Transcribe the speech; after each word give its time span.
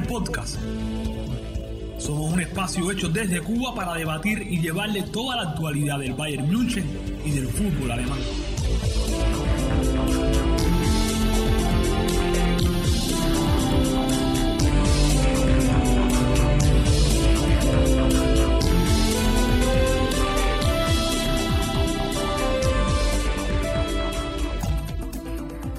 Podcast. 0.00 0.56
Somos 1.98 2.32
un 2.32 2.40
espacio 2.40 2.90
hecho 2.90 3.10
desde 3.10 3.42
Cuba 3.42 3.74
para 3.74 3.94
debatir 3.94 4.40
y 4.40 4.58
llevarle 4.58 5.02
toda 5.02 5.36
la 5.36 5.50
actualidad 5.50 5.98
del 5.98 6.14
Bayern 6.14 6.50
München 6.50 6.86
y 7.24 7.32
del 7.32 7.46
fútbol 7.48 7.90
alemán. 7.90 8.18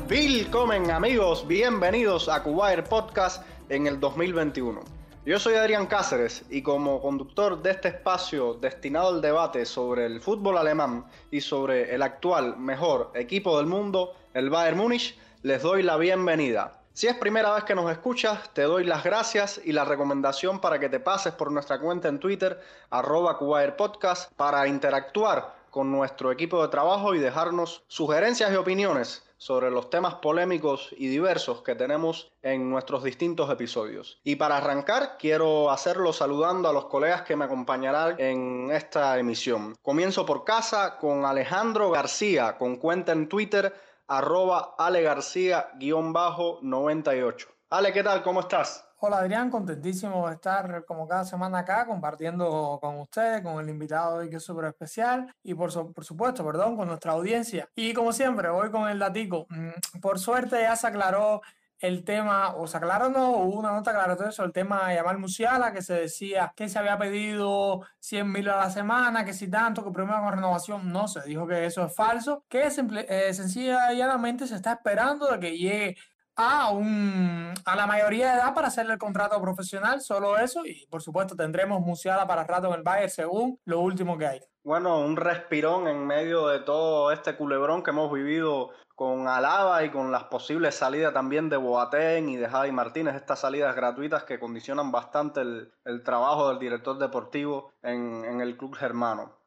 Willkommen 0.08 0.92
amigos, 0.92 1.48
bienvenidos 1.48 2.30
a 2.30 2.44
Cubair 2.44 2.84
Podcast 2.84 3.44
en 3.70 3.88
el 3.88 4.00
2021. 4.00 4.82
Yo 5.26 5.40
soy 5.40 5.56
Adrián 5.56 5.88
Cáceres 5.88 6.44
y 6.50 6.62
como 6.62 7.02
conductor 7.02 7.62
de 7.62 7.72
este 7.72 7.88
espacio 7.88 8.56
destinado 8.56 9.08
al 9.08 9.22
debate 9.22 9.66
sobre 9.66 10.06
el 10.06 10.20
fútbol 10.20 10.58
alemán 10.58 11.06
y 11.32 11.40
sobre 11.40 11.96
el 11.96 12.02
actual 12.02 12.58
mejor 12.58 13.12
equipo 13.16 13.58
del 13.58 13.68
mundo, 13.68 14.14
el 14.34 14.50
Bayern 14.50 14.78
Múnich, 14.78 15.18
les 15.42 15.62
doy 15.62 15.82
la 15.82 15.96
bienvenida. 15.96 16.82
Si 16.92 17.08
es 17.08 17.16
primera 17.16 17.54
vez 17.54 17.64
que 17.64 17.74
nos 17.74 17.90
escuchas, 17.90 18.54
te 18.54 18.64
doy 18.64 18.84
las 18.84 19.04
gracias 19.04 19.62
y 19.64 19.72
la 19.72 19.86
recomendación 19.86 20.60
para 20.60 20.78
que 20.78 20.90
te 20.90 21.00
pases 21.00 21.34
por 21.34 21.52
nuestra 21.52 21.80
cuenta 21.80 22.08
en 22.08 22.20
Twitter, 22.20 22.62
arroba 22.90 23.40
Podcast, 23.78 24.32
para 24.34 24.68
interactuar 24.68 25.56
con 25.72 25.90
nuestro 25.90 26.32
equipo 26.32 26.62
de 26.62 26.68
trabajo 26.68 27.16
y 27.16 27.20
dejarnos 27.20 27.84
sugerencias 27.88 28.52
y 28.52 28.58
opiniones 28.58 29.24
sobre 29.44 29.70
los 29.70 29.90
temas 29.90 30.16
polémicos 30.16 30.96
y 30.98 31.10
diversos 31.10 31.62
que 31.64 31.76
tenemos 31.76 32.32
en 32.44 32.70
nuestros 32.70 33.04
distintos 33.04 33.52
episodios. 33.52 34.22
Y 34.24 34.38
para 34.38 34.56
arrancar, 34.56 35.18
quiero 35.20 35.70
hacerlo 35.70 36.14
saludando 36.14 36.70
a 36.70 36.74
los 36.74 36.86
colegas 36.86 37.24
que 37.24 37.36
me 37.36 37.44
acompañarán 37.44 38.16
en 38.20 38.70
esta 38.72 39.20
emisión. 39.20 39.76
Comienzo 39.82 40.26
por 40.26 40.46
casa 40.46 40.98
con 40.98 41.26
Alejandro 41.26 41.92
García, 41.92 42.58
con 42.58 42.78
cuenta 42.78 43.12
en 43.12 43.28
Twitter, 43.28 43.76
arroba 44.08 44.76
alegarcía-98. 44.78 47.48
Ale, 47.70 47.92
¿qué 47.92 48.02
tal? 48.02 48.24
¿Cómo 48.24 48.40
estás? 48.40 48.88
Hola 49.06 49.18
Adrián, 49.18 49.50
contentísimo 49.50 50.30
de 50.30 50.36
estar 50.36 50.86
como 50.86 51.06
cada 51.06 51.26
semana 51.26 51.58
acá 51.58 51.86
compartiendo 51.86 52.80
con 52.82 53.02
ustedes, 53.02 53.42
con 53.42 53.60
el 53.60 53.70
invitado 53.70 54.20
hoy 54.20 54.30
que 54.30 54.38
es 54.38 54.44
súper 54.44 54.64
especial 54.64 55.30
y 55.44 55.54
por, 55.54 55.94
por 55.94 56.06
supuesto, 56.06 56.46
perdón, 56.46 56.78
con 56.78 56.88
nuestra 56.88 57.12
audiencia. 57.12 57.68
Y 57.76 57.92
como 57.94 58.14
siempre, 58.14 58.48
voy 58.50 58.72
con 58.72 58.88
el 58.88 59.00
datico. 59.00 59.46
Mm, 59.50 60.00
por 60.00 60.20
suerte 60.20 60.62
ya 60.62 60.78
se 60.78 60.88
aclaró 60.88 61.42
el 61.80 62.06
tema, 62.06 62.56
o 62.56 62.66
se 62.66 62.78
aclaró, 62.78 63.10
no, 63.10 63.32
hubo 63.32 63.60
una 63.60 63.74
nota 63.74 63.92
aclaratoria 63.92 64.32
sobre 64.32 64.48
el 64.48 64.54
tema 64.54 64.88
de 64.88 64.96
Yamal 64.96 65.20
Musiala, 65.20 65.74
que 65.74 65.82
se 65.82 65.96
decía 65.96 66.54
que 66.56 66.70
se 66.70 66.80
había 66.80 66.98
pedido 66.98 67.82
100 68.00 68.32
mil 68.32 68.48
a 68.48 68.56
la 68.56 68.70
semana, 68.70 69.26
que 69.26 69.34
si 69.34 69.50
tanto, 69.50 69.84
que 69.84 69.92
primero 69.92 70.22
con 70.22 70.32
renovación, 70.32 70.94
no 70.94 71.10
se 71.10 71.24
dijo 71.24 71.46
que 71.46 71.66
eso 71.66 71.84
es 71.86 71.94
falso, 71.94 72.46
que 72.48 72.68
eh, 72.68 73.34
sencillamente 73.34 74.48
se 74.48 74.56
está 74.56 74.72
esperando 74.72 75.30
de 75.30 75.40
que 75.42 75.58
llegue 75.58 75.98
a, 76.36 76.72
un, 76.72 77.54
a 77.66 77.76
la 77.76 77.88
mayoría 77.88 78.32
de 78.32 78.40
edad 78.40 78.54
para 78.54 78.68
hacerle 78.68 78.94
el 78.94 79.00
contrato 79.00 79.42
profesional, 79.42 80.02
solo 80.02 80.38
eso, 80.38 80.66
y 80.66 80.86
por 80.88 81.02
supuesto 81.02 81.36
tendremos 81.36 81.82
Musiala 81.82 82.28
para 82.28 82.44
rato 82.44 82.68
en 82.68 82.74
el 82.74 82.84
Bayern 82.84 83.10
según 83.10 83.60
lo 83.66 83.80
último 83.80 84.18
que 84.18 84.28
hay. 84.28 84.42
Bueno, 84.64 85.02
un 85.02 85.18
respirón 85.18 85.88
en 85.88 86.08
medio 86.08 86.48
de 86.48 86.60
todo 86.60 87.12
este 87.12 87.36
culebrón 87.36 87.84
que 87.84 87.92
hemos 87.92 88.12
vivido 88.12 88.70
con 88.96 89.28
Alaba 89.28 89.84
y 89.84 89.90
con 89.90 90.12
las 90.12 90.26
posibles 90.26 90.76
salidas 90.76 91.14
también 91.14 91.50
de 91.50 91.58
Boateng 91.58 92.30
y 92.30 92.38
de 92.38 92.48
Javi 92.48 92.72
Martínez, 92.72 93.16
estas 93.16 93.40
salidas 93.40 93.76
gratuitas 93.76 94.24
que 94.24 94.40
condicionan 94.40 94.92
bastante 94.92 95.42
el, 95.42 95.74
el 95.84 96.04
trabajo 96.04 96.50
del 96.50 96.60
director 96.60 96.98
deportivo 96.98 97.72
en, 97.82 98.24
en 98.24 98.40
el 98.40 98.56
club 98.56 98.76
germano. 98.76 99.43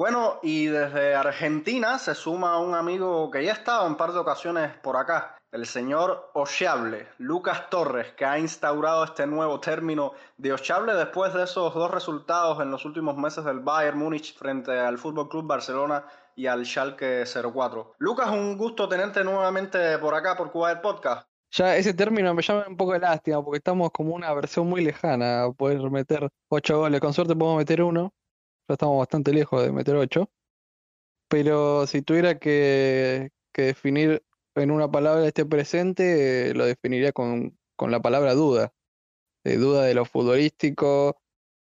Bueno, 0.00 0.38
y 0.42 0.64
desde 0.64 1.14
Argentina 1.14 1.98
se 1.98 2.14
suma 2.14 2.58
un 2.58 2.74
amigo 2.74 3.30
que 3.30 3.44
ya 3.44 3.52
estaba 3.52 3.86
en 3.86 3.96
par 3.96 4.12
de 4.14 4.18
ocasiones 4.18 4.74
por 4.78 4.96
acá, 4.96 5.36
el 5.52 5.66
señor 5.66 6.30
Ocheable, 6.32 7.06
Lucas 7.18 7.68
Torres, 7.68 8.10
que 8.16 8.24
ha 8.24 8.38
instaurado 8.38 9.04
este 9.04 9.26
nuevo 9.26 9.60
término 9.60 10.14
de 10.38 10.54
Ocheable 10.54 10.94
después 10.94 11.34
de 11.34 11.44
esos 11.44 11.74
dos 11.74 11.90
resultados 11.90 12.62
en 12.62 12.70
los 12.70 12.86
últimos 12.86 13.18
meses 13.18 13.44
del 13.44 13.60
Bayern 13.60 13.98
Múnich 13.98 14.34
frente 14.38 14.72
al 14.72 14.96
Fútbol 14.96 15.28
Club 15.28 15.46
Barcelona 15.46 16.02
y 16.34 16.46
al 16.46 16.64
Schalke 16.64 17.24
04. 17.26 17.96
Lucas, 17.98 18.30
un 18.30 18.56
gusto 18.56 18.88
tenerte 18.88 19.22
nuevamente 19.22 19.98
por 19.98 20.14
acá 20.14 20.34
por 20.34 20.50
Cuba 20.50 20.80
Podcast. 20.80 21.28
Ya 21.50 21.76
ese 21.76 21.92
término 21.92 22.32
me 22.32 22.40
llama 22.40 22.64
un 22.66 22.76
poco 22.78 22.94
de 22.94 23.00
lástima 23.00 23.44
porque 23.44 23.58
estamos 23.58 23.90
como 23.90 24.14
una 24.14 24.32
versión 24.32 24.66
muy 24.66 24.82
lejana 24.82 25.46
poder 25.54 25.90
meter 25.90 26.30
ocho 26.48 26.78
goles. 26.78 27.00
Con 27.00 27.12
suerte 27.12 27.36
podemos 27.36 27.58
meter 27.58 27.82
uno. 27.82 28.14
Ya 28.70 28.74
estamos 28.74 28.98
bastante 28.98 29.32
lejos 29.32 29.64
de 29.64 29.72
meter 29.72 29.96
ocho. 29.96 30.30
Pero 31.28 31.88
si 31.88 32.02
tuviera 32.02 32.38
que, 32.38 33.30
definir 33.52 34.22
en 34.54 34.70
una 34.70 34.88
palabra 34.88 35.26
este 35.26 35.44
presente, 35.44 36.50
eh, 36.50 36.54
lo 36.54 36.66
definiría 36.66 37.12
con, 37.12 37.58
la 37.80 38.00
palabra 38.00 38.34
duda. 38.34 38.72
Eh, 39.44 39.56
duda 39.56 39.84
de 39.84 39.94
lo 39.94 40.04
futbolístico, 40.04 41.20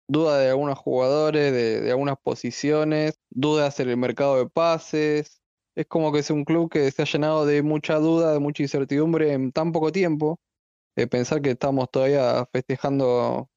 duda 0.08 0.38
de 0.38 0.50
algunos 0.50 0.78
jugadores, 0.78 1.52
de, 1.52 1.90
algunas 1.90 2.18
posiciones, 2.18 3.18
dudas 3.30 3.80
en 3.80 3.88
el 3.88 3.96
mercado 3.96 4.36
de 4.36 4.50
pases. 4.50 5.40
Es 5.76 5.86
como 5.86 6.12
que 6.12 6.18
es 6.20 6.30
un 6.30 6.44
club 6.44 6.70
que 6.70 6.90
se 6.90 7.02
ha 7.02 7.06
llenado 7.06 7.46
de 7.46 7.62
mucha 7.62 7.96
duda, 7.96 8.34
de 8.34 8.40
mucha 8.40 8.62
incertidumbre 8.64 9.32
en 9.32 9.52
tan 9.52 9.72
poco 9.72 9.92
tiempo. 9.92 10.40
Eh, 10.96 11.06
pensar 11.06 11.40
que 11.40 11.52
estamos 11.52 11.90
todavía 11.90 12.46
festejando 12.52 13.48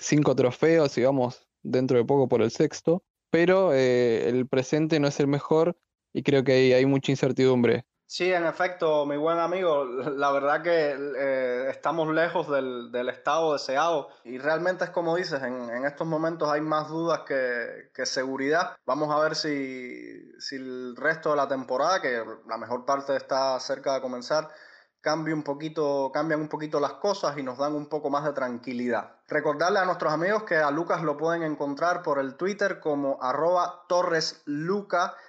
cinco 0.00 0.34
trofeos 0.36 0.96
y 0.98 1.04
vamos 1.04 1.46
dentro 1.66 1.98
de 1.98 2.04
poco 2.04 2.28
por 2.28 2.42
el 2.42 2.50
sexto, 2.50 3.02
pero 3.30 3.72
el 3.72 4.46
presente 4.48 5.00
no 5.00 5.08
es 5.08 5.20
el 5.20 5.26
mejor 5.26 5.76
y 6.12 6.22
creo 6.22 6.44
que 6.44 6.74
hay 6.74 6.86
mucha 6.86 7.12
incertidumbre. 7.12 7.84
Sí, 8.08 8.32
en 8.32 8.46
efecto, 8.46 9.04
mi 9.04 9.16
buen 9.16 9.38
amigo, 9.38 9.84
la 10.16 10.30
verdad 10.30 10.62
que 10.62 10.96
eh, 11.18 11.70
estamos 11.70 12.08
lejos 12.14 12.48
del, 12.48 13.08
estado 13.08 13.52
deseado 13.52 14.08
y 14.22 14.38
realmente 14.38 14.84
es 14.84 14.90
como 14.90 15.16
dices, 15.16 15.42
en, 15.42 15.84
estos 15.84 16.06
momentos 16.06 16.48
hay 16.48 16.60
más 16.60 16.88
dudas 16.88 17.22
que, 17.26 18.06
seguridad. 18.06 18.76
Vamos 18.86 19.10
a 19.10 19.18
ver 19.18 19.34
si, 19.34 20.32
si, 20.38 20.54
el 20.54 20.94
resto 20.96 21.30
de 21.30 21.36
la 21.36 21.48
temporada, 21.48 22.00
que 22.00 22.22
la 22.48 22.56
mejor 22.58 22.84
parte 22.84 23.16
está 23.16 23.58
cerca 23.58 23.94
de 23.94 24.00
comenzar, 24.00 24.50
un 25.14 25.42
poquito, 25.42 26.10
cambian 26.12 26.40
un 26.40 26.48
poquito 26.48 26.80
las 26.80 26.94
cosas 26.94 27.38
y 27.38 27.42
nos 27.42 27.58
dan 27.58 27.74
un 27.74 27.86
poco 27.86 28.10
más 28.10 28.24
de 28.24 28.32
tranquilidad. 28.32 29.12
Recordarle 29.28 29.78
a 29.78 29.84
nuestros 29.84 30.12
amigos 30.12 30.42
que 30.42 30.56
a 30.56 30.70
Lucas 30.70 31.02
lo 31.02 31.16
pueden 31.16 31.42
encontrar 31.42 32.02
por 32.02 32.18
el 32.18 32.34
Twitter 32.34 32.80
como 32.80 33.22
arroba 33.22 33.84
torreslucasn 33.88 35.22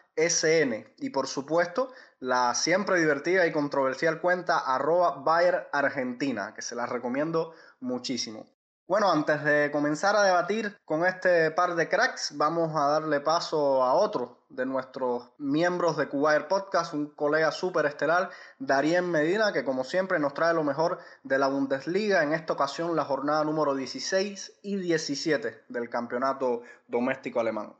y 0.97 1.09
por 1.11 1.27
supuesto 1.27 1.91
la 2.19 2.55
siempre 2.55 2.99
divertida 2.99 3.45
y 3.45 3.51
controversial 3.51 4.19
cuenta 4.19 4.57
arroba 4.57 5.21
Bayer 5.23 5.69
Argentina, 5.71 6.53
que 6.55 6.63
se 6.63 6.75
la 6.75 6.87
recomiendo 6.87 7.53
muchísimo. 7.79 8.47
Bueno, 8.87 9.11
antes 9.11 9.43
de 9.43 9.69
comenzar 9.69 10.15
a 10.15 10.23
debatir 10.23 10.77
con 10.85 11.05
este 11.05 11.51
par 11.51 11.75
de 11.75 11.89
cracks, 11.89 12.31
vamos 12.37 12.73
a 12.73 12.87
darle 12.87 13.19
paso 13.19 13.83
a 13.83 13.93
otro 13.93 14.37
de 14.47 14.65
nuestros 14.65 15.29
miembros 15.37 15.97
de 15.97 16.07
Cubair 16.07 16.47
Podcast, 16.47 16.93
un 16.93 17.07
colega 17.07 17.51
súper 17.51 17.85
estelar, 17.85 18.29
Darien 18.59 19.11
Medina, 19.11 19.51
que 19.51 19.65
como 19.65 19.83
siempre 19.83 20.19
nos 20.19 20.33
trae 20.33 20.53
lo 20.53 20.63
mejor 20.63 20.99
de 21.23 21.37
la 21.37 21.49
Bundesliga, 21.49 22.23
en 22.23 22.31
esta 22.31 22.53
ocasión 22.53 22.95
la 22.95 23.03
jornada 23.03 23.43
número 23.43 23.75
16 23.75 24.59
y 24.61 24.77
17 24.77 25.63
del 25.67 25.89
campeonato 25.89 26.61
doméstico 26.87 27.41
alemán. 27.41 27.73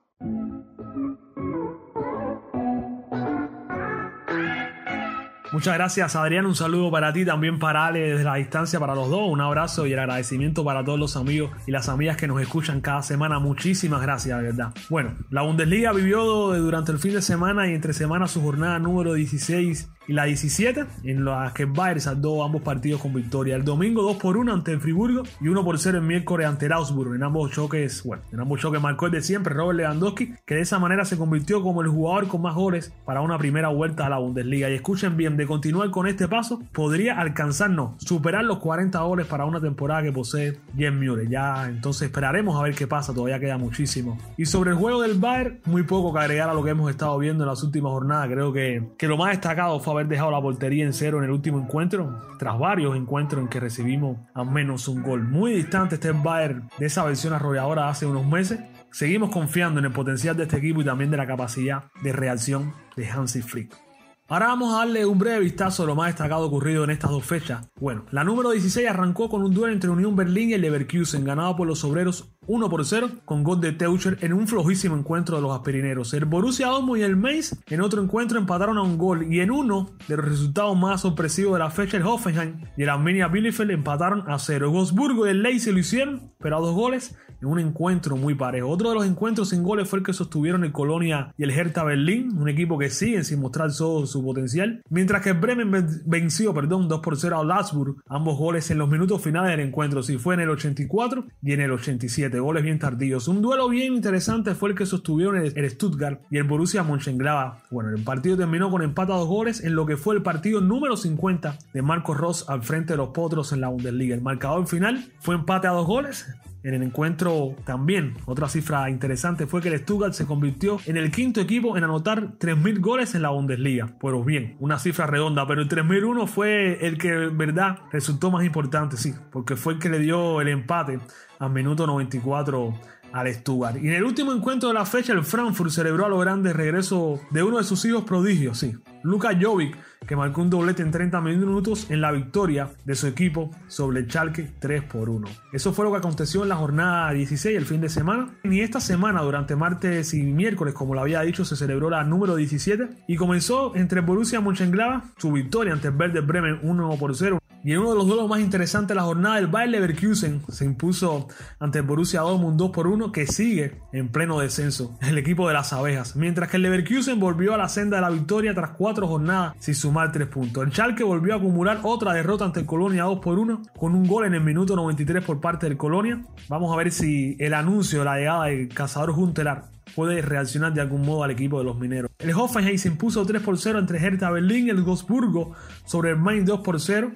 Muchas 5.58 5.74
gracias 5.74 6.16
Adrián, 6.16 6.46
un 6.46 6.54
saludo 6.54 6.92
para 6.92 7.12
ti, 7.12 7.26
también 7.26 7.58
para 7.58 7.88
Ale 7.88 8.12
desde 8.12 8.24
la 8.24 8.36
distancia, 8.36 8.80
para 8.80 8.94
los 8.94 9.10
dos, 9.10 9.28
un 9.28 9.42
abrazo 9.42 9.88
y 9.88 9.94
el 9.94 9.98
agradecimiento 9.98 10.64
para 10.64 10.86
todos 10.86 11.00
los 11.00 11.18
amigos 11.18 11.50
y 11.66 11.72
las 11.72 11.90
amigas 11.90 12.16
que 12.16 12.28
nos 12.28 12.40
escuchan 12.40 12.80
cada 12.80 13.02
semana, 13.02 13.40
muchísimas 13.40 14.04
gracias, 14.04 14.38
de 14.38 14.44
verdad. 14.44 14.76
Bueno, 14.88 15.16
la 15.32 15.42
Bundesliga 15.42 15.94
vivió 15.94 16.24
durante 16.54 16.92
el 16.92 17.00
fin 17.00 17.14
de 17.14 17.24
semana 17.24 17.68
y 17.68 17.74
entre 17.74 17.94
semana 17.94 18.28
su 18.28 18.40
jornada 18.40 18.78
número 18.78 19.16
16 19.16 19.90
y 20.08 20.14
la 20.14 20.24
17, 20.26 20.86
en 21.04 21.26
la 21.26 21.52
que 21.54 21.66
Bayern 21.66 22.00
saldó 22.00 22.44
ambos 22.44 22.62
partidos 22.62 23.02
con 23.02 23.14
victoria. 23.14 23.56
El 23.56 23.64
domingo 23.64 24.02
2 24.04 24.18
por 24.18 24.38
1 24.38 24.54
ante 24.54 24.72
el 24.72 24.80
Friburgo 24.80 25.24
y 25.42 25.48
1 25.48 25.64
por 25.64 25.78
0 25.78 25.98
el 25.98 26.04
miércoles 26.04 26.48
ante 26.48 26.68
el 26.68 26.74
Augsburg. 26.74 27.16
En 27.16 27.24
ambos 27.24 27.52
choques, 27.52 28.04
bueno, 28.04 28.24
en 28.32 28.40
ambos 28.40 28.62
choques 28.62 28.82
marcó 28.82 29.08
el 29.08 29.12
de 29.12 29.22
siempre 29.22 29.54
Robert 29.54 29.78
Lewandowski, 29.78 30.34
que 30.46 30.56
de 30.56 30.62
esa 30.62 30.80
manera 30.80 31.06
se 31.06 31.18
convirtió 31.18 31.62
como 31.62 31.82
el 31.82 31.90
jugador 31.90 32.28
con 32.28 32.42
más 32.42 32.56
goles 32.56 32.94
para 33.06 33.22
una 33.22 33.38
primera 33.38 33.70
vuelta 33.70 34.06
a 34.06 34.10
la 34.10 34.18
Bundesliga. 34.18 34.70
Y 34.70 34.76
escuchen 34.76 35.18
bien, 35.18 35.38
de 35.38 35.46
continuar 35.46 35.92
con 35.92 36.08
este 36.08 36.28
paso, 36.28 36.62
podría 36.72 37.20
alcanzarnos, 37.20 38.02
superar 38.04 38.46
los 38.46 38.60
40 38.60 39.00
goles 39.02 39.28
para 39.28 39.46
una 39.46 39.60
temporada 39.60 40.04
que 40.04 40.12
posee 40.12 40.60
Jen 40.76 41.00
Müller. 41.00 41.28
Ya 41.30 41.68
entonces 41.68 42.04
esperaremos 42.04 42.58
a 42.58 42.64
ver 42.64 42.76
qué 42.76 42.88
pasa, 42.88 43.14
todavía 43.14 43.40
queda 43.40 43.58
muchísimo. 43.58 44.18
Y 44.38 44.46
sobre 44.46 44.72
el 44.72 44.78
juego 44.78 45.02
del 45.02 45.20
Bayern, 45.20 45.60
muy 45.66 45.84
poco 45.84 46.14
que 46.14 46.20
agregar 46.20 46.50
a 46.50 46.54
lo 46.54 46.64
que 46.64 46.72
hemos 46.72 46.90
estado 46.90 47.18
viendo 47.18 47.44
en 47.44 47.50
las 47.50 47.62
últimas 47.64 47.92
jornadas. 47.92 48.30
Creo 48.30 48.54
que, 48.54 48.84
que 48.98 49.08
lo 49.08 49.18
más 49.18 49.32
destacado 49.32 49.80
fue 49.80 49.97
haber 49.98 50.08
dejado 50.08 50.32
la 50.32 50.42
portería 50.42 50.86
en 50.86 50.94
cero 50.94 51.18
en 51.18 51.26
el 51.26 51.32
último 51.32 51.60
encuentro, 51.60 52.22
tras 52.40 52.58
varios 52.58 52.96
encuentros 52.96 53.42
en 53.42 53.48
que 53.48 53.60
recibimos 53.60 54.18
al 54.34 54.50
menos 54.50 54.88
un 54.88 55.04
gol. 55.04 55.24
Muy 55.24 55.54
distante 55.54 55.96
este 55.96 56.12
Bayern 56.12 56.70
de 56.78 56.86
esa 56.86 57.04
versión 57.04 57.34
arrolladora 57.34 57.90
hace 57.90 58.06
unos 58.06 58.26
meses. 58.26 58.60
Seguimos 58.92 59.30
confiando 59.30 59.80
en 59.80 59.86
el 59.86 59.92
potencial 59.92 60.36
de 60.38 60.44
este 60.44 60.58
equipo 60.58 60.82
y 60.82 60.86
también 60.86 61.12
de 61.12 61.18
la 61.18 61.28
capacidad 61.28 61.86
de 62.02 62.14
reacción 62.14 62.74
de 62.96 63.08
Hansi 63.08 63.42
Flick. 63.42 63.87
Ahora 64.30 64.48
vamos 64.48 64.74
a 64.74 64.80
darle 64.80 65.06
un 65.06 65.18
breve 65.18 65.40
vistazo 65.40 65.84
a 65.84 65.86
lo 65.86 65.96
más 65.96 66.08
destacado 66.08 66.46
ocurrido 66.46 66.84
en 66.84 66.90
estas 66.90 67.12
dos 67.12 67.24
fechas. 67.24 67.66
Bueno, 67.80 68.04
la 68.12 68.26
número 68.26 68.52
16 68.52 68.86
arrancó 68.86 69.30
con 69.30 69.42
un 69.42 69.54
duelo 69.54 69.74
entre 69.74 69.90
Unión 69.90 70.18
Berlín 70.18 70.50
y 70.50 70.54
el 70.54 70.62
Leverkusen, 70.64 71.24
ganado 71.24 71.56
por 71.56 71.66
los 71.66 71.86
obreros 71.86 72.36
1 72.46 72.70
por 72.70 72.86
0 72.86 73.10
con 73.24 73.46
gol 73.46 73.62
de 73.62 73.72
Teucher 73.72 74.18
en 74.20 74.34
un 74.34 74.46
flojísimo 74.46 74.98
encuentro 74.98 75.38
de 75.38 75.44
los 75.44 75.56
aspirineros. 75.56 76.14
El 76.14 76.26
Borussia 76.26 76.68
Dortmund 76.68 77.00
y 77.00 77.04
el 77.04 77.16
Mainz 77.16 77.56
en 77.68 77.80
otro 77.80 78.04
encuentro 78.04 78.38
empataron 78.38 78.78
a 78.78 78.82
un 78.82 78.98
gol 78.98 79.34
y 79.34 79.40
en 79.40 79.50
uno 79.50 79.92
de 80.10 80.18
los 80.18 80.26
resultados 80.26 80.78
más 80.78 81.02
sorpresivos 81.02 81.54
de 81.54 81.60
la 81.60 81.72
fecha 81.72 81.96
el 81.96 82.04
Hoffenheim 82.04 82.66
y 82.76 82.84
el 82.84 82.90
Arminia 82.90 83.30
Bielefeld 83.30 83.72
empataron 83.72 84.30
a 84.30 84.40
0. 84.40 84.72
Wolfsburgo 84.72 85.26
y 85.26 85.30
el 85.30 85.42
Leipzig 85.42 85.72
lo 85.72 85.80
hicieron, 85.80 86.34
pero 86.38 86.58
a 86.58 86.60
dos 86.60 86.76
goles 86.76 87.16
en 87.42 87.48
un 87.48 87.60
encuentro 87.60 88.18
muy 88.18 88.36
parejo. 88.36 88.70
Otro 88.70 88.90
de 88.90 88.96
los 88.96 89.06
encuentros 89.06 89.50
sin 89.50 89.64
goles 89.64 89.88
fue 89.90 90.00
el 90.00 90.06
que 90.06 90.14
sostuvieron 90.14 90.64
el 90.64 90.72
Colonia 90.72 91.34
y 91.38 91.44
el 91.44 91.52
Hertha 91.52 91.84
Berlín, 91.84 92.38
un 92.38 92.50
equipo 92.50 92.78
que 92.78 92.90
sigue 92.90 93.24
sin 93.24 93.40
mostrar 93.40 93.72
todo 93.76 94.06
su 94.06 94.24
potencial, 94.24 94.82
mientras 94.90 95.22
que 95.22 95.34
Bremen 95.34 95.72
venció, 96.06 96.54
perdón, 96.54 96.88
2 96.88 97.00
por 97.02 97.18
0 97.18 97.40
a 97.40 97.44
Lassburg, 97.44 97.98
ambos 98.08 98.38
goles 98.38 98.70
en 98.72 98.78
los 98.78 98.90
minutos 98.90 99.22
finales 99.22 99.52
del 99.52 99.68
encuentro, 99.68 100.04
si 100.04 100.18
fue 100.18 100.36
en 100.36 100.42
el 100.42 100.50
84 100.50 101.26
y 101.42 101.54
en 101.54 101.62
el 101.62 101.72
87, 101.72 102.40
goles 102.40 102.64
bien 102.64 102.80
tardíos. 102.80 103.28
Un 103.28 103.42
duelo 103.42 103.70
bien 103.70 103.94
interesante 103.94 104.56
fue 104.56 104.70
el 104.70 104.76
que 104.76 104.86
sostuvieron 104.86 105.38
el, 105.38 105.70
Stuttgart 105.70 106.22
y 106.32 106.38
el 106.38 106.44
Borussia 106.44 106.84
Mönchengladbach. 106.84 107.64
Bueno, 107.70 107.90
el 107.90 108.04
partido 108.04 108.38
terminó 108.38 108.72
con 108.72 108.82
empate 108.82 109.12
a 109.12 109.16
dos 109.16 109.28
goles 109.28 109.64
en 109.64 109.76
lo 109.76 109.86
que 109.86 109.98
fue 109.98 110.16
el 110.16 110.22
partido 110.22 110.62
número 110.62 110.98
50 110.98 111.58
de 111.74 111.82
Marcos 111.82 112.18
Ross 112.18 112.50
al 112.50 112.64
frente 112.64 112.94
de 112.94 112.98
los 112.98 113.10
Potros 113.10 113.52
en 113.54 113.62
la 113.62 113.68
Bundesliga. 113.68 114.16
El 114.16 114.22
marcador 114.22 114.68
final 114.68 115.12
fue 115.20 115.36
empate 115.36 115.68
a 115.68 115.72
dos 115.72 115.86
goles 115.86 116.28
en 116.64 116.74
el 116.74 116.84
encuentro 116.84 117.56
también, 117.66 118.16
otra 118.26 118.50
cifra 118.50 118.90
interesante 118.90 119.48
fue 119.48 119.62
que 119.62 119.70
el 119.70 119.80
Stuttgart 119.80 120.14
se 120.14 120.26
convirtió 120.26 120.80
en 120.86 120.98
el 120.98 121.12
quinto 121.12 121.40
equipo 121.40 121.78
en 121.78 121.84
anotar 121.84 122.38
3.000 122.38 122.80
goles 122.80 123.16
en 123.16 123.22
la 123.22 123.30
Bundesliga. 123.30 123.88
Pues 124.00 124.26
bien, 124.26 124.58
una 124.60 124.80
cifra 124.80 125.06
redonda, 125.06 125.48
pero 125.48 125.62
el 125.62 125.70
3.001 125.70 126.28
fue 126.28 126.86
el 126.86 126.98
que, 126.98 127.12
verdad, 127.12 127.80
resultó 127.92 128.32
más 128.32 128.44
importante, 128.44 128.98
sí, 128.98 129.14
porque 129.32 129.56
fue 129.56 129.74
el 129.74 129.80
que 129.80 129.90
le 129.90 130.00
dio 130.00 130.42
el 130.42 130.48
empate 130.48 131.00
al 131.40 131.52
minuto 131.52 131.86
94 131.86 132.74
al 133.12 133.34
Stuttgart. 133.34 133.78
Y 133.78 133.88
en 133.88 133.94
el 133.94 134.04
último 134.04 134.34
encuentro 134.34 134.70
de 134.70 134.76
la 134.76 134.86
fecha, 134.86 135.14
el 135.14 135.24
Frankfurt 135.24 135.72
celebró 135.72 136.06
a 136.06 136.10
lo 136.10 136.20
grande 136.20 136.50
el 136.50 136.56
regreso 136.56 137.20
de 137.32 137.44
uno 137.44 137.58
de 137.58 137.64
sus 137.64 137.84
hijos 137.86 138.04
prodigios, 138.04 138.60
sí, 138.60 138.76
Luka 139.04 139.30
Jovic, 139.40 139.78
que 140.06 140.16
marcó 140.16 140.42
un 140.42 140.50
doblete 140.50 140.82
en 140.82 140.92
30 140.92 141.22
minutos 141.22 141.90
en 141.90 142.02
la 142.02 142.12
victoria 142.12 142.70
de 142.86 142.96
su 142.96 143.08
equipo 143.08 143.52
sobre 143.68 144.00
el 144.00 144.08
Schalke 144.08 144.52
3 144.60 144.84
por 144.84 145.10
1. 145.10 145.28
Eso 145.54 145.74
fue 145.74 145.86
lo 145.86 145.92
que 145.92 145.98
aconteció 145.98 146.44
en 146.44 146.50
la 146.50 146.56
jornada 146.56 147.12
16 147.12 147.58
el 147.58 147.66
fin 147.66 147.82
de 147.82 147.90
semana. 147.90 148.30
Y 148.44 148.62
esta 148.62 148.80
semana, 148.80 149.22
durante 149.22 149.56
martes 149.56 150.14
y 150.14 150.24
miércoles, 150.24 150.74
como 150.74 150.94
lo 150.94 151.02
había 151.02 151.22
dicho, 151.22 151.46
se 151.46 151.56
celebró 151.56 151.90
la 151.90 152.04
número 152.04 152.36
17 152.36 152.90
y 153.08 153.16
comenzó 153.16 153.76
entre 153.76 154.02
Borussia 154.02 154.42
Mönchengladbach 154.42 155.04
su 155.18 155.32
victoria 155.32 155.74
ante 155.74 155.90
el 155.90 155.96
Werder 155.96 156.24
Bremen 156.24 156.60
1 156.62 156.98
por 156.98 157.16
0 157.16 157.40
y 157.68 157.74
en 157.74 157.80
uno 157.80 157.90
de 157.90 157.96
los 157.98 158.08
duelos 158.08 158.30
más 158.30 158.40
interesantes 158.40 158.88
de 158.88 158.96
la 158.96 159.02
jornada, 159.02 159.38
el 159.40 159.48
Bayer 159.48 159.72
Leverkusen 159.72 160.42
se 160.48 160.64
impuso 160.64 161.28
ante 161.60 161.80
el 161.80 161.84
Borussia 161.84 162.22
Dortmund 162.22 162.58
2 162.58 162.72
por 162.72 162.88
1, 162.88 163.12
que 163.12 163.28
sigue 163.28 163.82
en 163.92 164.08
pleno 164.08 164.40
descenso, 164.40 164.98
el 165.02 165.18
equipo 165.18 165.50
de 165.50 165.54
las 165.54 165.74
abejas. 165.74 166.16
Mientras 166.16 166.50
que 166.50 166.56
el 166.56 166.64
Leverkusen 166.64 167.20
volvió 167.20 167.54
a 167.54 167.58
la 167.58 167.68
senda 167.68 167.98
de 167.98 168.04
la 168.04 168.10
victoria 168.10 168.54
tras 168.54 168.70
cuatro 168.70 169.06
jornadas 169.06 169.56
sin 169.60 169.76
sumar 169.76 170.14
tres 170.14 170.30
puntos. 170.30 170.64
El 170.64 170.72
Schalke 170.72 171.04
volvió 171.04 171.34
a 171.34 171.38
acumular 171.40 171.82
otra 171.84 172.14
derrota 172.14 172.46
ante 172.46 172.62
el 172.62 172.66
Colonia 172.66 173.04
2 173.04 173.20
por 173.20 173.38
1, 173.38 173.62
con 173.78 173.96
un 173.96 174.08
gol 174.08 174.26
en 174.26 174.36
el 174.36 174.42
minuto 174.46 174.74
93 174.78 175.22
por 175.26 175.42
parte 175.42 175.68
del 175.68 175.76
Colonia. 175.76 176.22
Vamos 176.48 176.74
a 176.74 176.78
ver 176.78 176.90
si 176.94 177.36
el 177.38 177.54
anuncio 177.54 178.00
de 178.00 178.06
la 178.06 178.16
llegada 178.16 178.46
del 178.46 178.70
cazador 178.70 179.12
Juntelar 179.12 179.66
puede 179.94 180.22
reaccionar 180.22 180.74
de 180.74 180.80
algún 180.82 181.02
modo 181.02 181.24
al 181.24 181.32
equipo 181.32 181.58
de 181.58 181.66
los 181.66 181.78
mineros. 181.78 182.12
El 182.20 182.32
Hoffenheim 182.34 182.78
se 182.78 182.88
impuso 182.88 183.26
3 183.26 183.42
por 183.42 183.58
0 183.58 183.80
entre 183.80 184.00
Hertha 184.00 184.30
Berlín 184.30 184.68
y 184.68 184.70
el 184.70 184.84
Gosburgo 184.84 185.54
sobre 185.86 186.12
el 186.12 186.18
Main 186.18 186.46
2 186.46 186.62
por 186.62 186.80
0. 186.80 187.12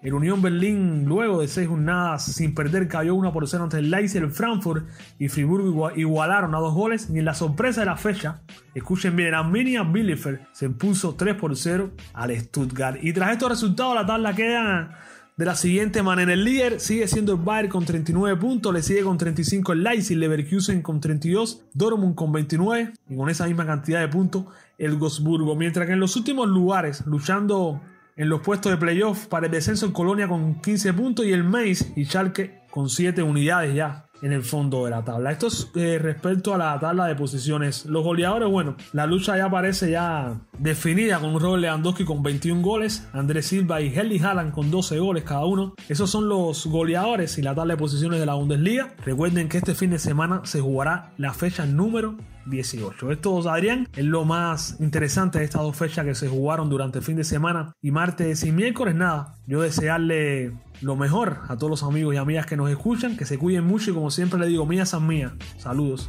El 0.00 0.14
Unión 0.14 0.40
Berlín, 0.40 1.06
luego 1.06 1.40
de 1.40 1.48
seis 1.48 1.66
jornadas 1.66 2.24
sin 2.24 2.54
perder, 2.54 2.86
cayó 2.86 3.16
1 3.16 3.32
por 3.32 3.48
0 3.48 3.64
ante 3.64 3.78
el 3.78 3.90
Leipzig, 3.90 4.28
Frankfurt 4.30 4.86
y 5.18 5.28
Friburgo 5.28 5.90
igualaron 5.90 6.54
a 6.54 6.58
dos 6.58 6.72
goles. 6.72 7.08
Y 7.12 7.18
en 7.18 7.24
la 7.24 7.34
sorpresa 7.34 7.80
de 7.80 7.86
la 7.86 7.96
fecha, 7.96 8.40
escuchen 8.74 9.16
bien, 9.16 9.30
el 9.30 9.34
Arminia 9.34 9.82
Bielefeld 9.82 10.40
se 10.52 10.66
impuso 10.66 11.16
3 11.16 11.34
por 11.34 11.56
0 11.56 11.90
al 12.14 12.38
Stuttgart. 12.38 12.98
Y 13.02 13.12
tras 13.12 13.32
estos 13.32 13.48
resultados, 13.48 13.96
la 13.96 14.06
tabla 14.06 14.36
queda 14.36 14.98
de 15.36 15.44
la 15.44 15.56
siguiente 15.56 16.00
manera. 16.02 16.32
El 16.32 16.44
líder 16.44 16.78
sigue 16.78 17.08
siendo 17.08 17.32
el 17.32 17.40
Bayern 17.40 17.68
con 17.68 17.84
39 17.84 18.38
puntos, 18.38 18.72
le 18.72 18.82
sigue 18.82 19.02
con 19.02 19.18
35 19.18 19.72
el 19.72 19.82
Leipzig, 19.82 20.16
Leverkusen 20.16 20.80
con 20.80 21.00
32, 21.00 21.62
Dortmund 21.74 22.14
con 22.14 22.30
29 22.30 22.92
y 23.08 23.16
con 23.16 23.30
esa 23.30 23.46
misma 23.46 23.66
cantidad 23.66 24.00
de 24.00 24.08
puntos 24.08 24.46
el 24.78 24.96
Gosburgo. 24.96 25.56
Mientras 25.56 25.86
que 25.86 25.92
en 25.92 26.00
los 26.00 26.14
últimos 26.14 26.48
lugares, 26.48 27.04
luchando 27.06 27.80
en 28.18 28.28
los 28.28 28.40
puestos 28.40 28.72
de 28.72 28.78
playoff 28.78 29.26
para 29.26 29.46
el 29.46 29.52
descenso 29.52 29.86
en 29.86 29.92
Colonia 29.92 30.26
con 30.26 30.60
15 30.60 30.92
puntos 30.92 31.24
y 31.24 31.32
el 31.32 31.44
Mainz 31.44 31.92
y 31.96 32.04
Schalke 32.04 32.62
con 32.68 32.90
7 32.90 33.22
unidades 33.22 33.74
ya 33.74 34.07
en 34.22 34.32
el 34.32 34.42
fondo 34.42 34.84
de 34.84 34.90
la 34.90 35.04
tabla. 35.04 35.32
Esto 35.32 35.46
es 35.46 35.70
eh, 35.76 35.98
respecto 35.98 36.54
a 36.54 36.58
la 36.58 36.78
tabla 36.78 37.06
de 37.06 37.14
posiciones. 37.14 37.86
Los 37.86 38.04
goleadores, 38.04 38.48
bueno, 38.48 38.76
la 38.92 39.06
lucha 39.06 39.36
ya 39.36 39.50
parece 39.50 39.90
ya 39.90 40.40
definida 40.58 41.18
con 41.20 41.38
Robert 41.38 41.62
Lewandowski 41.62 42.04
con 42.04 42.22
21 42.22 42.62
goles, 42.62 43.06
Andrés 43.12 43.46
Silva 43.46 43.80
y 43.80 43.88
Helly 43.88 44.18
Haaland 44.18 44.52
con 44.52 44.70
12 44.70 44.98
goles 44.98 45.24
cada 45.24 45.44
uno. 45.44 45.74
Esos 45.88 46.10
son 46.10 46.28
los 46.28 46.66
goleadores 46.66 47.38
y 47.38 47.42
la 47.42 47.54
tabla 47.54 47.74
de 47.74 47.78
posiciones 47.78 48.20
de 48.20 48.26
la 48.26 48.34
Bundesliga. 48.34 48.94
Recuerden 49.04 49.48
que 49.48 49.58
este 49.58 49.74
fin 49.74 49.90
de 49.90 49.98
semana 49.98 50.42
se 50.44 50.60
jugará 50.60 51.12
la 51.16 51.32
fecha 51.32 51.66
número 51.66 52.16
18. 52.46 53.12
Esto, 53.12 53.50
Adrián, 53.50 53.88
es 53.94 54.04
lo 54.04 54.24
más 54.24 54.76
interesante 54.80 55.38
de 55.38 55.44
estas 55.44 55.62
dos 55.62 55.76
fechas 55.76 56.04
que 56.04 56.14
se 56.14 56.28
jugaron 56.28 56.68
durante 56.68 56.98
el 56.98 57.04
fin 57.04 57.16
de 57.16 57.24
semana 57.24 57.72
y 57.80 57.90
martes 57.90 58.44
y 58.44 58.52
miércoles. 58.52 58.94
Nada, 58.94 59.34
yo 59.46 59.60
desearle 59.60 60.54
lo 60.80 60.96
mejor 60.96 61.40
a 61.48 61.56
todos 61.56 61.70
los 61.70 61.82
amigos 61.82 62.14
y 62.14 62.18
amigas 62.18 62.46
que 62.46 62.56
nos 62.56 62.70
escuchan, 62.70 63.16
que 63.16 63.24
se 63.24 63.38
cuiden 63.38 63.64
mucho 63.64 63.90
y 63.90 63.94
como 63.94 64.10
siempre 64.10 64.38
le 64.38 64.46
digo, 64.46 64.66
mías 64.66 64.90
son 64.90 65.06
mías. 65.06 65.32
Saludos. 65.58 66.08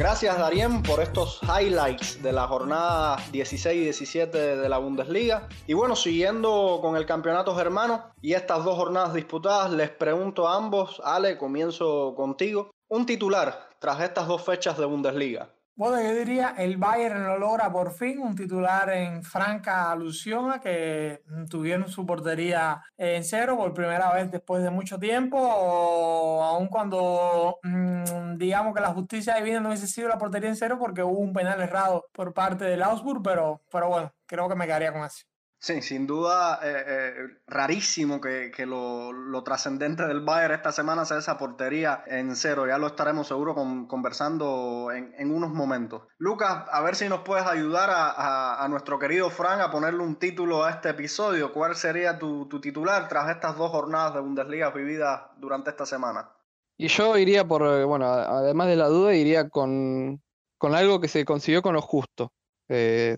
Gracias 0.00 0.38
Darien 0.38 0.82
por 0.82 1.02
estos 1.02 1.40
highlights 1.42 2.22
de 2.22 2.32
la 2.32 2.48
jornada 2.48 3.18
16 3.32 3.76
y 3.76 3.84
17 3.84 4.56
de 4.56 4.68
la 4.68 4.78
Bundesliga. 4.78 5.46
Y 5.66 5.74
bueno, 5.74 5.94
siguiendo 5.94 6.78
con 6.80 6.96
el 6.96 7.04
campeonato 7.04 7.54
germano 7.54 8.04
y 8.22 8.32
estas 8.32 8.64
dos 8.64 8.76
jornadas 8.76 9.12
disputadas, 9.12 9.70
les 9.72 9.90
pregunto 9.90 10.48
a 10.48 10.56
ambos, 10.56 11.02
Ale, 11.04 11.36
comienzo 11.36 12.14
contigo, 12.16 12.70
un 12.88 13.04
titular 13.04 13.68
tras 13.78 14.00
estas 14.00 14.26
dos 14.26 14.42
fechas 14.42 14.78
de 14.78 14.86
Bundesliga. 14.86 15.50
Bueno, 15.80 15.98
yo 16.02 16.14
diría, 16.14 16.54
el 16.58 16.76
Bayern 16.76 17.24
lo 17.24 17.38
logra 17.38 17.72
por 17.72 17.92
fin, 17.92 18.18
un 18.18 18.36
titular 18.36 18.90
en 18.90 19.22
franca 19.24 19.90
alusión 19.90 20.52
a 20.52 20.60
que 20.60 21.22
tuvieron 21.48 21.88
su 21.88 22.04
portería 22.04 22.82
en 22.98 23.24
cero 23.24 23.56
por 23.56 23.72
primera 23.72 24.12
vez 24.12 24.30
después 24.30 24.62
de 24.62 24.68
mucho 24.68 24.98
tiempo, 24.98 25.38
o 25.40 26.42
aun 26.42 26.68
cuando 26.68 27.60
mm, 27.62 28.36
digamos 28.36 28.74
que 28.74 28.82
la 28.82 28.92
justicia 28.92 29.36
divina 29.36 29.60
no 29.60 29.70
hubiese 29.70 29.86
sido 29.86 30.08
la 30.08 30.18
portería 30.18 30.50
en 30.50 30.56
cero 30.56 30.76
porque 30.78 31.02
hubo 31.02 31.18
un 31.18 31.32
penal 31.32 31.58
errado 31.62 32.04
por 32.12 32.34
parte 32.34 32.66
del 32.66 32.82
Augsburg, 32.82 33.22
pero, 33.22 33.62
pero 33.72 33.88
bueno, 33.88 34.12
creo 34.26 34.50
que 34.50 34.56
me 34.56 34.66
quedaría 34.66 34.92
con 34.92 35.04
eso. 35.04 35.24
Sí, 35.62 35.82
sin 35.82 36.06
duda, 36.06 36.58
eh, 36.62 36.84
eh, 36.86 37.14
rarísimo 37.46 38.18
que, 38.18 38.50
lo, 38.64 39.42
trascendente 39.44 40.06
del 40.06 40.20
Bayern 40.20 40.54
esta 40.54 40.72
semana 40.72 41.04
sea 41.04 41.18
esa 41.18 41.36
portería 41.36 42.02
en 42.06 42.34
cero. 42.34 42.66
Ya 42.66 42.78
lo 42.78 42.86
estaremos 42.86 43.28
seguro 43.28 43.54
conversando 43.54 44.88
en, 44.90 45.30
unos 45.30 45.50
momentos. 45.50 46.04
Lucas, 46.16 46.64
a 46.72 46.80
ver 46.80 46.96
si 46.96 47.10
nos 47.10 47.20
puedes 47.20 47.44
ayudar 47.44 47.90
a, 47.92 48.66
nuestro 48.70 48.98
querido 48.98 49.28
Frank 49.28 49.60
a 49.60 49.70
ponerle 49.70 50.02
un 50.02 50.18
título 50.18 50.64
a 50.64 50.70
este 50.70 50.88
episodio. 50.90 51.52
¿Cuál 51.52 51.76
sería 51.76 52.18
tu, 52.18 52.48
titular 52.62 53.06
tras 53.08 53.28
estas 53.28 53.58
dos 53.58 53.70
jornadas 53.70 54.14
de 54.14 54.20
Bundesliga 54.20 54.70
vividas 54.70 55.24
durante 55.36 55.68
esta 55.68 55.84
semana? 55.84 56.32
Y 56.78 56.88
yo 56.88 57.18
iría 57.18 57.46
por, 57.46 57.66
eh, 57.66 57.84
bueno, 57.84 58.06
además 58.06 58.66
de 58.68 58.76
la 58.76 58.88
duda, 58.88 59.14
iría 59.14 59.50
con, 59.50 60.22
algo 60.58 61.00
que 61.02 61.08
se 61.08 61.26
consiguió 61.26 61.60
con 61.60 61.74
lo 61.74 61.82
justo. 61.82 62.32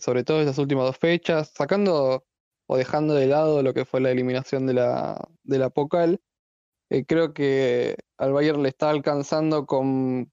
sobre 0.01 0.25
todo 0.25 0.41
estas 0.41 0.59
últimas 0.59 0.87
dos 0.87 0.99
fechas, 0.99 1.53
sacando 1.55 2.25
o 2.67 2.77
dejando 2.77 3.15
de 3.15 3.27
lado 3.27 3.63
lo 3.63 3.75
que 3.75 3.85
fue 3.85 4.01
la 4.01 4.11
eliminación 4.11 4.67
de 4.67 4.75
la, 4.75 5.29
de 5.45 5.59
la 5.59 5.71
Pocal, 5.71 6.21
eh, 6.93 7.07
creo 7.07 7.33
que 7.33 7.97
al 8.19 8.35
Bayern 8.35 8.63
le 8.63 8.69
está 8.69 8.91
alcanzando 8.91 9.65
con, 9.65 10.31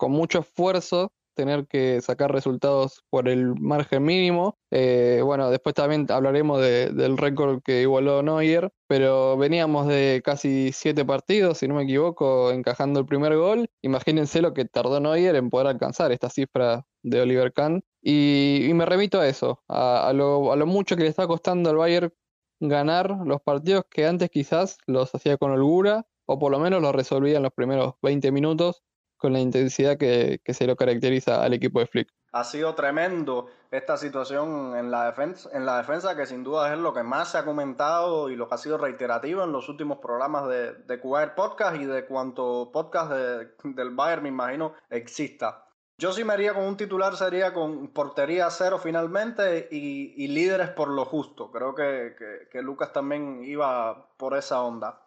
mucho 0.00 0.40
esfuerzo 0.40 1.12
tener 1.34 1.68
que 1.68 2.00
sacar 2.00 2.32
resultados 2.32 3.04
por 3.10 3.28
el 3.28 3.54
margen 3.60 4.02
mínimo. 4.02 4.58
Eh, 4.72 5.20
bueno, 5.24 5.50
después 5.50 5.74
también 5.74 6.06
hablaremos 6.10 6.60
del 6.60 7.16
récord 7.16 7.62
que 7.62 7.82
igualó 7.82 8.22
Neuer, 8.22 8.72
pero 8.88 9.36
veníamos 9.36 9.86
de 9.86 10.20
casi 10.24 10.72
siete 10.72 11.04
partidos, 11.04 11.58
si 11.58 11.68
no 11.68 11.76
me 11.76 11.84
equivoco, 11.84 12.50
encajando 12.50 12.98
el 12.98 13.06
primer 13.06 13.36
gol. 13.36 13.70
Imagínense 13.82 14.42
lo 14.42 14.52
que 14.52 14.64
tardó 14.64 14.98
Neuer 14.98 15.36
en 15.36 15.48
poder 15.48 15.68
alcanzar 15.68 16.10
esta 16.10 16.28
cifra 16.28 16.84
de 17.04 17.20
Oliver 17.20 17.52
Kahn. 17.52 17.84
Y, 18.02 18.70
me 18.74 18.86
remito 18.86 19.20
a 19.20 19.28
eso, 19.28 19.62
a, 19.68 20.12
lo, 20.14 20.52
a 20.52 20.56
lo 20.56 20.66
mucho 20.66 20.96
que 20.96 21.02
le 21.02 21.08
está 21.08 21.26
costando 21.26 21.70
al 21.70 21.76
Bayern 21.76 22.12
ganar 22.60 23.16
los 23.24 23.40
partidos 23.40 23.84
que 23.90 24.06
antes 24.06 24.30
quizás 24.30 24.78
los 24.86 25.14
hacía 25.14 25.38
con 25.38 25.50
holgura 25.50 26.06
o 26.26 26.38
por 26.38 26.52
lo 26.52 26.58
menos 26.58 26.80
los 26.80 26.94
resolvía 26.94 27.38
en 27.38 27.42
los 27.42 27.52
primeros 27.52 27.94
20 28.02 28.30
minutos 28.32 28.82
con 29.16 29.32
la 29.32 29.40
intensidad 29.40 29.98
que, 29.98 30.40
se 30.46 30.66
lo 30.66 30.76
caracteriza 30.76 31.42
al 31.42 31.52
equipo 31.52 31.80
de 31.80 31.86
Flick. 31.86 32.08
Ha 32.32 32.44
sido 32.44 32.74
tremendo 32.74 33.48
esta 33.70 33.96
situación 33.96 34.76
en 34.76 34.90
la 34.90 35.06
defensa, 35.06 35.50
en 35.52 35.66
la 35.66 35.78
defensa 35.78 36.16
que 36.16 36.26
sin 36.26 36.42
duda 36.42 36.72
es 36.72 36.78
lo 36.78 36.94
que 36.94 37.02
más 37.02 37.32
se 37.32 37.38
ha 37.38 37.44
comentado 37.44 38.30
y 38.30 38.36
lo 38.36 38.48
que 38.48 38.54
ha 38.54 38.58
sido 38.58 38.78
reiterativo 38.78 39.44
en 39.44 39.52
los 39.52 39.68
últimos 39.68 39.98
programas 39.98 40.48
de, 40.48 40.72
de 40.72 40.98
Podcast 40.98 41.76
y 41.80 41.84
de 41.84 42.06
cuanto 42.06 42.70
podcast 42.72 43.12
del 43.12 43.90
Bayern 43.90 44.22
me 44.22 44.28
imagino 44.30 44.74
exista. 44.88 45.66
Yo 46.00 46.14
sí 46.14 46.24
me 46.24 46.32
haría 46.32 46.54
con 46.54 46.64
un 46.64 46.78
titular, 46.78 47.14
sería 47.14 47.52
con 47.52 47.88
portería 47.88 48.48
cero 48.48 48.80
finalmente 48.82 49.68
y, 49.70 50.28
líderes 50.28 50.70
por 50.70 50.88
lo 50.88 51.04
justo. 51.04 51.50
Creo 51.50 51.74
que, 51.74 52.16
que, 52.50 52.62
Lucas 52.62 52.94
también 52.94 53.44
iba 53.44 54.08
por 54.16 54.34
esa 54.34 54.62
onda. 54.62 55.02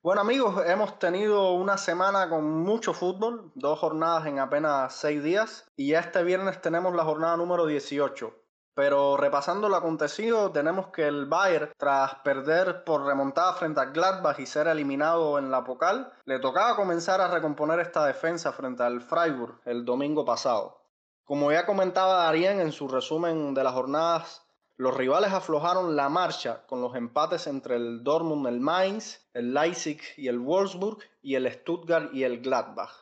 Bueno 0.00 0.20
amigos, 0.20 0.64
hemos 0.64 0.96
tenido 1.00 1.54
una 1.54 1.76
semana 1.76 2.28
con 2.28 2.44
mucho 2.48 2.92
fútbol, 2.92 3.50
dos 3.56 3.80
jornadas 3.80 4.26
en 4.26 4.38
apenas 4.38 4.94
seis 4.94 5.24
días 5.24 5.66
y 5.76 5.94
este 5.94 6.22
viernes 6.22 6.62
tenemos 6.62 6.94
la 6.94 7.02
jornada 7.02 7.36
número 7.36 7.66
18. 7.66 8.32
Pero 8.78 9.16
repasando 9.16 9.68
lo 9.68 9.74
acontecido, 9.74 10.52
tenemos 10.52 10.86
que 10.90 11.08
el 11.08 11.26
Bayern, 11.26 11.72
tras 11.76 12.14
perder 12.22 12.84
por 12.84 13.04
remontada 13.04 13.54
frente 13.54 13.80
al 13.80 13.90
Gladbach 13.90 14.38
y 14.38 14.46
ser 14.46 14.68
eliminado 14.68 15.36
en 15.40 15.50
la 15.50 15.64
Pocal, 15.64 16.12
le 16.26 16.38
tocaba 16.38 16.76
comenzar 16.76 17.20
a 17.20 17.26
recomponer 17.26 17.80
esta 17.80 18.06
defensa 18.06 18.52
frente 18.52 18.84
al 18.84 19.00
Freiburg 19.00 19.60
el 19.64 19.84
domingo 19.84 20.24
pasado. 20.24 20.80
Como 21.24 21.50
ya 21.50 21.66
comentaba 21.66 22.22
Darien 22.22 22.60
en 22.60 22.70
su 22.70 22.86
resumen 22.86 23.52
de 23.52 23.64
las 23.64 23.72
jornadas, 23.72 24.46
los 24.76 24.96
rivales 24.96 25.32
aflojaron 25.32 25.96
la 25.96 26.08
marcha 26.08 26.64
con 26.68 26.80
los 26.80 26.94
empates 26.94 27.48
entre 27.48 27.74
el 27.74 28.04
Dortmund, 28.04 28.46
el 28.46 28.60
Mainz, 28.60 29.28
el 29.34 29.54
Leipzig 29.54 30.00
y 30.16 30.28
el 30.28 30.38
Wolfsburg 30.38 30.98
y 31.20 31.34
el 31.34 31.52
Stuttgart 31.52 32.14
y 32.14 32.22
el 32.22 32.42
Gladbach. 32.42 32.92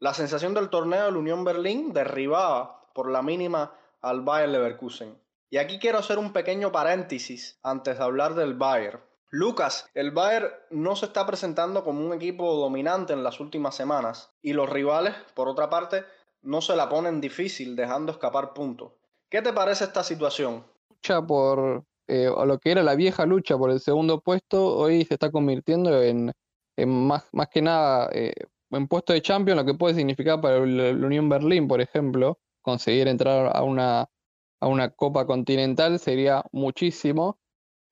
La 0.00 0.12
sensación 0.12 0.54
del 0.54 0.70
torneo, 0.70 1.06
el 1.06 1.16
Unión 1.16 1.44
Berlín 1.44 1.92
derribaba 1.92 2.80
por 2.94 3.08
la 3.08 3.22
mínima 3.22 3.72
al 4.02 4.22
Bayern 4.22 4.52
Leverkusen. 4.52 5.18
Y 5.50 5.58
aquí 5.58 5.78
quiero 5.78 5.98
hacer 5.98 6.18
un 6.18 6.32
pequeño 6.32 6.70
paréntesis 6.70 7.58
antes 7.62 7.98
de 7.98 8.04
hablar 8.04 8.34
del 8.34 8.54
Bayern. 8.54 9.00
Lucas, 9.30 9.88
el 9.94 10.10
Bayern 10.10 10.48
no 10.70 10.96
se 10.96 11.06
está 11.06 11.26
presentando 11.26 11.84
como 11.84 12.04
un 12.04 12.12
equipo 12.12 12.54
dominante 12.56 13.12
en 13.12 13.22
las 13.22 13.40
últimas 13.40 13.74
semanas 13.74 14.32
y 14.42 14.52
los 14.52 14.68
rivales, 14.68 15.14
por 15.34 15.48
otra 15.48 15.70
parte, 15.70 16.04
no 16.42 16.60
se 16.60 16.74
la 16.76 16.88
ponen 16.88 17.20
difícil 17.20 17.76
dejando 17.76 18.12
escapar 18.12 18.52
puntos. 18.52 18.92
¿Qué 19.28 19.42
te 19.42 19.52
parece 19.52 19.84
esta 19.84 20.02
situación? 20.02 20.64
Lucha 20.88 21.22
por 21.22 21.84
eh, 22.08 22.28
lo 22.44 22.58
que 22.58 22.72
era 22.72 22.82
la 22.82 22.96
vieja 22.96 23.24
lucha 23.24 23.56
por 23.56 23.70
el 23.70 23.78
segundo 23.78 24.20
puesto, 24.20 24.76
hoy 24.76 25.04
se 25.04 25.14
está 25.14 25.30
convirtiendo 25.30 26.02
en, 26.02 26.32
más, 26.86 27.28
más, 27.32 27.48
que 27.48 27.62
nada 27.62 28.10
eh, 28.12 28.34
en 28.70 28.88
puesto 28.88 29.12
de 29.12 29.22
champion, 29.22 29.56
lo 29.56 29.64
que 29.64 29.74
puede 29.74 29.94
significar 29.94 30.40
para 30.40 30.58
la 30.58 31.06
Unión 31.06 31.28
Berlín, 31.28 31.68
por 31.68 31.80
ejemplo, 31.80 32.38
conseguir 32.62 33.08
entrar 33.08 33.50
a 33.54 33.62
una, 33.62 34.08
a 34.60 34.66
una 34.66 34.90
Copa 34.90 35.26
Continental 35.26 35.98
sería 35.98 36.44
muchísimo, 36.52 37.38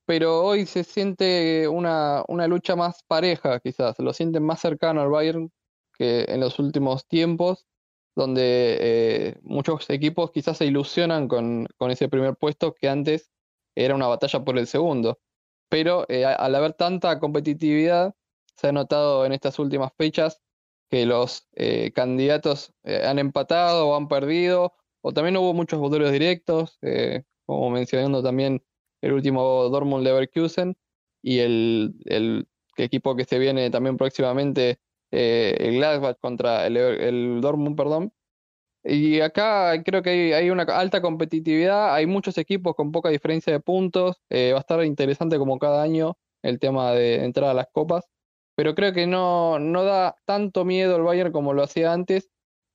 pero 0.06 0.44
hoy 0.44 0.66
se 0.66 0.84
siente 0.84 1.68
una, 1.68 2.24
una 2.28 2.46
lucha 2.46 2.76
más 2.76 3.02
pareja, 3.06 3.60
quizás, 3.60 3.98
lo 3.98 4.12
sienten 4.12 4.42
más 4.44 4.60
cercano 4.60 5.02
al 5.02 5.10
Bayern 5.10 5.52
que 5.98 6.24
en 6.28 6.40
los 6.40 6.58
últimos 6.58 7.06
tiempos, 7.06 7.66
donde 8.16 8.78
eh, 8.80 9.38
muchos 9.42 9.88
equipos 9.90 10.30
quizás 10.32 10.58
se 10.58 10.66
ilusionan 10.66 11.28
con, 11.28 11.68
con, 11.76 11.90
ese 11.90 12.08
primer 12.08 12.36
puesto 12.36 12.74
que 12.74 12.88
antes 12.88 13.30
era 13.74 13.94
una 13.94 14.06
batalla 14.06 14.44
por 14.44 14.58
el 14.58 14.66
segundo. 14.66 15.20
Pero 15.68 16.06
eh, 16.08 16.24
al 16.24 16.54
haber 16.54 16.72
tanta 16.74 17.18
competitividad, 17.20 18.14
se 18.56 18.68
ha 18.68 18.72
notado 18.72 19.26
en 19.26 19.32
estas 19.32 19.58
últimas 19.58 19.92
fechas 19.96 20.40
que 20.88 21.06
los 21.06 21.48
eh, 21.54 21.92
candidatos 21.94 22.72
eh, 22.84 23.02
han 23.04 23.18
empatado 23.18 23.88
o 23.88 23.96
han 23.96 24.08
perdido, 24.08 24.74
o 25.02 25.12
también 25.12 25.36
hubo 25.36 25.54
muchos 25.54 25.78
votos 25.78 26.10
directos, 26.12 26.78
eh, 26.82 27.24
como 27.46 27.70
mencionando 27.70 28.22
también 28.22 28.62
el 29.02 29.12
último 29.12 29.68
Dortmund 29.68 30.04
Leverkusen 30.04 30.76
y 31.22 31.38
el, 31.40 31.94
el, 32.06 32.48
equipo 32.76 33.16
que 33.16 33.24
se 33.24 33.40
viene 33.40 33.70
también 33.70 33.96
próximamente, 33.96 34.78
el 35.10 35.76
Gladbach 35.78 36.18
contra 36.20 36.66
el, 36.66 36.76
el, 36.76 37.40
Dortmund, 37.40 37.76
perdón. 37.76 38.12
Y 38.84 39.20
acá 39.20 39.82
creo 39.82 40.02
que 40.02 40.10
hay, 40.10 40.32
hay, 40.32 40.50
una 40.50 40.62
alta 40.62 41.02
competitividad, 41.02 41.94
hay 41.94 42.06
muchos 42.06 42.38
equipos 42.38 42.76
con 42.76 42.92
poca 42.92 43.08
diferencia 43.08 43.52
de 43.52 43.60
puntos, 43.60 44.22
va 44.30 44.58
a 44.58 44.60
estar 44.60 44.84
interesante 44.84 45.38
como 45.38 45.58
cada 45.58 45.82
año 45.82 46.16
el 46.42 46.60
tema 46.60 46.92
de 46.92 47.24
entrar 47.24 47.50
a 47.50 47.54
las 47.54 47.66
copas 47.72 48.08
pero 48.58 48.74
creo 48.74 48.92
que 48.92 49.06
no, 49.06 49.60
no 49.60 49.84
da 49.84 50.16
tanto 50.24 50.64
miedo 50.64 50.96
el 50.96 51.04
Bayern 51.04 51.30
como 51.30 51.52
lo 51.52 51.62
hacía 51.62 51.92
antes 51.92 52.28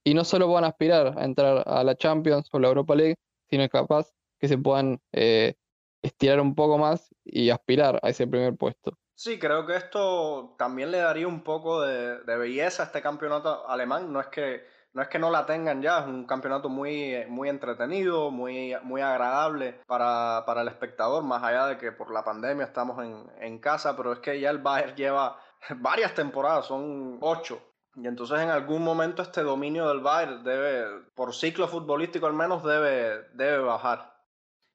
y 0.06 0.14
no 0.14 0.24
solo 0.24 0.48
van 0.48 0.64
a 0.64 0.68
aspirar 0.68 1.20
a 1.20 1.26
entrar 1.26 1.62
a 1.68 1.84
la 1.84 1.98
Champions 1.98 2.48
o 2.54 2.60
la 2.60 2.70
Europa 2.70 2.96
League, 2.96 3.18
sino 3.50 3.68
capaz 3.68 4.14
que 4.40 4.48
se 4.48 4.58
puedan 4.58 5.02
eh, 5.12 5.56
estirar 6.02 6.40
un 6.40 6.56
poco 6.56 6.78
más 6.78 7.14
y 7.26 7.50
aspirar 7.50 8.00
a 8.02 8.08
ese 8.08 8.26
primer 8.28 8.56
puesto. 8.56 8.98
Sí, 9.14 9.38
creo 9.38 9.66
que 9.66 9.76
esto 9.76 10.56
también 10.58 10.90
le 10.90 11.00
daría 11.00 11.28
un 11.28 11.44
poco 11.44 11.82
de, 11.82 12.18
belleza 12.38 12.84
a 12.84 12.86
este 12.86 13.02
campeonato 13.02 13.68
alemán. 13.68 14.14
No 14.14 14.22
es 14.22 14.28
que 14.28 14.64
no 14.94 15.02
es 15.02 15.10
que 15.10 15.20
no 15.20 15.32
la 15.32 15.46
tengan 15.46 15.82
ya, 15.82 16.00
es 16.00 16.06
un 16.06 16.26
campeonato 16.26 16.70
muy, 16.70 17.26
muy 17.28 17.50
entretenido, 17.50 18.32
muy, 18.32 18.74
muy 18.84 19.02
agradable 19.02 19.82
para, 19.88 20.44
para 20.46 20.62
el 20.62 20.68
espectador, 20.68 21.24
más 21.24 21.44
allá 21.44 21.66
de 21.66 21.78
que 21.78 21.92
por 21.92 22.14
la 22.14 22.24
pandemia 22.24 22.64
estamos 22.64 23.04
en, 23.04 23.26
en 23.40 23.58
casa, 23.58 23.98
pero 23.98 24.14
es 24.14 24.20
que 24.20 24.40
ya 24.40 24.52
el 24.52 24.60
Bayern 24.60 24.96
lleva 24.96 25.40
varias 25.78 26.14
temporadas, 26.14 26.66
son 26.68 27.18
ocho. 27.22 27.62
Y 27.96 28.08
entonces 28.08 28.40
en 28.40 28.50
algún 28.50 28.84
momento 28.84 29.22
este 29.22 29.44
dominio 29.44 29.88
del 29.88 30.00
Bayern 30.00 30.44
debe, 30.44 31.04
por 31.16 31.34
ciclo 31.34 31.68
futbolístico 31.68 32.26
al 32.26 32.34
menos, 32.34 32.64
debe, 32.64 33.28
debe 33.34 33.60
bajar. 33.60 34.14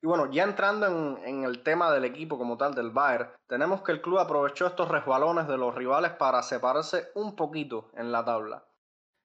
Y 0.00 0.06
bueno, 0.06 0.30
ya 0.30 0.44
entrando 0.44 0.86
en, 0.86 1.18
en, 1.24 1.44
el 1.44 1.64
tema 1.64 1.90
del 1.90 2.04
equipo 2.04 2.38
como 2.38 2.56
tal 2.56 2.74
del 2.74 2.92
Bayern, 2.92 3.30
tenemos 3.48 3.82
que 3.82 3.90
el 3.90 4.00
club 4.00 4.20
aprovechó 4.20 4.68
estos 4.68 4.88
resbalones 4.88 5.48
de 5.48 5.58
los 5.58 5.74
rivales 5.74 6.12
para 6.12 6.42
separarse 6.42 7.08
un 7.16 7.34
poquito 7.34 7.90
en 7.94 8.12
la 8.12 8.24
tabla 8.24 8.67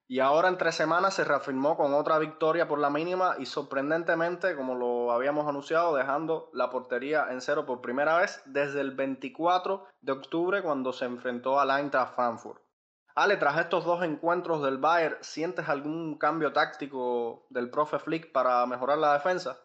y 0.06 0.20
ahora 0.20 0.48
en 0.48 0.58
tres 0.58 0.74
semanas 0.74 1.14
se 1.14 1.24
reafirmó 1.24 1.76
con 1.76 1.94
otra 1.94 2.18
victoria 2.18 2.68
por 2.68 2.78
la 2.78 2.90
mínima 2.90 3.36
y 3.38 3.46
sorprendentemente, 3.46 4.54
como 4.54 4.74
lo 4.74 5.12
habíamos 5.12 5.48
anunciado, 5.48 5.96
dejando 5.96 6.50
la 6.52 6.68
portería 6.68 7.28
en 7.30 7.40
cero 7.40 7.64
por 7.64 7.80
primera 7.80 8.18
vez 8.18 8.42
desde 8.44 8.82
el 8.82 8.90
24 8.90 9.86
de 10.02 10.12
octubre 10.12 10.62
cuando 10.62 10.92
se 10.92 11.06
enfrentó 11.06 11.58
al 11.58 11.70
Eintracht 11.70 12.14
Frankfurt. 12.14 12.62
Ale, 13.14 13.36
tras 13.36 13.58
estos 13.58 13.84
dos 13.84 14.02
encuentros 14.02 14.62
del 14.62 14.78
Bayern, 14.78 15.16
¿sientes 15.20 15.68
algún 15.68 16.18
cambio 16.18 16.52
táctico 16.52 17.46
del 17.48 17.70
profe 17.70 17.98
Flick 17.98 18.32
para 18.32 18.66
mejorar 18.66 18.98
la 18.98 19.14
defensa? 19.14 19.58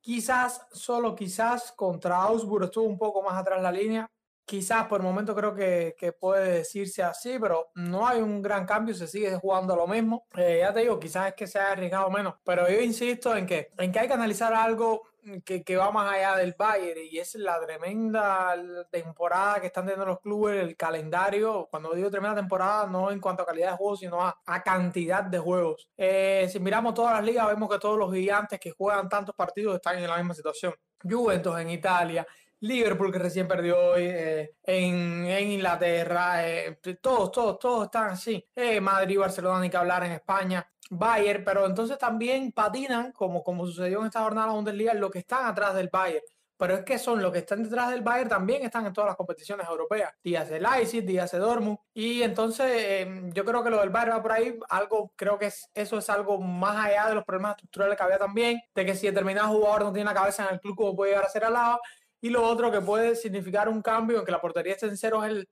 Quizás, 0.00 0.68
solo 0.70 1.16
quizás, 1.16 1.72
contra 1.72 2.22
Augsburg 2.22 2.64
estuvo 2.64 2.84
un 2.86 2.98
poco 2.98 3.22
más 3.22 3.36
atrás 3.36 3.60
la 3.62 3.72
línea, 3.72 4.06
quizás 4.50 4.86
por 4.88 5.00
el 5.00 5.06
momento 5.06 5.32
creo 5.32 5.54
que, 5.54 6.12
puede 6.18 6.54
decirse 6.54 7.04
así, 7.04 7.38
pero 7.38 7.70
no 7.76 8.08
hay 8.08 8.20
un 8.20 8.42
gran 8.42 8.66
cambio, 8.66 8.96
se 8.96 9.06
sigue 9.06 9.36
jugando 9.36 9.76
lo 9.76 9.86
mismo. 9.86 10.26
Eh, 10.36 10.58
ya 10.62 10.72
te 10.72 10.80
digo, 10.80 10.98
quizás 10.98 11.28
es 11.28 11.34
que 11.34 11.46
se 11.46 11.60
ha 11.60 11.70
arriesgado 11.70 12.10
menos, 12.10 12.34
pero 12.42 12.68
yo 12.68 12.80
insisto 12.80 13.36
en 13.36 13.46
que, 13.46 13.70
en 13.78 13.92
que 13.92 14.00
hay 14.00 14.08
que 14.08 14.14
analizar 14.14 14.52
algo 14.52 15.02
que, 15.44 15.62
que, 15.62 15.76
va 15.76 15.92
más 15.92 16.12
allá 16.12 16.34
del 16.34 16.56
Bayern 16.58 17.00
y 17.08 17.18
es 17.20 17.36
la 17.36 17.60
tremenda 17.60 18.56
temporada 18.90 19.60
que 19.60 19.68
están 19.68 19.84
teniendo 19.84 20.06
los 20.06 20.20
clubes, 20.20 20.60
el 20.60 20.76
calendario. 20.76 21.68
Cuando 21.70 21.94
digo 21.94 22.10
tremenda 22.10 22.34
temporada, 22.34 22.88
no 22.88 23.12
en 23.12 23.20
cuanto 23.20 23.44
a 23.44 23.46
calidad 23.46 23.70
de 23.70 23.76
juegos, 23.76 24.00
sino 24.00 24.20
a, 24.20 24.36
a 24.46 24.62
cantidad 24.64 25.22
de 25.22 25.38
juegos. 25.38 25.88
Eh, 25.96 26.48
si 26.50 26.58
miramos 26.58 26.94
todas 26.94 27.14
las 27.14 27.24
ligas, 27.24 27.46
vemos 27.46 27.70
que 27.70 27.78
todos 27.78 27.96
los 27.96 28.12
gigantes 28.12 28.58
que 28.58 28.72
juegan 28.72 29.08
tantos 29.08 29.36
partidos 29.36 29.76
están 29.76 29.96
en 29.96 30.08
la 30.08 30.16
misma 30.16 30.34
situación. 30.34 30.74
Juventus 31.08 31.56
en 31.60 31.70
Italia, 31.70 32.26
Liverpool 32.60 33.12
que 33.12 33.18
recién 33.18 33.48
perdió 33.48 33.78
hoy, 33.78 34.02
eh, 34.04 34.56
en, 34.62 35.24
en, 35.26 35.50
Inglaterra, 35.52 36.46
eh, 36.46 36.78
todos, 37.00 37.32
todos, 37.32 37.58
todos 37.58 37.84
están 37.86 38.10
así. 38.10 38.46
Eh, 38.54 38.80
Madrid, 38.80 39.18
Barcelona, 39.18 39.60
ni 39.60 39.70
que 39.70 39.76
hablar 39.78 40.04
en 40.04 40.12
España, 40.12 40.66
Bayern, 40.90 41.44
pero 41.44 41.66
entonces 41.66 41.96
también 41.98 42.52
patinan, 42.52 43.12
como, 43.12 43.42
como 43.42 43.64
sucedió 43.66 44.00
en 44.00 44.06
esta 44.06 44.22
jornada 44.22 44.48
de 44.48 44.54
Bundesliga, 44.54 44.94
lo 44.94 45.10
que 45.10 45.20
están 45.20 45.46
atrás 45.46 45.74
del 45.74 45.88
Bayern. 45.90 46.24
pero 46.58 46.74
es 46.74 46.84
que 46.84 46.98
son 46.98 47.22
los 47.22 47.32
que 47.32 47.38
están 47.38 47.62
detrás 47.62 47.88
del 47.90 48.02
Bayern 48.02 48.28
también 48.28 48.62
están 48.62 48.84
en 48.84 48.92
todas 48.92 49.08
las 49.08 49.16
competiciones 49.16 49.66
europeas. 49.66 50.12
Días 50.22 50.46
de 50.50 50.60
Leipzig, 50.60 51.06
días 51.06 51.30
de 51.30 51.38
Dortmund. 51.38 51.78
Y 51.94 52.22
entonces 52.22 52.66
em, 53.00 53.32
yo 53.32 53.46
creo 53.46 53.64
que 53.64 53.70
lo 53.70 53.80
del 53.80 53.88
Bayern 53.88 54.18
va 54.18 54.22
por 54.22 54.32
ahí. 54.32 54.58
Algo, 54.68 55.10
creo 55.16 55.38
que 55.38 55.50
eso 55.72 55.98
es 55.98 56.10
algo 56.10 56.38
más 56.38 56.76
allá 56.84 57.08
de 57.08 57.14
los 57.14 57.24
problemas 57.24 57.52
estructurales 57.52 57.96
que 57.96 58.02
había 58.02 58.18
también. 58.18 58.60
De 58.74 58.84
que 58.84 58.94
si 58.94 59.06
determinado 59.06 59.48
jugador 59.48 59.84
no 59.84 59.92
tiene 59.94 60.10
la 60.10 60.14
cabeza 60.14 60.46
en 60.46 60.54
el 60.54 60.60
club, 60.60 60.76
como 60.76 60.94
puede 60.94 61.12
llegar 61.12 61.24
a 61.24 61.30
ser 61.30 61.44
alaba. 61.44 61.80
Y 62.20 62.30
lo 62.30 62.46
otro 62.46 62.70
que 62.70 62.80
puede 62.80 63.16
significar 63.16 63.68
un 63.68 63.82
cambio 63.82 64.18
en 64.18 64.24
que 64.24 64.32
la 64.32 64.40
portería 64.40 64.74
esté 64.74 64.86
en 64.86 64.96
cero 64.96 65.24
es 65.24 65.30
el 65.30 65.48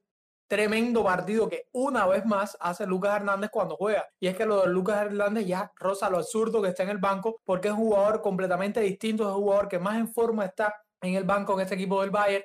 tremendo 0.49 1.05
partido 1.05 1.49
que 1.49 1.69
una 1.73 2.07
vez 2.07 2.25
más 2.25 2.57
hace 2.61 2.87
Lucas 2.87 3.17
Hernández 3.17 3.51
cuando 3.51 3.77
juega. 3.77 4.09
Y 4.19 4.27
es 4.27 4.37
que 4.37 4.47
lo 4.47 4.63
de 4.63 4.69
Lucas 4.69 5.07
Hernández 5.07 5.47
ya 5.47 5.71
roza 5.77 6.11
lo 6.11 6.19
absurdo 6.19 6.63
que 6.63 6.69
está 6.69 6.83
en 6.83 6.89
el 6.89 6.99
banco 6.99 7.41
porque 7.45 7.69
es 7.69 7.75
un 7.75 7.81
jugador 7.81 8.23
completamente 8.23 8.81
distinto, 8.81 9.25
es 9.29 9.37
un 9.37 9.43
jugador 9.43 9.69
que 9.69 9.79
más 9.79 9.97
en 9.99 10.09
forma 10.09 10.47
está 10.47 10.75
en 11.03 11.15
el 11.15 11.25
banco 11.25 11.55
en 11.55 11.61
este 11.61 11.75
equipo 11.75 12.01
del 12.01 12.11
Bayern. 12.11 12.45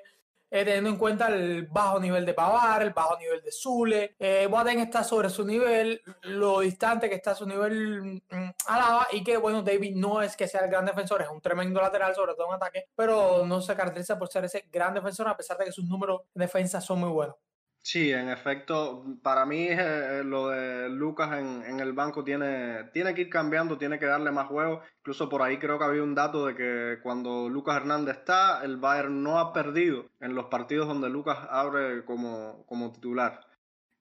Eh, 0.56 0.64
teniendo 0.64 0.92
en 0.92 0.98
cuenta 0.98 1.30
el 1.30 1.66
bajo 1.66 2.00
nivel 2.00 2.28
de 2.28 2.36
Pavar, 2.36 2.84
el 2.84 2.92
bajo 2.92 3.18
nivel 3.18 3.42
de 3.42 3.52
Zule, 3.52 4.16
eh, 4.20 4.48
está 4.78 5.04
sobre 5.04 5.32
su 5.32 5.44
nivel, 5.44 6.00
lo 6.22 6.60
distante 6.60 7.10
que 7.10 7.16
está 7.16 7.34
su 7.34 7.48
nivel 7.48 8.22
mm, 8.30 8.50
Alaba 8.68 9.08
y 9.12 9.24
que 9.24 9.38
bueno, 9.38 9.64
David 9.64 9.96
no 9.96 10.22
es 10.22 10.38
que 10.38 10.48
sea 10.48 10.62
el 10.62 10.70
gran 10.70 10.86
defensor, 10.86 11.24
es 11.24 11.28
un 11.28 11.42
tremendo 11.42 11.82
lateral, 11.82 12.14
sobre 12.14 12.36
todo 12.36 12.50
en 12.50 12.54
ataque, 12.54 12.86
pero 12.96 13.44
no 13.48 13.64
se 13.64 13.76
caracteriza 13.76 14.20
por 14.20 14.28
ser 14.28 14.46
ese 14.46 14.66
gran 14.72 14.94
defensor 14.94 15.28
a 15.28 15.36
pesar 15.36 15.58
de 15.58 15.66
que 15.66 15.72
sus 15.72 15.86
números 15.86 16.22
de 16.36 16.46
defensa 16.46 16.80
son 16.80 17.00
muy 17.00 17.10
buenos. 17.10 17.36
Sí, 17.86 18.14
en 18.14 18.30
efecto, 18.30 19.04
para 19.22 19.46
mí 19.46 19.68
eh, 19.70 20.22
lo 20.24 20.48
de 20.50 20.90
Lucas 20.90 21.38
en, 21.38 21.64
en, 21.66 21.82
el 21.82 21.92
banco 21.92 22.24
tiene, 22.24 22.86
tiene 22.94 23.14
que 23.14 23.22
ir 23.24 23.30
cambiando, 23.30 23.78
tiene 23.78 24.00
que 24.00 24.06
darle 24.06 24.32
más 24.32 24.48
juego. 24.48 24.82
Incluso 25.00 25.28
por 25.28 25.42
ahí 25.42 25.58
creo 25.60 25.78
que 25.78 25.84
había 25.84 26.02
un 26.02 26.16
dato 26.16 26.46
de 26.46 26.56
que 26.56 27.00
cuando 27.04 27.50
Lucas 27.50 27.76
Hernández 27.76 28.20
está, 28.20 28.64
el 28.64 28.78
Bayern 28.78 29.22
no 29.22 29.38
ha 29.38 29.52
perdido 29.52 30.06
en 30.22 30.34
los 30.34 30.46
partidos 30.46 30.88
donde 30.88 31.10
Lucas 31.10 31.38
abre 31.50 32.06
como, 32.06 32.66
como 32.68 32.94
titular. 32.94 33.42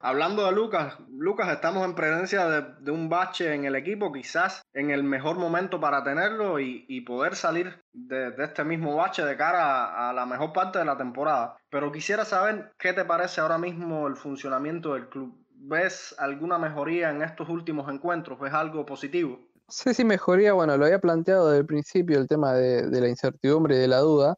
Hablando 0.04 0.44
de 0.46 0.50
Lucas, 0.50 0.98
Lucas, 1.16 1.48
estamos 1.52 1.84
en 1.84 1.94
presencia 1.94 2.48
de, 2.48 2.90
un 2.90 3.08
bache 3.08 3.54
en 3.54 3.66
el 3.66 3.76
equipo, 3.76 4.12
quizás 4.12 4.60
en 4.72 4.90
el 4.90 5.04
mejor 5.04 5.38
momento 5.38 5.78
para 5.78 6.02
tenerlo 6.02 6.58
y, 6.58 7.00
poder 7.02 7.36
salir 7.36 7.80
de, 7.92 8.34
este 8.38 8.64
mismo 8.64 8.96
bache 8.96 9.24
de 9.24 9.36
cara 9.36 10.08
a, 10.08 10.12
la 10.12 10.26
mejor 10.26 10.52
parte 10.52 10.80
de 10.80 10.86
la 10.86 10.96
temporada. 10.96 11.56
Pero 11.70 11.92
quisiera 11.92 12.24
saber 12.24 12.72
qué 12.80 12.92
te 12.92 13.04
parece 13.04 13.40
ahora 13.40 13.58
mismo 13.58 14.08
el 14.08 14.16
funcionamiento 14.16 14.94
del 14.94 15.08
club. 15.08 15.40
¿Ves 15.54 16.16
alguna 16.18 16.58
mejoría 16.58 17.10
en 17.10 17.22
estos 17.22 17.48
últimos 17.48 17.88
encuentros? 17.88 18.40
¿Ves 18.40 18.52
algo 18.52 18.84
positivo? 18.84 19.38
Sí, 19.68 19.94
sí, 19.94 20.04
mejoría. 20.04 20.52
Bueno, 20.52 20.76
lo 20.76 20.84
había 20.84 21.00
planteado 21.00 21.46
desde 21.46 21.60
el 21.60 21.66
principio 21.66 22.18
el 22.18 22.26
tema 22.26 22.54
de, 22.54 22.88
de 22.88 23.00
la 23.00 23.08
incertidumbre 23.08 23.76
y 23.76 23.78
de 23.78 23.88
la 23.88 23.98
duda. 23.98 24.36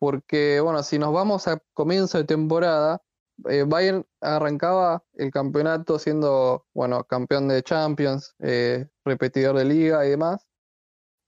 Porque, 0.00 0.58
bueno, 0.60 0.82
si 0.82 0.98
nos 0.98 1.12
vamos 1.12 1.46
a 1.46 1.60
comienzo 1.72 2.18
de 2.18 2.24
temporada, 2.24 3.00
eh, 3.48 3.64
Bayern 3.66 4.04
arrancaba 4.20 5.04
el 5.14 5.30
campeonato 5.30 5.98
siendo, 5.98 6.66
bueno, 6.74 7.04
campeón 7.04 7.48
de 7.48 7.62
Champions, 7.62 8.34
eh, 8.40 8.88
repetidor 9.04 9.56
de 9.56 9.64
liga 9.64 10.06
y 10.06 10.10
demás. 10.10 10.46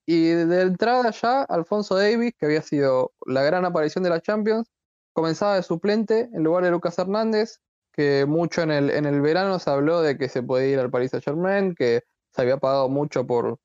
Y 0.06 0.28
de 0.30 0.62
entrada 0.62 1.10
ya, 1.10 1.42
Alfonso 1.44 1.96
Davis, 1.96 2.34
que 2.38 2.46
había 2.46 2.62
sido 2.62 3.14
la 3.26 3.42
gran 3.42 3.64
aparición 3.64 4.02
de 4.04 4.10
la 4.10 4.20
Champions, 4.20 4.70
comenzaba 5.12 5.56
de 5.56 5.62
suplente 5.62 6.30
en 6.32 6.42
lugar 6.42 6.64
de 6.64 6.70
Lucas 6.70 6.98
Hernández, 6.98 7.60
que 7.92 8.26
mucho 8.26 8.62
en 8.62 8.70
el, 8.70 8.90
en 8.90 9.06
el 9.06 9.20
verano 9.20 9.58
se 9.58 9.70
habló 9.70 10.02
de 10.02 10.18
que 10.18 10.28
se 10.28 10.42
podía 10.42 10.68
ir 10.68 10.78
al 10.80 10.90
Paris 10.90 11.12
Saint 11.12 11.24
Germain, 11.24 11.74
que 11.74 12.02
se 12.32 12.42
había 12.42 12.58
pagado 12.58 12.88
mucho 12.88 13.26
por, 13.26 13.58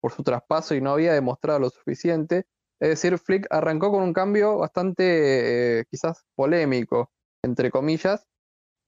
por 0.00 0.12
su 0.12 0.22
traspaso 0.22 0.74
y 0.74 0.80
no 0.80 0.92
había 0.92 1.12
demostrado 1.14 1.60
lo 1.60 1.70
suficiente. 1.70 2.46
Es 2.80 2.90
decir, 2.90 3.18
Flick 3.18 3.46
arrancó 3.50 3.90
con 3.90 4.02
un 4.02 4.12
cambio 4.12 4.58
bastante 4.58 5.80
eh, 5.80 5.84
quizás 5.90 6.24
polémico 6.34 7.10
entre 7.46 7.70
comillas, 7.70 8.26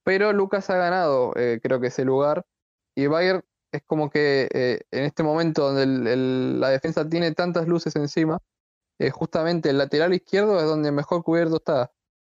pero 0.03 0.31
Lucas 0.33 0.69
ha 0.69 0.77
ganado, 0.77 1.33
eh, 1.35 1.59
creo 1.61 1.79
que 1.79 1.87
ese 1.87 2.05
lugar, 2.05 2.45
y 2.95 3.07
Bayern 3.07 3.43
es 3.71 3.83
como 3.85 4.09
que 4.09 4.47
eh, 4.53 4.81
en 4.91 5.03
este 5.03 5.23
momento 5.23 5.71
donde 5.71 6.15
la 6.59 6.69
defensa 6.69 7.07
tiene 7.07 7.33
tantas 7.33 7.67
luces 7.67 7.95
encima, 7.95 8.39
eh, 8.99 9.09
justamente 9.09 9.69
el 9.69 9.77
lateral 9.77 10.13
izquierdo 10.13 10.59
es 10.59 10.65
donde 10.65 10.91
mejor 10.91 11.23
cubierto 11.23 11.57
está, 11.57 11.91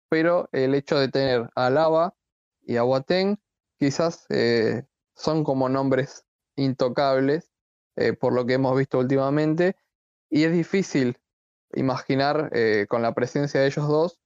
pero 0.09 0.49
el 0.51 0.75
hecho 0.75 0.99
de 0.99 1.09
tener 1.09 1.49
a 1.55 1.69
Lava 1.69 2.15
y 2.61 2.77
a 2.77 2.83
Boateng 2.83 3.39
quizás 3.79 4.27
son 5.15 5.43
como 5.43 5.69
nombres 5.69 6.25
intocables 6.55 7.51
por 8.19 8.33
lo 8.33 8.45
que 8.45 8.53
hemos 8.53 8.77
visto 8.77 8.99
últimamente, 8.99 9.75
y 10.29 10.43
es 10.43 10.51
difícil 10.51 11.19
imaginar 11.73 12.51
con 12.89 13.01
la 13.01 13.13
presencia 13.13 13.61
de 13.61 13.67
ellos 13.67 13.87
dos 13.87 14.20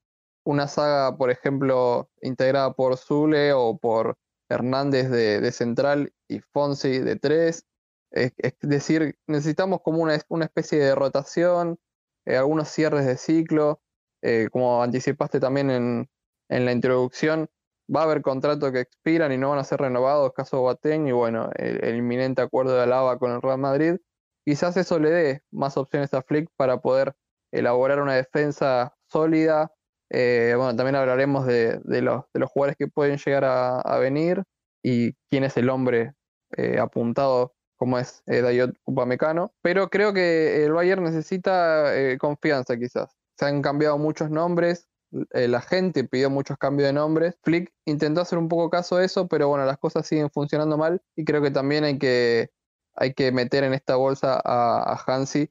una 0.45 0.67
saga, 0.67 1.17
por 1.17 1.31
ejemplo, 1.31 2.09
integrada 2.21 2.73
por 2.73 2.97
Zule 2.97 3.51
o 3.53 3.77
por 3.77 4.17
Hernández 4.49 5.09
de, 5.09 5.51
Central 5.51 6.13
y 6.27 6.39
Fonsi 6.39 6.99
de 6.99 7.17
3. 7.17 7.65
Es, 8.11 8.33
decir, 8.61 9.17
necesitamos 9.27 9.81
como 9.81 9.99
una, 9.99 10.17
una 10.29 10.45
especie 10.45 10.79
de 10.79 10.95
rotación, 10.95 11.77
eh, 12.25 12.37
algunos 12.37 12.69
cierres 12.69 13.05
de 13.05 13.17
ciclo, 13.17 13.81
eh, 14.21 14.49
como 14.51 14.81
anticipaste 14.81 15.39
también 15.39 15.69
en, 15.69 16.65
la 16.65 16.71
introducción, 16.71 17.49
va 17.93 18.01
a 18.01 18.03
haber 18.05 18.21
contratos 18.21 18.71
que 18.71 18.79
expiran 18.79 19.31
y 19.31 19.37
no 19.37 19.49
van 19.49 19.59
a 19.59 19.63
ser 19.63 19.81
renovados, 19.81 20.33
caso 20.33 20.61
Boateng 20.61 21.07
y 21.07 21.11
bueno, 21.11 21.49
el, 21.55 21.95
inminente 21.95 22.41
acuerdo 22.41 22.75
de 22.75 22.83
Alaba 22.83 23.19
con 23.19 23.31
el 23.31 23.41
Real 23.41 23.57
Madrid. 23.57 23.97
Quizás 24.45 24.77
eso 24.77 24.99
le 24.99 25.09
dé 25.09 25.43
más 25.51 25.75
opciones 25.77 26.13
a 26.13 26.21
Flick 26.21 26.49
para 26.55 26.81
poder 26.81 27.15
elaborar 27.51 28.01
una 28.01 28.15
defensa 28.15 28.95
sólida, 29.07 29.71
eh, 30.09 30.53
bueno, 30.55 30.75
también 30.75 30.95
hablaremos 30.95 31.45
de, 31.45 31.79
los, 32.01 32.23
de, 32.33 32.39
los, 32.39 32.49
jugadores 32.49 32.77
que 32.77 32.87
pueden 32.87 33.17
llegar 33.17 33.43
a, 33.45 33.97
venir 33.99 34.43
y 34.83 35.13
quién 35.29 35.43
es 35.43 35.57
el 35.57 35.69
hombre 35.69 36.13
eh, 36.57 36.79
apuntado 36.79 37.53
como 37.75 37.97
es 37.99 38.23
eh, 38.27 38.41
Dayot 38.41 38.75
Upamecano. 38.85 39.53
Pero 39.61 39.89
creo 39.89 40.13
que 40.13 40.63
el 40.63 40.73
Bayern 40.73 41.03
necesita 41.03 41.91
confianza 42.19 42.77
quizás. 42.77 43.15
Se 43.37 43.45
han 43.45 43.61
cambiado 43.61 43.97
muchos 43.97 44.29
nombres, 44.29 44.87
la 45.31 45.61
gente 45.61 46.03
pidió 46.03 46.29
muchos 46.29 46.57
cambios 46.57 46.87
de 46.87 46.93
nombres. 46.93 47.35
Flick 47.43 47.73
intentó 47.85 48.21
hacer 48.21 48.37
un 48.37 48.47
poco 48.47 48.69
caso 48.69 48.97
de 48.97 49.05
eso, 49.05 49.27
pero 49.27 49.49
bueno, 49.49 49.65
las 49.65 49.77
cosas 49.77 50.07
siguen 50.07 50.29
funcionando 50.29 50.77
mal 50.77 51.01
y 51.15 51.25
creo 51.25 51.41
que 51.41 51.51
también 51.51 51.83
hay 51.83 51.97
que, 51.97 52.51
hay 52.95 53.13
que 53.13 53.31
meter 53.31 53.63
en 53.63 53.73
esta 53.73 53.97
bolsa 53.97 54.41
a, 54.43 54.93
a 54.93 55.03
Hansi, 55.05 55.49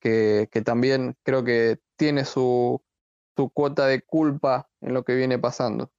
que, 0.00 0.48
que 0.52 0.62
también 0.62 1.16
creo 1.24 1.42
que 1.42 1.78
tiene 1.96 2.24
su, 2.24 2.80
su 3.36 3.50
cuota 3.50 3.86
de 3.86 4.02
culpa 4.02 4.68
en 4.80 4.94
lo 4.94 5.04
que 5.04 5.14
viene 5.14 5.38
pasando. 5.38 5.90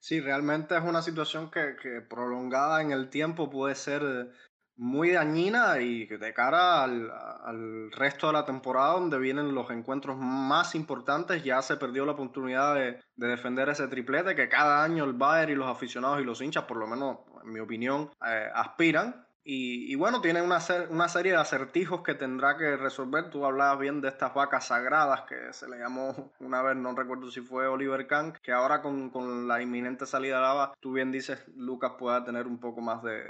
Sí, 0.00 0.20
realmente 0.20 0.76
es 0.76 0.82
una 0.82 1.02
situación 1.02 1.50
que, 1.50 2.00
prolongada 2.08 2.80
en 2.82 2.90
el 2.90 3.10
tiempo 3.10 3.50
puede 3.50 3.74
ser 3.74 4.30
muy 4.76 5.10
dañina 5.10 5.78
y 5.78 6.06
de 6.06 6.32
cara 6.32 6.82
al, 6.84 7.92
resto 7.92 8.28
de 8.28 8.32
la 8.32 8.46
temporada 8.46 8.94
donde 8.94 9.18
vienen 9.18 9.54
los 9.54 9.70
encuentros 9.70 10.16
más 10.16 10.74
importantes 10.74 11.44
ya 11.44 11.60
se 11.60 11.76
perdió 11.76 12.06
la 12.06 12.12
oportunidad 12.12 12.74
de, 12.74 12.98
defender 13.14 13.68
ese 13.68 13.88
triplete 13.88 14.34
que 14.34 14.48
cada 14.48 14.82
año 14.82 15.04
el 15.04 15.12
Bayern 15.12 15.52
y 15.52 15.54
los 15.54 15.68
aficionados 15.68 16.22
y 16.22 16.24
los 16.24 16.40
hinchas 16.40 16.64
por 16.64 16.78
lo 16.78 16.86
menos 16.86 17.18
en 17.44 17.52
mi 17.52 17.60
opinión 17.60 18.10
eh, 18.26 18.48
aspiran 18.54 19.26
y, 19.42 19.94
bueno, 19.94 20.20
tiene 20.20 20.42
una, 20.42 20.58
una, 20.90 21.08
serie 21.08 21.32
de 21.32 21.38
acertijos 21.38 22.02
que 22.02 22.14
tendrá 22.14 22.58
que 22.58 22.76
resolver. 22.76 23.30
Tú 23.30 23.46
hablabas 23.46 23.78
bien 23.78 24.00
de 24.00 24.08
estas 24.08 24.34
vacas 24.34 24.66
sagradas 24.66 25.22
que 25.22 25.52
se 25.52 25.68
le 25.68 25.78
llamó 25.78 26.32
una 26.40 26.62
vez, 26.62 26.76
no 26.76 26.94
recuerdo 26.94 27.30
si 27.30 27.40
fue 27.40 27.66
Oliver 27.66 28.06
Kahn, 28.06 28.34
que 28.42 28.52
ahora 28.52 28.82
con, 28.82 29.48
la 29.48 29.62
inminente 29.62 30.06
salida 30.06 30.36
de 30.36 30.42
lava, 30.42 30.72
tú 30.80 30.92
bien 30.92 31.10
dices, 31.10 31.42
Lucas 31.56 31.92
pueda 31.98 32.22
tener 32.22 32.46
un 32.46 32.60
poco 32.60 32.80
más 32.80 33.02
de, 33.02 33.24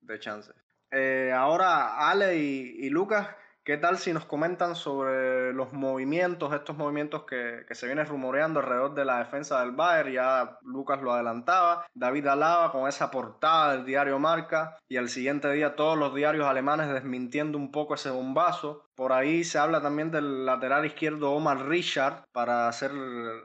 de 0.00 0.18
chance. 0.18 0.52
Eh, 0.90 1.32
ahora, 1.34 2.08
Ale 2.08 2.36
y 2.36 2.88
Lucas, 2.90 3.28
¿Qué 3.64 3.78
tal 3.78 3.96
si 3.96 4.12
nos 4.12 4.26
comentan 4.26 4.76
sobre 4.76 5.54
los 5.54 5.72
movimientos, 5.72 6.52
estos 6.52 6.76
movimientos 6.76 7.24
que, 7.24 7.64
se 7.70 7.86
vienen 7.86 8.04
rumoreando 8.04 8.60
alrededor 8.60 8.92
de 8.92 9.06
la 9.06 9.20
defensa 9.20 9.60
del 9.60 9.72
Bayern? 9.72 10.12
Ya 10.12 10.58
Lucas 10.60 11.00
lo 11.00 11.14
adelantaba. 11.14 11.86
David 11.94 12.26
Alaba 12.26 12.70
con 12.70 12.86
esa 12.86 13.10
portada 13.10 13.72
del 13.72 13.86
diario 13.86 14.18
Marca 14.18 14.76
y 14.86 14.98
al 14.98 15.08
siguiente 15.08 15.50
día 15.50 15.76
todos 15.76 15.96
los 15.96 16.14
diarios 16.14 16.46
alemanes 16.46 16.92
desmintiendo 16.92 17.56
un 17.56 17.72
poco 17.72 17.94
ese 17.94 18.10
bombazo. 18.10 18.90
Por 18.94 19.14
ahí 19.14 19.44
se 19.44 19.56
habla 19.56 19.80
también 19.80 20.10
del 20.10 20.44
lateral 20.44 20.84
izquierdo 20.84 21.32
Omar 21.32 21.66
Richard 21.66 22.26
para 22.32 22.68
hacer 22.68 22.92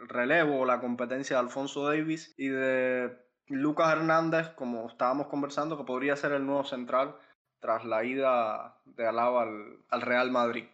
relevo 0.10 0.60
o 0.60 0.65
la 0.65 0.82
competencia 0.82 1.38
de 1.38 1.43
Alfonso 1.43 1.88
Davis 1.88 2.34
y 2.38 2.49
de 2.49 3.17
Lucas 3.47 3.93
Hernández, 3.93 4.49
como 4.49 4.88
estábamos 4.88 5.27
conversando, 5.27 5.77
que 5.77 5.86
podría 5.86 6.17
ser 6.17 6.34
el 6.34 6.45
nuevo 6.45 6.65
central 6.65 7.15
tras 7.60 7.86
la 7.86 8.04
ida 8.04 8.80
de 8.86 9.08
Alaba 9.08 9.43
al, 9.89 10.02
Real 10.02 10.32
Madrid. 10.32 10.65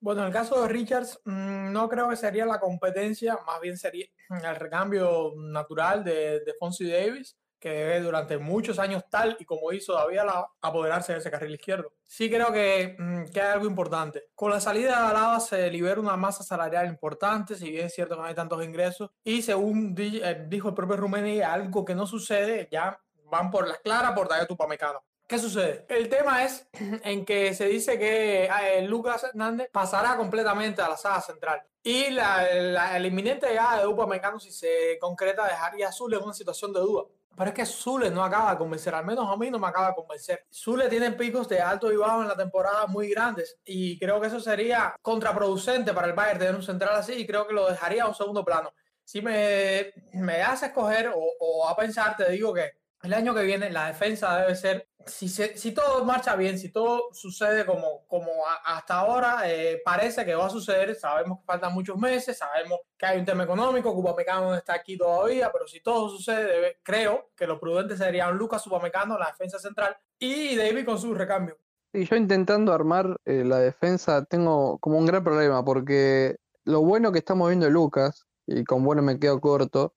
Bueno, 0.00 0.22
en 0.22 0.28
el 0.28 0.32
caso 0.32 0.60
de 0.60 0.68
Richards, 0.68 1.20
mm, 1.24 1.72
no 1.72 1.88
creo 1.88 2.08
que 2.08 2.16
sería 2.16 2.44
la 2.46 2.60
competencia, 2.60 3.38
más 3.46 3.60
bien 3.60 3.76
sería 3.76 4.06
el 4.28 4.56
recambio 4.56 5.32
natural 5.36 6.04
de, 6.04 6.40
de 6.40 6.54
Fonsi 6.58 6.88
Davis. 6.90 7.36
que 7.58 7.98
durante 8.00 8.36
muchos 8.36 8.78
años 8.78 9.04
tal 9.10 9.34
y 9.40 9.44
como 9.44 9.72
hizo 9.72 9.94
David 9.94 10.18
Alaba 10.18 10.52
apoderarse 10.60 11.14
de 11.14 11.18
ese 11.18 11.30
carril 11.30 11.54
izquierdo. 11.54 11.90
Sí 12.04 12.30
creo 12.30 12.52
que, 12.52 12.94
mm, 12.98 13.24
que 13.32 13.40
hay 13.40 13.54
algo 13.54 13.66
importante. 13.66 14.24
Con 14.34 14.50
la 14.50 14.60
salida 14.60 14.90
de 14.90 15.08
Alaba 15.08 15.40
se 15.40 15.70
libera 15.70 16.00
una 16.00 16.16
masa 16.16 16.44
salarial 16.44 16.86
importante, 16.86 17.56
si 17.56 17.70
bien 17.70 17.86
es 17.86 17.94
cierto 17.94 18.14
que 18.14 18.20
no 18.20 18.26
hay 18.26 18.34
tantos 18.34 18.62
ingresos, 18.62 19.10
y 19.24 19.42
según 19.42 19.94
eh, 19.98 20.44
dijo 20.48 20.68
el 20.68 20.74
propio 20.74 20.96
Rumeni, 20.96 21.40
algo 21.40 21.84
que 21.84 21.94
no 21.94 22.06
sucede, 22.06 22.68
ya 22.70 23.00
van 23.30 23.50
por 23.50 23.66
las 23.66 23.78
claras 23.78 24.12
por 24.12 24.28
David 24.28 24.46
Tupamecano. 24.46 25.02
¿Qué 25.26 25.40
sucede? 25.40 25.84
El 25.88 26.08
tema 26.08 26.44
es 26.44 26.68
en 27.02 27.24
que 27.24 27.52
se 27.52 27.66
dice 27.66 27.98
que 27.98 28.44
eh, 28.44 28.82
Lucas 28.82 29.24
Hernández 29.24 29.68
pasará 29.72 30.16
completamente 30.16 30.80
a 30.82 30.88
la 30.88 30.96
saga 30.96 31.20
central. 31.20 31.62
Y 31.82 32.10
la, 32.10 32.96
el 32.96 33.06
inminente 33.06 33.48
llegada 33.48 33.80
de 33.80 33.86
Upamecano, 33.88 34.38
si 34.38 34.52
se 34.52 34.96
concreta, 35.00 35.46
dejaría 35.46 35.88
a 35.88 35.92
Zule 35.92 36.16
en 36.16 36.22
una 36.22 36.32
situación 36.32 36.72
de 36.72 36.80
duda. 36.80 37.04
Pero 37.36 37.50
es 37.50 37.54
que 37.54 37.66
Zule 37.66 38.10
no 38.10 38.24
acaba 38.24 38.52
de 38.52 38.58
convencer, 38.58 38.94
al 38.94 39.04
menos 39.04 39.28
a 39.28 39.36
mí 39.36 39.50
no 39.50 39.58
me 39.58 39.66
acaba 39.66 39.88
de 39.88 39.94
convencer. 39.94 40.46
Zule 40.50 40.88
tiene 40.88 41.12
picos 41.12 41.48
de 41.48 41.60
alto 41.60 41.92
y 41.92 41.96
bajo 41.96 42.22
en 42.22 42.28
la 42.28 42.36
temporada 42.36 42.86
muy 42.86 43.10
grandes 43.10 43.58
y 43.64 43.98
creo 43.98 44.20
que 44.20 44.28
eso 44.28 44.40
sería 44.40 44.96
contraproducente 45.02 45.92
para 45.92 46.06
el 46.06 46.14
Bayern 46.14 46.38
tener 46.38 46.54
un 46.54 46.62
central 46.62 46.96
así 46.96 47.12
y 47.12 47.26
creo 47.26 47.46
que 47.46 47.52
lo 47.52 47.68
dejaría 47.68 48.04
a 48.04 48.08
un 48.08 48.14
segundo 48.14 48.44
plano. 48.44 48.72
Si 49.04 49.20
me, 49.20 49.92
me 50.14 50.42
hace 50.42 50.66
escoger 50.66 51.08
o, 51.08 51.20
o 51.40 51.68
a 51.68 51.76
pensar, 51.76 52.16
te 52.16 52.30
digo 52.30 52.54
que 52.54 52.85
el 53.06 53.14
año 53.14 53.34
que 53.34 53.42
viene 53.42 53.70
la 53.70 53.86
defensa 53.86 54.36
debe 54.40 54.54
ser, 54.56 54.88
si, 55.06 55.28
si 55.28 55.72
todo 55.72 56.04
marcha 56.04 56.34
bien, 56.34 56.58
si 56.58 56.70
todo 56.72 57.08
sucede 57.12 57.64
como, 57.64 58.04
como 58.06 58.30
hasta 58.64 58.94
ahora 58.94 59.42
eh, 59.44 59.80
parece 59.84 60.24
que 60.24 60.34
va 60.34 60.46
a 60.46 60.50
suceder, 60.50 60.94
sabemos 60.96 61.38
que 61.38 61.44
faltan 61.44 61.72
muchos 61.72 61.96
meses, 61.96 62.36
sabemos 62.36 62.80
que 62.98 63.06
hay 63.06 63.18
un 63.18 63.24
tema 63.24 63.44
económico, 63.44 63.94
Cupamecano 63.94 64.50
no 64.50 64.54
está 64.56 64.74
aquí 64.74 64.98
todavía, 64.98 65.50
pero 65.52 65.66
si 65.68 65.80
todo 65.80 66.08
sucede, 66.08 66.80
creo 66.82 67.30
que 67.36 67.46
lo 67.46 67.60
prudente 67.60 67.96
sería 67.96 68.28
un 68.28 68.36
Lucas 68.36 68.62
Supamecano, 68.62 69.16
la 69.18 69.26
defensa 69.26 69.58
central, 69.58 69.96
y 70.18 70.56
David 70.56 70.84
con 70.84 70.98
su 70.98 71.14
recambio. 71.14 71.56
Y 71.92 72.04
yo 72.04 72.16
intentando 72.16 72.72
armar 72.72 73.16
eh, 73.24 73.44
la 73.44 73.58
defensa 73.58 74.24
tengo 74.24 74.78
como 74.78 74.98
un 74.98 75.06
gran 75.06 75.22
problema, 75.22 75.64
porque 75.64 76.36
lo 76.64 76.82
bueno 76.82 77.12
que 77.12 77.20
estamos 77.20 77.48
viendo 77.48 77.66
de 77.66 77.72
Lucas, 77.72 78.26
y 78.46 78.64
con 78.64 78.82
bueno 78.82 79.02
me 79.02 79.20
quedo 79.20 79.40
corto, 79.40 79.94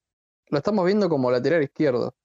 lo 0.49 0.57
estamos 0.59 0.85
viendo 0.85 1.09
como 1.09 1.31
lateral 1.31 1.63
izquierdo. 1.63 2.15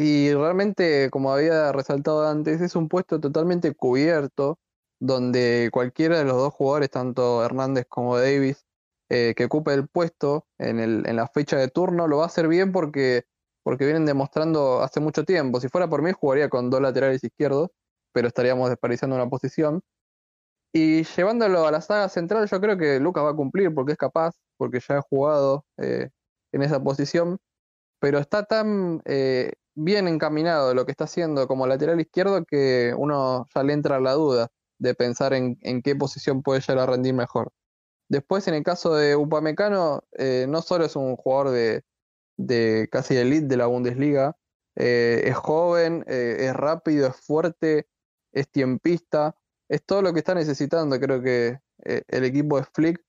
Y 0.00 0.32
realmente, 0.32 1.10
como 1.10 1.32
había 1.32 1.72
resaltado 1.72 2.28
antes, 2.28 2.60
es 2.60 2.76
un 2.76 2.88
puesto 2.88 3.18
totalmente 3.18 3.74
cubierto, 3.74 4.60
donde 5.00 5.70
cualquiera 5.72 6.18
de 6.18 6.24
los 6.24 6.36
dos 6.36 6.54
jugadores, 6.54 6.90
tanto 6.90 7.44
Hernández 7.44 7.84
como 7.88 8.16
Davis, 8.16 8.64
eh, 9.08 9.34
que 9.36 9.46
ocupe 9.46 9.74
el 9.74 9.88
puesto 9.88 10.46
en, 10.58 10.78
el, 10.78 11.04
en 11.04 11.16
la 11.16 11.26
fecha 11.26 11.56
de 11.56 11.66
turno, 11.66 12.06
lo 12.06 12.18
va 12.18 12.24
a 12.24 12.26
hacer 12.28 12.46
bien 12.46 12.70
porque, 12.70 13.24
porque 13.64 13.86
vienen 13.86 14.06
demostrando 14.06 14.82
hace 14.82 15.00
mucho 15.00 15.24
tiempo. 15.24 15.60
Si 15.60 15.68
fuera 15.68 15.88
por 15.88 16.00
mí, 16.02 16.12
jugaría 16.12 16.48
con 16.48 16.70
dos 16.70 16.80
laterales 16.80 17.24
izquierdos, 17.24 17.70
pero 18.12 18.28
estaríamos 18.28 18.68
desperdiciando 18.70 19.16
una 19.16 19.28
posición. 19.28 19.80
Y 20.72 21.02
llevándolo 21.02 21.66
a 21.66 21.72
la 21.72 21.80
saga 21.80 22.08
central, 22.08 22.48
yo 22.48 22.60
creo 22.60 22.78
que 22.78 23.00
Lucas 23.00 23.24
va 23.24 23.30
a 23.30 23.34
cumplir 23.34 23.74
porque 23.74 23.92
es 23.92 23.98
capaz, 23.98 24.36
porque 24.58 24.78
ya 24.78 24.98
ha 24.98 25.02
jugado 25.02 25.64
eh, 25.78 26.10
en 26.52 26.62
esa 26.62 26.80
posición, 26.80 27.38
pero 28.00 28.18
está 28.20 28.44
tan 28.44 29.02
eh, 29.04 29.54
bien 29.78 30.08
encaminado 30.08 30.74
lo 30.74 30.84
que 30.84 30.90
está 30.90 31.04
haciendo 31.04 31.46
como 31.46 31.66
lateral 31.66 32.00
izquierdo 32.00 32.44
que 32.44 32.92
uno 32.96 33.46
ya 33.54 33.62
le 33.62 33.72
entra 33.72 34.00
la 34.00 34.12
duda 34.12 34.48
de 34.78 34.94
pensar 34.94 35.32
en, 35.34 35.56
qué 35.82 35.96
posición 35.96 36.42
puede 36.42 36.60
llegar 36.60 36.78
a 36.80 36.86
rendir 36.86 37.14
mejor. 37.14 37.52
Después, 38.08 38.48
en 38.48 38.54
el 38.54 38.62
caso 38.62 38.94
de 38.94 39.16
Upamecano, 39.16 40.02
eh, 40.12 40.46
no 40.48 40.62
solo 40.62 40.84
es 40.84 40.96
un 40.96 41.16
jugador 41.16 41.50
de, 41.50 41.84
de 42.36 42.88
casi 42.90 43.16
elite 43.16 43.46
de 43.46 43.56
la 43.56 43.66
Bundesliga, 43.66 44.36
eh, 44.76 45.22
es 45.26 45.36
joven, 45.36 46.04
eh, 46.08 46.36
es 46.40 46.54
rápido, 46.54 47.08
es 47.08 47.16
fuerte, 47.16 47.86
es 48.32 48.48
tiempista, 48.50 49.36
es 49.68 49.84
todo 49.84 50.02
lo 50.02 50.12
que 50.12 50.20
está 50.20 50.34
necesitando, 50.34 50.98
creo 50.98 51.22
que 51.22 51.58
el 51.84 52.24
equipo 52.24 52.58
de 52.58 52.64
Flick. 52.64 53.00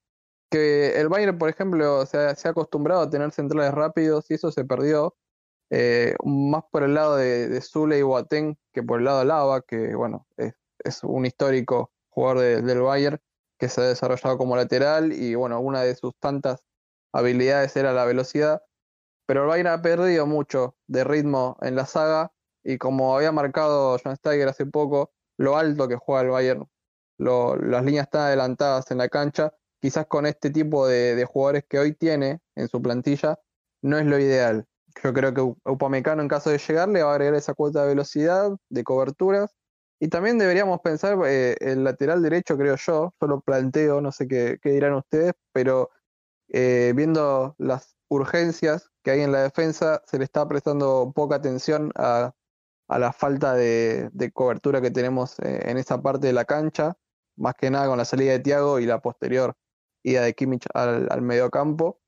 Que 0.51 0.99
el 0.99 1.09
Bayern, 1.09 1.37
por 1.37 1.49
ejemplo, 1.49 2.05
se 2.07 2.35
se 2.35 2.47
ha 2.47 2.51
acostumbrado 2.51 3.01
a 3.01 3.09
tener 3.09 3.31
centrales 3.31 3.71
rápidos 3.71 4.25
y 4.29 4.35
eso 4.35 4.51
se 4.51 4.65
perdió 4.65 5.15
eh, 5.69 6.15
más 6.23 6.63
por 6.71 6.83
el 6.83 6.95
lado 6.95 7.15
de, 7.15 7.61
Zule 7.61 7.99
y 7.99 8.01
Boateng 8.01 8.57
que 8.73 8.81
por 8.83 8.99
el 8.99 9.05
lado 9.05 9.19
de 9.19 9.25
Lava, 9.25 9.61
que 9.61 9.95
bueno, 9.95 10.27
es, 10.37 10.53
un 11.03 11.25
histórico 11.25 11.91
jugador 12.09 12.63
del 12.63 12.81
Bayern 12.81 13.19
que 13.57 13.69
se 13.69 13.81
ha 13.81 13.83
desarrollado 13.85 14.37
como 14.37 14.55
lateral 14.55 15.11
y 15.13 15.35
bueno, 15.35 15.59
una 15.59 15.81
de 15.83 15.95
sus 15.95 16.15
tantas 16.17 16.65
habilidades 17.11 17.75
era 17.75 17.93
la 17.93 18.05
velocidad, 18.05 18.63
pero 19.25 19.43
el 19.43 19.47
Bayern 19.47 19.67
ha 19.67 19.81
perdido 19.81 20.25
mucho 20.25 20.75
de 20.87 21.03
ritmo 21.03 21.57
en 21.61 21.75
la 21.75 21.85
saga 21.85 22.31
y 22.63 22.77
como 22.77 23.15
había 23.15 23.31
marcado 23.31 23.97
John 24.03 24.15
Steiger 24.15 24.47
hace 24.47 24.65
poco, 24.65 25.11
lo 25.37 25.57
alto 25.57 25.87
que 25.87 25.95
juega 25.95 26.21
el 26.21 26.29
Bayern, 26.29 26.69
las 27.17 27.83
líneas 27.85 28.05
están 28.05 28.21
adelantadas 28.23 28.89
en 28.91 28.97
la 28.97 29.09
cancha, 29.09 29.53
quizás 29.81 30.07
con 30.07 30.25
este 30.25 30.49
tipo 30.49 30.87
de 30.87 31.25
jugadores 31.25 31.65
que 31.67 31.79
hoy 31.79 31.93
tiene 31.93 32.41
en 32.55 32.67
su 32.69 32.81
plantilla, 32.81 33.37
no 33.81 33.97
es 33.97 34.05
lo 34.05 34.17
ideal. 34.19 34.65
Yo 35.03 35.13
creo 35.13 35.33
que 35.33 35.41
Upamecano 35.69 36.21
en 36.21 36.27
caso 36.27 36.49
de 36.49 36.57
llegar 36.57 36.89
le 36.89 37.03
va 37.03 37.11
a 37.11 37.13
agregar 37.13 37.35
esa 37.35 37.53
cuota 37.53 37.83
de 37.83 37.89
velocidad, 37.89 38.51
de 38.69 38.83
coberturas. 38.83 39.55
Y 39.99 40.07
también 40.07 40.37
deberíamos 40.37 40.79
pensar 40.81 41.17
eh, 41.25 41.57
el 41.59 41.83
lateral 41.83 42.21
derecho, 42.21 42.57
creo 42.57 42.75
yo, 42.75 43.13
yo 43.19 43.27
lo 43.27 43.41
planteo, 43.41 44.01
no 44.01 44.11
sé 44.11 44.27
qué, 44.27 44.59
dirán 44.63 44.93
ustedes, 44.93 45.33
pero 45.51 45.89
eh, 46.49 46.93
viendo 46.95 47.55
las 47.57 47.97
urgencias 48.07 48.89
que 49.03 49.11
hay 49.11 49.21
en 49.21 49.31
la 49.33 49.43
defensa, 49.43 50.01
se 50.05 50.17
le 50.17 50.23
está 50.23 50.47
prestando 50.47 51.11
poca 51.13 51.35
atención 51.35 51.91
a, 51.95 52.33
la 52.87 53.13
falta 53.13 53.53
de, 53.53 54.09
cobertura 54.33 54.81
que 54.81 54.91
tenemos 54.91 55.37
eh, 55.39 55.69
en 55.69 55.77
esa 55.77 56.01
parte 56.01 56.27
de 56.27 56.33
la 56.33 56.45
cancha, 56.45 56.97
más 57.37 57.55
que 57.55 57.69
nada 57.69 57.87
con 57.87 57.97
la 57.97 58.05
salida 58.05 58.31
de 58.31 58.39
Tiago 58.39 58.79
y 58.79 58.85
la 58.85 59.01
posterior 59.01 59.55
ida 60.03 60.21
de 60.21 60.33
Kimmich 60.33 60.65
al, 60.73 61.07
al 61.11 61.21
mediocampo. 61.21 61.99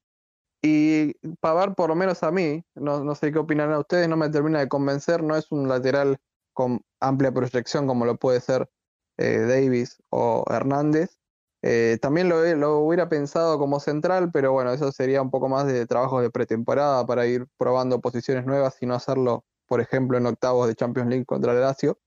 Y 0.62 1.14
Pavar, 1.40 1.74
por 1.76 1.90
lo 1.90 1.96
menos 1.96 2.22
a 2.24 2.32
mí, 2.32 2.64
no, 2.76 3.16
sé 3.16 3.32
qué 3.32 3.40
opinan 3.40 3.74
ustedes, 3.74 4.08
no 4.08 4.16
me 4.16 4.30
termina 4.30 4.60
de 4.60 4.68
convencer, 4.68 5.24
no 5.24 5.36
es 5.36 5.52
un 5.52 5.68
lateral 5.68 6.20
con 6.54 6.82
amplia 7.00 7.32
proyección 7.32 7.88
como 7.88 8.06
lo 8.06 8.18
puede 8.18 8.42
ser 8.42 8.70
eh, 9.18 9.40
Davis 9.40 10.02
o 10.10 10.46
Hernández. 10.50 11.18
Eh, 11.64 11.98
también 12.02 12.30
lo, 12.30 12.44
lo, 12.56 12.80
hubiera 12.80 13.10
pensado 13.10 13.58
como 13.60 13.80
central, 13.80 14.32
pero 14.32 14.52
bueno, 14.52 14.72
eso 14.74 14.92
sería 14.92 15.22
un 15.22 15.32
poco 15.32 15.48
más 15.50 15.68
de 15.68 15.86
trabajo 15.88 16.22
de 16.22 16.32
pretemporada 16.32 17.06
para 17.06 17.26
ir 17.28 17.48
probando 17.58 18.02
posiciones 18.02 18.46
nuevas 18.46 18.78
y 18.82 18.86
no 18.86 18.96
hacerlo, 18.96 19.46
por 19.68 19.82
ejemplo, 19.82 20.18
en 20.18 20.26
octavos 20.28 20.68
de 20.68 20.76
Champions 20.76 21.10
League 21.10 21.26
contra 21.26 21.54
el 21.54 21.62
Lazio. 21.62 22.00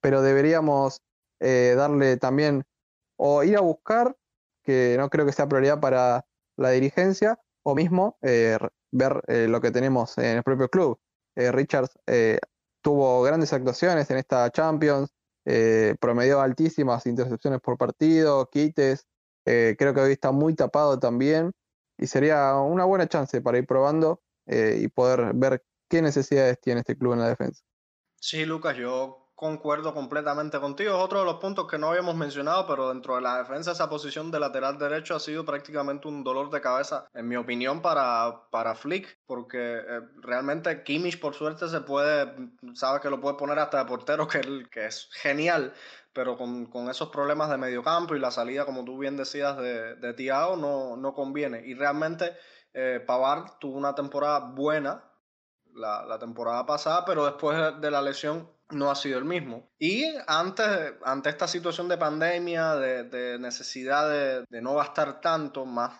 Pero 0.00 0.22
deberíamos 0.22 1.02
eh, 1.40 1.74
darle 1.76 2.16
también, 2.18 2.64
o 3.16 3.42
ir 3.44 3.56
a 3.56 3.60
buscar, 3.60 4.16
que 4.62 4.96
no 4.98 5.10
creo 5.10 5.26
que 5.26 5.32
sea 5.32 5.48
prioridad 5.48 5.80
para 5.80 6.26
la 6.56 6.70
dirigencia, 6.70 7.40
o 7.62 7.74
mismo 7.74 8.18
eh, 8.22 8.58
ver 8.90 9.22
eh, 9.26 9.46
lo 9.48 9.60
que 9.60 9.70
tenemos 9.70 10.16
en 10.18 10.38
el 10.38 10.42
propio 10.42 10.68
club. 10.68 10.98
Eh, 11.34 11.50
Richards 11.50 11.98
tuvo 12.82 13.22
grandes 13.22 13.52
actuaciones 13.52 14.10
en 14.10 14.18
esta 14.18 14.50
Champions, 14.50 15.14
promedió 16.00 16.40
altísimas 16.40 17.06
intercepciones 17.06 17.60
por 17.60 17.78
partido, 17.78 18.48
quites, 18.50 19.06
creo 19.44 19.94
que 19.94 20.00
hoy 20.00 20.12
está 20.12 20.32
muy 20.32 20.54
tapado 20.54 20.98
también 20.98 21.52
y 21.96 22.06
sería 22.06 22.54
una 22.56 22.84
buena 22.84 23.08
chance 23.08 23.40
para 23.40 23.58
ir 23.58 23.66
probando 23.66 24.20
y 24.46 24.88
poder 24.88 25.32
ver 25.34 25.64
qué 25.88 26.02
necesidades 26.02 26.60
tiene 26.60 26.80
este 26.80 26.98
club 26.98 27.14
en 27.14 27.20
la 27.20 27.28
defensa. 27.28 27.62
Sí, 28.20 28.44
Lucas, 28.44 28.76
yo 28.76 29.21
concuerdo 29.42 29.92
completamente 29.92 30.60
contigo. 30.60 30.94
Es 30.94 31.02
otro 31.02 31.18
de 31.18 31.24
los 31.24 31.40
puntos 31.40 31.66
que 31.66 31.76
no 31.76 31.88
habíamos 31.88 32.14
mencionado, 32.14 32.64
pero 32.64 32.90
dentro 32.90 33.16
de 33.16 33.22
la 33.22 33.38
defensa 33.38 33.72
esa 33.72 33.88
posición 33.88 34.30
de 34.30 34.38
lateral 34.38 34.78
derecho 34.78 35.16
ha 35.16 35.18
sido 35.18 35.44
prácticamente 35.44 36.06
un 36.06 36.22
dolor 36.22 36.48
de 36.50 36.60
cabeza, 36.60 37.08
en 37.12 37.26
mi 37.26 37.34
opinión, 37.34 37.82
para, 37.82 38.48
para 38.52 38.76
Flick, 38.76 39.18
porque 39.26 39.58
eh, 39.78 40.00
realmente 40.18 40.84
Kimmich 40.84 41.18
por 41.18 41.34
suerte 41.34 41.66
se 41.68 41.80
puede, 41.80 42.32
sabe 42.74 43.00
que 43.00 43.10
lo 43.10 43.20
puede 43.20 43.34
poner 43.36 43.58
hasta 43.58 43.78
de 43.78 43.84
portero, 43.86 44.28
que, 44.28 44.86
es 44.86 45.08
genial, 45.10 45.74
pero 46.12 46.38
con, 46.38 46.88
esos 46.88 47.08
problemas 47.08 47.50
de 47.50 47.58
mediocampo 47.58 48.14
y 48.14 48.20
la 48.20 48.30
salida, 48.30 48.64
como 48.64 48.84
tú 48.84 48.96
bien 48.96 49.16
decías, 49.16 49.56
de, 49.56 49.96
de 49.96 50.14
Tiago, 50.14 50.54
no, 50.54 50.96
no 50.96 51.14
conviene. 51.14 51.66
Y 51.66 51.74
realmente 51.74 52.36
eh, 52.74 53.02
Pavard 53.04 53.58
tuvo 53.58 53.76
una 53.76 53.96
temporada 53.96 54.38
buena 54.38 55.02
la, 55.74 56.04
la 56.04 56.20
temporada 56.20 56.64
pasada, 56.64 57.04
pero 57.04 57.24
después 57.24 57.80
de 57.80 57.90
la 57.90 58.02
lesión 58.02 58.48
no 58.72 58.90
ha 58.90 58.94
sido 58.94 59.18
el 59.18 59.24
mismo. 59.24 59.70
Y 59.78 60.04
antes, 60.26 60.94
ante 61.04 61.30
esta 61.30 61.46
situación 61.46 61.88
de 61.88 61.98
pandemia, 61.98 62.76
de, 62.76 63.38
necesidad 63.38 64.08
de, 64.48 64.62
no 64.62 64.74
gastar 64.74 65.20
tanto, 65.20 65.64
más 65.64 65.92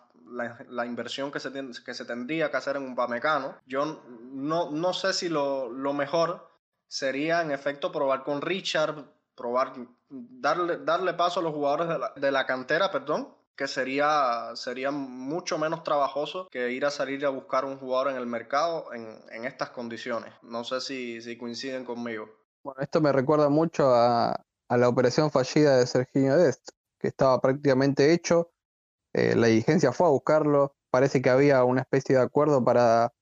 la, 0.68 0.86
inversión 0.86 1.30
que 1.30 1.40
se, 1.40 1.52
que 1.84 1.94
se 1.94 2.04
tendría 2.04 2.50
que 2.50 2.56
hacer 2.56 2.76
en 2.76 2.84
un 2.84 2.94
Pamecano, 2.94 3.56
yo 3.66 4.02
no, 4.32 4.70
no 4.70 4.92
sé 4.92 5.12
si 5.12 5.28
lo, 5.28 5.70
mejor 5.92 6.50
sería 6.88 7.42
en 7.42 7.50
efecto 7.50 7.92
probar 7.92 8.24
con 8.24 8.40
Richard, 8.40 9.04
probar, 9.34 9.74
darle, 10.08 10.78
darle 10.78 11.14
paso 11.14 11.40
a 11.40 11.42
los 11.42 11.52
jugadores 11.52 11.88
de 11.88 11.98
la, 11.98 12.12
de 12.16 12.32
la 12.32 12.46
cantera, 12.46 12.90
perdón, 12.90 13.28
que 13.56 13.68
sería, 13.68 14.50
sería 14.54 14.90
mucho 14.90 15.58
menos 15.58 15.84
trabajoso 15.84 16.48
que 16.50 16.70
ir 16.72 16.84
a 16.84 16.90
salir 16.90 17.24
a 17.26 17.30
buscar 17.30 17.64
un 17.64 17.78
jugador 17.78 18.10
en 18.10 18.16
el 18.16 18.26
mercado 18.26 18.92
en, 18.92 19.20
en 19.30 19.44
estas 19.44 19.70
condiciones. 19.70 20.32
No 20.42 20.64
sé 20.64 20.80
si, 20.80 21.20
si, 21.20 21.36
coinciden 21.36 21.84
conmigo. 21.84 22.28
Bueno, 22.64 22.80
esto 22.80 23.00
me 23.00 23.10
recuerda 23.10 23.48
mucho 23.48 23.92
a, 23.92 24.44
a 24.68 24.76
la 24.76 24.88
operación 24.88 25.30
fallida 25.32 25.78
de 25.78 25.86
Serginho 25.86 26.36
Dest, 26.36 26.68
que 27.00 27.08
estaba 27.08 27.40
prácticamente 27.40 28.12
hecho. 28.12 28.52
Eh, 29.12 29.34
la 29.34 29.48
dirigencia 29.48 29.92
fue 29.92 30.06
a 30.06 30.10
buscarlo. 30.10 30.76
Parece 30.90 31.20
que 31.20 31.30
había 31.30 31.64
una 31.64 31.80
especie 31.80 32.16
de 32.16 32.22
acuerdo 32.22 32.64
para, 32.64 33.12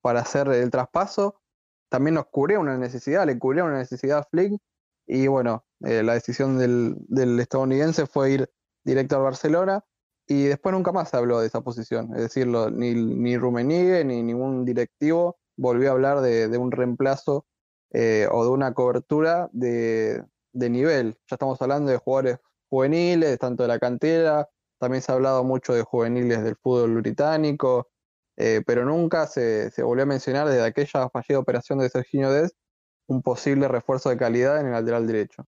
para 0.00 0.20
hacer 0.20 0.48
el 0.48 0.70
traspaso. 0.70 1.42
También 1.90 2.14
nos 2.14 2.26
cubría 2.26 2.58
una 2.58 2.78
necesidad, 2.78 3.26
le 3.26 3.38
cubría 3.38 3.64
una 3.64 3.78
necesidad 3.78 4.20
a 4.20 4.24
Flick. 4.24 4.60
Y 5.06 5.26
bueno, 5.26 5.66
eh, 5.84 6.02
la 6.02 6.14
decisión 6.14 6.58
del, 6.58 6.96
del 7.08 7.38
estadounidense 7.38 8.06
fue 8.06 8.30
ir 8.30 8.50
directo 8.82 9.16
al 9.16 9.22
Barcelona 9.22 9.84
y 10.26 10.44
después 10.44 10.72
nunca 10.72 10.90
más 10.90 11.10
se 11.10 11.18
habló 11.18 11.40
de 11.40 11.48
esa 11.48 11.60
posición. 11.60 12.14
Es 12.14 12.22
decir, 12.22 12.46
ni, 12.46 12.94
ni 12.94 13.36
Rumenigue 13.36 14.04
ni 14.04 14.22
ningún 14.22 14.64
directivo 14.64 15.38
volvió 15.56 15.90
a 15.90 15.92
hablar 15.92 16.22
de, 16.22 16.48
de 16.48 16.58
un 16.58 16.72
reemplazo 16.72 17.46
eh, 17.92 18.26
o 18.30 18.44
de 18.44 18.50
una 18.50 18.74
cobertura 18.74 19.48
de, 19.52 20.24
de, 20.52 20.70
nivel. 20.70 21.14
Ya 21.28 21.34
estamos 21.34 21.60
hablando 21.62 21.90
de 21.90 21.98
jugadores 21.98 22.38
juveniles, 22.68 23.38
tanto 23.38 23.62
de 23.62 23.68
la 23.68 23.78
cantera, 23.78 24.48
también 24.78 25.02
se 25.02 25.12
ha 25.12 25.14
hablado 25.14 25.44
mucho 25.44 25.72
de 25.72 25.82
juveniles 25.82 26.42
del 26.42 26.56
fútbol 26.56 26.96
británico, 27.00 27.88
eh, 28.36 28.62
pero 28.66 28.84
nunca 28.84 29.26
se, 29.26 29.70
se, 29.70 29.82
volvió 29.82 30.02
a 30.02 30.06
mencionar 30.06 30.46
desde 30.48 30.64
aquella 30.64 31.08
fallida 31.08 31.38
operación 31.38 31.78
de 31.78 31.88
Serginho 31.88 32.30
Dest 32.30 32.56
un 33.08 33.22
posible 33.22 33.68
refuerzo 33.68 34.10
de 34.10 34.16
calidad 34.16 34.60
en 34.60 34.66
el 34.66 34.72
lateral 34.72 35.06
derecho. 35.06 35.46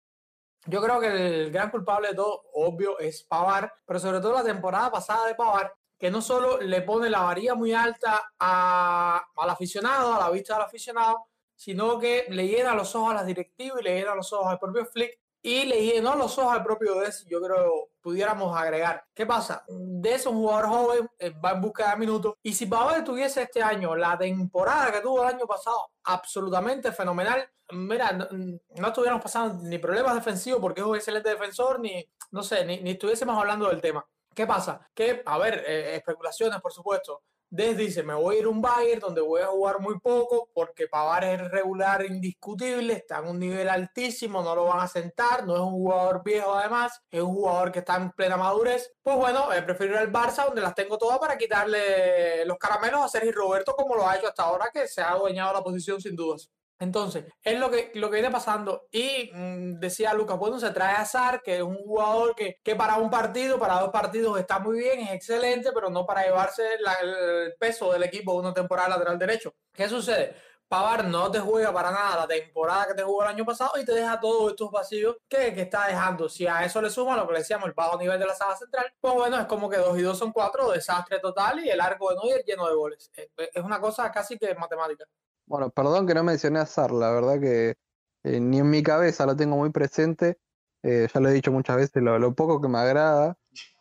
Yo 0.67 0.83
creo 0.83 1.01
que 1.01 1.07
el 1.07 1.51
gran 1.51 1.71
culpable 1.71 2.09
de 2.09 2.15
todo, 2.15 2.43
obvio, 2.55 2.99
es 2.99 3.23
Pavar, 3.25 3.73
pero 3.87 3.99
sobre 3.99 4.21
todo 4.21 4.35
la 4.35 4.45
temporada 4.45 4.91
pasada 4.91 5.27
de 5.27 5.35
Pavar, 5.35 5.73
que 5.99 6.11
no 6.11 6.21
solo 6.21 6.61
le 6.61 6.83
pone 6.83 7.11
la 7.11 7.23
varilla 7.23 7.55
muy 7.55 7.73
alta 7.73 8.33
a, 8.39 9.25
al 9.37 9.51
aficionado, 9.51 10.15
a 10.15 10.19
la 10.19 10.31
vista 10.31 10.55
del 10.55 10.65
aficionado, 10.65 11.27
sino 11.59 11.99
que 11.99 12.27
le 12.29 12.47
llena 12.47 12.75
los 12.75 12.95
ojos 12.95 13.11
a 13.11 13.15
las 13.15 13.27
directivas 13.27 13.81
y 13.81 13.85
le 13.85 13.97
llena 13.97 14.15
los 14.15 14.33
ojos 14.33 14.47
al 14.47 14.61
propio 14.61 14.87
Flick 14.87 15.19
y 15.43 15.65
le 15.65 15.85
llenó 15.85 16.15
los 16.15 16.39
ojos 16.39 16.53
al 16.53 16.63
propio 16.63 17.01
Des, 17.01 17.25
yo 17.27 17.41
creo 17.41 17.91
pudiéramos 18.01 18.57
agregar. 18.57 19.05
¿Qué 19.15 19.27
pasa? 19.27 19.65
Des 19.69 20.21
es 20.21 20.27
un 20.27 20.37
jugador 20.37 20.67
joven, 20.69 21.11
eh, 21.19 21.31
va 21.31 21.53
en 21.53 21.61
busca 21.61 21.91
de 21.91 21.97
minutos. 21.97 22.35
Y 22.43 22.55
si 22.55 22.67
Pavar 22.67 23.05
tuviese 23.05 23.43
este 23.43 23.63
año 23.63 23.95
la 23.97 24.17
temporada 24.17 24.93
que 24.93 25.01
tuvo 25.01 25.23
el 25.23 25.35
año 25.35 25.47
pasado, 25.47 25.91
absolutamente 26.05 26.93
fenomenal, 26.93 27.49
mira, 27.73 28.13
no, 28.13 28.27
no 28.31 28.89
estuviéramos 28.89 29.23
pasando 29.23 29.63
ni 29.63 29.79
problemas 29.79 30.15
defensivos 30.15 30.61
porque 30.61 30.81
es 30.81 30.87
un 30.87 30.97
excelente 30.97 31.31
defensor, 31.31 31.81
ni, 31.81 32.09
no 32.31 32.43
sé, 32.43 32.65
ni, 32.65 32.81
ni 32.81 32.93
estuviésemos 32.93 33.37
hablando 33.39 33.69
del 33.69 33.81
tema. 33.81 34.07
¿Qué 34.35 34.47
pasa? 34.47 34.89
Que, 34.95 35.23
a 35.25 35.39
ver, 35.39 35.65
eh, 35.67 35.97
especulaciones, 35.97 36.61
por 36.61 36.73
supuesto. 36.73 37.23
Des 37.51 37.75
dice, 37.75 38.03
me 38.03 38.13
voy 38.13 38.37
a 38.37 38.39
ir 38.41 38.45
a 38.45 38.49
un 38.51 38.61
Bayern 38.61 39.01
donde 39.01 39.23
voy 39.23 39.41
a 39.41 39.47
jugar 39.47 39.81
muy 39.81 39.99
poco 40.01 40.51
porque 40.53 40.87
Pavar 40.87 41.25
es 41.25 41.51
regular 41.51 42.05
indiscutible, 42.05 42.93
está 42.93 43.21
en 43.21 43.29
un 43.29 43.39
nivel 43.39 43.71
altísimo, 43.71 44.43
no 44.43 44.55
lo 44.55 44.67
van 44.67 44.81
a 44.81 44.87
sentar, 44.87 45.47
no 45.47 45.55
es 45.55 45.61
un 45.61 45.71
jugador 45.71 46.23
viejo 46.23 46.53
además, 46.55 47.01
es 47.11 47.23
un 47.23 47.35
jugador 47.35 47.73
que 47.73 47.79
está 47.79 47.97
en 47.97 48.13
plena 48.13 48.37
madurez. 48.37 48.93
Pues 49.03 49.17
bueno, 49.17 49.51
eh, 49.55 49.63
prefiero 49.63 49.95
ir 49.95 49.99
al 50.01 50.13
Barça 50.13 50.45
donde 50.45 50.61
las 50.61 50.75
tengo 50.75 50.99
todas 50.99 51.19
para 51.19 51.39
quitarle 51.39 52.45
los 52.45 52.59
caramelos 52.59 53.03
a 53.03 53.09
Sergio 53.09 53.33
Roberto 53.33 53.75
como 53.75 53.95
lo 53.95 54.07
ha 54.07 54.17
hecho 54.17 54.29
hasta 54.29 54.43
ahora 54.43 54.71
que 54.71 54.87
se 54.87 55.01
ha 55.01 55.13
adueñado 55.13 55.55
la 55.55 55.63
posición 55.63 56.03
sin 56.03 56.15
dudas. 56.15 56.51
Entonces, 56.81 57.25
es 57.43 57.59
lo 57.59 57.71
que, 57.71 57.91
lo 57.95 58.09
que 58.09 58.17
viene 58.17 58.31
pasando. 58.31 58.87
Y 58.93 59.31
mmm, 59.33 59.81
decía 59.81 60.15
Lucas, 60.15 60.39
bueno, 60.39 60.61
se 60.61 60.71
trae 60.71 60.95
a 60.95 61.05
Sar, 61.05 61.43
que 61.43 61.57
es 61.57 61.63
un 61.63 61.77
jugador 61.77 62.35
que, 62.37 62.61
que, 62.63 62.77
para 62.77 62.97
un 62.97 63.11
partido, 63.11 63.59
para 63.59 63.81
dos 63.81 63.91
partidos 63.91 64.39
está 64.39 64.59
muy 64.61 64.79
bien, 64.79 65.01
es 65.01 65.11
excelente, 65.13 65.71
pero 65.73 65.91
no 65.91 66.07
para 66.07 66.23
llevarse 66.23 66.63
el 66.75 67.55
peso 67.59 67.93
del 67.93 68.05
equipo 68.05 68.33
de 68.35 68.39
una 68.39 68.55
temporada 68.55 68.91
lateral 68.91 69.19
derecho. 69.19 69.55
¿Qué 69.73 69.89
sucede? 69.89 70.37
Pavar 70.69 71.07
no 71.07 71.31
te 71.31 71.41
juega 71.41 71.73
para 71.73 71.91
nada 71.91 72.17
la 72.17 72.29
temporada 72.29 72.89
que 72.89 72.95
te 72.95 73.03
jugó 73.03 73.23
el 73.23 73.31
año 73.31 73.45
pasado 73.45 73.73
y 73.81 73.87
te 73.87 73.93
deja 73.93 74.21
todos 74.21 74.51
estos 74.51 74.71
vacíos 74.71 75.17
que, 75.27 75.55
que 75.55 75.63
está 75.63 75.87
dejando. 75.87 76.29
Si 76.29 76.47
a 76.47 76.63
eso 76.63 76.83
le 76.83 76.91
suma 76.91 77.17
lo 77.17 77.27
que 77.27 77.33
le 77.33 77.39
decíamos, 77.39 77.69
el 77.69 77.73
bajo 77.73 77.97
nivel 77.97 78.21
de 78.21 78.27
la 78.27 78.35
sala 78.35 78.55
central, 78.55 78.93
pues 79.01 79.15
bueno, 79.15 79.41
es 79.41 79.47
como 79.47 79.71
que 79.71 79.79
dos 79.79 79.99
y 79.99 80.03
dos 80.03 80.19
son 80.19 80.31
cuatro, 80.31 80.71
desastre 80.71 81.21
total 81.21 81.65
y 81.65 81.71
el 81.71 81.81
arco 81.81 82.11
de 82.11 82.17
Neuer 82.17 82.45
lleno 82.45 82.69
de 82.69 82.75
goles. 82.75 83.11
Es, 83.15 83.31
es 83.55 83.65
una 83.65 83.81
cosa 83.81 84.13
casi 84.13 84.39
que 84.39 84.55
matemática. 84.55 85.07
Bueno, 85.49 85.71
perdón 85.71 86.07
que 86.07 86.13
no 86.15 86.23
mencioné 86.23 86.59
a 86.59 86.67
Sar, 86.67 86.93
la 86.93 87.11
verdad 87.11 87.41
que 87.41 87.77
eh, 88.23 88.41
ni 88.41 88.59
en 88.59 88.69
mi 88.69 88.83
cabeza 88.83 89.25
lo 89.25 89.35
tengo 89.35 89.57
muy 89.57 89.71
presente. 89.71 90.39
Eh, 90.83 91.09
ya 91.13 91.21
lo 91.21 91.29
he 91.29 91.33
dicho 91.33 91.51
muchas 91.51 91.77
veces, 91.77 92.03
lo, 92.03 92.35
poco 92.35 92.61
que 92.61 92.69
me 92.69 92.79
agrada. 92.79 93.37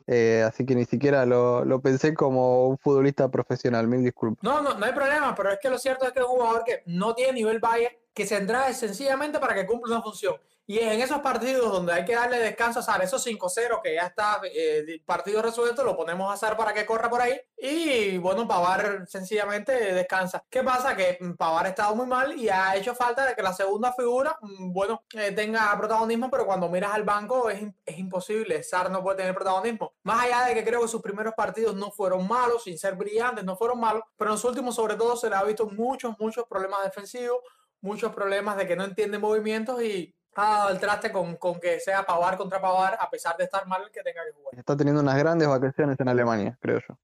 Eh, 0.07 0.43
así 0.47 0.65
que 0.65 0.73
ni 0.73 0.85
siquiera 0.85 1.25
lo, 1.25 1.65
lo, 1.65 1.81
pensé 1.81 2.13
como 2.13 2.69
un 2.69 2.77
futbolista 2.77 3.29
profesional, 3.29 3.87
mil 3.87 4.01
disculpas. 4.01 4.41
No, 4.41 4.61
no, 4.61 4.75
no 4.75 4.85
hay 4.85 4.93
problema, 4.93 5.35
pero 5.35 5.51
es 5.51 5.59
que 5.59 5.69
lo 5.69 5.77
cierto 5.77 6.05
es 6.05 6.13
que 6.13 6.19
es 6.19 6.25
un 6.25 6.31
jugador 6.31 6.63
que 6.63 6.83
no 6.85 7.13
tiene 7.13 7.33
nivel 7.33 7.59
Bayern, 7.59 7.93
que 8.13 8.25
se 8.25 8.37
entra 8.37 8.71
sencillamente 8.73 9.37
para 9.37 9.53
que 9.53 9.65
cumpla 9.65 9.95
una 9.95 10.03
función. 10.03 10.37
Y 10.69 10.79
en 10.79 10.99
esos 10.99 11.21
partidos 11.21 11.71
donde 11.71 11.93
hay 11.93 12.03
que 12.03 12.13
darle 12.13 12.39
descanso 12.39 12.79
a 12.79 12.83
Sar, 12.83 13.01
esos 13.01 13.25
5-0 13.25 13.81
que 13.81 13.95
ya 13.95 14.07
está 14.07 14.41
eh, 14.43 15.01
partido 15.05 15.41
resuelto, 15.41 15.81
lo 15.85 15.95
ponemos 15.95 16.31
a 16.31 16.35
Sar 16.35 16.57
para 16.57 16.73
que 16.73 16.85
corra 16.85 17.09
por 17.09 17.21
ahí. 17.21 17.39
Y 17.57 18.17
bueno, 18.17 18.45
Pavar 18.45 19.07
sencillamente 19.07 19.71
descansa. 19.93 20.43
¿Qué 20.49 20.63
pasa? 20.63 20.93
Que 20.93 21.17
Pavar 21.37 21.67
ha 21.67 21.69
estado 21.69 21.95
muy 21.95 22.05
mal 22.05 22.37
y 22.37 22.49
ha 22.49 22.75
hecho 22.75 22.93
falta 22.95 23.25
de 23.25 23.33
que 23.33 23.41
la 23.41 23.53
segunda 23.53 23.93
figura, 23.93 24.37
bueno, 24.41 25.05
eh, 25.13 25.31
tenga 25.31 25.73
protagonismo, 25.77 26.29
pero 26.29 26.45
cuando 26.45 26.67
miras 26.67 26.93
al 26.93 27.03
banco 27.03 27.49
es, 27.49 27.63
es 27.85 27.97
imposible. 27.97 28.61
Sar 28.61 28.91
no 28.91 29.01
puede 29.01 29.19
tener 29.19 29.33
protagonismo. 29.33 29.93
Más 30.03 30.25
allá 30.25 30.47
de 30.47 30.53
que 30.53 30.65
creo 30.65 30.81
que 30.81 30.89
sus 30.89 31.01
primeros 31.01 31.33
partidos 31.33 31.77
no 31.77 31.91
fueron 31.91 32.27
malos, 32.27 32.65
sin 32.65 32.77
ser 32.77 32.95
brillantes, 32.95 33.45
no 33.45 33.55
fueron 33.55 33.79
malos, 33.79 34.03
pero 34.17 34.31
en 34.31 34.33
los 34.33 34.43
últimos 34.43 34.75
sobre 34.75 34.95
todo 34.95 35.15
se 35.15 35.29
le 35.29 35.37
ha 35.37 35.43
visto 35.45 35.65
muchos, 35.69 36.19
muchos 36.19 36.45
problemas 36.45 36.83
defensivos, 36.83 37.39
muchos 37.79 38.13
problemas 38.13 38.57
de 38.57 38.67
que 38.67 38.75
no 38.75 38.83
entiende 38.83 39.17
movimientos 39.17 39.81
y 39.81 40.16
ha 40.37 40.57
dado 40.57 40.69
el 40.69 40.79
traste 40.79 41.11
con, 41.11 41.35
con, 41.37 41.59
que 41.59 41.79
sea 41.79 42.05
Pavar 42.05 42.37
contra 42.37 42.61
Pavar, 42.61 42.97
a 42.99 43.09
pesar 43.09 43.35
de 43.37 43.45
estar 43.45 43.65
mal 43.67 43.83
el 43.83 43.91
que 43.91 44.03
tenga 44.03 44.23
que 44.25 44.31
jugar. 44.31 44.57
Está 44.57 44.77
teniendo 44.77 45.01
unas 45.01 45.17
grandes 45.17 45.47
vacaciones 45.47 45.99
en 45.99 46.07
Alemania, 46.07 46.57
creo 46.61 46.79
yo. 46.87 46.97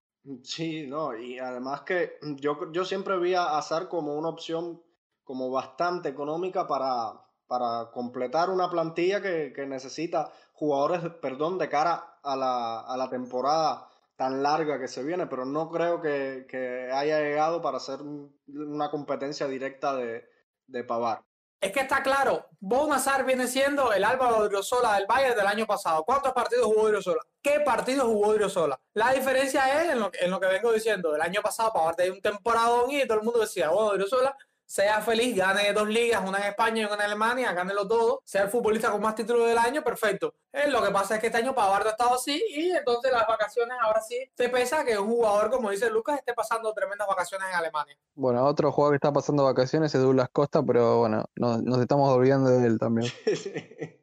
Sí, 0.44 0.88
no, 0.88 1.18
y 1.18 1.38
además 1.40 1.82
que 1.82 2.18
yo, 2.38 2.72
yo 2.72 2.86
siempre 2.86 3.18
vi 3.18 3.34
a 3.34 3.58
Azar 3.58 3.90
como 3.90 4.16
una 4.16 4.30
opción 4.30 4.82
como 5.24 5.52
bastante 5.52 6.10
económica 6.10 6.68
para, 6.68 7.22
para 7.48 7.92
completar 7.92 8.50
una 8.50 8.70
plantilla 8.70 9.22
que, 9.22 9.52
que 9.54 9.66
necesita 9.66 10.32
jugadores, 10.54 11.02
perdón, 11.22 11.58
de 11.58 11.70
cara 11.70 12.20
a 12.24 12.36
la, 12.36 12.80
a 12.82 12.96
la 12.96 13.10
temporada 13.10 13.90
tan 14.16 14.44
larga 14.44 14.80
que 14.80 14.88
se 14.88 15.04
viene, 15.04 15.28
pero 15.28 15.44
no 15.46 15.70
creo 15.70 16.02
que, 16.02 16.46
que 16.48 16.90
haya 16.92 17.20
llegado 17.20 17.62
para 17.62 17.78
hacer 17.78 18.00
una 18.48 18.90
competencia 18.92 19.48
directa 19.48 19.96
de, 19.96 20.30
de 20.68 20.84
Pavar. 20.84 21.24
Es 21.64 21.72
que 21.72 21.80
está 21.80 22.04
claro, 22.04 22.50
Bonazar 22.60 23.26
viene 23.26 23.48
siendo 23.48 23.94
el 23.94 24.04
Álvaro 24.04 24.40
Odriozola 24.40 24.96
del 24.96 25.06
Bayern 25.08 25.38
del 25.38 25.48
año 25.48 25.66
pasado. 25.66 26.04
¿Cuántos 26.04 26.34
partidos 26.34 26.66
jugó 26.66 26.82
Odriozola? 26.82 27.22
¿Qué 27.42 27.62
partidos 27.62 28.04
jugó 28.04 28.32
Odriozola? 28.32 28.78
La 28.94 29.14
diferencia 29.14 29.82
es 29.82 29.92
en 29.92 30.02
lo, 30.02 30.12
en 30.14 30.30
lo 30.30 30.42
que 30.42 30.48
vengo 30.48 30.74
diciendo. 30.74 31.16
El 31.16 31.22
año 31.22 31.42
pasado, 31.42 31.72
para 31.72 31.94
de 31.94 32.12
un 32.12 32.20
temporadón 32.20 32.92
y 32.92 33.08
todo 33.08 33.20
el 33.20 33.24
mundo 33.24 33.40
decía, 33.40 33.70
bueno, 33.70 33.92
Odriozola 33.92 34.36
sea 34.74 35.02
feliz, 35.02 35.36
gane 35.36 35.72
dos 35.72 35.88
ligas, 35.88 36.28
una 36.28 36.40
en 36.40 36.46
España 36.46 36.82
y 36.82 36.86
una 36.86 36.96
en 36.96 37.02
Alemania, 37.02 37.54
gánelo 37.54 37.88
todo, 37.88 38.24
sea 38.26 38.42
el 38.42 38.50
futbolista 38.50 38.90
con 38.90 39.02
más 39.02 39.14
títulos 39.14 39.48
del 39.48 39.60
año, 39.60 39.84
perfecto. 39.84 40.34
Eh, 40.52 40.68
lo 40.68 40.82
que 40.82 40.90
pasa 40.90 41.14
es 41.14 41.22
que 41.22 41.28
este 41.28 41.38
año 41.38 41.54
Pavard 41.54 41.86
ha 41.86 41.92
estado 41.92 42.16
así 42.16 42.44
y 42.50 42.72
entonces 42.72 43.12
las 43.12 43.28
vacaciones 43.28 43.78
ahora 43.80 44.02
sí 44.02 44.18
se 44.36 44.50
pesa 44.50 44.84
que 44.84 44.98
un 44.98 45.10
jugador, 45.10 45.52
como 45.52 45.70
dice 45.70 45.92
Lucas, 45.92 46.18
esté 46.18 46.34
pasando 46.34 46.74
tremendas 46.74 47.08
vacaciones 47.08 47.50
en 47.50 47.54
Alemania. 47.54 47.96
Bueno, 48.16 48.44
otro 48.48 48.72
jugador 48.72 48.94
que 48.94 48.98
está 49.06 49.14
pasando 49.14 49.44
vacaciones 49.44 49.94
es 49.94 50.02
Douglas 50.02 50.30
Costa, 50.32 50.64
pero 50.64 50.98
bueno, 50.98 51.24
nos, 51.36 51.62
nos 51.62 51.80
estamos 51.80 52.10
olvidando 52.10 52.50
de 52.50 52.66
él 52.66 52.80
también. 52.80 53.12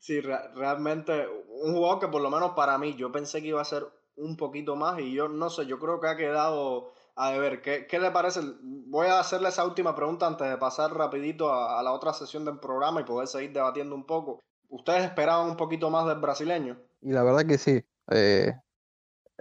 sí, 0.00 0.20
re 0.20 0.36
realmente 0.54 1.26
un 1.48 1.72
jugador 1.72 1.98
que 1.98 2.08
por 2.08 2.20
lo 2.20 2.28
menos 2.28 2.50
para 2.50 2.76
mí 2.76 2.94
yo 2.94 3.10
pensé 3.10 3.40
que 3.40 3.48
iba 3.48 3.62
a 3.62 3.64
ser 3.64 3.86
un 4.16 4.36
poquito 4.36 4.76
más 4.76 5.00
y 5.00 5.14
yo 5.14 5.28
no 5.28 5.48
sé, 5.48 5.64
yo 5.64 5.78
creo 5.78 5.98
que 5.98 6.08
ha 6.08 6.16
quedado 6.16 6.92
a 7.20 7.36
ver, 7.36 7.60
¿qué, 7.60 7.86
¿qué, 7.88 7.98
le 7.98 8.12
parece? 8.12 8.40
Voy 8.62 9.08
a 9.08 9.18
hacerle 9.18 9.48
esa 9.48 9.64
última 9.64 9.92
pregunta 9.92 10.24
antes 10.24 10.48
de 10.48 10.56
pasar 10.56 10.94
rapidito 10.94 11.52
a, 11.52 11.82
la 11.82 11.92
otra 11.92 12.12
sesión 12.12 12.44
del 12.44 12.60
programa 12.60 13.00
y 13.00 13.04
poder 13.04 13.26
seguir 13.26 13.52
debatiendo 13.52 13.96
un 13.96 14.06
poco. 14.06 14.38
¿Ustedes 14.68 15.04
esperaban 15.04 15.50
un 15.50 15.56
poquito 15.56 15.90
más 15.90 16.06
del 16.06 16.20
brasileño? 16.20 16.78
Y 17.00 17.10
la 17.10 17.24
verdad 17.24 17.44
que 17.44 17.58
sí. 17.58 17.84
Eh, 18.12 18.54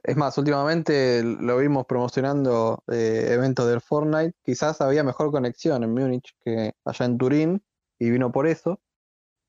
es 0.03 0.17
más, 0.17 0.35
últimamente 0.39 1.21
lo 1.23 1.57
vimos 1.57 1.85
promocionando 1.85 2.83
eh, 2.87 3.27
eventos 3.29 3.67
del 3.67 3.81
Fortnite. 3.81 4.33
Quizás 4.43 4.81
había 4.81 5.03
mejor 5.03 5.29
conexión 5.31 5.83
en 5.83 5.93
Múnich 5.93 6.35
que 6.43 6.73
allá 6.83 7.05
en 7.05 7.17
Turín 7.19 7.63
y 7.99 8.09
vino 8.09 8.31
por 8.31 8.47
eso. 8.47 8.79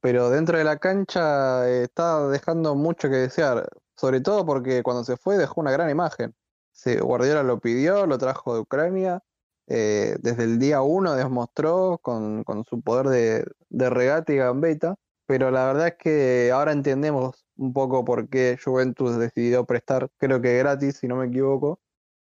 Pero 0.03 0.29
dentro 0.29 0.59
de 0.59 0.65
la 0.65 0.77
cancha 0.77 1.67
eh, 1.67 1.85
está 1.85 2.29
dejando 2.29 2.75
mucho 2.75 3.09
que 3.09 3.17
desear. 3.17 3.71
Sobre 3.97 4.21
todo 4.21 4.45
porque 4.45 4.83
cuando 4.83 5.03
se 5.03 5.17
fue 5.17 5.39
dejó 5.39 5.63
una 5.63 5.73
gran 5.73 5.89
imagen. 5.89 6.35
Sí, 6.79 6.97
Guardiola 6.97 7.43
lo 7.43 7.59
pidió, 7.61 8.07
lo 8.07 8.19
trajo 8.19 8.55
de 8.55 8.61
Ucrania. 8.61 9.21
Eh, 9.67 10.17
desde 10.23 10.45
el 10.45 10.61
día 10.61 10.81
uno 10.81 11.17
demostró 11.17 11.99
con, 12.01 12.45
con 12.45 12.65
su 12.65 12.81
poder 12.83 13.09
de, 13.09 13.45
de, 13.69 13.91
regate 13.91 14.35
y 14.35 14.37
gambeta. 14.37 14.95
Pero 15.27 15.51
la 15.51 15.67
verdad 15.67 15.89
es 15.89 15.97
que 15.99 16.53
ahora 16.53 16.73
entendemos 16.73 17.45
un 17.57 17.73
poco 17.73 18.05
por 18.05 18.29
qué 18.29 18.59
Juventus 18.65 19.19
decidió 19.19 19.65
prestar, 19.67 20.09
creo 20.19 20.41
que 20.41 20.57
gratis, 20.59 20.99
si 20.99 21.09
no 21.09 21.17
me 21.17 21.27
equivoco, 21.27 21.81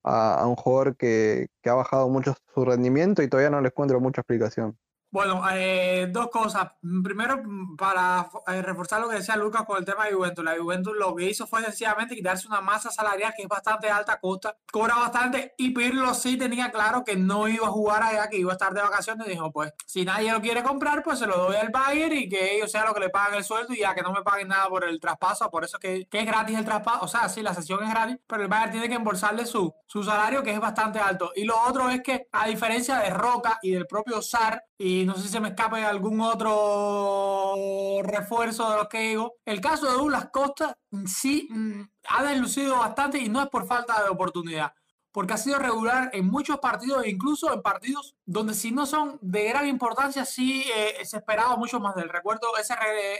a, 0.03 0.45
un 0.47 0.55
jugador 0.55 0.97
que, 0.97 1.49
que, 1.61 1.69
ha 1.69 1.73
bajado 1.75 2.09
mucho 2.09 2.35
su 2.53 2.65
rendimiento 2.65 3.23
y 3.23 3.29
todavía 3.29 3.49
no 3.51 3.61
les 3.61 3.71
encuentro 3.71 3.99
mucha 3.99 4.21
explicación. 4.21 4.77
Bueno, 5.09 5.41
eh, 5.53 6.07
dos 6.11 6.27
cosas. 6.29 6.73
Primero, 7.01 7.41
para 7.77 8.29
eh, 8.47 8.61
reforzar 8.61 8.99
lo 8.99 9.07
que 9.07 9.15
decía 9.15 9.37
Lucas 9.37 9.63
con 9.65 9.77
el 9.77 9.85
tema 9.85 10.05
de 10.05 10.13
Juventus. 10.13 10.43
La 10.43 10.57
Juventus 10.57 10.93
lo 10.97 11.15
que 11.15 11.29
hizo 11.29 11.47
fue 11.47 11.63
sencillamente 11.63 12.13
quitarse 12.13 12.47
una 12.47 12.59
masa 12.59 12.91
salarial 12.91 13.33
que 13.35 13.43
es 13.43 13.47
bastante 13.47 13.89
alta, 13.89 14.19
costa, 14.19 14.57
cobra 14.69 14.95
bastante. 14.95 15.55
Y 15.57 15.69
Pirlo 15.69 16.13
sí 16.13 16.37
tenía 16.37 16.71
claro 16.71 17.05
que 17.05 17.15
no 17.15 17.47
iba 17.47 17.67
a 17.67 17.71
jugar 17.71 18.03
allá, 18.03 18.27
que 18.29 18.37
iba 18.37 18.51
a 18.51 18.55
estar 18.55 18.73
de 18.73 18.81
vacaciones. 18.81 19.27
Y 19.27 19.31
dijo: 19.31 19.49
Pues 19.51 19.73
si 19.85 20.03
nadie 20.03 20.31
lo 20.31 20.41
quiere 20.41 20.61
comprar, 20.61 21.01
pues 21.03 21.19
se 21.19 21.27
lo 21.27 21.37
doy 21.37 21.55
al 21.55 21.69
Bayern 21.69 22.13
y 22.13 22.27
que 22.27 22.55
ellos 22.55 22.69
sean 22.69 22.85
lo 22.85 22.93
que 22.93 22.99
le 22.99 23.09
paguen 23.09 23.37
el 23.37 23.45
sueldo 23.45 23.73
y 23.73 23.79
ya 23.79 23.95
que 23.95 24.01
no 24.01 24.11
me 24.11 24.23
paguen 24.23 24.49
nada 24.49 24.67
por 24.67 24.83
el 24.83 24.99
traspaso. 24.99 25.49
Por 25.49 25.63
eso 25.63 25.79
que, 25.79 26.05
que 26.07 26.19
es 26.19 26.25
gratis 26.25 26.57
el 26.57 26.65
traspaso. 26.65 27.05
O 27.05 27.07
sea, 27.07 27.29
sí, 27.29 27.41
la 27.41 27.53
sesión 27.53 27.81
es 27.81 27.89
gratis, 27.89 28.17
pero 28.27 28.43
el 28.43 28.49
Bayern 28.49 28.71
tiene 28.71 28.89
que 28.89 28.95
embolsarle 28.95 29.45
su, 29.45 29.73
su 29.85 30.03
salario, 30.03 30.43
que 30.43 30.51
es 30.51 30.59
bastante 30.59 30.99
alto. 30.99 31.31
Y 31.33 31.45
lo 31.45 31.55
otro 31.61 31.89
es 31.89 32.01
que, 32.01 32.27
a 32.33 32.45
diferencia 32.47 32.97
de 32.99 33.09
Roca 33.09 33.57
y 33.61 33.71
del 33.71 33.87
propio 33.87 34.21
Sar, 34.21 34.66
y 34.77 35.05
no 35.05 35.15
sé 35.15 35.23
si 35.23 35.29
se 35.29 35.39
me 35.39 35.49
escape 35.49 35.83
algún 35.83 36.21
otro 36.21 37.55
refuerzo 38.03 38.69
de 38.69 38.77
los 38.77 38.87
que 38.87 38.99
digo. 38.99 39.35
El 39.45 39.59
caso 39.59 39.87
de 39.87 39.93
Douglas 39.93 40.29
Costa 40.31 40.77
sí 41.05 41.47
mm, 41.49 41.81
ha 42.09 42.23
deslucido 42.23 42.77
bastante 42.77 43.17
y 43.17 43.29
no 43.29 43.41
es 43.41 43.49
por 43.49 43.65
falta 43.65 44.03
de 44.03 44.09
oportunidad 44.09 44.71
porque 45.17 45.33
ha 45.33 45.37
sido 45.37 45.57
regular 45.57 46.11
en 46.13 46.27
muchos 46.27 46.59
partidos 46.59 47.03
e 47.03 47.09
incluso 47.09 47.51
en 47.51 47.63
partidos 47.63 48.15
donde 48.23 48.53
si 48.53 48.69
no 48.69 48.85
son 48.85 49.17
de 49.19 49.45
gran 49.45 49.67
importancia, 49.67 50.23
sí 50.25 50.63
eh, 50.75 51.03
se 51.05 51.17
esperaba 51.17 51.55
mucho 51.55 51.79
más 51.79 51.95
del 51.95 52.07
recuerdo. 52.07 52.55
Ese, 52.55 52.75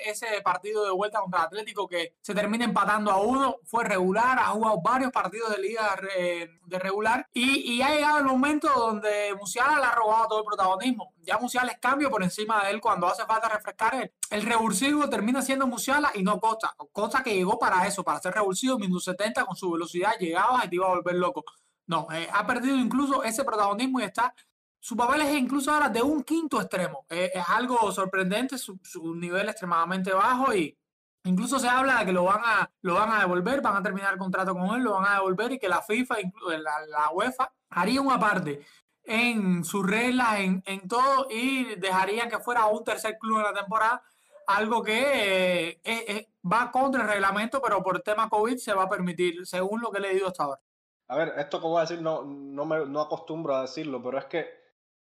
ese 0.06 0.28
partido 0.44 0.86
de 0.86 0.92
vuelta 0.92 1.22
contra 1.22 1.42
Atlético 1.42 1.88
que 1.88 2.14
se 2.22 2.36
termina 2.36 2.66
empatando 2.66 3.10
a 3.10 3.18
uno, 3.20 3.56
fue 3.64 3.84
regular, 3.84 4.38
ha 4.38 4.50
jugado 4.50 4.80
varios 4.80 5.12
partidos 5.12 5.50
de 5.50 5.58
liga 5.58 6.00
eh, 6.16 6.48
de 6.68 6.78
regular 6.78 7.28
y, 7.34 7.74
y, 7.74 7.82
ha 7.82 7.90
llegado 7.90 8.20
el 8.20 8.26
momento 8.26 8.70
donde 8.76 9.34
Musiala 9.40 9.80
le 9.80 9.86
ha 9.86 9.92
robado 9.96 10.28
todo 10.28 10.40
el 10.42 10.46
protagonismo. 10.46 11.16
Ya 11.24 11.40
Musiala 11.40 11.72
es 11.72 11.80
cambio 11.80 12.12
por 12.12 12.22
encima 12.22 12.64
de 12.64 12.74
él 12.74 12.80
cuando 12.80 13.08
hace 13.08 13.26
falta 13.26 13.50
refrescar 13.50 13.96
el, 13.96 14.14
el 14.30 14.44
revulsivo 14.44 15.10
termina 15.10 15.42
siendo 15.42 15.66
Musiala 15.66 16.12
y 16.14 16.22
no 16.22 16.40
Costa. 16.40 16.76
Costa 16.92 17.24
que 17.24 17.34
llegó 17.34 17.58
para 17.58 17.88
eso, 17.88 18.04
para 18.04 18.20
ser 18.20 18.36
revulsivo, 18.36 18.78
minuto 18.78 19.00
70 19.00 19.46
con 19.46 19.56
su 19.56 19.72
velocidad 19.72 20.12
llegaba 20.20 20.64
y 20.64 20.70
te 20.70 20.76
iba 20.76 20.86
a 20.86 20.90
volver 20.90 21.16
loco. 21.16 21.44
No, 21.88 22.08
eh, 22.12 22.28
ha 22.32 22.46
perdido 22.46 22.76
incluso 22.76 23.24
ese 23.24 23.44
protagonismo 23.44 24.00
y 24.00 24.04
está. 24.04 24.34
Su 24.80 24.96
papel 24.96 25.22
es 25.22 25.36
incluso 25.36 25.72
ahora 25.72 25.90
de 25.90 26.02
un 26.02 26.24
quinto 26.24 26.62
extremo. 26.62 27.06
Eh, 27.10 27.32
es 27.34 27.50
algo 27.50 27.92
sorprendente, 27.92 28.58
su, 28.58 28.78
nivel 29.16 29.50
extremadamente 29.50 30.14
bajo 30.14 30.54
y 30.54 30.78
incluso 31.24 31.60
se 31.60 31.68
habla 31.68 32.00
de 32.00 32.06
que 32.06 32.12
lo 32.12 32.26
van 32.26 32.42
a 32.44 32.72
lo 32.82 32.96
van 32.96 33.12
a 33.12 33.20
devolver, 33.20 33.62
van 33.62 33.78
a 33.78 33.84
terminar 33.84 34.14
el 34.14 34.20
contrato 34.20 34.54
con 34.54 34.76
él, 34.76 34.84
lo 34.84 34.94
van 34.94 35.06
a 35.06 35.16
devolver 35.16 35.54
y 35.54 35.60
que 35.60 35.70
la 35.70 35.82
FIFA, 35.82 36.16
la, 36.60 36.86
la 36.88 37.10
UEFA, 37.12 37.52
haría 37.70 38.02
una 38.02 38.20
parte 38.20 38.66
en 39.04 39.64
sus 39.64 39.86
reglas, 39.86 40.40
en, 40.40 40.62
en 40.66 40.88
todo 40.88 41.28
y 41.30 41.76
dejarían 41.76 42.30
que 42.30 42.40
fuera 42.40 42.68
un 42.68 42.84
tercer 42.84 43.18
club 43.18 43.38
en 43.38 43.44
la 43.44 43.54
temporada, 43.54 44.04
algo 44.48 44.84
que 44.84 45.80
eh, 45.84 46.30
va 46.50 46.72
contra 46.72 47.04
el 47.04 47.08
reglamento, 47.10 47.62
pero 47.62 47.82
por 47.82 48.02
tema 48.02 48.30
COVID 48.30 48.58
se 48.58 48.74
va 48.74 48.84
a 48.84 48.90
permitir, 48.90 49.46
según 49.48 49.82
lo 49.82 49.92
que 49.92 50.00
he 50.00 50.02
leído 50.02 50.28
hasta 50.28 50.44
ahora. 50.44 50.62
A 51.10 51.16
ver, 51.16 51.34
esto 51.38 51.60
que 51.60 51.68
voy 51.68 51.78
a 51.78 51.82
decir 51.82 52.02
no, 52.02 52.24
no, 52.24 52.66
me, 52.66 52.86
no 52.86 53.02
acostumbro 53.02 53.56
a 53.56 53.62
decirlo, 53.62 54.02
pero 54.04 54.18
es 54.18 54.26
que 54.26 54.46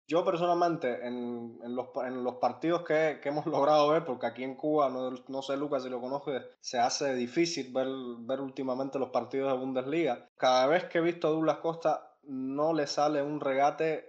yo 0.07 0.23
personalmente 0.23 1.05
en, 1.05 1.59
en, 1.61 1.75
los, 1.75 1.87
en 2.05 2.23
los, 2.23 2.35
partidos 2.35 2.83
que, 2.83 3.19
que, 3.21 3.29
hemos 3.29 3.45
logrado 3.45 3.89
ver, 3.89 4.05
porque 4.05 4.25
aquí 4.25 4.43
en 4.43 4.55
Cuba, 4.55 4.89
no, 4.89 5.11
no, 5.27 5.41
sé 5.41 5.57
Lucas 5.57 5.83
si 5.83 5.89
lo 5.89 5.99
conoces, 5.99 6.43
se 6.61 6.79
hace 6.79 7.13
difícil 7.13 7.73
ver, 7.73 7.87
ver 8.19 8.39
últimamente 8.39 8.99
los 8.99 9.09
partidos 9.09 9.51
de 9.51 9.57
Bundesliga. 9.57 10.29
Cada 10.37 10.67
vez 10.67 10.85
que 10.85 10.99
he 10.99 11.01
visto 11.01 11.27
a 11.27 11.31
Douglas 11.31 11.57
Costa 11.57 12.15
no 12.23 12.73
le 12.73 12.87
sale 12.87 13.21
un 13.21 13.41
regate 13.41 14.05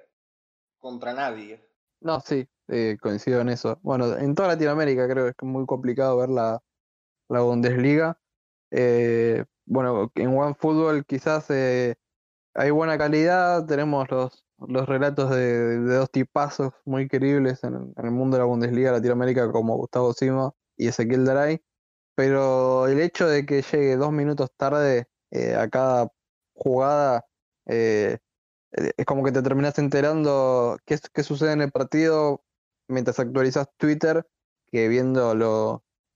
contra 0.78 1.12
nadie. 1.12 1.68
No, 2.00 2.20
sí, 2.20 2.48
eh, 2.68 2.96
coincido 3.00 3.40
en 3.40 3.48
eso. 3.48 3.78
Bueno, 3.82 4.16
en 4.16 4.36
toda 4.36 4.48
Latinoamérica 4.48 5.08
creo 5.08 5.24
que 5.26 5.30
es 5.30 5.42
muy 5.42 5.66
complicado 5.66 6.16
ver 6.16 6.28
la, 6.28 6.62
la 7.28 7.40
Bundesliga. 7.40 8.20
Eh, 8.70 9.44
bueno, 9.68 10.10
en 10.14 10.36
OneFootball 10.36 11.04
quizás 11.06 11.46
eh, 11.50 11.96
hay 12.54 12.70
buena 12.70 12.98
calidad, 12.98 13.66
tenemos 13.66 14.10
los, 14.10 14.46
los 14.58 14.86
relatos 14.86 15.30
de, 15.30 15.78
dos 15.78 16.10
tipazos 16.10 16.72
muy 16.84 17.08
queribles 17.08 17.62
en, 17.64 17.92
el 17.96 18.10
mundo 18.10 18.36
de 18.36 18.42
la 18.42 18.46
Bundesliga 18.46 18.92
Latinoamérica 18.92 19.50
como 19.52 19.76
Gustavo 19.76 20.12
Simo 20.12 20.56
y 20.76 20.88
Ezequiel 20.88 21.24
Daray, 21.24 21.62
pero 22.14 22.86
el 22.88 23.00
hecho 23.00 23.28
de 23.28 23.46
que 23.46 23.62
llegue 23.62 23.96
dos 23.96 24.12
minutos 24.12 24.50
tarde 24.56 25.06
eh, 25.30 25.54
a 25.54 25.68
cada 25.68 26.08
jugada 26.54 27.26
eh, 27.66 28.18
es 28.72 29.06
como 29.06 29.24
que 29.24 29.32
te 29.32 29.42
terminas 29.42 29.78
enterando 29.78 30.78
qué, 30.84 30.98
qué 31.12 31.22
sucede 31.22 31.52
en 31.52 31.62
el 31.62 31.72
partido 31.72 32.42
mientras 32.88 33.20
actualizas 33.20 33.68
Twitter 33.76 34.26
que 34.70 34.88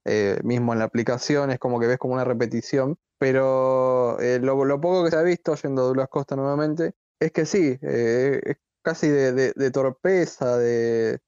viéndolo 0.05 0.43
mismo 0.43 0.73
en 0.73 0.79
la 0.81 0.85
aplicación 0.87 1.51
es 1.51 1.59
como 1.59 1.79
que 1.81 1.87
ves 1.87 1.99
como 1.99 2.15
una 2.15 2.25
repetición 2.25 2.99
pero 3.23 4.19
eh, 4.19 4.41
lo, 4.41 4.81
poco 4.81 5.05
que 5.05 5.11
se 5.13 5.17
ha 5.17 5.23
visto, 5.23 5.55
yendo 5.55 5.83
a 5.83 5.85
Douglas 5.85 6.09
Costa 6.09 6.35
nuevamente, 6.35 6.95
es 7.21 7.31
que 7.31 7.47
sí, 7.47 7.79
eh, 7.81 8.41
es 8.45 8.57
casi 8.83 9.09
de, 9.09 9.71
torpeza, 9.71 10.57
de, 10.59 11.21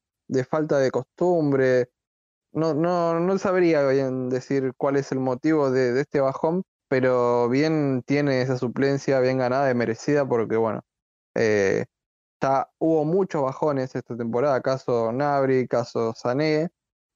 falta 0.50 0.78
de 0.78 0.90
costumbre. 0.90 1.90
No, 2.52 2.74
no, 2.74 3.20
no 3.20 3.38
sabría 3.38 3.86
bien 3.86 4.28
decir 4.28 4.72
cuál 4.76 4.96
es 4.96 5.12
el 5.12 5.20
motivo 5.20 5.70
de, 5.70 6.00
este 6.00 6.20
bajón, 6.20 6.64
pero 6.88 7.48
bien 7.48 8.02
tiene 8.04 8.42
esa 8.42 8.58
suplencia 8.58 9.20
bien 9.20 9.38
ganada 9.38 9.70
y 9.70 9.74
merecida 9.76 10.28
porque, 10.28 10.56
bueno, 10.56 10.82
eh, 11.36 11.84
hubo 12.78 13.04
muchos 13.04 13.42
bajones 13.42 13.94
esta 13.94 14.16
temporada, 14.16 14.60
caso 14.62 15.12
Nabri, 15.12 15.68
caso 15.68 16.12
Sané, 16.16 16.70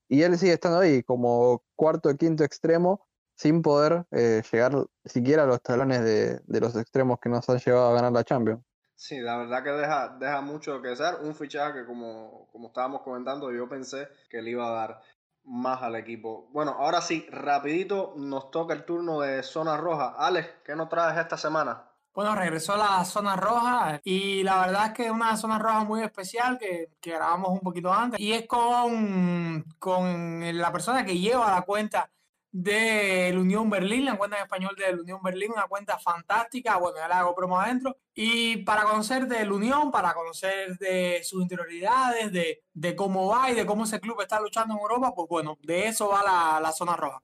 y 0.09 0.23
él 0.23 0.38
sigue 0.38 0.55
estando 0.55 0.81
ahí 0.81 1.03
como 1.03 1.62
cuarto 1.77 2.09
o 2.09 2.16
quinto 2.16 2.44
extremo, 2.44 3.07
sin 3.35 3.62
poder 3.62 4.05
eh, 4.11 4.42
llegar 4.51 4.73
siquiera 5.05 5.44
a 5.44 5.47
los 5.47 5.62
talones 5.62 6.03
de, 6.03 6.61
los 6.61 6.75
extremos 6.77 7.18
que 7.21 7.29
nos 7.29 7.49
han 7.49 7.59
llevado 7.59 7.90
a 7.90 7.94
ganar 7.94 8.12
la 8.12 8.25
Champions. 8.25 8.62
Sí, 8.97 9.21
la 9.21 9.37
verdad 9.37 9.62
que 9.62 9.71
deja, 9.71 10.16
deja 10.18 10.40
mucho 10.40 10.83
que 10.83 10.97
ser. 10.97 11.16
Un 11.23 11.37
fichaje 11.37 11.81
que, 11.81 11.87
como, 11.87 12.49
como 12.51 12.68
estábamos 12.68 13.03
comentando, 13.03 13.53
yo 13.53 13.68
pensé 13.68 14.09
que 14.29 14.42
le 14.42 14.51
iba 14.51 14.66
a 14.66 14.73
dar 14.73 15.01
más 15.44 15.83
al 15.83 15.94
equipo. 15.94 16.49
Bueno, 16.51 16.73
ahora 16.73 17.01
sí, 17.01 17.27
rapidito 17.31 18.14
nos 18.16 18.51
toca 18.51 18.75
el 18.75 18.85
turno 18.85 19.21
de 19.21 19.44
zona 19.44 19.77
roja. 19.77 20.14
Alex, 20.18 20.49
¿qué 20.64 20.75
nos 20.75 20.88
traes 20.88 21.16
esta 21.16 21.37
semana? 21.37 21.88
Bueno, 22.14 22.35
regresó 22.35 22.75
a 22.75 22.79
la 22.79 23.05
zona 23.05 23.37
roja 23.37 24.01
y 24.03 24.42
la 24.42 24.61
verdad 24.61 24.87
es 24.87 24.92
que 24.92 25.05
es 25.07 25.11
una 25.11 25.37
zona 25.37 25.59
roja 25.59 25.85
muy 25.85 26.03
especial 26.03 26.59
que, 26.59 26.88
grabamos 27.01 27.51
un 27.51 27.61
poquito 27.61 27.92
antes 27.92 28.21
y 28.21 28.33
es 28.33 28.47
con, 28.47 29.64
con 29.79 30.59
la 30.59 30.73
persona 30.73 31.05
que 31.05 31.18
lleva 31.18 31.51
la 31.51 31.62
cuenta 31.62 32.11
del 32.51 33.38
Unión 33.38 33.68
Berlín, 33.68 34.05
la 34.05 34.16
cuenta 34.16 34.37
en 34.37 34.42
español 34.44 34.75
del 34.77 35.01
Unión 35.01 35.21
Berlín, 35.23 35.53
una 35.53 35.66
cuenta 35.66 35.99
fantástica, 35.99 36.77
bueno, 36.79 36.99
ya 36.99 37.09
la 37.09 37.21
hago 37.21 37.35
promo 37.35 37.61
adentro, 37.61 37.97
y 38.14 38.59
para 38.59 38.85
conocer 38.85 39.27
del 39.27 39.53
Unión, 39.53 39.90
para 39.90 40.14
conocer 40.14 40.77
de 40.79 41.21
sus 41.25 41.42
interioridades, 41.42 42.33
de, 42.33 42.62
de, 42.73 42.97
cómo 42.97 43.29
va 43.29 43.51
y 43.51 43.55
de 43.55 43.66
cómo 43.66 43.85
ese 43.85 44.01
club 44.01 44.21
está 44.21 44.40
luchando 44.40 44.75
en 44.75 44.81
Europa, 44.81 45.12
pues 45.14 45.29
bueno, 45.29 45.59
de 45.62 45.88
eso 45.88 46.09
va 46.09 46.23
la, 46.23 46.61
la 46.61 46.73
zona 46.73 46.97
roja. 46.97 47.23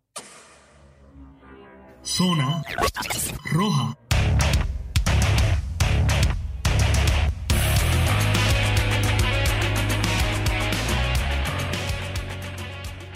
Zona 2.03 2.63
roja. 3.51 3.97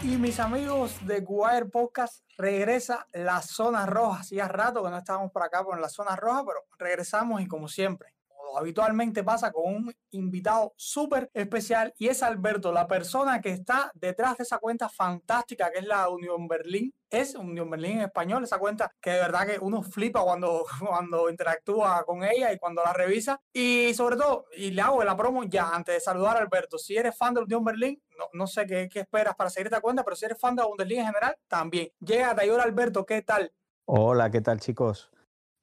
Y 0.08 0.16
mis 0.16 0.40
amigos 0.40 1.06
de 1.06 1.18
Wire 1.18 1.66
Podcast, 1.66 2.24
regresa 2.38 3.06
la 3.12 3.42
zona 3.42 3.84
roja. 3.84 4.20
Hacía 4.20 4.48
rato 4.48 4.82
que 4.82 4.88
no 4.88 4.96
estábamos 4.96 5.30
por 5.30 5.42
acá 5.42 5.62
por 5.62 5.78
la 5.78 5.90
zona 5.90 6.16
roja, 6.16 6.44
pero 6.46 6.60
regresamos 6.78 7.42
y 7.42 7.46
como 7.46 7.68
siempre, 7.68 8.14
habitualmente 8.56 9.24
pasa 9.24 9.52
con 9.52 9.74
un 9.74 9.94
invitado 10.10 10.72
súper 10.76 11.30
especial 11.34 11.92
y 11.98 12.08
es 12.08 12.22
Alberto, 12.22 12.72
la 12.72 12.86
persona 12.86 13.40
que 13.40 13.50
está 13.50 13.90
detrás 13.94 14.36
de 14.36 14.44
esa 14.44 14.58
cuenta 14.58 14.88
fantástica 14.88 15.70
que 15.70 15.80
es 15.80 15.86
la 15.86 16.08
Unión 16.08 16.48
Berlín. 16.48 16.92
Es 17.10 17.34
Unión 17.34 17.70
Berlín 17.70 17.92
en 17.92 18.00
español, 18.02 18.44
esa 18.44 18.58
cuenta 18.58 18.92
que 19.00 19.10
de 19.10 19.20
verdad 19.20 19.46
que 19.46 19.58
uno 19.60 19.82
flipa 19.82 20.22
cuando, 20.22 20.64
cuando 20.86 21.30
interactúa 21.30 22.04
con 22.04 22.22
ella 22.22 22.52
y 22.52 22.58
cuando 22.58 22.82
la 22.82 22.92
revisa. 22.92 23.40
Y 23.52 23.92
sobre 23.94 24.16
todo, 24.16 24.46
y 24.56 24.70
le 24.70 24.82
hago 24.82 25.02
la 25.02 25.16
promo 25.16 25.44
ya 25.44 25.74
antes 25.74 25.94
de 25.96 26.00
saludar 26.00 26.36
a 26.36 26.40
Alberto, 26.40 26.78
si 26.78 26.96
eres 26.96 27.16
fan 27.16 27.34
de 27.34 27.42
Unión 27.42 27.64
Berlín, 27.64 28.02
no, 28.16 28.24
no 28.32 28.46
sé 28.46 28.66
qué, 28.66 28.88
qué, 28.90 29.00
esperas 29.00 29.34
para 29.34 29.50
seguir 29.50 29.68
esta 29.68 29.80
cuenta, 29.80 30.04
pero 30.04 30.16
si 30.16 30.24
eres 30.24 30.38
fan 30.38 30.54
de 30.54 30.62
la 30.62 30.68
Bundesliga 30.68 31.00
en 31.00 31.06
general, 31.08 31.36
también. 31.48 31.90
Llega 32.00 32.34
Tayor 32.34 32.60
Alberto, 32.60 33.06
¿qué 33.06 33.22
tal? 33.22 33.52
Hola, 33.86 34.30
¿qué 34.30 34.40
tal 34.40 34.60
chicos? 34.60 35.10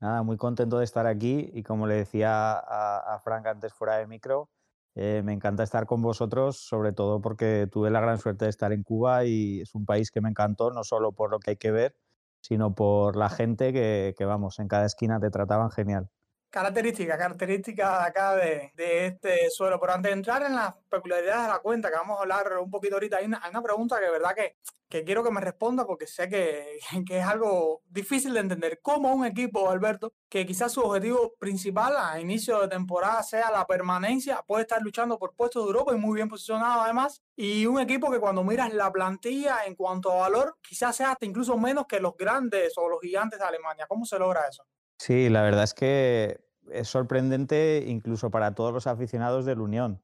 Nada, 0.02 0.24
muy 0.24 0.38
contento 0.38 0.78
de 0.78 0.84
estar 0.86 1.08
aquí 1.08 1.50
y 1.54 1.64
como 1.64 1.88
le 1.88 1.96
decía 1.96 2.54
a, 2.54 3.20
Frank 3.24 3.48
antes 3.48 3.74
fuera 3.74 3.98
de 3.98 4.08
micro, 4.08 4.50
eh, 4.96 5.22
me 5.24 5.34
encanta 5.34 5.64
estar 5.64 5.86
con 5.86 6.02
vosotros, 6.02 6.58
sobre 6.60 6.93
todo 6.93 7.22
porque 7.22 7.68
tuve 7.72 7.89
la 7.89 8.02
gran 8.02 8.18
suerte 8.20 8.46
de 8.46 8.50
estar 8.50 8.72
en 8.74 8.84
Cuba 8.84 9.26
y 9.26 9.62
es 9.62 9.74
un 9.74 9.86
país 9.86 10.12
que 10.12 10.22
me 10.22 10.30
encantó, 10.30 10.72
no 10.72 10.84
solo 10.84 11.14
por 11.14 11.32
lo 11.32 11.39
que 11.39 11.52
hay 11.52 11.58
que 11.58 11.72
ver, 11.72 11.96
sino 12.41 12.76
por 12.76 13.16
la 13.16 13.30
gente 13.30 13.74
que, 13.74 14.14
que 14.18 14.26
vamos, 14.26 14.60
en 14.60 14.68
cada 14.68 14.86
esquina 14.86 15.20
te 15.20 15.32
trataban 15.32 15.72
genial 15.72 16.10
característica, 16.50 17.18
característica 17.18 18.06
acá 18.06 18.36
de, 18.36 18.72
este 18.78 19.50
suelo. 19.50 19.80
Pero 19.80 19.93
antes 19.93 20.10
de 20.10 20.14
entrar 20.14 20.43
en 20.43 20.56
las 20.56 20.74
peculiaridades 20.89 21.43
de 21.43 21.50
la 21.50 21.60
cuenta, 21.60 21.89
que 21.89 21.98
vamos 21.98 22.18
a 22.18 22.22
hablar 22.22 22.58
un 22.60 22.72
poquito 22.72 22.96
ahorita, 22.96 23.18
hay 23.18 23.26
una, 23.26 23.41
hay 23.43 23.50
una 23.50 23.62
pregunta 23.62 24.00
que 24.00 24.10
verdad 24.10 24.34
que, 24.34 24.56
que, 24.88 25.04
quiero 25.04 25.24
que 25.24 25.32
me 25.32 25.41
responda 25.41 25.86
porque 25.86 26.08
sé 26.08 26.30
que, 26.30 26.80
que, 27.08 27.20
es 27.20 27.26
algo 27.26 27.82
difícil 27.88 28.34
de 28.34 28.39
entender. 28.39 28.80
¿Cómo 28.82 29.14
un 29.14 29.26
equipo, 29.26 29.70
Alberto, 29.70 30.14
que 30.30 30.46
quizás 30.46 30.72
su 30.72 30.82
objetivo 30.82 31.34
principal 31.38 31.96
a 31.98 32.20
inicio 32.20 32.62
de 32.62 32.68
temporada 32.70 33.22
sea 33.24 33.52
la 33.52 33.68
permanencia, 33.68 34.41
puede 34.48 34.62
estar 34.62 34.82
luchando 34.82 35.20
por 35.20 35.36
puestos 35.36 35.64
de 35.64 35.68
Europa 35.68 35.93
y 35.93 35.98
muy 35.98 36.16
bien 36.16 36.30
posicionado 36.30 36.82
además? 36.82 37.22
Y 37.36 37.66
un 37.66 37.80
equipo 37.80 38.10
que 38.10 38.20
cuando 38.20 38.43
miras 38.43 38.74
la 38.74 38.91
plantilla 38.91 39.66
en 39.66 39.76
cuanto 39.76 40.12
a 40.12 40.22
valor, 40.22 40.58
quizás 40.62 40.96
sea 40.96 41.12
hasta 41.12 41.26
incluso 41.26 41.58
menos 41.58 41.86
que 41.86 42.00
los 42.00 42.16
grandes 42.16 42.78
o 42.78 42.88
los 42.88 43.02
gigantes 43.02 43.39
de 43.39 43.46
Alemania. 43.46 43.86
¿Cómo 43.88 44.06
se 44.06 44.18
logra 44.18 44.48
eso? 44.48 44.64
Sí, 44.98 45.30
la 45.30 45.41
verdad 45.43 45.64
es 45.64 45.74
que 45.74 46.39
es 46.72 46.88
sorprendente 46.88 47.84
incluso 47.88 48.32
para 48.32 48.56
todos 48.56 48.74
los 48.74 48.88
aficionados 48.88 49.46
del 49.46 49.60
Unión. 49.60 50.02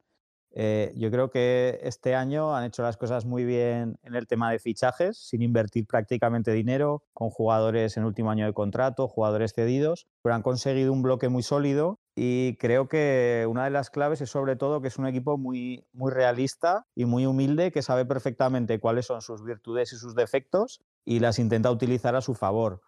Eh, 0.54 0.94
yo 0.98 1.10
creo 1.12 1.30
que 1.30 1.80
este 1.84 2.14
año 2.14 2.54
han 2.54 2.66
hecho 2.66 2.84
las 2.84 2.98
cosas 2.98 3.26
muy 3.26 3.46
bien 3.46 3.98
en 4.04 4.16
el 4.16 4.28
tema 4.28 4.52
de 4.52 4.60
fichajes, 4.60 5.18
sin 5.18 5.42
invertir 5.42 5.88
prácticamente 5.88 6.52
dinero, 6.52 7.04
con 7.14 7.30
jugadores 7.30 7.96
en 7.96 8.04
último 8.04 8.32
año 8.32 8.46
de 8.46 8.54
contrato, 8.54 9.08
jugadores 9.08 9.54
cedidos, 9.54 10.08
pero 10.22 10.36
han 10.36 10.42
conseguido 10.42 10.92
un 10.92 11.04
bloque 11.04 11.30
muy 11.30 11.42
sólido 11.42 12.02
y 12.16 12.58
creo 12.58 12.89
que 12.89 13.46
una 13.50 13.64
de 13.64 13.70
las 13.70 13.89
claves 13.89 14.20
es 14.20 14.30
sobre 14.30 14.58
todo 14.58 14.82
que 14.82 14.89
es 14.89 14.98
un 14.98 15.08
equipo 15.08 15.38
muy, 15.38 15.88
muy 15.94 16.12
realista 16.12 16.86
y 16.96 17.06
muy 17.06 17.26
humilde, 17.26 17.72
que 17.72 17.82
sabe 17.82 18.06
perfectamente 18.06 18.82
cuáles 18.82 19.06
son 19.06 19.22
sus 19.22 19.46
virtudes 19.46 19.94
y 19.94 19.96
sus 19.96 20.16
defectos 20.16 20.82
y 21.06 21.20
las 21.20 21.39
intenta 21.39 21.72
utilizar 21.72 22.18
a 22.18 22.22
su 22.22 22.36
favor. 22.36 22.82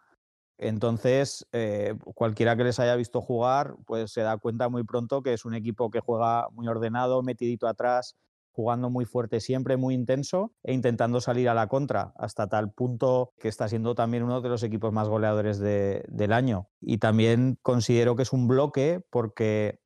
Entonces, 0.58 1.48
eh, 1.52 1.96
cualquiera 2.16 2.56
que 2.56 2.64
les 2.64 2.80
haya 2.80 2.96
visto 2.96 3.22
jugar, 3.22 3.76
pues 3.86 4.12
se 4.12 4.22
da 4.22 4.38
cuenta 4.38 4.70
muy 4.70 4.84
pronto 4.84 5.22
que 5.22 5.34
es 5.34 5.46
un 5.46 5.56
equipo 5.56 5.90
que 5.90 6.00
juega 6.00 6.48
muy 6.52 6.68
ordenado, 6.68 7.24
metidito 7.24 7.68
atrás, 7.68 8.16
jugando 8.54 8.90
muy 8.90 9.06
fuerte 9.06 9.40
siempre, 9.40 9.78
muy 9.78 9.96
intenso 9.96 10.54
e 10.64 10.74
intentando 10.74 11.20
salir 11.22 11.50
a 11.50 11.56
la 11.56 11.68
contra, 11.68 12.14
hasta 12.16 12.48
tal 12.48 12.72
punto 12.72 13.34
que 13.40 13.48
está 13.48 13.68
siendo 13.68 13.96
también 13.96 14.24
uno 14.24 14.42
de 14.42 14.50
los 14.50 14.62
equipos 14.64 14.94
más 14.94 15.10
goleadores 15.10 15.60
del 15.60 16.34
año. 16.34 16.70
Y 16.80 17.00
también 17.00 17.58
considero 17.62 18.16
que 18.16 18.24
es 18.24 18.32
un 18.32 18.48
bloque 18.48 19.02
porque 19.10 19.80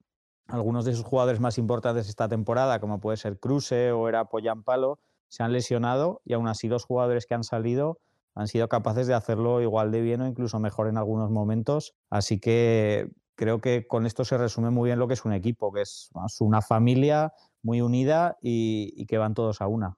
algunos 0.48 0.86
de 0.86 0.94
sus 0.94 1.06
jugadores 1.06 1.40
más 1.40 1.58
importantes 1.58 2.10
esta 2.10 2.28
temporada, 2.28 2.80
como 2.80 3.00
puede 3.00 3.18
ser 3.18 3.40
Kruse 3.40 3.92
o 3.92 4.10
era 4.10 4.26
Poyan 4.26 4.64
Palo, 4.64 5.00
se 5.30 5.44
han 5.44 5.54
lesionado 5.54 6.22
y 6.26 6.34
aún 6.34 6.48
así 6.48 6.68
los 6.68 6.86
jugadores 6.86 7.26
que 7.26 7.36
han 7.36 7.44
salido 7.44 8.00
han 8.38 8.48
sido 8.48 8.70
capaces 8.70 9.08
de 9.08 9.16
hacerlo 9.16 9.62
igual 9.62 9.92
de 9.92 10.00
bien 10.02 10.22
o 10.22 10.28
incluso 10.28 10.60
mejor 10.60 10.88
en 10.88 10.98
algunos 10.98 11.32
momentos. 11.32 11.96
Así 12.12 12.40
que 12.40 13.10
creo 13.36 13.60
que 13.60 13.88
con 13.88 14.06
esto 14.06 14.24
se 14.26 14.38
resume 14.38 14.70
muy 14.70 14.90
bien 14.90 15.00
lo 15.00 15.08
que 15.08 15.16
es 15.16 15.26
un 15.26 15.34
equipo, 15.34 15.74
que 15.74 15.82
es 15.82 16.12
una 16.40 16.62
familia 16.62 17.34
muy 17.64 17.82
unida 17.82 18.38
y, 18.40 19.08
que 19.08 19.18
van 19.18 19.34
todos 19.34 19.60
a 19.60 19.68
una. 19.68 19.98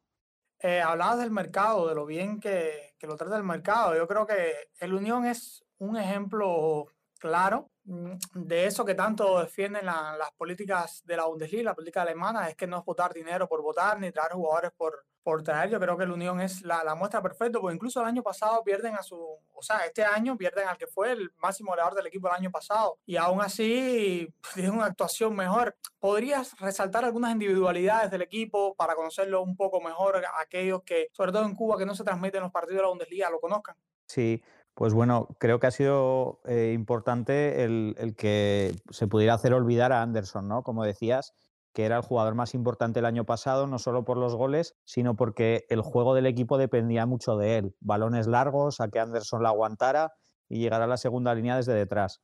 Eh, 0.61 0.81
hablabas 0.81 1.19
del 1.19 1.31
mercado, 1.31 1.89
de 1.89 1.95
lo 1.95 2.05
bien 2.05 2.39
que, 2.39 2.95
que 2.97 3.07
lo 3.07 3.17
trata 3.17 3.35
el 3.35 3.43
mercado. 3.43 3.95
Yo 3.95 4.07
creo 4.07 4.25
que 4.25 4.53
el 4.79 4.93
Unión 4.93 5.25
es 5.25 5.65
un 5.77 5.97
ejemplo 5.97 6.87
claro 7.19 7.69
mm, 7.83 8.13
de 8.33 8.65
eso 8.65 8.83
que 8.83 8.95
tanto 8.95 9.39
defienden 9.39 9.85
las 9.85 10.31
políticas 10.37 11.03
de 11.05 11.17
la 11.17 11.25
Bundesliga, 11.25 11.71
la 11.71 11.75
política 11.75 12.01
alemana, 12.01 12.49
es 12.49 12.55
que 12.55 12.65
no 12.65 12.79
es 12.79 12.85
votar 12.85 13.13
dinero 13.13 13.47
por 13.47 13.61
votar 13.61 13.99
ni 13.99 14.11
traer 14.11 14.31
jugadores 14.31 14.71
por, 14.75 15.05
por 15.21 15.43
traer. 15.43 15.69
Yo 15.69 15.79
creo 15.79 15.97
que 15.97 16.05
la 16.05 16.13
Unión 16.13 16.41
es 16.41 16.63
la, 16.63 16.95
muestra 16.95 17.21
perfecta, 17.21 17.59
porque 17.59 17.75
incluso 17.75 18.01
el 18.01 18.07
año 18.07 18.23
pasado 18.23 18.63
pierden 18.63 18.95
a 18.95 19.03
su, 19.03 19.17
o 19.17 19.61
sea, 19.61 19.79
este 19.85 20.03
año 20.03 20.37
pierden 20.37 20.67
al 20.67 20.77
que 20.77 20.87
fue 20.87 21.11
el 21.11 21.31
máximo 21.37 21.71
goleador 21.71 21.95
del 21.95 22.07
equipo 22.07 22.27
el 22.27 22.35
año 22.35 22.49
pasado, 22.49 22.97
y 23.05 23.17
aún 23.17 23.41
así 23.41 24.33
tienen 24.55 24.73
una 24.73 24.85
actuación 24.85 25.35
mejor. 25.35 25.75
¿Podrías 25.99 26.57
resaltar 26.59 27.05
algunas 27.05 27.31
individualidades 27.33 28.09
del 28.09 28.21
equipo 28.21 28.73
para 28.75 28.95
conocerlo 28.95 29.43
un 29.43 29.55
poco 29.55 29.81
mejor, 29.81 30.23
aquellos 30.39 30.81
que, 30.83 31.09
sobre 31.11 31.31
todo 31.31 31.45
en 31.45 31.55
Cuba, 31.55 31.77
que 31.77 31.85
no 31.85 31.93
se 31.93 32.03
transmiten 32.03 32.41
los 32.41 32.51
partidos 32.51 32.77
de 32.77 32.81
la 32.83 32.89
Bundesliga, 32.89 33.29
lo 33.29 33.39
conozcan? 33.39 33.75
Sí, 34.05 34.41
pues 34.79 34.93
bueno, 34.93 35.27
creo 35.39 35.59
que 35.59 35.67
ha 35.67 35.71
sido 35.71 36.39
eh, 36.45 36.71
importante 36.73 37.65
el, 37.65 37.95
el, 37.97 38.15
que 38.15 38.73
se 38.91 39.07
pudiera 39.07 39.33
hacer 39.33 39.53
olvidar 39.53 39.91
a 39.91 40.01
Anderson, 40.01 40.47
¿no? 40.47 40.63
Como 40.63 40.85
decías, 40.85 41.33
que 41.73 41.83
era 41.83 41.97
el 41.97 42.01
jugador 42.01 42.33
más 42.33 42.53
importante 42.53 42.99
el 42.99 43.05
año 43.05 43.25
pasado, 43.25 43.67
no 43.67 43.77
solo 43.77 44.05
por 44.05 44.15
los 44.15 44.35
goles, 44.35 44.77
sino 44.85 45.17
porque 45.17 45.65
el 45.67 45.81
juego 45.81 46.15
del 46.15 46.27
equipo 46.27 46.57
dependía 46.57 47.05
mucho 47.05 47.35
de 47.35 47.57
él. 47.57 47.75
Balones 47.81 48.25
largos, 48.27 48.79
a 48.79 48.87
que 48.87 49.01
Anderson 49.01 49.43
la 49.43 49.49
aguantara 49.49 50.13
y 50.47 50.59
llegara 50.59 50.85
a 50.85 50.87
la 50.87 50.95
segunda 50.95 51.35
línea 51.35 51.57
desde 51.57 51.73
detrás. 51.73 52.21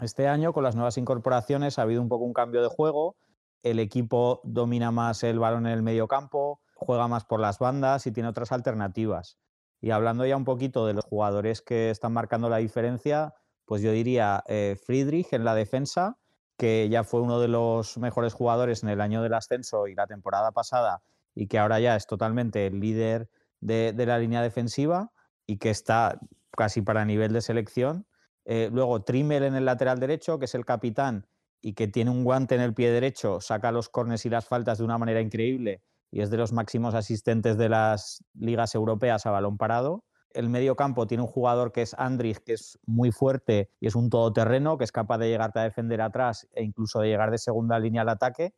Este 0.00 0.26
año, 0.26 0.52
con 0.52 0.64
las 0.64 0.74
nuevas 0.74 0.98
incorporaciones, 0.98 1.78
ha 1.78 1.82
habido 1.82 2.02
un 2.02 2.08
poco 2.08 2.24
un 2.24 2.32
cambio 2.32 2.62
de 2.62 2.68
juego. 2.68 3.14
El 3.62 3.78
equipo 3.78 4.40
domina 4.42 4.90
más 4.90 5.22
el 5.22 5.38
balón 5.38 5.68
en 5.68 5.72
el 5.72 5.84
medio 5.84 6.08
campo, 6.08 6.58
juega 6.74 7.06
más 7.06 7.24
por 7.24 7.38
las 7.38 7.60
bandas 7.60 8.08
y 8.08 8.10
tiene 8.10 8.28
otras 8.28 8.50
alternativas. 8.50 9.38
Y 9.86 9.92
hablando 9.92 10.26
ya 10.26 10.36
un 10.36 10.44
poquito 10.44 10.84
de 10.84 10.94
los 10.94 11.04
jugadores 11.04 11.62
que 11.62 11.90
están 11.90 12.12
marcando 12.12 12.48
la 12.48 12.56
diferencia, 12.56 13.34
pues 13.64 13.82
yo 13.82 13.92
diría 13.92 14.42
eh, 14.48 14.74
Friedrich 14.84 15.32
en 15.32 15.44
la 15.44 15.54
defensa, 15.54 16.18
que 16.58 16.88
ya 16.88 17.04
fue 17.04 17.20
uno 17.20 17.38
de 17.38 17.46
los 17.46 17.96
mejores 17.96 18.34
jugadores 18.34 18.82
en 18.82 18.88
el 18.88 19.00
año 19.00 19.22
del 19.22 19.34
ascenso 19.34 19.86
y 19.86 19.94
la 19.94 20.08
temporada 20.08 20.50
pasada, 20.50 21.04
y 21.36 21.46
que 21.46 21.60
ahora 21.60 21.78
ya 21.78 21.94
es 21.94 22.08
totalmente 22.08 22.66
el 22.66 22.80
líder 22.80 23.30
de, 23.60 23.94
la 23.96 24.18
línea 24.18 24.42
defensiva 24.42 25.12
y 25.46 25.58
que 25.58 25.70
está 25.70 26.18
casi 26.50 26.82
para 26.82 27.04
nivel 27.04 27.32
de 27.32 27.40
selección. 27.40 28.08
Eh, 28.44 28.70
luego 28.72 29.04
Trimmel 29.04 29.44
en 29.44 29.54
el 29.54 29.66
lateral 29.66 30.00
derecho, 30.00 30.40
que 30.40 30.46
es 30.46 30.54
el 30.56 30.64
capitán 30.64 31.28
y 31.60 31.74
que 31.74 31.86
tiene 31.86 32.10
un 32.10 32.24
guante 32.24 32.56
en 32.56 32.60
el 32.60 32.74
pie 32.74 32.90
derecho, 32.90 33.40
saca 33.40 33.70
los 33.70 33.88
cornes 33.88 34.26
y 34.26 34.30
las 34.30 34.48
faltas 34.48 34.78
de 34.78 34.84
una 34.84 34.98
manera 34.98 35.20
increíble 35.20 35.84
y 36.10 36.20
es 36.20 36.30
de 36.30 36.36
los 36.36 36.52
máximos 36.52 36.94
asistentes 36.94 37.56
de 37.56 37.68
las 37.68 38.24
ligas 38.34 38.74
europeas 38.74 39.26
a 39.26 39.30
balón 39.30 39.58
parado. 39.58 40.04
El 40.30 40.50
medio 40.50 40.76
campo 40.76 41.06
tiene 41.06 41.22
un 41.22 41.28
jugador 41.28 41.72
que 41.72 41.82
es 41.82 41.94
Andrich, 41.94 42.38
que 42.44 42.52
es 42.52 42.78
muy 42.86 43.10
fuerte 43.10 43.70
y 43.80 43.86
es 43.86 43.94
un 43.94 44.10
todoterreno, 44.10 44.76
que 44.76 44.84
es 44.84 44.92
capaz 44.92 45.18
de 45.18 45.28
llegarte 45.28 45.60
a 45.60 45.62
defender 45.62 46.00
atrás 46.02 46.46
e 46.52 46.62
incluso 46.62 47.00
de 47.00 47.08
llegar 47.08 47.30
de 47.30 47.38
segunda 47.38 47.78
línea 47.78 48.02
al 48.02 48.10
ataque. 48.10 48.54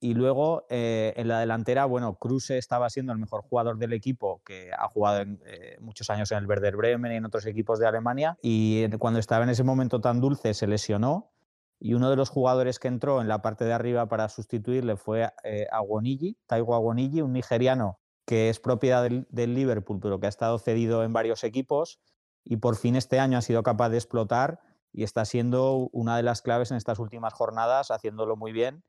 Y 0.00 0.14
luego 0.14 0.64
eh, 0.70 1.12
en 1.16 1.26
la 1.26 1.40
delantera, 1.40 1.84
bueno, 1.84 2.14
Kruse 2.14 2.56
estaba 2.56 2.88
siendo 2.88 3.12
el 3.12 3.18
mejor 3.18 3.42
jugador 3.42 3.78
del 3.78 3.92
equipo, 3.92 4.42
que 4.44 4.70
ha 4.76 4.88
jugado 4.88 5.22
eh, 5.22 5.76
muchos 5.80 6.08
años 6.10 6.30
en 6.30 6.38
el 6.38 6.46
Werder 6.46 6.76
Bremen 6.76 7.12
y 7.12 7.16
en 7.16 7.24
otros 7.24 7.46
equipos 7.46 7.80
de 7.80 7.88
Alemania. 7.88 8.36
Y 8.40 8.88
cuando 8.98 9.18
estaba 9.18 9.42
en 9.44 9.50
ese 9.50 9.64
momento 9.64 10.00
tan 10.00 10.20
dulce 10.20 10.54
se 10.54 10.68
lesionó 10.68 11.32
y 11.80 11.94
uno 11.94 12.10
de 12.10 12.16
los 12.16 12.28
jugadores 12.28 12.78
que 12.78 12.88
entró 12.88 13.20
en 13.20 13.28
la 13.28 13.40
parte 13.42 13.64
de 13.64 13.72
arriba 13.72 14.06
para 14.08 14.28
sustituirle 14.28 14.96
fue 14.96 15.32
eh, 15.44 15.66
Aguonigi, 15.70 16.36
Taigo 16.46 16.74
Aguonigi, 16.74 17.22
un 17.22 17.32
nigeriano 17.32 17.98
que 18.26 18.50
es 18.50 18.60
propiedad 18.60 19.08
del, 19.08 19.54
Liverpool, 19.54 20.00
pero 20.02 20.20
que 20.20 20.26
ha 20.26 20.28
estado 20.28 20.58
cedido 20.58 21.02
en 21.02 21.14
varios 21.14 21.44
equipos 21.44 21.98
y 22.44 22.58
por 22.58 22.76
fin 22.76 22.94
este 22.94 23.18
año 23.20 23.38
ha 23.38 23.42
sido 23.42 23.62
capaz 23.62 23.88
de 23.88 23.96
explotar 23.96 24.60
y 24.92 25.02
está 25.04 25.24
siendo 25.24 25.88
una 25.92 26.16
de 26.16 26.22
las 26.22 26.42
claves 26.42 26.70
en 26.70 26.76
estas 26.76 26.98
últimas 26.98 27.32
jornadas, 27.32 27.90
haciéndolo 27.90 28.36
muy 28.36 28.52
bien. 28.52 28.82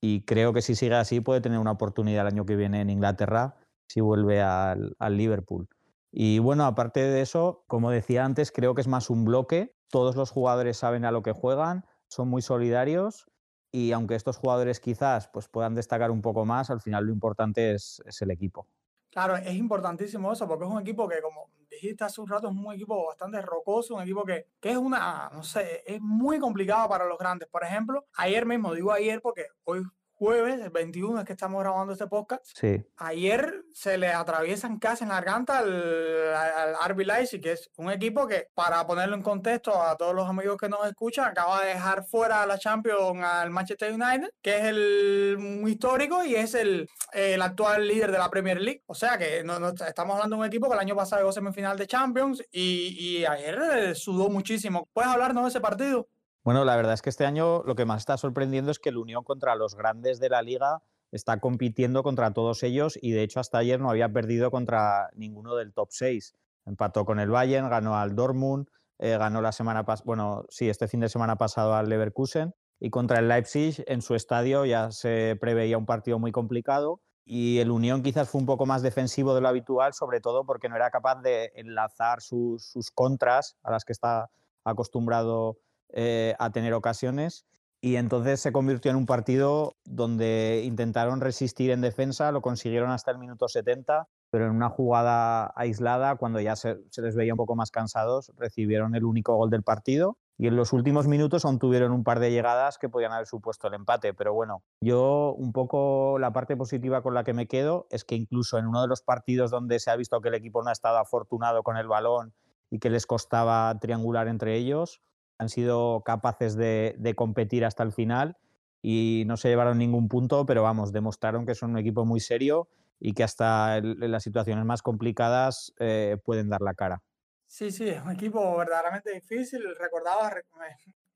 Y 0.00 0.24
creo 0.24 0.52
que 0.52 0.62
si 0.62 0.74
sigue 0.74 0.94
así 0.94 1.20
puede 1.20 1.40
tener 1.40 1.58
una 1.58 1.72
oportunidad 1.72 2.22
el 2.22 2.32
año 2.32 2.46
que 2.46 2.56
viene 2.56 2.80
en 2.80 2.90
Inglaterra 2.90 3.56
si 3.86 4.00
vuelve 4.00 4.42
al, 4.42 4.96
al 4.98 5.16
Liverpool. 5.16 5.68
Y 6.10 6.40
bueno, 6.40 6.64
aparte 6.64 7.00
de 7.00 7.20
eso, 7.20 7.62
como 7.68 7.90
decía 7.90 8.24
antes, 8.24 8.50
creo 8.50 8.74
que 8.74 8.80
es 8.80 8.88
más 8.88 9.10
un 9.10 9.24
bloque. 9.24 9.76
Todos 9.88 10.16
los 10.16 10.30
jugadores 10.30 10.78
saben 10.78 11.04
a 11.04 11.12
lo 11.12 11.22
que 11.22 11.32
juegan, 11.32 11.84
son 12.10 12.28
muy 12.28 12.42
solidarios 12.42 13.26
y 13.72 13.92
aunque 13.92 14.16
estos 14.16 14.36
jugadores 14.36 14.80
quizás 14.80 15.28
pues, 15.28 15.48
puedan 15.48 15.74
destacar 15.74 16.10
un 16.10 16.20
poco 16.20 16.44
más, 16.44 16.70
al 16.70 16.80
final 16.80 17.06
lo 17.06 17.12
importante 17.12 17.72
es, 17.72 18.02
es, 18.04 18.20
el 18.20 18.32
equipo. 18.32 18.66
Claro, 19.10 19.36
es 19.36 19.54
importantísimo 19.54 20.32
eso 20.32 20.46
porque 20.46 20.64
es 20.64 20.70
un 20.70 20.80
equipo 20.80 21.08
que, 21.08 21.22
como 21.22 21.50
dijiste 21.70 22.04
hace 22.04 22.20
un 22.20 22.28
rato, 22.28 22.48
es 22.48 22.54
un 22.54 22.72
equipo 22.72 23.06
bastante 23.06 23.40
rocoso, 23.42 23.94
un 23.94 24.02
equipo 24.02 24.24
que, 24.24 24.46
que 24.60 24.72
es 24.72 24.76
una, 24.76 25.30
no 25.32 25.44
sé, 25.44 25.84
es 25.86 26.00
muy 26.00 26.40
complicado 26.40 26.88
para 26.88 27.06
los 27.06 27.16
grandes. 27.16 27.48
Por 27.48 27.62
ejemplo, 27.62 28.04
ayer 28.14 28.44
mismo, 28.44 28.74
digo 28.74 28.92
ayer 28.92 29.20
porque 29.20 29.46
hoy 29.64 29.82
jueves, 30.20 30.60
el 30.60 30.68
21 30.68 31.18
es 31.18 31.24
que 31.24 31.32
estamos 31.32 31.62
grabando 31.62 31.94
este 31.94 32.06
podcast. 32.06 32.44
Sí. 32.44 32.84
Ayer 32.98 33.64
se 33.72 33.96
le 33.96 34.08
atraviesan 34.08 34.78
casi 34.78 35.04
en 35.04 35.08
la 35.08 35.14
garganta 35.14 35.58
al, 35.58 36.34
al 36.34 36.90
RB 36.90 37.06
Leipzig, 37.06 37.40
que 37.40 37.52
es 37.52 37.70
un 37.78 37.90
equipo 37.90 38.26
que, 38.28 38.48
para 38.54 38.86
ponerlo 38.86 39.16
en 39.16 39.22
contexto 39.22 39.80
a 39.82 39.96
todos 39.96 40.14
los 40.14 40.28
amigos 40.28 40.58
que 40.58 40.68
nos 40.68 40.86
escuchan, 40.86 41.28
acaba 41.28 41.62
de 41.62 41.68
dejar 41.68 42.04
fuera 42.04 42.42
a 42.42 42.46
la 42.46 42.58
Champions 42.58 43.24
al 43.24 43.50
Manchester 43.50 43.94
United, 43.94 44.28
que 44.42 44.58
es 44.58 44.64
el 44.64 45.36
muy 45.38 45.72
histórico 45.72 46.22
y 46.22 46.34
es 46.34 46.52
el, 46.54 46.86
el 47.14 47.40
actual 47.40 47.88
líder 47.88 48.12
de 48.12 48.18
la 48.18 48.28
Premier 48.28 48.60
League. 48.60 48.82
O 48.86 48.94
sea 48.94 49.16
que 49.16 49.42
no, 49.42 49.58
no, 49.58 49.70
estamos 49.70 50.16
hablando 50.16 50.36
de 50.36 50.40
un 50.40 50.46
equipo 50.46 50.68
que 50.68 50.74
el 50.74 50.80
año 50.80 50.94
pasado 50.94 51.22
llegó 51.22 51.32
semifinal 51.32 51.78
de 51.78 51.86
Champions 51.86 52.42
y, 52.52 52.94
y 52.98 53.24
ayer 53.24 53.96
sudó 53.96 54.28
muchísimo. 54.28 54.86
¿Puedes 54.92 55.10
hablarnos 55.10 55.44
de 55.44 55.48
ese 55.48 55.60
partido? 55.62 56.08
Bueno, 56.42 56.64
la 56.64 56.76
verdad 56.76 56.94
es 56.94 57.02
que 57.02 57.10
este 57.10 57.26
año 57.26 57.62
lo 57.64 57.74
que 57.74 57.84
más 57.84 58.00
está 58.00 58.16
sorprendiendo 58.16 58.70
es 58.70 58.78
que 58.78 58.88
el 58.88 58.96
Unión 58.96 59.24
contra 59.24 59.54
los 59.56 59.74
grandes 59.74 60.20
de 60.20 60.30
la 60.30 60.42
liga 60.42 60.82
está 61.12 61.40
compitiendo 61.40 62.02
contra 62.02 62.32
todos 62.32 62.62
ellos 62.62 62.98
y 63.00 63.12
de 63.12 63.22
hecho 63.22 63.40
hasta 63.40 63.58
ayer 63.58 63.80
no 63.80 63.90
había 63.90 64.08
perdido 64.08 64.50
contra 64.50 65.10
ninguno 65.14 65.56
del 65.56 65.72
top 65.72 65.88
6. 65.90 66.34
Empató 66.66 67.04
con 67.04 67.20
el 67.20 67.30
Bayern, 67.30 67.68
ganó 67.68 67.96
al 67.96 68.14
Dortmund, 68.14 68.68
eh, 68.98 69.16
ganó 69.18 69.40
la 69.40 69.52
semana 69.52 69.84
pasada, 69.84 70.04
bueno, 70.06 70.44
sí, 70.48 70.68
este 70.68 70.88
fin 70.88 71.00
de 71.00 71.08
semana 71.08 71.36
pasado 71.36 71.74
al 71.74 71.88
Leverkusen 71.88 72.54
y 72.78 72.90
contra 72.90 73.18
el 73.18 73.28
Leipzig 73.28 73.84
en 73.86 74.00
su 74.00 74.14
estadio 74.14 74.64
ya 74.64 74.90
se 74.90 75.36
preveía 75.40 75.76
un 75.76 75.86
partido 75.86 76.18
muy 76.18 76.32
complicado 76.32 77.00
y 77.24 77.58
el 77.58 77.70
Unión 77.70 78.02
quizás 78.02 78.28
fue 78.28 78.40
un 78.40 78.46
poco 78.46 78.66
más 78.66 78.82
defensivo 78.82 79.34
de 79.34 79.40
lo 79.40 79.48
habitual, 79.48 79.94
sobre 79.94 80.20
todo 80.20 80.44
porque 80.44 80.68
no 80.68 80.76
era 80.76 80.90
capaz 80.90 81.20
de 81.22 81.52
enlazar 81.54 82.22
sus, 82.22 82.90
contras 82.94 83.56
a 83.62 83.70
las 83.70 83.84
que 83.84 83.92
está 83.92 84.30
acostumbrado 84.64 85.58
eh, 85.92 86.34
a 86.38 86.50
tener 86.50 86.74
ocasiones 86.74 87.46
y 87.82 87.96
entonces 87.96 88.40
se 88.40 88.52
convirtió 88.52 88.90
en 88.90 88.98
un 88.98 89.06
partido 89.06 89.76
donde 89.84 90.62
intentaron 90.64 91.22
resistir 91.22 91.70
en 91.70 91.80
defensa, 91.80 92.30
lo 92.30 92.42
consiguieron 92.42 92.90
hasta 92.90 93.10
el 93.10 93.18
minuto 93.18 93.48
70, 93.48 94.06
pero 94.30 94.44
en 94.46 94.50
una 94.50 94.68
jugada 94.68 95.50
aislada, 95.56 96.16
cuando 96.16 96.40
ya 96.40 96.56
se, 96.56 96.76
les 96.98 97.16
veía 97.16 97.32
un 97.32 97.38
poco 97.38 97.56
más 97.56 97.70
cansados, 97.70 98.32
recibieron 98.36 98.94
el 98.94 99.04
único 99.04 99.34
gol 99.34 99.48
del 99.48 99.62
partido 99.62 100.18
y 100.36 100.46
en 100.46 100.56
los 100.56 100.74
últimos 100.74 101.06
minutos 101.06 101.46
aún 101.46 101.58
tuvieron 101.58 101.92
un 101.92 102.04
par 102.04 102.20
de 102.20 102.30
llegadas 102.30 102.76
que 102.76 102.90
podían 102.90 103.12
haber 103.12 103.26
supuesto 103.26 103.68
el 103.68 103.74
empate. 103.74 104.12
Pero 104.12 104.34
bueno, 104.34 104.62
yo 104.82 105.34
un 105.36 105.52
poco 105.52 106.18
la 106.18 106.32
parte 106.32 106.56
positiva 106.56 107.02
con 107.02 107.14
la 107.14 107.24
que 107.24 107.34
me 107.34 107.46
quedo 107.46 107.86
es 107.90 108.04
que 108.04 108.14
incluso 108.14 108.58
en 108.58 108.66
uno 108.66 108.82
de 108.82 108.88
los 108.88 109.02
partidos 109.02 109.50
donde 109.50 109.80
se 109.80 109.90
ha 109.90 109.96
visto 109.96 110.20
que 110.20 110.28
el 110.28 110.34
equipo 110.34 110.62
no 110.62 110.68
ha 110.68 110.72
estado 110.72 110.98
afortunado 110.98 111.62
con 111.62 111.76
el 111.76 111.88
balón 111.88 112.34
y 112.70 112.78
que 112.78 112.88
les 112.88 113.06
costaba 113.06 113.76
triangular 113.80 114.28
entre 114.28 114.56
ellos, 114.56 115.00
han 115.40 115.48
sido 115.48 116.02
capaces 116.02 116.54
de, 116.54 117.14
competir 117.16 117.64
hasta 117.64 117.82
el 117.82 117.92
final 117.92 118.36
y 118.82 119.24
no 119.26 119.38
se 119.38 119.48
llevaron 119.48 119.78
ningún 119.78 120.06
punto, 120.06 120.44
pero 120.44 120.62
vamos, 120.62 120.92
demostraron 120.92 121.46
que 121.46 121.54
son 121.54 121.70
un 121.70 121.78
equipo 121.78 122.04
muy 122.04 122.20
serio 122.20 122.68
y 122.98 123.14
que 123.14 123.24
hasta 123.24 123.78
en, 123.78 124.10
las 124.10 124.22
situaciones 124.22 124.66
más 124.66 124.82
complicadas 124.82 125.72
eh, 125.78 126.18
pueden 126.24 126.50
dar 126.50 126.60
la 126.60 126.74
cara. 126.74 127.02
Sí, 127.46 127.70
sí, 127.70 127.88
es 127.88 128.02
un 128.02 128.10
equipo 128.12 128.54
verdaderamente 128.58 129.12
difícil. 129.12 129.62
Recordaba 129.78 130.30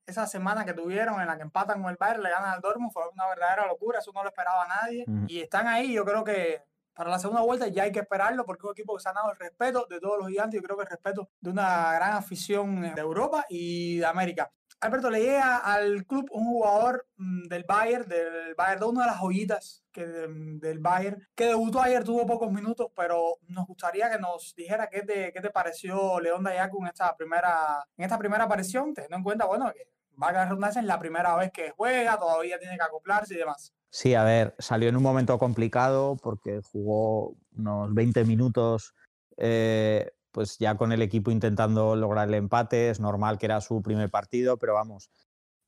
esa 0.07 0.27
semana 0.27 0.65
que 0.65 0.73
tuvieron 0.73 1.21
en 1.21 1.27
la 1.27 1.37
que 1.37 1.43
empatan 1.43 1.83
con 1.83 1.91
el 1.91 1.99
Bayern, 2.01 2.23
le 2.23 2.31
ganan 2.31 2.55
al 2.55 2.63
Dortmund, 2.63 2.93
fue 2.93 3.03
una 3.13 3.29
verdadera 3.29 3.67
locura, 3.67 3.99
eso 3.99 4.11
no 4.15 4.23
lo 4.23 4.31
esperaba 4.31 4.67
nadie. 4.67 5.05
Y 5.29 5.41
están 5.41 5.67
ahí, 5.69 5.93
yo 5.93 6.07
creo 6.07 6.25
que 6.25 6.63
para 6.95 7.11
la 7.11 7.19
segunda 7.19 7.43
vuelta 7.43 7.69
ya 7.69 7.83
hay 7.83 7.93
que 7.93 8.01
esperarlo 8.01 8.45
porque 8.45 8.61
es 8.61 8.65
un 8.65 8.73
equipo 8.73 8.97
que 8.97 9.03
se 9.03 9.09
ha 9.09 9.13
dado 9.13 9.33
el 9.33 9.39
respeto 9.39 9.87
de 9.89 10.01
todos 10.01 10.19
los 10.19 10.29
gigantes. 10.29 10.61
Yo 10.61 10.65
creo 10.65 10.77
que 10.77 10.85
el 10.85 10.91
respeto 10.91 11.29
de 11.41 11.51
una 11.51 11.93
gran 11.95 12.13
afición 12.13 12.81
de 12.95 13.01
Europa 13.01 13.45
y 13.49 13.99
de 13.99 14.07
América. 14.07 14.51
Alberto, 14.81 15.09
le 15.09 15.21
llega 15.21 15.57
al 15.57 16.05
club 16.05 16.29
un 16.33 16.45
jugador 16.45 17.07
mm, 17.17 17.49
del 17.49 17.65
Bayern, 17.67 18.07
del 18.07 18.55
Bayern, 18.55 18.81
de 18.81 18.87
una 18.87 19.01
de 19.03 19.07
las 19.07 19.19
joyitas 19.19 19.83
que, 19.91 20.05
del 20.05 20.79
Bayern, 20.79 21.27
que 21.35 21.47
debutó 21.47 21.81
ayer, 21.81 22.05
tuvo 22.05 22.27
pocos 22.27 22.53
minutos, 22.53 22.89
pero 22.95 23.39
nos 23.49 23.67
gustaría 23.67 24.11
que 24.11 24.19
nos 24.19 24.55
dijera 24.55 24.89
qué 24.89 25.01
te, 25.03 25.33
qué 25.33 25.41
te 25.41 25.51
pareció 25.51 26.21
León 26.21 26.45
Dayaku 26.45 26.83
en 26.83 26.89
esta 26.89 27.17
primera, 27.17 27.83
en 27.97 28.05
esta 28.05 28.19
primera 28.19 28.45
aparición, 28.45 28.93
teniendo 28.93 29.17
en 29.17 29.23
cuenta, 29.23 29.47
bueno, 29.47 29.73
que 29.73 29.89
va 30.23 30.29
a 30.29 30.45
redundancia 30.45 30.81
en 30.81 30.87
la 30.87 30.99
primera 30.99 31.35
vez 31.37 31.51
que 31.51 31.71
juega, 31.71 32.19
todavía 32.19 32.59
tiene 32.59 32.77
que 32.77 32.83
acoplarse 32.83 33.35
y 33.35 33.39
demás. 33.39 33.73
Sí, 33.97 34.15
a 34.15 34.25
ver, 34.25 34.57
salió 34.59 34.89
en 34.89 34.97
un 34.97 35.05
momento 35.05 35.39
complicado 35.39 36.17
porque 36.21 36.61
jugó 36.73 37.37
unos 37.57 37.95
20 37.95 38.25
minutos, 38.25 38.93
eh, 39.37 40.11
pues 40.33 40.59
ya 40.59 40.77
con 40.77 40.91
el 40.91 41.01
equipo 41.01 41.31
intentando 41.31 41.95
lograr 41.95 42.27
el 42.27 42.35
empate. 42.35 42.91
Es 42.91 42.99
normal 42.99 43.39
que 43.39 43.47
era 43.47 43.61
su 43.61 43.83
primer 43.83 44.11
partido, 44.11 44.59
pero 44.59 44.75
vamos, 44.75 45.11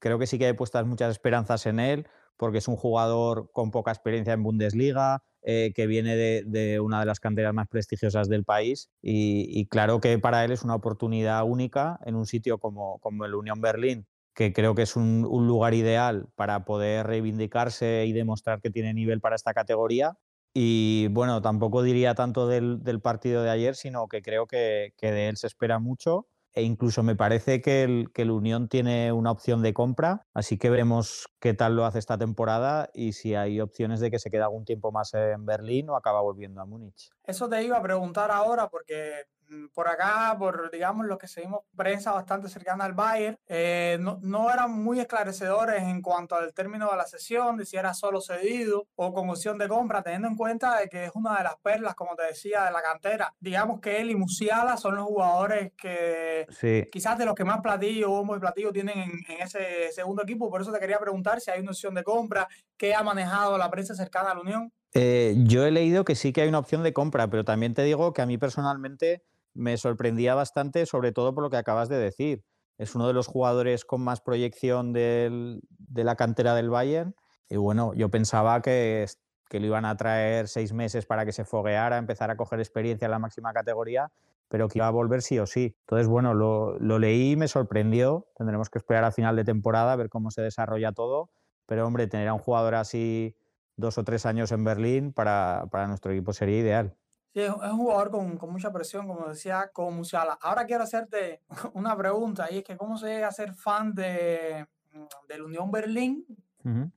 creo 0.00 0.18
que 0.18 0.26
sí 0.26 0.38
que 0.38 0.46
hay 0.46 0.54
puestas 0.54 0.86
muchas 0.86 1.12
esperanzas 1.12 1.66
en 1.66 1.78
él 1.78 2.08
porque 2.36 2.58
es 2.58 2.66
un 2.66 2.74
jugador 2.74 3.48
con 3.52 3.70
poca 3.70 3.92
experiencia 3.92 4.32
en 4.32 4.42
Bundesliga, 4.42 5.22
eh, 5.42 5.72
que 5.72 5.86
viene 5.86 6.16
de, 6.16 6.80
una 6.80 6.98
de 6.98 7.06
las 7.06 7.20
canteras 7.20 7.54
más 7.54 7.68
prestigiosas 7.68 8.28
del 8.28 8.42
país 8.42 8.90
y, 9.00 9.66
claro 9.68 10.00
que 10.00 10.18
para 10.18 10.44
él 10.44 10.50
es 10.50 10.64
una 10.64 10.74
oportunidad 10.74 11.44
única 11.44 12.00
en 12.04 12.16
un 12.16 12.26
sitio 12.26 12.58
como, 12.58 12.98
como 12.98 13.24
el 13.24 13.36
Unión 13.36 13.60
Berlín, 13.60 14.04
que 14.36 14.52
creo 14.52 14.74
que 14.74 14.82
es 14.82 14.96
un, 14.96 15.22
lugar 15.22 15.72
ideal 15.72 16.28
para 16.36 16.66
poder 16.66 17.06
reivindicarse 17.06 18.04
y 18.04 18.12
demostrar 18.12 18.60
que 18.60 18.70
tiene 18.70 18.92
nivel 18.92 19.20
para 19.20 19.34
esta 19.34 19.54
categoría. 19.54 20.18
Y 20.52 21.08
bueno, 21.08 21.40
tampoco 21.40 21.82
diría 21.82 22.14
tanto 22.14 22.46
del, 22.46 23.00
partido 23.02 23.42
de 23.42 23.50
ayer, 23.50 23.74
sino 23.74 24.08
que 24.08 24.20
creo 24.20 24.46
que, 24.46 24.92
de 25.00 25.28
él 25.28 25.38
se 25.38 25.46
espera 25.46 25.78
mucho 25.78 26.28
e 26.52 26.62
incluso 26.62 27.02
me 27.02 27.16
parece 27.16 27.60
que 27.60 27.82
el, 27.82 28.10
que 28.14 28.22
el 28.22 28.30
Unión 28.30 28.68
tiene 28.68 29.12
una 29.12 29.30
opción 29.30 29.60
de 29.60 29.74
compra, 29.74 30.26
así 30.32 30.56
que 30.56 30.70
veremos 30.70 31.26
qué 31.38 31.52
tal 31.52 31.76
lo 31.76 31.84
hace 31.84 31.98
esta 31.98 32.16
temporada 32.16 32.88
y 32.94 33.12
si 33.12 33.34
hay 33.34 33.60
opciones 33.60 34.00
de 34.00 34.10
que 34.10 34.18
se 34.18 34.30
quede 34.30 34.40
algún 34.40 34.64
tiempo 34.64 34.90
más 34.90 35.12
en 35.12 35.44
Berlín 35.44 35.90
o 35.90 35.96
acaba 35.96 36.22
volviendo 36.22 36.62
a 36.62 36.64
Múnich. 36.64 37.10
Eso 37.24 37.46
te 37.50 37.62
iba 37.62 37.76
a 37.76 37.82
preguntar 37.82 38.30
ahora 38.30 38.70
porque 38.70 39.24
por 39.72 39.88
acá, 39.88 40.34
por 40.38 40.70
digamos 40.70 41.06
lo 41.06 41.18
que 41.18 41.28
seguimos 41.28 41.60
prensa 41.76 42.12
bastante 42.12 42.48
cercana 42.48 42.84
al 42.84 42.92
Bayern, 42.92 43.38
eh, 43.46 43.96
no, 44.00 44.18
no, 44.22 44.50
eran 44.50 44.72
muy 44.72 45.00
esclarecedores 45.00 45.82
en 45.82 46.02
cuanto 46.02 46.34
al 46.34 46.52
término 46.52 46.90
de 46.90 46.96
la 46.96 47.06
sesión, 47.06 47.56
de 47.56 47.64
si 47.64 47.76
era 47.76 47.94
solo 47.94 48.20
cedido 48.20 48.86
o 48.96 49.12
con 49.12 49.30
opción 49.30 49.58
de 49.58 49.68
compra, 49.68 50.02
teniendo 50.02 50.28
en 50.28 50.36
cuenta 50.36 50.78
de 50.78 50.88
que 50.88 51.04
es 51.04 51.10
una 51.14 51.38
de 51.38 51.44
las 51.44 51.56
perlas, 51.56 51.94
como 51.94 52.14
te 52.16 52.24
decía, 52.24 52.64
de 52.64 52.72
la 52.72 52.82
cantera. 52.82 53.34
Digamos 53.40 53.80
que 53.80 54.00
él 54.00 54.10
y 54.10 54.16
Musiala 54.16 54.76
son 54.76 54.96
los 54.96 55.04
jugadores 55.04 55.72
que 55.76 56.46
quizás 56.90 57.18
de 57.18 57.24
los 57.24 57.34
que 57.34 57.44
más 57.44 57.60
platillo, 57.60 58.10
bombo 58.10 58.36
y 58.36 58.40
platillo 58.40 58.72
tienen 58.72 58.98
en, 58.98 59.10
en, 59.28 59.42
ese 59.42 59.92
segundo 59.92 60.22
equipo. 60.22 60.50
Por 60.50 60.62
eso 60.62 60.72
te 60.72 60.78
quería 60.78 60.98
preguntar 60.98 61.40
si 61.40 61.50
hay 61.50 61.60
una 61.60 61.70
opción 61.70 61.94
de 61.94 62.02
compra, 62.02 62.48
qué 62.76 62.94
ha 62.94 63.02
manejado 63.02 63.58
la 63.58 63.70
prensa 63.70 63.94
cercana 63.94 64.30
a 64.30 64.34
la 64.34 64.40
Unión. 64.40 64.72
Eh, 64.98 65.34
yo 65.44 65.66
he 65.66 65.70
leído 65.70 66.06
que 66.06 66.14
sí 66.14 66.32
que 66.32 66.40
hay 66.40 66.48
una 66.48 66.58
opción 66.58 66.82
de 66.82 66.94
compra, 66.94 67.28
pero 67.28 67.44
también 67.44 67.74
te 67.74 67.82
digo 67.82 68.14
que 68.14 68.22
a 68.22 68.26
mí 68.26 68.38
personalmente 68.38 69.22
me 69.56 69.76
sorprendía 69.76 70.34
bastante, 70.34 70.86
sobre 70.86 71.12
todo 71.12 71.34
por 71.34 71.42
lo 71.42 71.50
que 71.50 71.56
acabas 71.56 71.88
de 71.88 71.98
decir. 71.98 72.44
Es 72.78 72.94
uno 72.94 73.06
de 73.06 73.14
los 73.14 73.26
jugadores 73.26 73.84
con 73.84 74.02
más 74.02 74.20
proyección 74.20 74.92
de 74.92 75.60
la 75.94 76.16
cantera 76.16 76.54
del 76.54 76.70
Bayern. 76.70 77.14
Y 77.48 77.56
bueno, 77.56 77.94
yo 77.94 78.10
pensaba 78.10 78.60
que, 78.60 79.06
que 79.48 79.60
lo 79.60 79.66
iban 79.66 79.84
a 79.84 79.96
traer 79.96 80.48
seis 80.48 80.72
meses 80.72 81.06
para 81.06 81.24
que 81.24 81.32
se 81.32 81.44
fogueara, 81.44 81.98
empezar 81.98 82.30
a 82.30 82.36
coger 82.36 82.58
experiencia 82.58 83.06
en 83.06 83.12
la 83.12 83.18
máxima 83.18 83.52
categoría, 83.52 84.10
pero 84.48 84.68
que 84.68 84.78
iba 84.78 84.88
a 84.88 84.90
volver 84.90 85.22
sí 85.22 85.38
o 85.38 85.46
sí. 85.46 85.76
Entonces, 85.80 86.08
bueno, 86.08 86.34
lo, 86.34 86.78
leí 86.98 87.32
y 87.32 87.36
me 87.36 87.48
sorprendió. 87.48 88.26
Tendremos 88.36 88.70
que 88.70 88.78
esperar 88.78 89.04
a 89.04 89.12
final 89.12 89.36
de 89.36 89.44
temporada 89.44 89.92
a 89.92 89.96
ver 89.96 90.08
cómo 90.08 90.30
se 90.30 90.42
desarrolla 90.42 90.92
todo. 90.92 91.30
Pero, 91.66 91.86
hombre, 91.86 92.06
tener 92.06 92.28
a 92.28 92.34
un 92.34 92.40
jugador 92.40 92.74
así 92.74 93.36
dos 93.76 93.98
o 93.98 94.04
tres 94.04 94.26
años 94.26 94.52
en 94.52 94.64
Berlín 94.64 95.12
para 95.12 95.86
nuestro 95.88 96.12
equipo 96.12 96.32
sería 96.32 96.58
ideal. 96.58 96.96
Sí, 97.36 97.42
es 97.42 97.50
un 97.50 97.76
jugador 97.76 98.10
con, 98.10 98.38
con, 98.38 98.50
mucha 98.50 98.72
presión, 98.72 99.06
como 99.06 99.28
decía, 99.28 99.68
con 99.70 99.94
Musiala. 99.94 100.38
Ahora 100.40 100.64
quiero 100.64 100.84
hacerte 100.84 101.42
una 101.74 101.94
pregunta, 101.94 102.50
y 102.50 102.58
es 102.58 102.64
que 102.64 102.78
¿cómo 102.78 102.96
se 102.96 103.08
llega 103.08 103.28
a 103.28 103.32
ser 103.32 103.52
fan 103.52 103.94
de, 103.94 104.66
mm, 104.94 105.26
del 105.28 105.42
Unión 105.42 105.70
Berlín, 105.70 106.24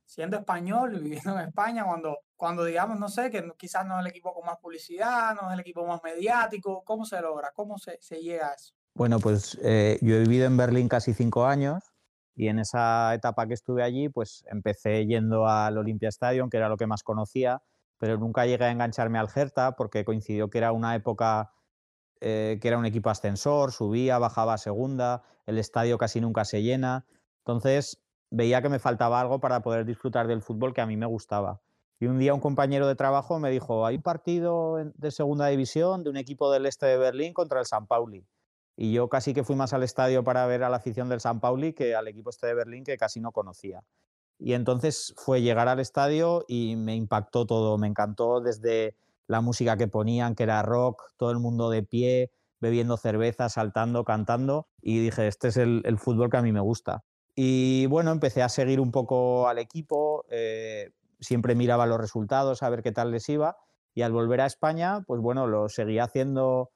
siendo 0.06 0.38
español 0.38 0.96
y 0.96 1.00
viviendo 1.00 1.38
en 1.38 1.48
España, 1.48 1.84
cuando, 1.84 2.20
cuando 2.36 2.64
digamos, 2.64 2.98
no 2.98 3.10
sé, 3.10 3.30
que 3.30 3.52
quizás 3.58 3.84
no 3.84 3.96
es 3.96 4.00
el 4.00 4.06
equipo 4.06 4.32
con 4.32 4.46
más 4.46 4.56
publicidad, 4.56 5.34
no 5.34 5.48
es 5.48 5.54
el 5.54 5.60
equipo 5.60 5.86
más 5.86 6.00
mediático? 6.02 6.82
¿Cómo 6.84 7.04
se 7.04 7.20
logra? 7.20 7.50
¿Cómo 7.54 7.76
se, 7.76 7.98
se 8.00 8.22
llega 8.22 8.48
a 8.48 8.54
eso? 8.54 8.72
Bueno, 8.94 9.20
pues 9.20 9.58
eh, 9.62 9.98
yo 10.00 10.14
he 10.14 10.20
vivido 10.20 10.46
en 10.46 10.56
Berlín 10.56 10.88
casi 10.88 11.12
cinco 11.12 11.44
años 11.44 11.84
y 12.34 12.48
en 12.48 12.60
esa 12.60 13.12
etapa 13.14 13.46
que 13.46 13.52
estuve 13.52 13.82
allí, 13.82 14.08
pues 14.08 14.42
empecé 14.50 15.04
yendo 15.04 15.46
al 15.46 15.76
Olympia 15.76 16.08
Stadium, 16.08 16.48
que 16.48 16.56
era 16.56 16.70
lo 16.70 16.78
que 16.78 16.86
más 16.86 17.02
conocía, 17.02 17.62
pero 18.00 18.16
nunca 18.16 18.46
llegué 18.46 18.64
a 18.64 18.70
engancharme 18.70 19.18
al 19.18 19.28
Hertha 19.32 19.76
porque 19.76 20.06
coincidió 20.06 20.48
que 20.48 20.56
era 20.56 20.72
una 20.72 20.94
época 20.94 21.52
eh, 22.22 22.58
que 22.62 22.68
era 22.68 22.78
un 22.78 22.86
equipo 22.86 23.10
ascensor, 23.10 23.72
subía, 23.72 24.18
bajaba 24.18 24.54
a 24.54 24.58
segunda, 24.58 25.22
el 25.44 25.58
estadio 25.58 25.98
casi 25.98 26.18
nunca 26.22 26.46
se 26.46 26.62
llena. 26.62 27.04
Entonces 27.40 28.02
veía 28.30 28.62
que 28.62 28.70
me 28.70 28.78
faltaba 28.78 29.20
algo 29.20 29.38
para 29.38 29.60
poder 29.60 29.84
disfrutar 29.84 30.28
del 30.28 30.40
fútbol 30.40 30.72
que 30.72 30.80
a 30.80 30.86
mí 30.86 30.96
me 30.96 31.04
gustaba. 31.04 31.60
Y 31.98 32.06
un 32.06 32.18
día 32.18 32.32
un 32.32 32.40
compañero 32.40 32.88
de 32.88 32.94
trabajo 32.94 33.38
me 33.38 33.50
dijo, 33.50 33.84
hay 33.84 33.96
un 33.96 34.02
partido 34.02 34.78
de 34.94 35.10
segunda 35.10 35.48
división 35.48 36.02
de 36.02 36.08
un 36.08 36.16
equipo 36.16 36.50
del 36.50 36.64
este 36.64 36.86
de 36.86 36.96
Berlín 36.96 37.34
contra 37.34 37.60
el 37.60 37.66
San 37.66 37.86
Pauli. 37.86 38.26
Y 38.76 38.94
yo 38.94 39.10
casi 39.10 39.34
que 39.34 39.44
fui 39.44 39.56
más 39.56 39.74
al 39.74 39.82
estadio 39.82 40.24
para 40.24 40.46
ver 40.46 40.64
a 40.64 40.70
la 40.70 40.78
afición 40.78 41.10
del 41.10 41.20
San 41.20 41.38
Pauli 41.38 41.74
que 41.74 41.94
al 41.94 42.08
equipo 42.08 42.30
este 42.30 42.46
de 42.46 42.54
Berlín 42.54 42.82
que 42.82 42.96
casi 42.96 43.20
no 43.20 43.30
conocía. 43.30 43.82
Y 44.40 44.54
entonces 44.54 45.14
fue 45.16 45.42
llegar 45.42 45.68
al 45.68 45.80
estadio 45.80 46.44
y 46.48 46.74
me 46.76 46.96
impactó 46.96 47.46
todo, 47.46 47.76
me 47.76 47.86
encantó 47.86 48.40
desde 48.40 48.96
la 49.26 49.42
música 49.42 49.76
que 49.76 49.86
ponían, 49.86 50.34
que 50.34 50.44
era 50.44 50.62
rock, 50.62 51.12
todo 51.18 51.30
el 51.30 51.38
mundo 51.38 51.68
de 51.68 51.82
pie, 51.82 52.32
bebiendo 52.58 52.96
cerveza, 52.96 53.48
saltando, 53.48 54.04
cantando, 54.04 54.66
y 54.82 54.98
dije, 54.98 55.26
este 55.26 55.48
es 55.48 55.56
el, 55.56 55.98
fútbol 55.98 56.30
que 56.30 56.38
a 56.38 56.42
mí 56.42 56.52
me 56.52 56.60
gusta. 56.60 57.04
Y 57.34 57.86
bueno, 57.86 58.10
empecé 58.10 58.42
a 58.42 58.48
seguir 58.48 58.80
un 58.80 58.90
poco 58.90 59.48
al 59.48 59.58
equipo, 59.58 60.24
eh, 60.30 60.90
siempre 61.20 61.54
miraba 61.54 61.86
los 61.86 62.00
resultados, 62.00 62.62
a 62.62 62.70
ver 62.70 62.82
qué 62.82 62.92
tal 62.92 63.10
les 63.10 63.28
iba, 63.28 63.56
y 63.94 64.02
al 64.02 64.12
volver 64.12 64.40
a 64.40 64.46
España, 64.46 65.02
pues 65.06 65.20
bueno, 65.20 65.46
lo 65.46 65.68
seguía 65.68 66.04
haciendo, 66.04 66.70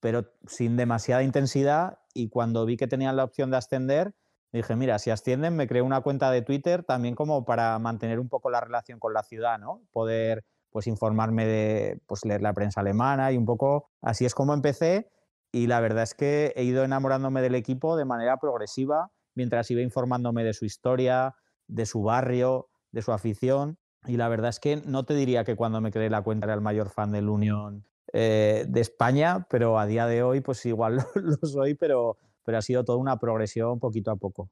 pero 0.00 0.26
sin 0.46 0.76
demasiada 0.76 1.22
intensidad, 1.22 1.98
y 2.12 2.28
cuando 2.28 2.66
vi 2.66 2.76
que 2.76 2.86
tenían 2.86 3.16
la 3.16 3.24
opción 3.24 3.50
de 3.50 3.56
ascender, 3.56 4.14
dije, 4.58 4.76
mira, 4.76 4.98
si 4.98 5.10
ascienden, 5.10 5.56
me 5.56 5.66
creé 5.66 5.82
una 5.82 6.00
cuenta 6.00 6.30
de 6.30 6.42
Twitter 6.42 6.84
también 6.84 7.14
como 7.14 7.44
para 7.44 7.78
mantener 7.78 8.20
un 8.20 8.28
poco 8.28 8.50
la 8.50 8.60
relación 8.60 8.98
con 8.98 9.12
la 9.12 9.22
ciudad, 9.22 9.58
¿no? 9.58 9.82
Poder 9.92 10.44
pues 10.70 10.86
informarme 10.86 11.46
de, 11.46 12.00
pues 12.06 12.24
leer 12.24 12.42
la 12.42 12.52
prensa 12.52 12.80
alemana 12.80 13.30
y 13.30 13.36
un 13.36 13.46
poco, 13.46 13.90
así 14.02 14.24
es 14.24 14.34
como 14.34 14.54
empecé 14.54 15.08
y 15.52 15.68
la 15.68 15.78
verdad 15.78 16.02
es 16.02 16.14
que 16.14 16.52
he 16.56 16.64
ido 16.64 16.82
enamorándome 16.82 17.40
del 17.40 17.54
equipo 17.54 17.96
de 17.96 18.04
manera 18.04 18.38
progresiva 18.38 19.12
mientras 19.36 19.70
iba 19.70 19.82
informándome 19.82 20.42
de 20.42 20.52
su 20.52 20.64
historia, 20.64 21.36
de 21.68 21.86
su 21.86 22.02
barrio, 22.02 22.68
de 22.90 23.02
su 23.02 23.12
afición. 23.12 23.78
Y 24.06 24.16
la 24.16 24.28
verdad 24.28 24.50
es 24.50 24.58
que 24.58 24.82
no 24.84 25.04
te 25.04 25.14
diría 25.14 25.44
que 25.44 25.54
cuando 25.54 25.80
me 25.80 25.92
creé 25.92 26.10
la 26.10 26.22
cuenta 26.22 26.46
era 26.46 26.54
el 26.54 26.60
mayor 26.60 26.90
fan 26.90 27.12
del 27.12 27.28
Unión 27.28 27.86
eh, 28.12 28.64
de 28.68 28.80
España, 28.80 29.46
pero 29.48 29.78
a 29.78 29.86
día 29.86 30.06
de 30.06 30.22
hoy 30.24 30.40
pues 30.40 30.66
igual 30.66 31.04
lo, 31.14 31.36
soy, 31.46 31.74
pero, 31.74 32.18
pero 32.44 32.58
ha 32.58 32.62
sido 32.62 32.84
toda 32.84 32.98
una 32.98 33.18
progresión 33.18 33.80
poquito 33.80 34.10
a 34.10 34.16
poco. 34.16 34.50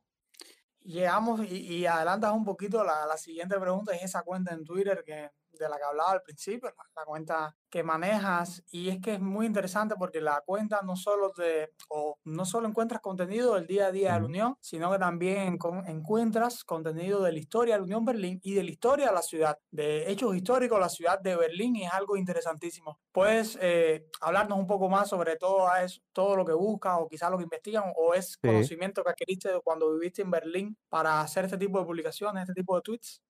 Llegamos 0.84 1.40
y, 1.48 1.86
adelantas 1.86 2.32
un 2.32 2.44
poquito 2.44 2.82
la, 2.82 3.16
siguiente 3.16 3.58
pregunta, 3.60 3.94
es 3.94 4.02
esa 4.02 4.22
cuenta 4.22 4.52
en 4.52 4.64
Twitter 4.64 5.04
que, 5.06 5.30
de 5.62 5.68
la 5.68 5.78
que 5.78 5.84
hablaba 5.84 6.12
al 6.12 6.22
principio, 6.22 6.68
la, 6.96 7.04
cuenta 7.04 7.56
que 7.70 7.82
manejas. 7.82 8.62
Y 8.70 8.88
es 8.88 9.00
que 9.00 9.14
es 9.14 9.20
muy 9.20 9.46
interesante 9.46 9.94
porque 9.98 10.20
la 10.20 10.42
cuenta 10.44 10.80
no 10.82 10.96
solo 10.96 11.32
de, 11.36 11.70
o 11.88 12.18
no 12.24 12.44
solo 12.44 12.68
encuentras 12.68 13.00
contenido 13.00 13.54
del 13.54 13.66
día 13.66 13.86
a 13.86 13.92
día 13.92 14.12
de 14.14 14.20
la 14.20 14.26
Unión, 14.26 14.56
sino 14.60 14.90
que 14.92 14.98
también 14.98 15.58
encuentras 15.86 16.64
contenido 16.64 17.22
de 17.22 17.32
la 17.32 17.38
historia 17.38 17.74
de 17.74 17.80
la 17.80 17.84
Unión 17.84 18.04
Berlín 18.04 18.40
y 18.42 18.54
de 18.54 18.62
la 18.62 18.70
historia 18.70 19.06
de 19.06 19.12
la 19.12 19.22
ciudad, 19.22 19.58
de 19.70 20.10
hechos 20.10 20.36
históricos 20.36 20.78
de 20.78 20.82
la 20.82 20.88
ciudad 20.88 21.20
de 21.20 21.36
Berlín 21.36 21.76
y 21.76 21.84
es 21.84 21.92
algo 21.92 22.16
interesantísimo. 22.16 23.00
¿Puedes 23.12 23.58
eh, 23.60 24.06
hablarnos 24.20 24.58
un 24.58 24.66
poco 24.66 24.88
más 24.88 25.08
sobre 25.08 25.36
todo, 25.36 25.68
eso, 25.76 26.00
todo 26.12 26.36
lo 26.36 26.44
que 26.44 26.52
buscas 26.52 26.98
o 27.00 27.08
quizás 27.08 27.30
lo 27.30 27.38
que 27.38 27.44
investigan 27.44 27.84
o 27.96 28.14
es 28.14 28.36
conocimiento 28.36 29.02
que 29.02 29.10
adquiriste 29.10 29.50
cuando 29.64 29.92
viviste 29.94 30.22
en 30.22 30.30
Berlín 30.30 30.76
para 30.88 31.20
hacer 31.20 31.44
este 31.44 31.58
tipo 31.58 31.78
de 31.78 31.86
publicaciones, 31.86 32.42
este 32.42 32.54
tipo 32.54 32.76
de 32.76 32.82
tweets? 32.82 33.22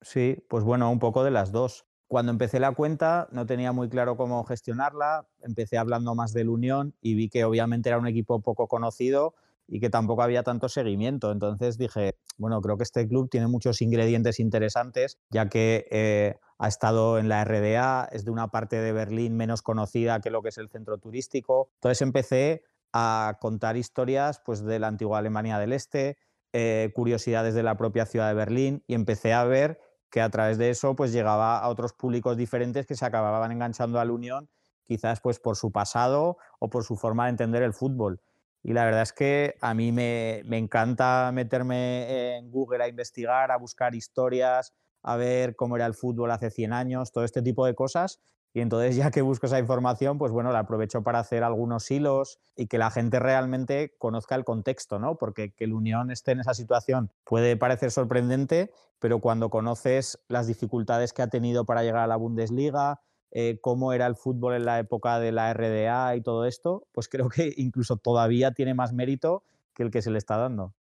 Sí, 0.00 0.44
pues 0.48 0.64
bueno, 0.64 0.90
un 0.90 0.98
poco 0.98 1.24
de 1.24 1.30
las 1.30 1.52
dos. 1.52 1.86
Cuando 2.08 2.30
empecé 2.30 2.60
la 2.60 2.72
cuenta 2.72 3.28
no 3.32 3.46
tenía 3.46 3.72
muy 3.72 3.88
claro 3.88 4.16
cómo 4.16 4.44
gestionarla, 4.44 5.26
empecé 5.42 5.76
hablando 5.76 6.14
más 6.14 6.32
del 6.32 6.48
Unión 6.48 6.94
y 7.00 7.14
vi 7.14 7.28
que 7.28 7.44
obviamente 7.44 7.88
era 7.88 7.98
un 7.98 8.06
equipo 8.06 8.40
poco 8.40 8.68
conocido 8.68 9.34
y 9.66 9.80
que 9.80 9.90
tampoco 9.90 10.22
había 10.22 10.44
tanto 10.44 10.68
seguimiento. 10.68 11.32
Entonces 11.32 11.78
dije, 11.78 12.14
bueno, 12.36 12.60
creo 12.60 12.76
que 12.76 12.84
este 12.84 13.08
club 13.08 13.28
tiene 13.28 13.48
muchos 13.48 13.82
ingredientes 13.82 14.38
interesantes, 14.38 15.18
ya 15.30 15.48
que 15.48 15.88
eh, 15.90 16.36
ha 16.58 16.68
estado 16.68 17.18
en 17.18 17.28
la 17.28 17.44
RDA, 17.44 18.08
es 18.12 18.24
de 18.24 18.30
una 18.30 18.48
parte 18.48 18.76
de 18.80 18.92
Berlín 18.92 19.36
menos 19.36 19.62
conocida 19.62 20.20
que 20.20 20.30
lo 20.30 20.42
que 20.42 20.50
es 20.50 20.58
el 20.58 20.68
centro 20.68 20.98
turístico. 20.98 21.70
Entonces 21.74 22.02
empecé 22.02 22.62
a 22.92 23.38
contar 23.40 23.76
historias 23.76 24.40
pues, 24.44 24.64
de 24.64 24.78
la 24.78 24.86
antigua 24.86 25.18
Alemania 25.18 25.58
del 25.58 25.72
Este, 25.72 26.16
eh, 26.52 26.92
curiosidades 26.94 27.54
de 27.54 27.62
la 27.62 27.76
propia 27.76 28.06
ciudad 28.06 28.28
de 28.28 28.34
Berlín 28.34 28.84
y 28.86 28.94
empecé 28.94 29.34
a 29.34 29.44
ver 29.44 29.80
que 30.16 30.22
a 30.22 30.30
través 30.30 30.56
de 30.56 30.70
eso 30.70 30.96
pues 30.96 31.12
llegaba 31.12 31.58
a 31.58 31.68
otros 31.68 31.92
públicos 31.92 32.38
diferentes 32.38 32.86
que 32.86 32.94
se 32.94 33.04
acababan 33.04 33.52
enganchando 33.52 34.00
a 34.00 34.04
la 34.06 34.12
Unión, 34.12 34.48
quizás 34.86 35.20
pues 35.20 35.38
por 35.38 35.56
su 35.56 35.70
pasado 35.70 36.38
o 36.58 36.70
por 36.70 36.84
su 36.84 36.96
forma 36.96 37.24
de 37.24 37.32
entender 37.32 37.62
el 37.62 37.74
fútbol. 37.74 38.22
Y 38.62 38.72
la 38.72 38.86
verdad 38.86 39.02
es 39.02 39.12
que 39.12 39.56
a 39.60 39.74
mí 39.74 39.92
me, 39.92 40.40
me 40.46 40.56
encanta 40.56 41.30
meterme 41.34 42.38
en 42.38 42.50
Google 42.50 42.82
a 42.82 42.88
investigar, 42.88 43.50
a 43.50 43.58
buscar 43.58 43.94
historias, 43.94 44.72
a 45.02 45.16
ver 45.16 45.54
cómo 45.54 45.76
era 45.76 45.84
el 45.84 45.92
fútbol 45.92 46.30
hace 46.30 46.48
100 46.48 46.72
años, 46.72 47.12
todo 47.12 47.24
este 47.24 47.42
tipo 47.42 47.66
de 47.66 47.74
cosas. 47.74 48.18
Y 48.56 48.62
entonces, 48.62 48.96
ya 48.96 49.10
que 49.10 49.20
busco 49.20 49.44
esa 49.44 49.58
información, 49.58 50.16
pues 50.16 50.32
bueno, 50.32 50.50
la 50.50 50.60
aprovecho 50.60 51.02
para 51.02 51.18
hacer 51.18 51.44
algunos 51.44 51.90
hilos 51.90 52.38
y 52.56 52.68
que 52.68 52.78
la 52.78 52.90
gente 52.90 53.18
realmente 53.18 53.94
conozca 53.98 54.34
el 54.34 54.46
contexto, 54.46 54.98
¿no? 54.98 55.18
Porque 55.18 55.52
que 55.52 55.64
el 55.64 55.74
Unión 55.74 56.10
esté 56.10 56.32
en 56.32 56.40
esa 56.40 56.54
situación 56.54 57.12
puede 57.24 57.58
parecer 57.58 57.90
sorprendente, 57.90 58.70
pero 58.98 59.20
cuando 59.20 59.50
conoces 59.50 60.24
las 60.28 60.46
dificultades 60.46 61.12
que 61.12 61.20
ha 61.20 61.26
tenido 61.26 61.66
para 61.66 61.82
llegar 61.82 62.00
a 62.00 62.06
la 62.06 62.16
Bundesliga, 62.16 63.02
eh, 63.30 63.58
cómo 63.60 63.92
era 63.92 64.06
el 64.06 64.16
fútbol 64.16 64.54
en 64.54 64.64
la 64.64 64.78
época 64.78 65.20
de 65.20 65.32
la 65.32 65.52
RDA 65.52 66.16
y 66.16 66.22
todo 66.22 66.46
esto, 66.46 66.86
pues 66.92 67.10
creo 67.10 67.28
que 67.28 67.52
incluso 67.58 67.98
todavía 67.98 68.52
tiene 68.52 68.72
más 68.72 68.94
mérito 68.94 69.42
que 69.74 69.82
el 69.82 69.90
que 69.90 70.00
se 70.00 70.10
le 70.10 70.16
está 70.16 70.38
dando. 70.38 70.72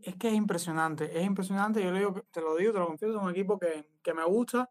Es 0.00 0.16
que 0.16 0.30
es 0.30 0.34
impresionante, 0.34 1.16
es 1.16 1.24
impresionante. 1.24 1.80
Yo 1.80 1.92
te 2.32 2.40
lo 2.40 2.56
digo, 2.56 2.72
te 2.72 2.78
lo 2.80 2.86
confieso, 2.88 3.16
es 3.16 3.22
un 3.22 3.30
equipo 3.30 3.56
que, 3.56 3.86
que 4.02 4.14
me 4.14 4.24
gusta 4.24 4.68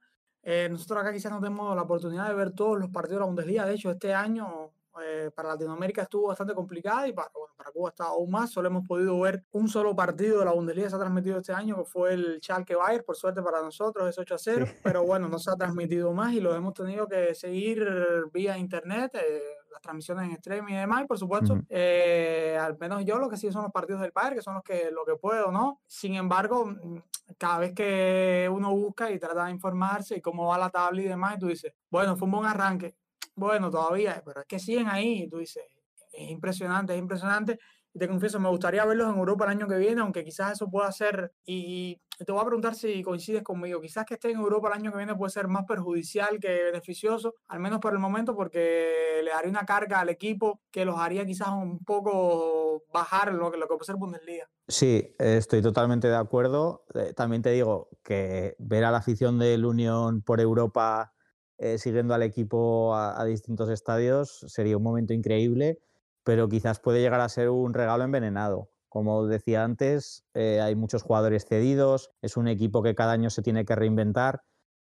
eh, 0.51 0.67
nosotros 0.67 0.99
acá 0.99 1.13
quizás 1.13 1.31
no 1.31 1.39
tenemos 1.39 1.75
la 1.75 1.83
oportunidad 1.83 2.27
de 2.27 2.33
ver 2.33 2.53
todos 2.53 2.79
los 2.79 2.89
partidos 2.89 3.17
de 3.17 3.19
la 3.19 3.25
Bundesliga. 3.27 3.65
De 3.67 3.75
hecho, 3.75 3.91
este 3.91 4.15
año 4.15 4.71
eh, 4.99 5.29
para 5.35 5.49
Latinoamérica 5.49 6.01
estuvo 6.01 6.29
bastante 6.29 6.55
complicada 6.55 7.07
y 7.07 7.13
para, 7.13 7.29
para 7.55 7.69
Cuba 7.69 7.89
está 7.89 8.05
aún 8.05 8.31
más. 8.31 8.49
Solo 8.49 8.67
hemos 8.67 8.87
podido 8.87 9.19
ver 9.19 9.43
un 9.51 9.69
solo 9.69 9.95
partido 9.95 10.39
de 10.39 10.45
la 10.45 10.51
Bundesliga 10.51 10.87
que 10.87 10.89
se 10.89 10.95
ha 10.95 10.99
transmitido 10.99 11.37
este 11.37 11.53
año, 11.53 11.75
que 11.75 11.85
fue 11.85 12.13
el 12.13 12.39
Schalke 12.41 12.73
Bayern, 12.75 13.05
por 13.05 13.15
suerte 13.15 13.43
para 13.43 13.61
nosotros, 13.61 14.09
es 14.09 14.17
8 14.17 14.33
a 14.33 14.37
0, 14.39 14.65
pero 14.83 15.03
bueno, 15.03 15.29
no 15.29 15.37
se 15.37 15.51
ha 15.51 15.55
transmitido 15.55 16.13
más 16.13 16.33
y 16.33 16.39
lo 16.39 16.55
hemos 16.55 16.73
tenido 16.73 17.07
que 17.07 17.35
seguir 17.35 17.87
vía 18.33 18.57
internet. 18.57 19.11
Eh, 19.13 19.41
las 19.71 19.81
transmisiones 19.81 20.25
en 20.25 20.31
streaming 20.33 20.73
y 20.73 20.77
demás, 20.77 21.03
y 21.03 21.07
por 21.07 21.17
supuesto, 21.17 21.59
eh, 21.69 22.57
al 22.59 22.77
menos 22.77 23.05
yo 23.05 23.17
lo 23.17 23.29
que 23.29 23.37
sí 23.37 23.51
son 23.51 23.63
los 23.63 23.71
partidos 23.71 24.01
del 24.01 24.11
Bayern, 24.11 24.35
que 24.35 24.41
son 24.41 24.55
los 24.55 24.63
que, 24.63 24.89
lo 24.91 25.05
que 25.05 25.15
puedo, 25.15 25.51
¿no? 25.51 25.81
Sin 25.87 26.15
embargo, 26.15 26.65
mm, 26.65 26.97
cada 27.37 27.59
vez 27.59 27.73
que 27.73 28.49
uno 28.51 28.71
busca 28.71 29.11
y 29.11 29.19
trata 29.19 29.45
de 29.45 29.51
informarse 29.51 30.17
y 30.17 30.21
cómo 30.21 30.47
va 30.47 30.57
la 30.57 30.69
tabla 30.69 31.01
y 31.01 31.05
demás, 31.05 31.35
y 31.35 31.39
tú 31.39 31.47
dices, 31.47 31.73
bueno, 31.89 32.15
fue 32.17 32.25
un 32.25 32.31
buen 32.31 32.45
arranque, 32.45 32.95
bueno, 33.35 33.69
todavía, 33.69 34.21
pero 34.25 34.41
es 34.41 34.47
que 34.47 34.59
siguen 34.59 34.87
ahí, 34.87 35.23
y 35.23 35.29
tú 35.29 35.37
dices, 35.37 35.63
es 36.11 36.29
impresionante, 36.29 36.93
es 36.93 36.99
impresionante, 36.99 37.59
y 37.93 37.99
te 37.99 38.07
confieso, 38.07 38.39
me 38.39 38.49
gustaría 38.49 38.85
verlos 38.85 39.11
en 39.11 39.17
Europa 39.17 39.45
el 39.45 39.51
año 39.51 39.67
que 39.67 39.77
viene, 39.77 40.01
aunque 40.01 40.23
quizás 40.23 40.53
eso 40.53 40.69
pueda 40.69 40.91
ser, 40.91 41.33
y, 41.45 42.01
te 42.25 42.31
voy 42.31 42.41
a 42.41 42.45
preguntar 42.45 42.75
si 42.75 43.01
coincides 43.03 43.43
conmigo, 43.43 43.81
quizás 43.81 44.05
que 44.05 44.15
esté 44.15 44.31
en 44.31 44.37
Europa 44.37 44.67
el 44.69 44.73
año 44.75 44.91
que 44.91 44.97
viene 44.97 45.15
puede 45.15 45.31
ser 45.31 45.47
más 45.47 45.65
perjudicial 45.65 46.39
que 46.39 46.63
beneficioso, 46.63 47.35
al 47.47 47.59
menos 47.59 47.79
por 47.79 47.93
el 47.93 47.99
momento, 47.99 48.35
porque 48.35 49.21
le 49.23 49.31
daría 49.31 49.49
una 49.49 49.65
carga 49.65 49.99
al 49.99 50.09
equipo 50.09 50.61
que 50.71 50.85
los 50.85 50.97
haría 50.97 51.25
quizás 51.25 51.49
un 51.49 51.79
poco 51.79 52.83
bajar 52.93 53.33
lo 53.33 53.51
que, 53.51 53.57
lo 53.57 53.67
que 53.67 53.75
puede 53.75 53.85
ser 53.85 53.95
Bundesliga. 53.95 54.49
Sí, 54.67 55.15
estoy 55.17 55.61
totalmente 55.61 56.07
de 56.07 56.15
acuerdo. 56.15 56.85
Eh, 56.93 57.13
también 57.13 57.41
te 57.41 57.51
digo 57.51 57.89
que 58.03 58.55
ver 58.59 58.83
a 58.83 58.91
la 58.91 58.97
afición 58.97 59.39
del 59.39 59.65
Unión 59.65 60.21
por 60.21 60.39
Europa 60.39 61.13
eh, 61.57 61.77
siguiendo 61.77 62.13
al 62.13 62.23
equipo 62.23 62.95
a 62.95 63.23
distintos 63.25 63.69
estadios 63.69 64.45
sería 64.47 64.77
un 64.77 64.83
momento 64.83 65.13
increíble 65.13 65.79
pero 66.29 66.47
quizás 66.47 66.79
puede 66.79 67.01
llegar 67.01 67.21
a 67.21 67.27
ser 67.27 67.49
un 67.49 67.73
regalo 67.73 68.03
envenenado. 68.03 68.69
Como 68.89 69.27
decía 69.27 69.63
antes, 69.63 70.25
eh, 70.33 70.61
hay 70.61 70.75
muchos 70.75 71.03
jugadores 71.03 71.45
cedidos, 71.45 72.11
es 72.21 72.37
un 72.37 72.47
equipo 72.47 72.83
que 72.83 72.95
cada 72.95 73.13
año 73.13 73.29
se 73.29 73.41
tiene 73.43 73.65
que 73.65 73.75
reinventar. 73.75 74.41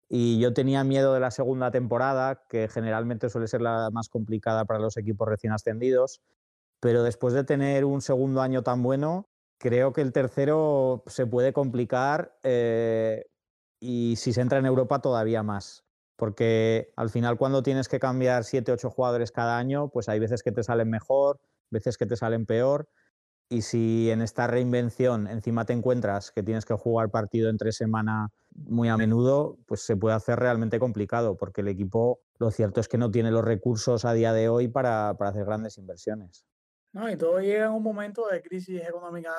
Y 0.09 0.41
yo 0.41 0.55
tenía 0.55 0.85
miedo 0.85 1.15
de 1.15 1.21
la 1.21 1.31
segunda 1.31 1.71
temporada, 1.71 2.43
que 2.49 2.69
generalmente 2.69 3.31
suele 3.31 3.49
ser 3.49 3.63
la 3.63 3.91
más 3.93 4.09
complicada 4.09 4.65
para 4.65 4.81
los 4.81 4.97
equipos 4.97 5.29
recién 5.29 5.53
ascendidos, 5.53 6.21
pero 6.81 7.03
después 7.03 7.35
de 7.35 7.45
tener 7.45 7.85
un 7.85 8.01
segundo 8.03 8.43
año 8.43 8.63
tan 8.63 8.83
bueno, 8.83 9.29
creo 9.59 9.93
que 9.93 10.01
el 10.03 10.13
tercero 10.13 11.05
se 11.07 11.27
puede 11.27 11.53
complicar 11.53 12.37
eh, 12.43 13.27
y 13.81 14.17
si 14.17 14.33
se 14.33 14.41
entra 14.41 14.59
en 14.59 14.67
Europa 14.67 15.01
todavía 15.01 15.43
más. 15.43 15.85
Porque 16.17 16.93
al 16.97 17.11
final 17.11 17.39
cuando 17.39 17.63
tienes 17.63 17.89
que 17.89 18.01
cambiar 18.01 18.45
7, 18.45 18.73
8 18.73 18.91
jugadores 18.91 19.33
cada 19.33 19.59
año, 19.59 19.89
pues 19.89 20.09
hay 20.09 20.19
veces 20.19 20.43
que 20.43 20.53
te 20.53 20.63
salen 20.63 20.91
mejor, 20.91 21.41
veces 21.71 21.97
que 21.97 22.07
te 22.07 22.17
salen 22.17 22.47
peor, 22.47 22.89
y 23.49 23.63
si 23.63 24.11
en 24.11 24.23
esta 24.23 24.47
reinvención 24.47 25.27
encima 25.27 25.65
te 25.65 25.73
encuentras 25.73 26.31
que 26.31 26.43
tienes 26.43 26.65
que 26.65 26.75
jugar 26.75 27.11
partido 27.11 27.51
entre 27.51 27.73
semana 27.73 28.31
muy 28.55 28.89
a 28.89 28.97
menudo, 28.97 29.59
pues 29.67 29.83
se 29.83 29.97
puede 29.97 30.15
hacer 30.15 30.39
realmente 30.39 30.79
complicado, 30.79 31.37
porque 31.37 31.61
el 31.61 31.69
equipo 31.69 32.21
lo 32.39 32.51
cierto 32.51 32.81
es 32.81 32.89
que 32.89 32.99
no 32.99 33.11
tiene 33.11 33.31
los 33.31 33.45
recursos 33.45 34.05
a 34.05 34.13
día 34.13 34.33
de 34.33 34.49
hoy 34.49 34.69
para, 34.69 35.11
hacer 35.11 35.45
grandes 35.45 35.79
inversiones. 35.79 36.45
No, 36.93 37.11
y 37.11 37.17
todo 37.17 37.41
llega 37.41 37.67
en 37.67 37.73
un 37.73 37.83
momento 37.83 38.27
de 38.29 38.43
crisis 38.43 38.83
económica 38.83 39.33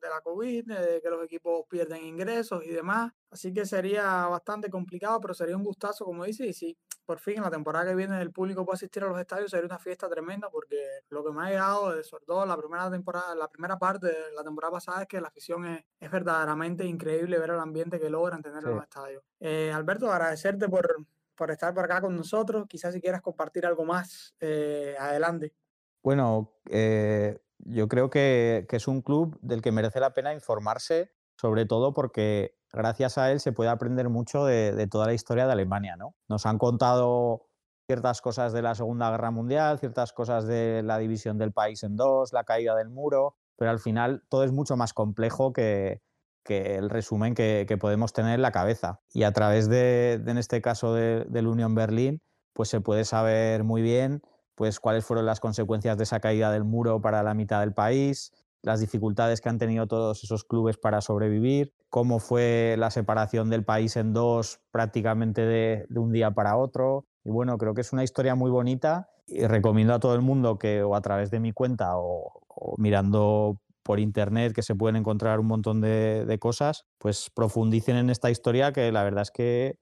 de 0.00 0.08
la 0.08 0.20
COVID, 0.20 0.66
de 0.66 1.00
que 1.00 1.10
los 1.10 1.24
equipos 1.24 1.64
pierden 1.68 2.04
ingresos 2.04 2.64
y 2.64 2.70
demás. 2.70 3.12
Así 3.30 3.52
que 3.52 3.66
sería 3.66 4.26
bastante 4.26 4.70
complicado, 4.70 5.20
pero 5.20 5.34
sería 5.34 5.56
un 5.56 5.64
gustazo, 5.64 6.04
como 6.04 6.24
dice, 6.24 6.46
y 6.46 6.52
si 6.52 6.76
por 7.04 7.20
fin 7.20 7.36
en 7.36 7.42
la 7.42 7.50
temporada 7.50 7.86
que 7.86 7.94
viene 7.94 8.20
el 8.20 8.32
público 8.32 8.64
puede 8.64 8.76
asistir 8.76 9.04
a 9.04 9.08
los 9.08 9.18
estadios, 9.18 9.50
sería 9.50 9.66
una 9.66 9.78
fiesta 9.78 10.08
tremenda, 10.08 10.50
porque 10.50 10.76
lo 11.08 11.24
que 11.24 11.30
me 11.32 11.44
ha 11.44 11.50
llegado, 11.50 12.02
sobre 12.02 12.26
todo 12.26 12.44
la 12.44 12.56
primera 12.56 12.90
temporada, 12.90 13.34
la 13.34 13.48
primera 13.48 13.78
parte 13.78 14.08
de 14.08 14.32
la 14.34 14.42
temporada 14.42 14.72
pasada, 14.72 15.02
es 15.02 15.08
que 15.08 15.20
la 15.20 15.28
afición 15.28 15.66
es, 15.66 15.84
es 16.00 16.10
verdaderamente 16.10 16.84
increíble 16.84 17.38
ver 17.38 17.50
el 17.50 17.60
ambiente 17.60 18.00
que 18.00 18.10
logran 18.10 18.42
tener 18.42 18.62
en 18.64 18.74
los 18.74 18.82
estadios. 18.82 19.22
Eh, 19.40 19.70
Alberto, 19.72 20.10
agradecerte 20.10 20.68
por, 20.68 21.06
por 21.36 21.50
estar 21.50 21.72
por 21.72 21.84
acá 21.84 22.00
con 22.00 22.16
nosotros. 22.16 22.66
Quizás 22.68 22.92
si 22.92 23.00
quieras 23.00 23.22
compartir 23.22 23.66
algo 23.66 23.84
más, 23.84 24.34
eh, 24.40 24.96
adelante. 24.98 25.54
Bueno, 26.02 26.52
eh, 26.68 27.38
yo 27.58 27.88
creo 27.88 28.10
que, 28.10 28.66
es 28.70 28.88
un 28.88 29.02
club 29.02 29.38
del 29.40 29.62
que 29.62 29.72
merece 29.72 30.00
la 30.00 30.14
pena 30.14 30.34
informarse, 30.34 31.12
sobre 31.36 31.66
todo 31.66 31.94
porque 31.94 32.56
gracias 32.72 33.18
a 33.18 33.30
él 33.32 33.40
se 33.40 33.52
puede 33.52 33.70
aprender 33.70 34.08
mucho 34.08 34.44
de, 34.44 34.86
toda 34.90 35.06
la 35.06 35.14
historia 35.14 35.46
de 35.46 35.52
Alemania. 35.52 35.96
¿no? 35.96 36.14
Nos 36.28 36.46
han 36.46 36.58
contado 36.58 37.46
ciertas 37.86 38.20
cosas 38.20 38.52
de 38.52 38.62
la 38.62 38.74
Segunda 38.74 39.10
Guerra 39.10 39.30
Mundial, 39.30 39.78
ciertas 39.78 40.12
cosas 40.12 40.46
de 40.46 40.82
la 40.82 40.98
división 40.98 41.38
del 41.38 41.52
país 41.52 41.82
en 41.82 41.96
dos, 41.96 42.32
la 42.32 42.44
caída 42.44 42.74
del 42.74 42.90
muro, 42.90 43.36
pero 43.56 43.70
al 43.70 43.78
final 43.78 44.24
todo 44.28 44.44
es 44.44 44.52
mucho 44.52 44.76
más 44.76 44.92
complejo 44.92 45.52
que, 45.52 46.02
el 46.48 46.90
resumen 46.90 47.34
que, 47.34 47.76
podemos 47.80 48.12
tener 48.12 48.34
en 48.34 48.42
la 48.42 48.52
cabeza. 48.52 49.00
Y 49.12 49.24
a 49.24 49.32
través 49.32 49.68
de, 49.68 50.14
en 50.14 50.38
este 50.38 50.60
caso 50.60 50.94
del 50.94 51.46
Unión 51.46 51.74
Berlín, 51.74 52.22
pues 52.52 52.68
se 52.68 52.80
puede 52.80 53.04
saber 53.04 53.64
muy 53.64 53.82
bien 53.82 54.22
pues 54.56 54.80
cuáles 54.80 55.04
fueron 55.04 55.26
las 55.26 55.38
consecuencias 55.38 55.96
de 55.96 56.04
esa 56.04 56.18
caída 56.18 56.50
del 56.50 56.64
muro 56.64 57.00
para 57.00 57.22
la 57.22 57.34
mitad 57.34 57.60
del 57.60 57.72
país, 57.72 58.32
las 58.62 58.80
dificultades 58.80 59.40
que 59.40 59.48
han 59.48 59.58
tenido 59.58 59.86
todos 59.86 60.24
esos 60.24 60.42
clubes 60.42 60.76
para 60.76 61.00
sobrevivir, 61.00 61.72
cómo 61.88 62.18
fue 62.18 62.74
la 62.78 62.90
separación 62.90 63.48
del 63.48 63.64
país 63.64 63.96
en 63.96 64.12
dos 64.12 64.60
prácticamente 64.72 65.42
de, 65.42 65.86
un 65.94 66.10
día 66.10 66.32
para 66.32 66.56
otro. 66.56 67.06
Y 67.24 67.30
bueno, 67.30 67.58
creo 67.58 67.74
que 67.74 67.82
es 67.82 67.92
una 67.92 68.02
historia 68.02 68.34
muy 68.34 68.50
bonita 68.50 69.08
y 69.26 69.46
recomiendo 69.46 69.94
a 69.94 70.00
todo 70.00 70.14
el 70.14 70.22
mundo 70.22 70.58
que 70.58 70.82
o 70.82 70.96
a 70.96 71.00
través 71.00 71.30
de 71.30 71.38
mi 71.38 71.52
cuenta 71.52 71.92
o, 71.96 72.42
mirando 72.78 73.60
por 73.82 74.00
internet 74.00 74.52
que 74.52 74.62
se 74.62 74.74
pueden 74.74 74.96
encontrar 74.96 75.38
un 75.38 75.46
montón 75.46 75.80
de, 75.80 76.36
cosas, 76.40 76.86
pues 76.98 77.30
profundicen 77.32 77.96
en 77.96 78.10
esta 78.10 78.30
historia 78.30 78.72
que 78.72 78.90
la 78.90 79.04
verdad 79.04 79.22
es 79.22 79.30
que 79.30 79.78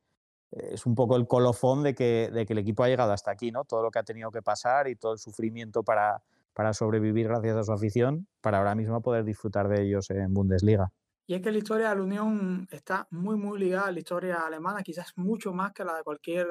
es 0.57 0.87
un 0.87 0.95
poco 0.95 1.17
el 1.17 1.27
colofón 1.27 1.83
de 1.83 1.95
que, 1.95 2.31
de 2.33 2.47
que 2.47 2.53
el 2.53 2.61
equipo 2.61 2.85
ha 2.85 2.89
llegado 2.89 3.13
hasta 3.13 3.31
aquí, 3.31 3.51
¿no? 3.51 3.65
Todo 3.65 3.83
lo 3.83 3.91
que 3.91 3.99
ha 3.99 4.05
tenido 4.05 4.31
que 4.31 4.43
pasar 4.43 4.89
y 4.89 4.97
todo 4.97 5.13
el 5.13 5.19
sufrimiento 5.19 5.83
para, 5.83 6.23
para 6.53 6.73
sobrevivir 6.73 7.29
gracias 7.29 7.57
a 7.57 7.65
su 7.65 7.73
afición, 7.73 8.27
para 8.41 8.59
ahora 8.59 8.75
mismo 8.75 9.01
poder 9.03 9.25
disfrutar 9.25 9.69
de 9.69 9.83
ellos 9.83 10.11
en 10.11 10.33
Bundesliga. 10.33 10.93
Y 11.27 11.35
es 11.35 11.41
que 11.41 11.51
la 11.51 11.59
historia 11.59 11.89
de 11.89 11.97
la 11.97 12.03
Unión 12.03 12.69
está 12.71 13.09
muy, 13.11 13.37
muy 13.37 13.59
ligada 13.59 13.87
a 13.87 13.93
la 13.93 13.99
historia 13.99 14.47
alemana, 14.47 14.83
quizás 14.83 15.13
mucho 15.17 15.55
más 15.55 15.73
que 15.73 15.83
la 15.83 15.97
de 15.97 16.03
cualquier 16.03 16.47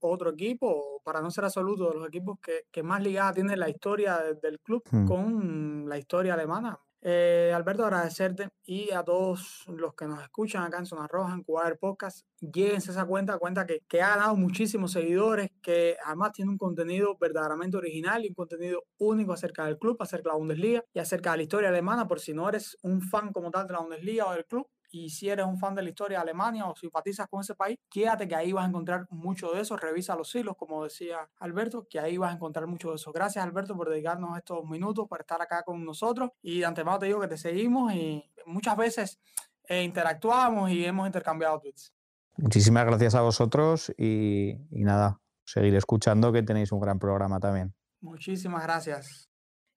otro 0.00 0.30
equipo, 0.30 1.00
para 1.04 1.20
no 1.20 1.30
ser 1.30 1.44
absoluto, 1.44 1.90
de 1.90 1.98
los 1.98 2.08
equipos 2.08 2.38
que, 2.40 2.64
que 2.72 2.82
más 2.82 3.00
ligada 3.00 3.34
tiene 3.34 3.56
la 3.56 3.68
historia 3.68 4.18
del 4.42 4.58
club 4.58 4.82
hmm. 4.90 5.06
con 5.06 5.88
la 5.88 5.96
historia 5.96 6.34
alemana. 6.34 6.76
Eh, 7.08 7.52
Alberto, 7.54 7.84
agradecerte 7.84 8.48
y 8.64 8.90
a 8.90 9.04
todos 9.04 9.62
los 9.68 9.94
que 9.94 10.08
nos 10.08 10.20
escuchan 10.20 10.64
acá 10.64 10.78
en 10.78 10.86
Zona 10.86 11.06
Roja, 11.06 11.34
en 11.34 11.44
Cuadro 11.44 11.78
Podcast, 11.78 12.26
llévense 12.40 12.90
esa 12.90 13.04
cuenta, 13.04 13.38
cuenta 13.38 13.64
que, 13.64 13.84
que, 13.86 14.02
ha 14.02 14.08
ganado 14.08 14.34
muchísimos 14.34 14.90
seguidores, 14.90 15.50
que 15.62 15.96
además 16.04 16.32
tiene 16.32 16.50
un 16.50 16.58
contenido 16.58 17.16
verdaderamente 17.16 17.76
original 17.76 18.24
y 18.24 18.30
un 18.30 18.34
contenido 18.34 18.82
único 18.98 19.32
acerca 19.32 19.66
del 19.66 19.78
club, 19.78 19.96
acerca 20.00 20.30
de 20.30 20.32
la 20.32 20.38
Bundesliga 20.38 20.84
y 20.92 20.98
acerca 20.98 21.30
de 21.30 21.36
la 21.36 21.42
historia 21.44 21.68
alemana, 21.68 22.08
por 22.08 22.18
si 22.18 22.34
no 22.34 22.48
eres 22.48 22.76
un 22.82 23.00
fan 23.00 23.32
como 23.32 23.52
tal 23.52 23.68
de 23.68 23.74
la 23.74 23.78
Bundesliga 23.78 24.26
o 24.26 24.32
del 24.32 24.44
club, 24.44 24.66
y 24.90 25.10
si 25.10 25.28
eres 25.28 25.46
un 25.46 25.58
fan 25.58 25.74
de 25.74 25.82
la 25.82 25.88
historia 25.88 26.18
de 26.18 26.22
Alemania 26.22 26.66
o 26.66 26.74
simpatizas 26.76 27.28
con 27.28 27.40
ese 27.40 27.54
país, 27.54 27.78
quédate 27.90 28.26
que 28.28 28.34
ahí 28.34 28.52
vas 28.52 28.64
a 28.64 28.68
encontrar 28.68 29.06
mucho 29.10 29.52
de 29.52 29.60
eso. 29.60 29.76
Revisa 29.76 30.16
los 30.16 30.34
hilos, 30.34 30.56
como 30.56 30.84
decía 30.84 31.28
Alberto, 31.40 31.86
que 31.88 31.98
ahí 31.98 32.16
vas 32.16 32.32
a 32.32 32.34
encontrar 32.34 32.66
mucho 32.66 32.90
de 32.90 32.96
eso. 32.96 33.12
Gracias, 33.12 33.44
Alberto, 33.44 33.76
por 33.76 33.90
dedicarnos 33.90 34.36
estos 34.36 34.64
minutos, 34.64 35.06
por 35.08 35.20
estar 35.20 35.40
acá 35.40 35.62
con 35.62 35.84
nosotros. 35.84 36.30
Y 36.42 36.60
de 36.60 36.66
antemano 36.66 36.98
te 36.98 37.06
digo 37.06 37.20
que 37.20 37.28
te 37.28 37.38
seguimos 37.38 37.92
y 37.92 38.24
muchas 38.46 38.76
veces 38.76 39.20
eh, 39.68 39.82
interactuamos 39.82 40.70
y 40.70 40.84
hemos 40.84 41.06
intercambiado 41.06 41.58
tweets. 41.60 41.92
Muchísimas 42.36 42.84
gracias 42.84 43.14
a 43.14 43.22
vosotros 43.22 43.92
y, 43.96 44.50
y 44.70 44.84
nada, 44.84 45.20
seguir 45.44 45.74
escuchando 45.74 46.32
que 46.32 46.42
tenéis 46.42 46.70
un 46.72 46.80
gran 46.80 46.98
programa 46.98 47.40
también. 47.40 47.74
Muchísimas 48.00 48.62
gracias. 48.62 49.30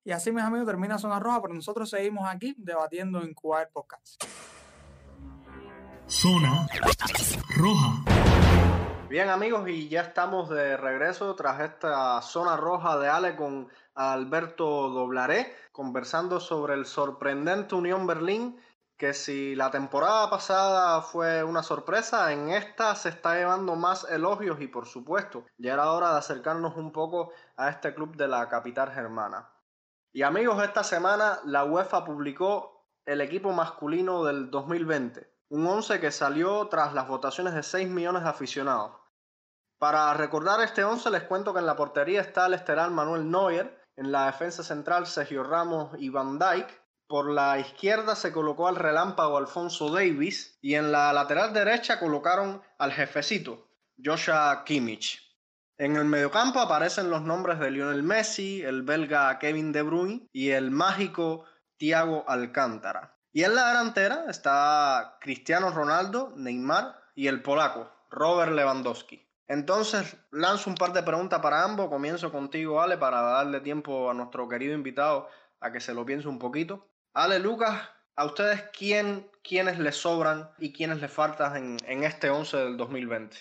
Y 0.04 0.12
así, 0.12 0.32
mis 0.32 0.44
amigos, 0.44 0.66
termina 0.66 0.98
Zona 0.98 1.20
Roja, 1.20 1.42
pero 1.42 1.54
nosotros 1.54 1.90
seguimos 1.90 2.28
aquí 2.28 2.56
debatiendo 2.58 3.22
en 3.22 3.34
Cuba 3.34 3.68
Podcast. 3.72 4.24
Zona 6.10 6.66
Roja. 7.56 8.04
Bien 9.10 9.30
amigos, 9.30 9.70
y 9.70 9.90
ya 9.90 10.02
estamos 10.02 10.50
de 10.50 10.76
regreso 10.76 11.36
tras 11.36 11.62
esta 11.62 12.20
zona 12.24 12.58
roja 12.58 12.98
de 12.98 13.08
Ale 13.08 13.36
con 13.36 13.70
Alberto 13.94 14.90
Doblaré, 14.90 15.56
conversando 15.72 16.40
sobre 16.40 16.74
el 16.74 16.88
sorprendente 16.88 17.76
Unión 17.76 18.08
Berlín, 18.08 18.60
que 18.98 19.14
si 19.14 19.54
la 19.54 19.70
temporada 19.70 20.32
pasada 20.32 21.00
fue 21.04 21.44
una 21.44 21.62
sorpresa, 21.62 22.34
en 22.34 22.50
esta 22.50 22.96
se 22.96 23.10
está 23.10 23.36
llevando 23.36 23.76
más 23.76 24.10
elogios 24.10 24.60
y 24.62 24.68
por 24.68 24.88
supuesto, 24.88 25.46
ya 25.60 25.74
era 25.74 25.92
hora 25.92 26.14
de 26.14 26.18
acercarnos 26.18 26.76
un 26.76 26.92
poco 26.92 27.34
a 27.56 27.70
este 27.70 27.94
club 27.94 28.16
de 28.16 28.28
la 28.28 28.50
capital 28.50 28.92
germana. 28.92 29.48
Y 30.12 30.24
amigos, 30.24 30.64
esta 30.64 30.84
semana 30.84 31.40
la 31.46 31.66
UEFA 31.66 32.04
publicó 32.04 32.88
el 33.06 33.22
equipo 33.22 33.52
masculino 33.52 34.24
del 34.24 34.50
2020 34.50 35.39
un 35.50 35.66
11 35.66 36.00
que 36.00 36.12
salió 36.12 36.68
tras 36.68 36.94
las 36.94 37.08
votaciones 37.08 37.54
de 37.54 37.64
6 37.64 37.90
millones 37.90 38.24
de 38.24 38.30
aficionados. 38.30 38.92
Para 39.80 40.14
recordar 40.14 40.62
este 40.62 40.84
11 40.84 41.10
les 41.10 41.24
cuento 41.24 41.54
que 41.54 41.60
en 41.60 41.66
la 41.66 41.76
portería 41.76 42.22
está 42.22 42.46
el 42.46 42.54
estelar 42.54 42.92
Manuel 42.92 43.30
Neuer, 43.30 43.80
en 43.96 44.12
la 44.12 44.28
defensa 44.28 44.64
central 44.64 45.08
Sergio 45.08 45.44
Ramos 45.44 45.92
y 45.98 46.10
Van 46.10 46.38
Dijk, 46.38 46.68
por 47.08 47.32
la 47.32 47.58
izquierda 47.58 48.16
se 48.16 48.32
colocó 48.32 48.68
al 48.68 48.76
relámpago 48.76 49.38
Alfonso 49.38 49.90
Davis 49.90 50.60
y 50.62 50.76
en 50.76 50.92
la 50.92 51.12
lateral 51.12 51.54
derecha 51.54 52.00
colocaron 52.00 52.62
al 52.78 52.94
jefecito, 52.94 53.68
Joshua 53.98 54.64
Kimmich. 54.64 55.20
En 55.80 55.96
el 55.96 56.06
mediocampo 56.06 56.60
aparecen 56.60 57.10
los 57.10 57.24
nombres 57.24 57.58
de 57.58 57.72
Lionel 57.72 58.04
Messi, 58.04 58.62
el 58.62 58.84
belga 58.84 59.40
Kevin 59.40 59.72
De 59.72 59.82
Bruyne 59.82 60.28
y 60.32 60.52
el 60.52 60.70
mágico 60.70 61.46
Thiago 61.78 62.26
Alcántara. 62.28 63.19
Y 63.32 63.44
en 63.44 63.54
la 63.54 63.68
delantera 63.68 64.26
está 64.28 65.18
Cristiano 65.22 65.70
Ronaldo, 65.70 66.34
Neymar 66.36 67.00
y 67.14 67.28
el 67.28 67.44
polaco, 67.44 67.92
Robert 68.10 68.52
Lewandowski. 68.54 69.24
Entonces 69.48 70.18
lanzo 70.32 70.70
un 70.70 70.76
par 70.76 70.94
de 70.94 71.04
preguntas 71.04 71.40
para 71.40 71.64
ambos. 71.64 71.90
Comienzo 71.90 72.32
contigo, 72.32 72.82
Ale, 72.82 72.98
para 72.98 73.22
darle 73.22 73.62
tiempo 73.62 74.10
a 74.10 74.14
nuestro 74.14 74.48
querido 74.48 74.74
invitado 74.74 75.28
a 75.60 75.72
que 75.72 75.80
se 75.80 75.94
lo 75.94 76.06
piense 76.06 76.28
un 76.28 76.40
poquito. 76.40 76.88
Ale, 77.14 77.40
Lucas, 77.40 77.82
¿a 78.16 78.26
ustedes 78.26 78.64
quién, 78.78 79.30
quiénes 79.44 79.80
les 79.80 79.96
sobran 79.96 80.50
y 80.58 80.72
quiénes 80.72 81.02
les 81.02 81.12
faltan 81.12 81.78
en, 81.84 82.04
este 82.04 82.30
11 82.30 82.58
del 82.58 82.78
2020? 82.78 83.38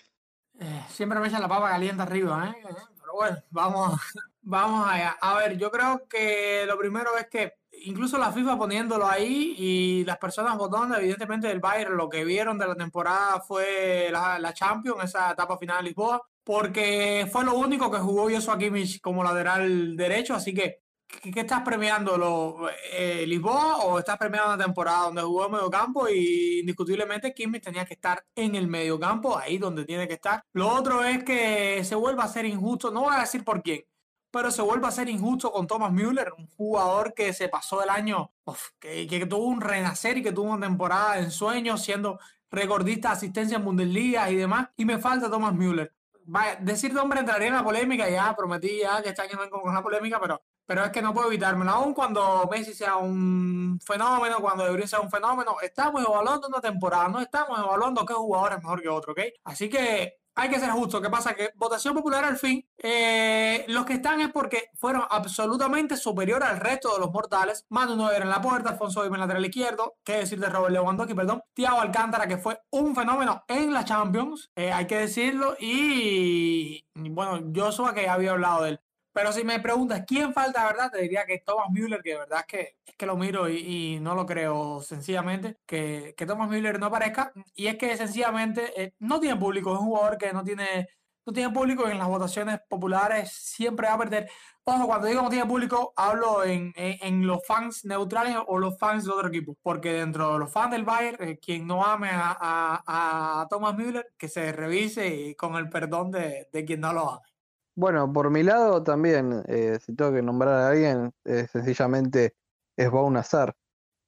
Eh, 0.61 0.85
siempre 0.89 1.21
me 1.21 1.29
echan 1.29 1.43
la 1.43 1.49
papa 1.49 1.71
caliente 1.71 2.03
arriba, 2.03 2.49
¿eh? 2.49 2.63
Pero 2.63 3.13
bueno, 3.15 3.43
vamos, 3.51 4.01
vamos 4.43 4.89
allá. 4.89 5.17
A 5.21 5.35
ver, 5.35 5.57
yo 5.57 5.71
creo 5.71 6.09
que 6.09 6.65
lo 6.67 6.79
primero 6.79 7.17
es 7.17 7.29
que 7.29 7.58
incluso 7.85 8.19
la 8.19 8.33
FIFA 8.33 8.59
poniéndolo 8.59 9.07
ahí 9.07 9.55
y 9.59 10.05
las 10.05 10.19
personas 10.19 10.57
votando, 10.57 10.97
evidentemente 10.97 11.51
el 11.51 11.61
Bayern 11.61 11.97
lo 11.97 12.09
que 12.09 12.25
vieron 12.25 12.59
de 12.59 12.67
la 12.67 12.75
temporada 12.75 13.41
fue 13.41 14.09
la, 14.11 14.39
la 14.39 14.53
Champions, 14.53 15.05
esa 15.05 15.33
etapa 15.33 15.59
final 15.59 15.79
de 15.79 15.91
Lisboa, 15.91 16.23
porque 16.45 17.29
fue 17.31 17.45
lo 17.45 17.55
único 17.55 17.91
que 17.91 17.99
jugó 17.99 18.31
Joshua 18.31 18.59
Kimmich 18.59 19.01
como 19.01 19.23
lateral 19.23 19.97
derecho, 19.97 20.35
así 20.35 20.55
que 20.55 20.81
¿qué, 21.07 21.41
estás 21.41 21.63
premiando? 21.63 22.17
¿Lo, 22.17 22.69
eh, 22.93 23.25
¿Lisboa 23.27 23.79
o 23.79 23.99
estás 23.99 24.17
premiando 24.17 24.55
una 24.55 24.65
temporada 24.65 25.07
donde 25.07 25.23
jugó 25.23 25.47
en 25.47 25.53
medio 25.53 25.71
campo 25.71 26.09
y 26.09 26.61
indiscutiblemente 26.61 27.35
Kimmich 27.35 27.65
tenía 27.65 27.85
que 27.85 27.95
estar 27.95 28.25
en 28.35 28.55
el 28.55 28.67
medio 28.67 28.99
campo, 28.99 29.37
ahí 29.37 29.59
donde 29.59 29.85
tiene 29.85 30.07
que 30.07 30.15
estar? 30.15 30.43
Lo 30.53 30.69
otro 30.69 31.05
es 31.05 31.25
que 31.25 31.85
se 31.85 31.95
vuelva 31.95 32.25
a 32.25 32.29
ser 32.29 32.45
injusto, 32.45 32.91
no 32.91 33.03
voy 33.03 33.17
a 33.17 33.21
decir 33.21 33.45
por 33.45 33.63
quién, 33.63 33.85
pero 34.31 34.51
se 34.51 34.63
vuelve 34.63 34.87
a 34.87 34.91
ser 34.91 35.09
injusto 35.09 35.51
con 35.51 35.67
Thomas 35.67 35.93
Müller, 35.93 36.33
un 36.37 36.47
jugador 36.49 37.15
que 37.15 37.33
se 37.33 37.49
pasó 37.49 37.83
el 37.83 37.91
año, 37.91 38.33
que, 38.79 39.07
que, 39.07 39.27
tuvo 39.27 39.47
un 39.47 39.61
renacer 39.61 40.19
y 40.19 40.23
que 40.23 40.33
tuvo 40.33 40.53
una 40.53 40.67
temporada 40.67 41.19
en 41.19 41.31
sueños, 41.31 41.83
siendo 41.83 42.19
recordista 42.51 43.09
de 43.09 43.15
asistencia 43.15 43.57
en 43.57 43.65
Bundesliga 43.65 44.31
y 44.31 44.37
demás, 44.37 44.69
y 44.77 44.85
me 44.85 44.99
falta 44.99 45.31
Thomas 45.31 45.55
Müller. 45.55 45.93
Vaya, 46.31 46.57
decir 46.57 46.93
nombre 46.93 47.21
entraría 47.21 47.49
en 47.49 47.55
la 47.55 47.65
polémica, 47.65 48.09
ya 48.09 48.35
prometí 48.37 48.81
ya 48.81 49.03
que 49.03 49.09
está 49.09 49.23
año 49.23 49.39
no 49.39 49.49
con 49.49 49.73
la 49.73 49.83
polémica, 49.83 50.21
pero, 50.21 50.43
pero 50.67 50.85
es 50.85 50.91
que 50.91 51.01
no 51.01 51.15
puedo 51.15 51.29
evitármelo. 51.29 51.71
Aún 51.71 51.95
cuando 51.95 52.47
Messi 52.51 52.75
sea 52.75 52.97
un 52.97 53.81
fenómeno, 53.83 54.37
cuando 54.39 54.71
De 54.71 54.87
sea 54.87 55.01
un 55.01 55.11
fenómeno, 55.11 55.57
estamos 55.63 56.05
evaluando 56.07 56.49
una 56.49 56.61
temporada, 56.61 57.09
no 57.09 57.21
estamos 57.21 57.59
evaluando 57.59 58.05
qué 58.05 58.13
jugador 58.13 58.53
es 58.53 58.59
mejor 58.59 58.83
que 58.83 58.89
otro, 58.91 59.13
¿ok? 59.13 59.21
Así 59.45 59.71
que 59.71 60.19
hay 60.39 60.49
que 60.49 60.61
ser 60.61 60.71
justo. 60.71 61.03
¿Qué 61.03 61.11
pasa? 61.11 61.35
Que 61.35 61.51
votación 61.57 61.95
popular 61.95 62.25
al 62.25 62.39
fin, 62.39 62.65
eh, 62.79 63.65
los 63.69 63.85
que 63.85 63.95
están 63.95 64.21
es 64.21 64.31
porque 64.31 64.71
fueron 64.75 65.03
absolutamente 65.11 65.97
superiores 65.97 66.49
al 66.49 66.61
resto 66.61 66.95
de 66.95 67.01
los 67.01 67.11
mortales. 67.11 67.67
Manu 67.71 67.97
Neuer 67.97 68.23
en 68.23 68.29
la 68.29 68.41
puerta, 68.41 68.71
Alfonso 68.71 69.03
Vive 69.03 69.17
en 69.17 69.21
lateral 69.21 69.45
izquierdo, 69.45 69.97
qué 70.05 70.19
decir 70.19 70.39
de 70.39 70.49
Robert 70.49 70.73
Lewandowski, 70.73 71.15
perdón. 71.15 71.43
Thiago 71.55 71.81
Alcántara, 71.81 72.29
que 72.29 72.39
fue 72.39 72.61
un 72.71 72.95
fenómeno 72.95 73.45
en 73.49 73.73
la 73.73 73.85
Champions, 73.85 74.53
eh, 74.55 74.73
hay 74.73 74.87
que 74.87 74.99
decirlo. 74.99 75.57
Y, 75.59 76.87
bueno, 76.95 77.51
Joshua, 77.55 77.93
que 77.93 78.09
había 78.09 78.31
hablado 78.31 78.63
de 78.63 78.71
él. 78.71 78.81
Pero 79.19 79.33
si 79.33 79.43
me 79.43 79.59
preguntas 79.59 80.05
quién 80.07 80.33
falta, 80.33 80.65
¿verdad? 80.65 80.93
Te 80.93 81.03
diría 81.03 81.27
que 81.27 81.41
Thomas 81.41 81.71
Müller, 81.73 82.01
que 82.05 82.11
de 82.11 82.19
verdad 82.19 82.39
es 82.39 82.47
que, 82.47 82.77
es 82.87 82.95
que 82.97 83.05
lo 83.05 83.17
miro 83.17 83.49
y, 83.49 83.99
no 84.01 84.15
lo 84.15 84.25
creo 84.25 84.81
sencillamente, 84.81 85.57
que, 85.67 86.15
que 86.17 86.25
Thomas 86.25 86.49
Müller 86.49 86.79
no 86.79 86.87
aparezca. 86.87 87.33
Y 87.53 87.67
es 87.67 87.77
que 87.77 87.97
sencillamente 87.97 88.81
eh, 88.81 88.95
no 89.01 89.19
tiene 89.19 89.35
público, 89.35 89.75
es 89.75 89.81
un 89.81 89.87
jugador 89.87 90.19
que 90.19 90.33
no 90.33 90.45
tiene, 90.45 90.87
no 91.27 91.33
tiene 91.33 91.53
público 91.53 91.89
en 91.89 91.99
las 91.99 92.07
votaciones 92.07 92.61
populares, 92.69 93.33
siempre 93.33 93.89
va 93.89 93.95
a 93.95 93.99
perder. 93.99 94.31
Ojo, 94.63 94.87
cuando 94.87 95.09
digo 95.09 95.23
no 95.23 95.31
tiene 95.31 95.47
público, 95.47 95.93
hablo 95.97 96.45
en, 96.45 96.73
en, 96.77 97.27
los 97.27 97.45
fans 97.45 97.85
neutrales 97.85 98.37
o 98.47 98.57
los 98.57 98.79
fans 98.79 99.05
de 99.05 99.11
otro 99.11 99.27
equipo. 99.27 99.57
Porque 99.63 99.95
dentro 99.95 100.35
de 100.35 100.39
los 100.39 100.53
fans 100.53 100.71
del 100.71 100.85
Bayern, 100.85 101.29
eh, 101.29 101.39
quien 101.41 101.67
no 101.67 101.85
ame 101.85 102.11
a, 102.11 102.37
a, 102.41 103.41
a, 103.41 103.49
Thomas 103.49 103.75
Müller, 103.77 104.07
que 104.17 104.29
se 104.29 104.53
revise 104.53 105.35
con 105.37 105.57
el 105.57 105.69
perdón 105.69 106.13
de, 106.13 106.47
de 106.53 106.65
quien 106.65 106.83
no 106.83 106.93
lo 106.93 107.11
ame. 107.15 107.38
Bueno, 107.79 108.13
por 108.13 108.29
mi 108.31 108.43
lado 108.43 108.83
también, 108.83 109.45
eh, 109.47 109.79
si 109.81 109.95
tengo 109.95 110.13
que 110.13 110.21
nombrar 110.21 110.55
a 110.55 110.69
alguien, 110.71 111.13
sencillamente 111.53 112.35
es 112.77 112.91
Baun 112.91 113.17
Azar. 113.17 113.55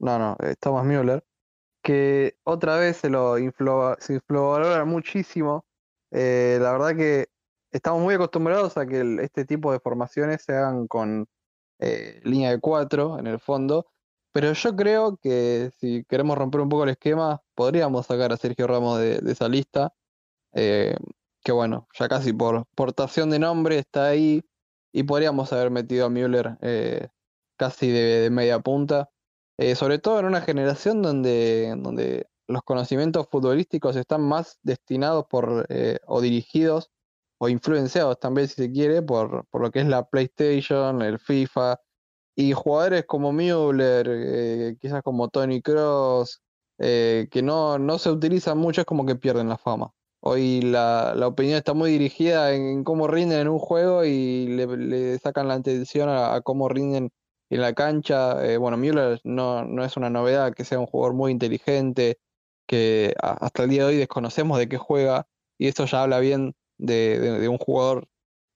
No, 0.00 0.18
no, 0.18 0.36
es 0.40 0.58
Thomas 0.58 0.84
Müller, 0.84 1.24
que 1.82 2.36
otra 2.44 2.78
vez 2.78 2.98
se 2.98 3.10
lo 3.10 3.38
inflo, 3.38 3.96
se 4.00 4.14
inflovalora 4.14 4.84
muchísimo. 4.84 5.66
Eh, 6.10 6.58
la 6.60 6.72
verdad 6.72 6.96
que 6.96 7.28
estamos 7.72 8.02
muy 8.02 8.14
acostumbrados 8.14 8.76
a 8.76 8.86
que 8.86 9.18
este 9.22 9.44
tipo 9.44 9.72
de 9.72 9.80
formaciones 9.80 10.42
se 10.42 10.54
hagan 10.54 10.88
con 10.88 11.28
eh, 11.80 12.20
línea 12.24 12.50
de 12.50 12.60
cuatro 12.60 13.20
en 13.20 13.28
el 13.28 13.40
fondo, 13.40 13.86
pero 14.32 14.52
yo 14.52 14.76
creo 14.76 15.16
que 15.18 15.70
si 15.78 16.04
queremos 16.08 16.36
romper 16.38 16.60
un 16.62 16.70
poco 16.70 16.84
el 16.84 16.90
esquema, 16.90 17.40
podríamos 17.54 18.06
sacar 18.06 18.32
a 18.32 18.36
Sergio 18.36 18.66
Ramos 18.66 18.98
de, 18.98 19.20
esa 19.30 19.48
lista, 19.48 19.94
eh, 20.54 20.96
que 21.43 21.53
bueno, 21.53 21.88
ya 21.99 22.09
casi 22.09 22.32
por 22.32 22.66
portación 22.74 23.30
de 23.30 23.38
nombre 23.38 23.78
está 23.78 24.07
ahí, 24.07 24.43
y 24.93 25.05
podríamos 25.05 25.53
haber 25.53 25.70
metido 25.70 26.07
a 26.07 26.11
Müller 26.11 26.59
eh, 26.62 27.09
casi 27.57 27.91
de, 27.91 28.30
media 28.30 28.61
punta, 28.61 29.11
sobre 29.76 29.99
todo 29.99 30.20
en 30.20 30.24
una 30.26 30.41
generación 30.41 31.03
donde, 31.03 31.74
donde 31.76 32.26
los 32.49 32.62
conocimientos 32.62 33.28
futbolísticos 33.30 33.95
están 33.95 34.22
más 34.22 34.59
destinados 34.62 35.26
por 35.28 35.66
o 36.07 36.20
dirigidos 36.22 36.91
o 37.38 37.49
influenciados 37.49 38.18
también, 38.20 38.49
si 38.49 38.55
se 38.55 38.72
quiere, 38.72 39.03
por, 39.03 39.47
por 39.49 39.62
lo 39.62 39.70
que 39.70 39.80
es 39.80 39.86
la 39.86 40.09
PlayStation, 40.09 41.03
el 41.03 41.18
FIFA, 41.18 41.78
y 42.36 42.53
jugadores 42.53 43.05
como 43.07 43.32
Müller, 43.32 44.07
eh, 44.09 44.76
quizás 44.80 45.03
como 45.03 45.28
Tony 45.28 45.62
Cross, 45.62 46.43
eh, 46.78 47.28
que 47.30 47.43
no, 47.43 47.78
no 47.78 47.99
se 47.99 48.11
utilizan 48.11 48.59
mucho, 48.59 48.82
es 48.82 48.86
como 48.86 49.07
que 49.07 49.16
pierden 49.16 49.49
la 49.49 49.59
fama. 49.59 49.93
Hoy 50.20 50.60
la, 50.62 51.14
la 51.16 51.26
opinión 51.28 51.56
está 51.56 51.74
muy 51.74 51.90
dirigida 51.90 52.52
en, 52.54 52.84
cómo 52.84 53.06
rinden 53.06 53.40
en 53.40 53.48
un 53.48 53.58
juego 53.58 54.04
y 54.04 54.46
le, 54.48 55.18
sacan 55.18 55.48
la 55.48 55.54
atención 55.54 56.08
a, 56.10 56.40
cómo 56.42 56.68
rinden 56.68 57.10
en 57.50 57.60
la 57.60 57.72
cancha. 57.74 58.44
Eh, 58.46 58.56
bueno, 58.58 58.76
Müller 58.76 59.20
no, 59.24 59.64
no 59.64 59.84
es 59.84 59.96
una 59.96 60.10
novedad 60.10 60.52
que 60.52 60.64
sea 60.64 60.78
un 60.78 60.86
jugador 60.86 61.14
muy 61.14 61.32
inteligente, 61.32 62.18
que 62.66 63.14
hasta 63.20 63.64
el 63.64 63.70
día 63.70 63.82
de 63.82 63.88
hoy 63.88 63.96
desconocemos 63.96 64.58
de 64.58 64.68
qué 64.68 64.78
juega, 64.78 65.26
y 65.58 65.68
eso 65.68 65.86
ya 65.86 66.02
habla 66.02 66.20
bien 66.20 66.54
de, 66.78 67.48
un 67.48 67.58
jugador 67.58 68.08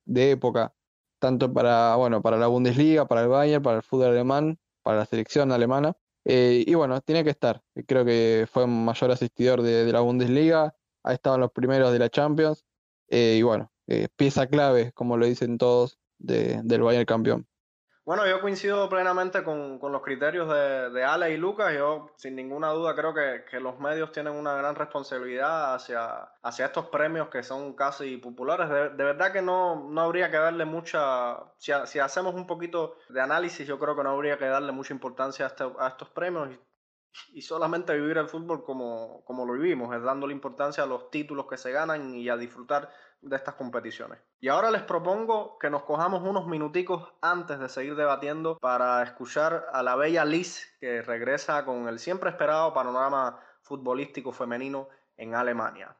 de 0.04 0.32
época, 0.32 0.74
tanto 1.18 1.52
para, 1.52 1.96
bueno, 1.96 2.22
para 2.22 2.36
la 2.38 2.46
Bundesliga, 2.46 3.06
para 3.06 3.22
el 3.22 3.28
Bayern, 3.28 3.62
para 3.62 3.78
el 3.78 3.82
fútbol 3.82 4.08
alemán, 4.08 4.58
para 4.82 4.98
la 4.98 5.06
selección 5.06 5.52
alemana. 5.52 5.96
Eh, 6.24 6.64
y 6.66 6.74
bueno, 6.74 7.00
tiene 7.00 7.24
que 7.24 7.30
estar. 7.30 7.62
Creo 7.86 8.04
que 8.04 8.46
fue 8.50 8.66
mayor 8.66 9.10
asistidor 9.10 9.62
de, 9.62 9.92
la 9.92 10.00
Bundesliga, 10.00 10.74
ha 11.04 11.12
estado 11.12 11.36
en 11.36 11.42
los 11.42 11.52
primeros 11.52 11.92
de 11.92 11.98
la 11.98 12.08
Champions. 12.08 12.64
Eh, 13.08 13.36
y 13.38 13.42
bueno, 13.42 13.70
eh, 13.86 14.08
pieza 14.16 14.46
clave, 14.46 14.92
como 14.92 15.16
lo 15.16 15.26
dicen 15.26 15.58
todos, 15.58 15.98
del 16.18 16.82
Bayern 16.82 17.04
campeón. 17.04 17.46
Bueno, 18.06 18.26
yo 18.26 18.42
coincido 18.42 18.86
plenamente 18.90 19.42
con, 19.42 19.80
los 19.80 20.02
criterios 20.02 20.46
de, 20.46 20.90
de, 20.90 21.04
Ale 21.04 21.32
y 21.32 21.38
Lucas. 21.38 21.72
Yo, 21.74 22.10
sin 22.16 22.36
ninguna 22.36 22.68
duda, 22.68 22.94
creo 22.94 23.14
que, 23.14 23.60
los 23.60 23.78
medios 23.78 24.12
tienen 24.12 24.34
una 24.34 24.54
gran 24.54 24.74
responsabilidad 24.74 25.74
hacia, 25.74 26.28
hacia 26.42 26.66
estos 26.66 26.88
premios 26.88 27.28
que 27.28 27.42
son 27.42 27.74
casi 27.74 28.18
populares. 28.18 28.68
De, 28.68 29.04
verdad 29.04 29.32
que 29.32 29.40
no, 29.40 29.88
no 29.88 30.02
habría 30.02 30.30
que 30.30 30.36
darle 30.36 30.66
mucha. 30.66 31.38
Si, 31.56 31.72
si, 31.86 31.98
hacemos 31.98 32.34
un 32.34 32.46
poquito 32.46 32.98
de 33.08 33.22
análisis, 33.22 33.66
yo 33.66 33.78
creo 33.78 33.96
que 33.96 34.02
no 34.02 34.10
habría 34.10 34.36
que 34.36 34.46
darle 34.46 34.72
mucha 34.72 34.92
importancia 34.92 35.46
a, 35.46 35.48
este, 35.48 35.64
a 35.78 35.88
estos 35.88 36.10
premios 36.10 36.50
y, 37.32 37.42
solamente 37.42 37.94
vivir 37.94 38.18
el 38.18 38.28
fútbol 38.28 38.64
como, 38.64 39.22
como 39.24 39.44
lo 39.46 39.54
vivimos, 39.54 39.94
es 39.94 40.02
dándole 40.02 40.32
importancia 40.32 40.84
a 40.84 40.86
los 40.86 41.10
títulos 41.10 41.46
que 41.46 41.56
se 41.56 41.72
ganan 41.72 42.14
y 42.14 42.28
a 42.28 42.36
disfrutar 42.36 42.90
de 43.20 43.36
estas 43.36 43.54
competiciones. 43.54 44.18
Y 44.40 44.48
ahora 44.48 44.70
les 44.70 44.82
propongo 44.82 45.58
que 45.58 45.70
nos 45.70 45.84
cojamos 45.84 46.22
unos 46.22 46.46
minuticos 46.46 47.08
antes 47.20 47.58
de 47.58 47.68
seguir 47.68 47.96
debatiendo 47.96 48.58
para 48.58 49.02
escuchar 49.02 49.66
a 49.72 49.82
la 49.82 49.96
bella 49.96 50.24
Liz 50.24 50.76
que 50.80 51.02
regresa 51.02 51.64
con 51.64 51.88
el 51.88 51.98
siempre 51.98 52.30
esperado 52.30 52.74
panorama 52.74 53.40
futbolístico 53.62 54.32
femenino 54.32 54.88
en 55.16 55.34
Alemania. 55.34 55.96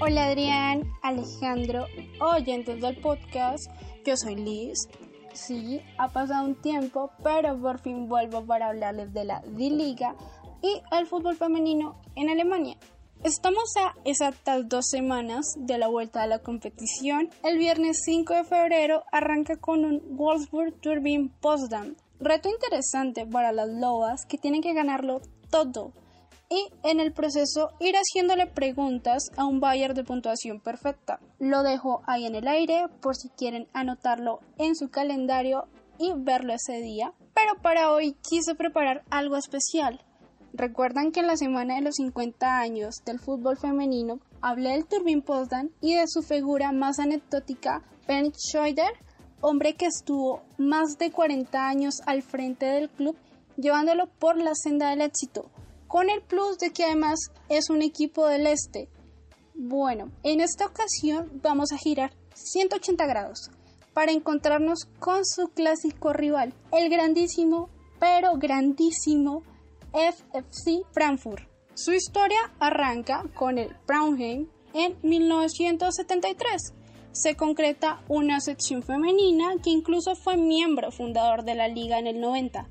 Hola 0.00 0.28
Adrián, 0.28 0.90
Alejandro, 1.02 1.84
oyentes 2.20 2.80
del 2.80 2.96
podcast, 3.00 3.70
yo 4.06 4.16
soy 4.16 4.36
Liz. 4.36 4.88
Sí, 5.32 5.80
ha 5.98 6.08
pasado 6.08 6.46
un 6.46 6.60
tiempo, 6.60 7.10
pero 7.22 7.58
por 7.60 7.78
fin 7.78 8.08
vuelvo 8.08 8.44
para 8.44 8.68
hablarles 8.68 9.12
de 9.12 9.24
la 9.24 9.40
D-Liga 9.46 10.14
y 10.62 10.82
el 10.90 11.06
fútbol 11.06 11.36
femenino 11.36 12.00
en 12.16 12.30
Alemania. 12.30 12.76
Estamos 13.24 13.76
a 13.76 13.96
exactas 14.04 14.68
dos 14.68 14.88
semanas 14.88 15.54
de 15.56 15.76
la 15.76 15.88
vuelta 15.88 16.22
a 16.22 16.26
la 16.26 16.38
competición. 16.38 17.30
El 17.42 17.58
viernes 17.58 18.02
5 18.04 18.32
de 18.32 18.44
febrero 18.44 19.02
arranca 19.10 19.56
con 19.56 19.84
un 19.84 20.16
Wolfsburg 20.16 20.80
Turbine 20.80 21.30
Potsdam. 21.40 21.96
Reto 22.20 22.48
interesante 22.48 23.26
para 23.26 23.52
las 23.52 23.68
lobas 23.68 24.24
que 24.26 24.38
tienen 24.38 24.62
que 24.62 24.72
ganarlo 24.72 25.20
todo 25.50 25.92
y 26.50 26.70
en 26.82 27.00
el 27.00 27.12
proceso 27.12 27.70
ir 27.78 27.94
haciéndole 27.94 28.46
preguntas 28.46 29.30
a 29.36 29.44
un 29.44 29.60
Bayern 29.60 29.94
de 29.94 30.04
puntuación 30.04 30.60
perfecta. 30.60 31.20
Lo 31.38 31.62
dejo 31.62 32.02
ahí 32.06 32.26
en 32.26 32.34
el 32.34 32.48
aire 32.48 32.86
por 33.00 33.16
si 33.16 33.28
quieren 33.30 33.68
anotarlo 33.72 34.40
en 34.56 34.74
su 34.74 34.88
calendario 34.88 35.66
y 35.98 36.12
verlo 36.16 36.54
ese 36.54 36.80
día. 36.80 37.12
Pero 37.34 37.60
para 37.62 37.92
hoy 37.92 38.16
quise 38.28 38.54
preparar 38.54 39.04
algo 39.10 39.36
especial. 39.36 40.00
Recuerdan 40.54 41.12
que 41.12 41.20
en 41.20 41.26
la 41.26 41.36
semana 41.36 41.74
de 41.74 41.82
los 41.82 41.96
50 41.96 42.58
años 42.58 42.96
del 43.04 43.20
fútbol 43.20 43.58
femenino 43.58 44.20
hablé 44.40 44.70
del 44.70 44.86
Turbin 44.86 45.22
Potsdam 45.22 45.70
y 45.80 45.94
de 45.94 46.08
su 46.08 46.22
figura 46.22 46.72
más 46.72 46.98
anecdótica, 46.98 47.82
Ben 48.06 48.32
Schroeder, 48.32 48.92
hombre 49.42 49.74
que 49.74 49.86
estuvo 49.86 50.42
más 50.56 50.96
de 50.98 51.12
40 51.12 51.68
años 51.68 52.00
al 52.06 52.22
frente 52.22 52.64
del 52.64 52.88
club, 52.88 53.16
llevándolo 53.56 54.06
por 54.06 54.38
la 54.38 54.54
senda 54.54 54.90
del 54.90 55.02
éxito, 55.02 55.50
con 55.88 56.10
el 56.10 56.22
plus 56.22 56.58
de 56.58 56.70
que 56.70 56.84
además 56.84 57.18
es 57.48 57.70
un 57.70 57.82
equipo 57.82 58.26
del 58.26 58.46
este. 58.46 58.88
Bueno, 59.54 60.12
en 60.22 60.40
esta 60.40 60.66
ocasión 60.66 61.40
vamos 61.42 61.72
a 61.72 61.78
girar 61.78 62.12
180 62.34 63.06
grados 63.06 63.50
para 63.92 64.12
encontrarnos 64.12 64.86
con 65.00 65.24
su 65.24 65.48
clásico 65.48 66.12
rival, 66.12 66.54
el 66.70 66.88
grandísimo, 66.88 67.68
pero 67.98 68.36
grandísimo 68.36 69.42
FFC 69.92 70.84
Frankfurt. 70.92 71.42
Su 71.74 71.92
historia 71.92 72.38
arranca 72.60 73.24
con 73.34 73.58
el 73.58 73.74
Braunheim 73.86 74.48
en 74.74 74.96
1973. 75.02 76.74
Se 77.12 77.34
concreta 77.34 78.00
una 78.08 78.40
sección 78.40 78.82
femenina 78.82 79.54
que 79.62 79.70
incluso 79.70 80.14
fue 80.14 80.36
miembro 80.36 80.92
fundador 80.92 81.44
de 81.44 81.54
la 81.54 81.66
liga 81.66 81.98
en 81.98 82.06
el 82.06 82.20
90. 82.20 82.68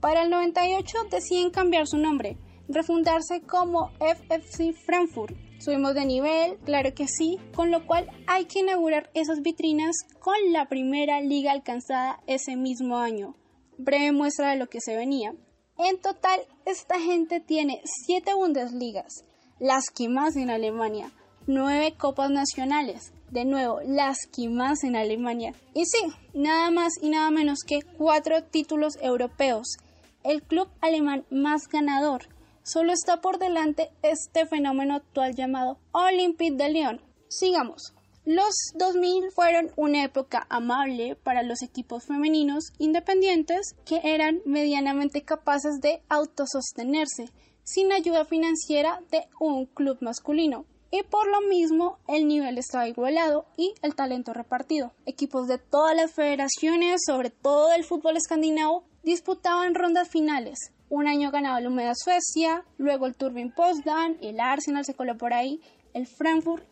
Para 0.00 0.22
el 0.22 0.30
98 0.30 0.98
deciden 1.10 1.50
cambiar 1.50 1.86
su 1.86 1.98
nombre, 1.98 2.38
refundarse 2.70 3.42
como 3.42 3.90
FFC 3.98 4.72
Frankfurt. 4.86 5.34
Subimos 5.58 5.94
de 5.94 6.06
nivel, 6.06 6.56
claro 6.64 6.94
que 6.94 7.06
sí, 7.06 7.38
con 7.54 7.70
lo 7.70 7.86
cual 7.86 8.08
hay 8.26 8.46
que 8.46 8.60
inaugurar 8.60 9.10
esas 9.12 9.42
vitrinas 9.42 9.94
con 10.18 10.34
la 10.52 10.68
primera 10.68 11.20
liga 11.20 11.52
alcanzada 11.52 12.20
ese 12.26 12.56
mismo 12.56 12.96
año. 12.96 13.34
Breve 13.76 14.12
muestra 14.12 14.50
de 14.50 14.56
lo 14.56 14.68
que 14.68 14.80
se 14.80 14.96
venía. 14.96 15.34
En 15.78 16.00
total, 16.00 16.40
esta 16.64 17.00
gente 17.00 17.40
tiene 17.40 17.82
7 18.06 18.34
Bundesligas, 18.34 19.24
las 19.58 19.90
que 19.90 20.08
más 20.08 20.36
en 20.36 20.50
Alemania, 20.50 21.10
9 21.46 21.94
Copas 21.98 22.30
Nacionales, 22.30 23.12
de 23.30 23.44
nuevo, 23.44 23.80
las 23.84 24.18
que 24.26 24.48
más 24.48 24.84
en 24.84 24.96
Alemania. 24.96 25.54
Y 25.74 25.84
sí, 25.86 26.12
nada 26.34 26.70
más 26.70 26.92
y 27.00 27.10
nada 27.10 27.30
menos 27.30 27.60
que 27.66 27.82
4 27.82 28.44
títulos 28.44 28.98
europeos. 29.00 29.76
El 30.22 30.42
club 30.42 30.68
alemán 30.80 31.24
más 31.30 31.68
ganador. 31.68 32.28
Solo 32.62 32.92
está 32.92 33.20
por 33.20 33.38
delante 33.38 33.90
este 34.02 34.46
fenómeno 34.46 34.94
actual 34.94 35.34
llamado 35.34 35.78
Olympique 35.92 36.56
de 36.56 36.68
Lyon. 36.68 37.00
Sigamos. 37.28 37.94
Los 38.26 38.54
2000 38.74 39.32
fueron 39.32 39.70
una 39.76 40.04
época 40.04 40.46
amable 40.50 41.16
para 41.16 41.42
los 41.42 41.62
equipos 41.62 42.04
femeninos 42.04 42.72
independientes 42.78 43.74
que 43.86 44.00
eran 44.04 44.42
medianamente 44.44 45.22
capaces 45.22 45.80
de 45.80 46.02
autosostenerse 46.10 47.30
sin 47.64 47.92
ayuda 47.92 48.26
financiera 48.26 49.00
de 49.10 49.26
un 49.40 49.64
club 49.66 49.96
masculino. 50.02 50.66
Y 50.92 51.02
por 51.04 51.28
lo 51.28 51.40
mismo 51.48 51.98
el 52.08 52.28
nivel 52.28 52.58
estaba 52.58 52.88
igualado 52.88 53.46
y 53.56 53.74
el 53.80 53.94
talento 53.94 54.34
repartido. 54.34 54.92
Equipos 55.06 55.46
de 55.46 55.58
todas 55.58 55.96
las 55.96 56.12
federaciones, 56.12 57.00
sobre 57.06 57.30
todo 57.30 57.68
del 57.68 57.84
fútbol 57.84 58.16
escandinavo, 58.16 58.84
disputaban 59.02 59.74
rondas 59.74 60.08
finales. 60.08 60.72
Un 60.90 61.06
año 61.06 61.30
ganaba 61.30 61.60
el 61.60 61.68
Humeda 61.68 61.94
Suecia, 61.94 62.64
luego 62.76 63.06
el 63.06 63.14
Turbin 63.14 63.52
Potsdam, 63.52 64.16
el 64.20 64.40
Arsenal 64.40 64.84
se 64.84 64.94
coló 64.94 65.16
por 65.16 65.32
ahí, 65.32 65.60
el 65.94 66.08
Frankfurt 66.08 66.64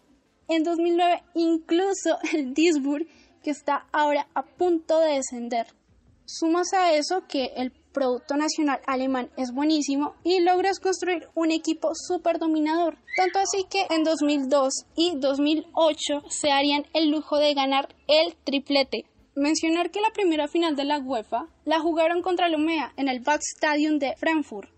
en 0.49 0.65
2009 0.65 1.23
incluso 1.35 2.19
el 2.33 2.53
Duisburg, 2.53 3.07
que 3.45 3.51
está 3.51 3.87
ahora 3.93 4.27
a 4.35 4.43
punto 4.43 4.99
de 4.99 5.15
descender. 5.15 5.69
Sumas 6.25 6.73
a 6.73 6.93
eso 6.95 7.29
que 7.29 7.53
el 7.57 7.71
Producto 7.71 8.37
Nacional 8.37 8.81
alemán 8.87 9.31
es 9.37 9.53
buenísimo 9.53 10.15
y 10.25 10.41
logras 10.41 10.81
construir 10.81 11.29
un 11.35 11.53
equipo 11.53 11.93
súper 11.95 12.39
dominador. 12.39 12.99
Tanto 13.17 13.39
así 13.39 13.65
que 13.71 13.87
en 13.91 14.03
2002 14.03 14.85
y 14.97 15.17
2008 15.17 16.23
se 16.29 16.51
harían 16.51 16.85
el 16.93 17.11
lujo 17.11 17.39
de 17.39 17.55
ganar 17.55 17.89
el 18.09 18.35
triplete. 18.45 19.07
Mencionar 19.39 19.93
que 19.93 20.01
la 20.01 20.11
primera 20.11 20.49
final 20.49 20.75
de 20.75 20.85
la 20.85 20.99
UEFA 20.99 21.47
la 21.65 21.79
jugaron 21.79 22.23
contra 22.23 22.49
el 22.49 22.57
UMEA 22.57 22.93
en 22.97 23.09
el 23.09 23.23
Stadium 23.55 24.01
de 24.01 24.17
Frankfurt. 24.17 24.69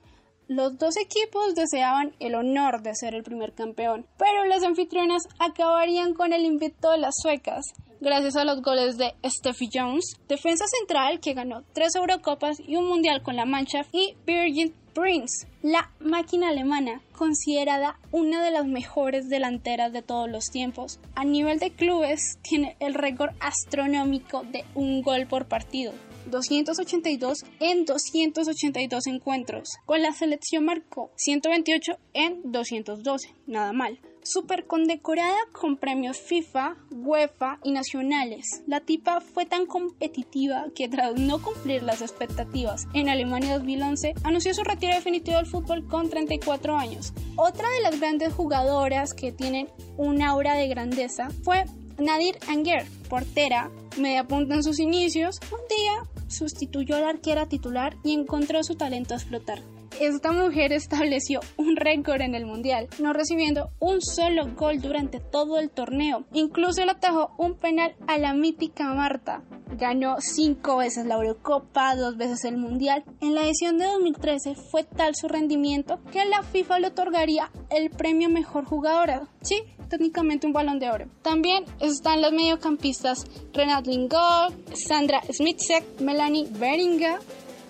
Los 0.48 0.76
dos 0.76 0.98
equipos 0.98 1.54
deseaban 1.54 2.14
el 2.20 2.34
honor 2.34 2.82
de 2.82 2.94
ser 2.94 3.14
el 3.14 3.22
primer 3.22 3.54
campeón, 3.54 4.04
pero 4.18 4.44
las 4.44 4.62
anfitrionas 4.62 5.22
acabarían 5.38 6.12
con 6.12 6.34
el 6.34 6.44
invicto 6.44 6.90
de 6.90 6.98
las 6.98 7.14
suecas, 7.22 7.72
gracias 8.00 8.36
a 8.36 8.44
los 8.44 8.62
goles 8.62 8.96
de 8.96 9.14
Steffi 9.24 9.68
Jones, 9.72 10.16
defensa 10.28 10.64
central 10.66 11.20
que 11.20 11.34
ganó 11.34 11.62
tres 11.72 11.94
Eurocopas 11.94 12.58
y 12.66 12.76
un 12.76 12.88
Mundial 12.88 13.22
con 13.22 13.36
la 13.36 13.44
Mancha, 13.44 13.86
y 13.92 14.14
Birgit 14.26 14.74
Prince, 14.94 15.46
la 15.62 15.90
máquina 16.00 16.48
alemana, 16.48 17.00
considerada 17.16 17.98
una 18.10 18.42
de 18.42 18.50
las 18.50 18.66
mejores 18.66 19.28
delanteras 19.28 19.92
de 19.92 20.02
todos 20.02 20.28
los 20.28 20.50
tiempos. 20.50 20.98
A 21.14 21.24
nivel 21.24 21.58
de 21.58 21.70
clubes, 21.70 22.38
tiene 22.42 22.76
el 22.80 22.94
récord 22.94 23.30
astronómico 23.40 24.42
de 24.42 24.64
un 24.74 25.02
gol 25.02 25.26
por 25.26 25.46
partido. 25.46 25.92
282 26.26 27.44
en 27.60 27.84
282 27.84 29.06
encuentros. 29.06 29.68
Con 29.86 30.02
la 30.02 30.12
selección 30.12 30.64
marcó 30.64 31.10
128 31.16 31.92
en 32.14 32.52
212, 32.52 33.34
nada 33.46 33.72
mal. 33.72 33.98
Super 34.22 34.66
condecorada 34.66 35.38
con 35.52 35.78
premios 35.78 36.18
FIFA, 36.18 36.76
UEFA 36.90 37.58
y 37.64 37.72
nacionales. 37.72 38.62
La 38.66 38.80
tipa 38.80 39.20
fue 39.20 39.46
tan 39.46 39.64
competitiva 39.64 40.66
que 40.74 40.88
tras 40.88 41.14
no 41.14 41.40
cumplir 41.40 41.82
las 41.82 42.02
expectativas 42.02 42.86
en 42.92 43.08
Alemania 43.08 43.56
2011, 43.56 44.14
anunció 44.22 44.52
su 44.52 44.62
retiro 44.62 44.94
definitivo 44.94 45.38
del 45.38 45.46
fútbol 45.46 45.86
con 45.88 46.10
34 46.10 46.76
años. 46.76 47.14
Otra 47.36 47.68
de 47.70 47.80
las 47.80 47.98
grandes 47.98 48.34
jugadoras 48.34 49.14
que 49.14 49.32
tienen 49.32 49.68
un 49.96 50.20
aura 50.20 50.54
de 50.54 50.68
grandeza 50.68 51.30
fue 51.42 51.64
Nadir 51.98 52.38
Anger, 52.46 52.84
portera, 53.08 53.70
media 53.98 54.24
punta 54.24 54.54
en 54.54 54.62
sus 54.62 54.80
inicios, 54.80 55.40
un 55.50 55.60
día 55.68 56.02
sustituyó 56.28 56.96
a 56.96 57.00
la 57.00 57.08
arquera 57.08 57.46
titular 57.46 57.96
y 58.04 58.12
encontró 58.12 58.62
su 58.64 58.76
talento 58.76 59.14
a 59.14 59.16
explotar. 59.16 59.62
Esta 59.98 60.32
mujer 60.32 60.72
estableció 60.72 61.40
un 61.56 61.76
récord 61.76 62.20
en 62.20 62.34
el 62.34 62.46
Mundial, 62.46 62.88
no 63.00 63.12
recibiendo 63.12 63.70
un 63.80 64.00
solo 64.00 64.46
gol 64.54 64.80
durante 64.80 65.20
todo 65.20 65.58
el 65.58 65.70
torneo. 65.70 66.24
Incluso 66.32 66.84
le 66.84 66.92
atajó 66.92 67.32
un 67.38 67.54
penal 67.54 67.94
a 68.06 68.18
la 68.18 68.32
mítica 68.32 68.94
Marta. 68.94 69.42
Ganó 69.76 70.16
cinco 70.20 70.78
veces 70.78 71.06
la 71.06 71.14
Eurocopa, 71.16 71.96
dos 71.96 72.16
veces 72.16 72.44
el 72.44 72.56
Mundial. 72.56 73.04
En 73.20 73.34
la 73.34 73.42
edición 73.42 73.78
de 73.78 73.86
2013 73.86 74.54
fue 74.54 74.84
tal 74.84 75.14
su 75.14 75.28
rendimiento 75.28 76.00
que 76.12 76.24
la 76.24 76.42
FIFA 76.42 76.78
le 76.78 76.86
otorgaría 76.88 77.50
el 77.70 77.90
premio 77.90 78.28
Mejor 78.28 78.64
Jugadora. 78.64 79.28
Sí, 79.42 79.62
técnicamente 79.90 80.46
un 80.46 80.52
balón 80.52 80.78
de 80.78 80.90
oro. 80.90 81.06
También 81.22 81.64
están 81.80 82.22
las 82.22 82.32
mediocampistas 82.32 83.26
Renat 83.52 83.86
Lingard, 83.86 84.54
Sandra 84.74 85.20
Smitsek, 85.30 86.00
Melanie 86.00 86.46
Beringa, 86.50 87.18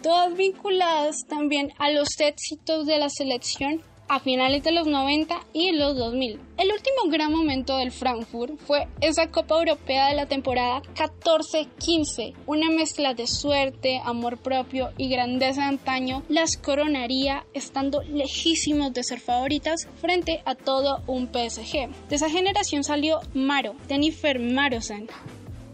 todas 0.02 0.36
vinculadas 0.36 1.26
también 1.28 1.72
a 1.78 1.90
los 1.90 2.08
éxitos 2.20 2.86
de 2.86 2.98
la 2.98 3.08
selección 3.08 3.82
a 4.10 4.18
finales 4.18 4.64
de 4.64 4.72
los 4.72 4.88
90 4.88 5.40
y 5.52 5.70
los 5.70 5.96
2000. 5.96 6.40
El 6.58 6.72
último 6.72 7.08
gran 7.08 7.32
momento 7.32 7.76
del 7.76 7.92
Frankfurt 7.92 8.58
fue 8.58 8.88
esa 9.00 9.28
Copa 9.28 9.56
Europea 9.56 10.08
de 10.08 10.16
la 10.16 10.26
temporada 10.26 10.82
14-15, 10.96 12.34
una 12.46 12.70
mezcla 12.70 13.14
de 13.14 13.28
suerte, 13.28 14.00
amor 14.04 14.38
propio 14.38 14.90
y 14.96 15.08
grandeza 15.08 15.60
de 15.60 15.68
antaño 15.68 16.24
las 16.28 16.56
coronaría 16.56 17.46
estando 17.54 18.02
lejísimos 18.02 18.92
de 18.92 19.04
ser 19.04 19.20
favoritas 19.20 19.86
frente 20.00 20.42
a 20.44 20.56
todo 20.56 21.04
un 21.06 21.28
PSG. 21.28 21.88
De 22.08 22.16
esa 22.16 22.28
generación 22.28 22.82
salió 22.82 23.20
Maro, 23.32 23.76
Jennifer 23.88 24.40
Marosen, 24.40 25.08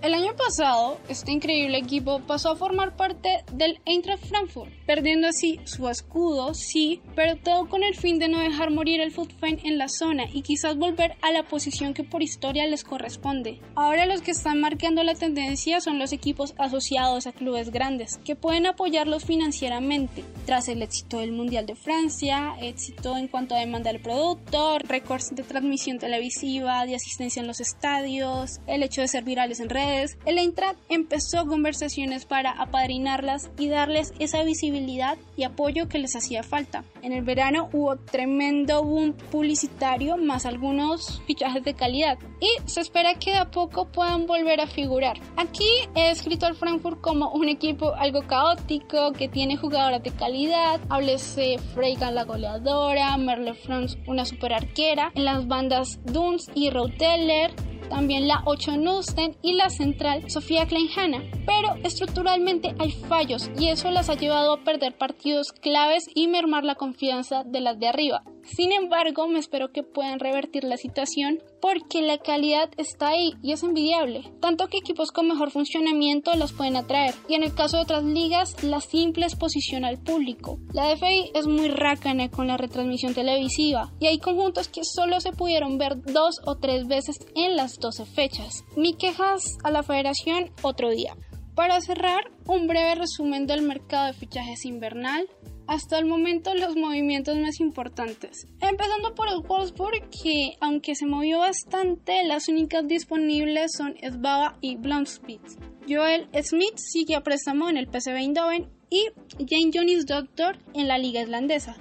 el 0.07 0.15
año 0.15 0.37
pasado, 0.37 0.99
este 1.09 1.33
increíble 1.33 1.79
equipo 1.79 2.21
pasó 2.21 2.53
a 2.53 2.57
formar 2.57 2.95
parte 2.95 3.45
del 3.53 3.81
Eintracht 3.85 4.25
Frankfurt, 4.25 4.71
perdiendo 4.87 5.27
así 5.27 5.59
su 5.65 5.89
escudo, 5.89 6.55
sí, 6.55 7.03
pero 7.17 7.35
todo 7.35 7.69
con 7.69 7.83
el 7.83 7.97
fin 7.97 8.21
de 8.21 8.29
no 8.29 8.39
dejar 8.39 8.71
morir 8.71 9.01
el 9.01 9.11
Futfen 9.11 9.59
en 9.65 9.79
la 9.79 9.89
zona 9.89 10.27
y 10.33 10.43
quizás 10.43 10.77
volver 10.77 11.17
a 11.23 11.33
la 11.33 11.43
posición 11.43 11.93
que 11.93 12.05
por 12.05 12.23
historia 12.23 12.69
les 12.69 12.85
corresponde. 12.85 13.61
Ahora 13.75 14.07
los 14.07 14.23
que 14.23 14.31
están 14.31 14.61
marcando 14.61 15.03
la 15.03 15.17
tendencia 15.17 15.81
son 15.81 15.99
los 15.99 16.13
equipos 16.13 16.55
asociados 16.57 17.27
a 17.27 17.33
clubes 17.33 17.71
grandes, 17.71 18.19
que 18.25 18.37
pueden 18.37 18.67
apoyarlos 18.67 19.25
financieramente, 19.25 20.23
tras 20.45 20.69
el 20.69 20.83
éxito 20.83 21.19
del 21.19 21.33
Mundial 21.33 21.67
de 21.67 21.75
Francia, 21.75 22.55
éxito 22.61 23.17
en 23.17 23.27
cuanto 23.27 23.57
a 23.57 23.59
demanda 23.59 23.91
del 23.91 24.01
producto, 24.01 24.79
récords 24.79 25.35
de 25.35 25.43
transmisión 25.43 25.99
televisiva, 25.99 26.87
de 26.87 26.95
asistencia 26.95 27.41
en 27.41 27.49
los 27.49 27.61
estadios, 27.61 28.61
el 28.69 28.85
hecho 28.85 29.01
de 29.01 29.09
ser 29.09 29.25
virales 29.25 29.59
en 29.59 29.69
redes, 29.69 29.96
el 30.25 30.39
Eintracht 30.39 30.79
empezó 30.89 31.47
conversaciones 31.47 32.25
para 32.25 32.51
apadrinarlas 32.51 33.51
y 33.59 33.69
darles 33.69 34.13
esa 34.19 34.43
visibilidad 34.43 35.19
y 35.37 35.45
apoyo 35.45 35.89
que 35.89 35.99
les 35.99 36.17
hacía 36.17 36.43
falta. 36.43 36.85
En 37.03 37.13
el 37.13 37.23
verano 37.23 37.69
hubo 37.73 37.97
tremendo 37.97 38.83
boom 38.83 39.13
publicitario 39.31 40.17
más 40.17 40.47
algunos 40.47 41.23
fichajes 41.27 41.63
de 41.65 41.75
calidad. 41.75 42.19
Y 42.41 42.69
se 42.69 42.81
espera 42.81 43.15
que 43.15 43.33
de 43.33 43.39
a 43.39 43.51
poco 43.51 43.87
puedan 43.87 44.27
volver 44.27 44.61
a 44.61 44.67
figurar. 44.67 45.19
Aquí 45.37 45.69
he 45.95 46.11
escrito 46.11 46.47
al 46.47 46.57
Frankfurt 46.57 47.01
como 47.01 47.31
un 47.33 47.49
equipo 47.49 47.95
algo 47.95 48.27
caótico 48.27 49.13
que 49.13 49.29
tiene 49.29 49.57
jugadoras 49.57 50.03
de 50.03 50.11
calidad, 50.11 50.81
háblese 50.89 51.59
Freigan 51.75 52.15
la 52.15 52.25
goleadora, 52.25 53.17
Merle 53.17 53.55
France 53.55 53.99
una 54.07 54.25
super 54.25 54.53
arquera, 54.53 55.11
en 55.15 55.25
las 55.25 55.47
bandas 55.47 55.99
Duns 56.05 56.51
y 56.55 56.71
Routeller 56.71 57.55
también 57.89 58.29
la 58.29 58.43
8 58.45 58.77
Nusten 58.77 59.37
y 59.43 59.55
la 59.55 59.71
central 59.71 60.31
Sofía 60.31 60.67
Kleinhana. 60.67 61.23
Pero 61.47 61.75
estructuralmente 61.83 62.75
hay 62.79 62.93
fallos 62.93 63.51
y 63.59 63.69
eso 63.69 63.91
las 63.91 64.11
ha 64.11 64.15
llevado 64.15 64.53
a 64.53 64.65
perder 64.65 64.97
partidos 64.97 65.53
claves 65.53 66.07
y 66.15 66.29
mermar 66.29 66.65
la 66.65 66.75
confianza 66.75 67.45
de 67.45 67.61
las 67.61 67.79
de 67.79 67.89
arriba. 67.89 68.23
Sin 68.47 68.73
embargo, 68.73 69.27
me 69.27 69.39
espero 69.39 69.73
que 69.73 69.83
puedan 69.83 70.21
revertir 70.21 70.65
la 70.65 70.77
situación 70.77 71.43
porque 71.61 72.01
la 72.01 72.19
calidad 72.19 72.71
está 72.77 73.09
ahí 73.09 73.33
y 73.43 73.53
es 73.53 73.63
envidiable, 73.63 74.31
tanto 74.41 74.69
que 74.69 74.79
equipos 74.79 75.11
con 75.11 75.27
mejor 75.27 75.51
funcionamiento 75.51 76.33
las 76.35 76.53
pueden 76.53 76.77
atraer 76.77 77.15
y 77.29 77.35
en 77.35 77.43
el 77.43 77.55
caso 77.55 77.77
de 77.77 77.83
otras 77.83 78.05
ligas 78.05 78.63
la 78.63 78.81
simple 78.81 79.27
exposición 79.27 79.85
al 79.85 79.99
público. 79.99 80.59
La 80.73 80.89
DFI 80.89 81.33
es 81.35 81.47
muy 81.47 81.69
rácana 81.69 82.31
con 82.31 82.47
la 82.47 82.57
retransmisión 82.57 83.15
televisiva 83.15 83.93
y 83.99 84.07
hay 84.07 84.19
conjuntos 84.19 84.69
que 84.69 84.85
solo 84.85 85.21
se 85.21 85.33
pudieron 85.33 85.77
ver 85.79 86.01
dos 86.03 86.41
o 86.45 86.57
tres 86.57 86.87
veces 86.87 87.19
en 87.35 87.57
las 87.57 87.79
12 87.79 88.07
fechas. 88.07 88.65
Mi 88.77 88.95
quejas 88.95 89.59
a 89.65 89.71
la 89.71 89.83
federación 89.83 90.51
otro 90.63 90.91
día. 90.91 91.17
Para 91.57 91.81
cerrar, 91.81 92.31
un 92.47 92.67
breve 92.67 92.97
resumen 92.97 93.47
del 93.47 93.63
mercado 93.63 94.07
de 94.07 94.13
fichajes 94.13 94.67
invernal 94.67 95.27
hasta 95.67 95.99
el 95.99 96.07
momento 96.07 96.55
los 96.55 96.77
movimientos 96.77 97.37
más 97.39 97.61
importantes. 97.61 98.47
Empezando 98.61 99.15
por 99.15 99.29
el 99.29 99.41
Wolfsburg, 99.41 100.09
que 100.11 100.57
aunque 100.61 100.95
se 100.95 101.07
movió 101.07 101.41
bastante, 101.41 102.25
las 102.25 102.49
únicas 102.49 102.87
disponibles 102.87 103.73
son 103.77 103.95
Sbaba 104.03 104.57
y 104.61 104.77
Blomspeed. 104.77 105.41
Joel 105.89 106.29
Smith 106.43 106.77
sigue 106.77 107.15
a 107.15 107.23
préstamo 107.23 107.69
en 107.69 107.77
el 107.77 107.87
PSV 107.87 108.17
Eindhoven 108.17 108.69
y 108.91 109.07
Jane 109.39 109.71
Jones 109.73 110.07
Doctor 110.07 110.59
en 110.75 110.89
la 110.89 110.99
liga 110.99 111.23
islandesa. 111.23 111.77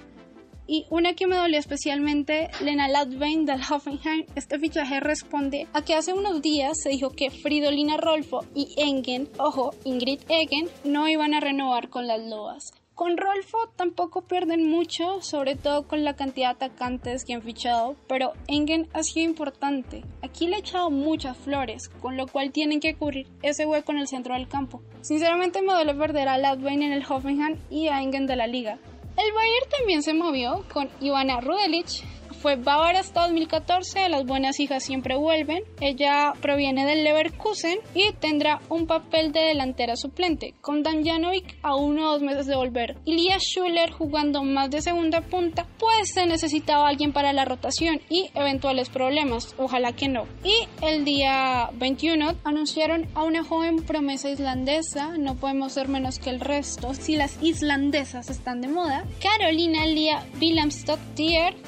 Y 0.68 0.84
una 0.90 1.14
que 1.14 1.28
me 1.28 1.36
dolió 1.36 1.60
especialmente, 1.60 2.50
Lena 2.60 2.88
Ladvein 2.88 3.46
del 3.46 3.60
Hoffenheim. 3.60 4.26
Este 4.34 4.58
fichaje 4.58 4.98
responde 4.98 5.68
a 5.72 5.82
que 5.82 5.94
hace 5.94 6.12
unos 6.12 6.42
días 6.42 6.80
se 6.82 6.88
dijo 6.88 7.10
que 7.10 7.30
Fridolina 7.30 7.96
Rolfo 7.96 8.44
y 8.52 8.74
Engen, 8.76 9.28
ojo, 9.38 9.74
Ingrid 9.84 10.22
Egen, 10.28 10.68
no 10.84 11.08
iban 11.08 11.34
a 11.34 11.40
renovar 11.40 11.88
con 11.88 12.08
las 12.08 12.20
Lobas. 12.20 12.72
Con 12.96 13.18
Rolfo 13.18 13.58
tampoco 13.76 14.22
pierden 14.22 14.70
mucho, 14.70 15.20
sobre 15.20 15.54
todo 15.54 15.86
con 15.86 16.02
la 16.02 16.16
cantidad 16.16 16.56
de 16.56 16.64
atacantes 16.64 17.26
que 17.26 17.34
han 17.34 17.42
fichado, 17.42 17.94
pero 18.08 18.32
Engen 18.48 18.88
ha 18.94 19.02
sido 19.02 19.28
importante. 19.28 20.02
Aquí 20.22 20.46
le 20.46 20.56
he 20.56 20.60
echado 20.60 20.90
muchas 20.90 21.36
flores, 21.36 21.90
con 22.00 22.16
lo 22.16 22.26
cual 22.26 22.52
tienen 22.52 22.80
que 22.80 22.96
cubrir 22.96 23.28
ese 23.42 23.66
hueco 23.66 23.92
en 23.92 23.98
el 23.98 24.08
centro 24.08 24.32
del 24.32 24.48
campo. 24.48 24.80
Sinceramente 25.02 25.60
me 25.60 25.74
duele 25.74 25.94
perder 25.94 26.26
a 26.28 26.38
Ladvein 26.38 26.82
en 26.82 26.92
el 26.94 27.04
Hoffenheim 27.06 27.58
y 27.68 27.88
a 27.88 28.00
Engen 28.00 28.26
de 28.26 28.36
la 28.36 28.46
liga. 28.46 28.78
El 29.18 29.32
Bayern 29.34 29.70
también 29.76 30.02
se 30.02 30.14
movió 30.14 30.64
con 30.72 30.88
Ivana 31.02 31.42
Rudelic, 31.42 32.02
fue 32.46 32.54
bávara 32.54 33.00
hasta 33.00 33.22
2014, 33.22 34.08
las 34.08 34.24
buenas 34.24 34.60
hijas 34.60 34.84
siempre 34.84 35.16
vuelven. 35.16 35.64
Ella 35.80 36.32
proviene 36.40 36.86
del 36.86 37.02
Leverkusen 37.02 37.80
y 37.92 38.12
tendrá 38.12 38.60
un 38.68 38.86
papel 38.86 39.32
de 39.32 39.40
delantera 39.40 39.96
suplente, 39.96 40.54
con 40.60 40.84
Damjanovic 40.84 41.58
a 41.64 41.74
uno 41.74 42.06
o 42.06 42.12
dos 42.12 42.22
meses 42.22 42.46
de 42.46 42.54
volver. 42.54 42.98
Ilya 43.04 43.38
Schuller 43.40 43.90
jugando 43.90 44.44
más 44.44 44.70
de 44.70 44.80
segunda 44.80 45.22
punta, 45.22 45.66
pues 45.76 46.12
se 46.14 46.24
necesitaba 46.26 46.86
alguien 46.86 47.12
para 47.12 47.32
la 47.32 47.44
rotación 47.44 48.00
y 48.08 48.30
eventuales 48.32 48.90
problemas, 48.90 49.56
ojalá 49.58 49.90
que 49.90 50.06
no. 50.06 50.28
Y 50.44 50.54
el 50.82 51.04
día 51.04 51.70
21 51.74 52.36
anunciaron 52.44 53.08
a 53.16 53.24
una 53.24 53.42
joven 53.42 53.82
promesa 53.82 54.30
islandesa, 54.30 55.18
no 55.18 55.34
podemos 55.34 55.72
ser 55.72 55.88
menos 55.88 56.20
que 56.20 56.30
el 56.30 56.38
resto, 56.38 56.94
si 56.94 57.16
las 57.16 57.42
islandesas 57.42 58.30
están 58.30 58.60
de 58.60 58.68
moda. 58.68 59.04
Carolina 59.20 59.84
Lia 59.84 60.24
Willemstad 60.40 61.00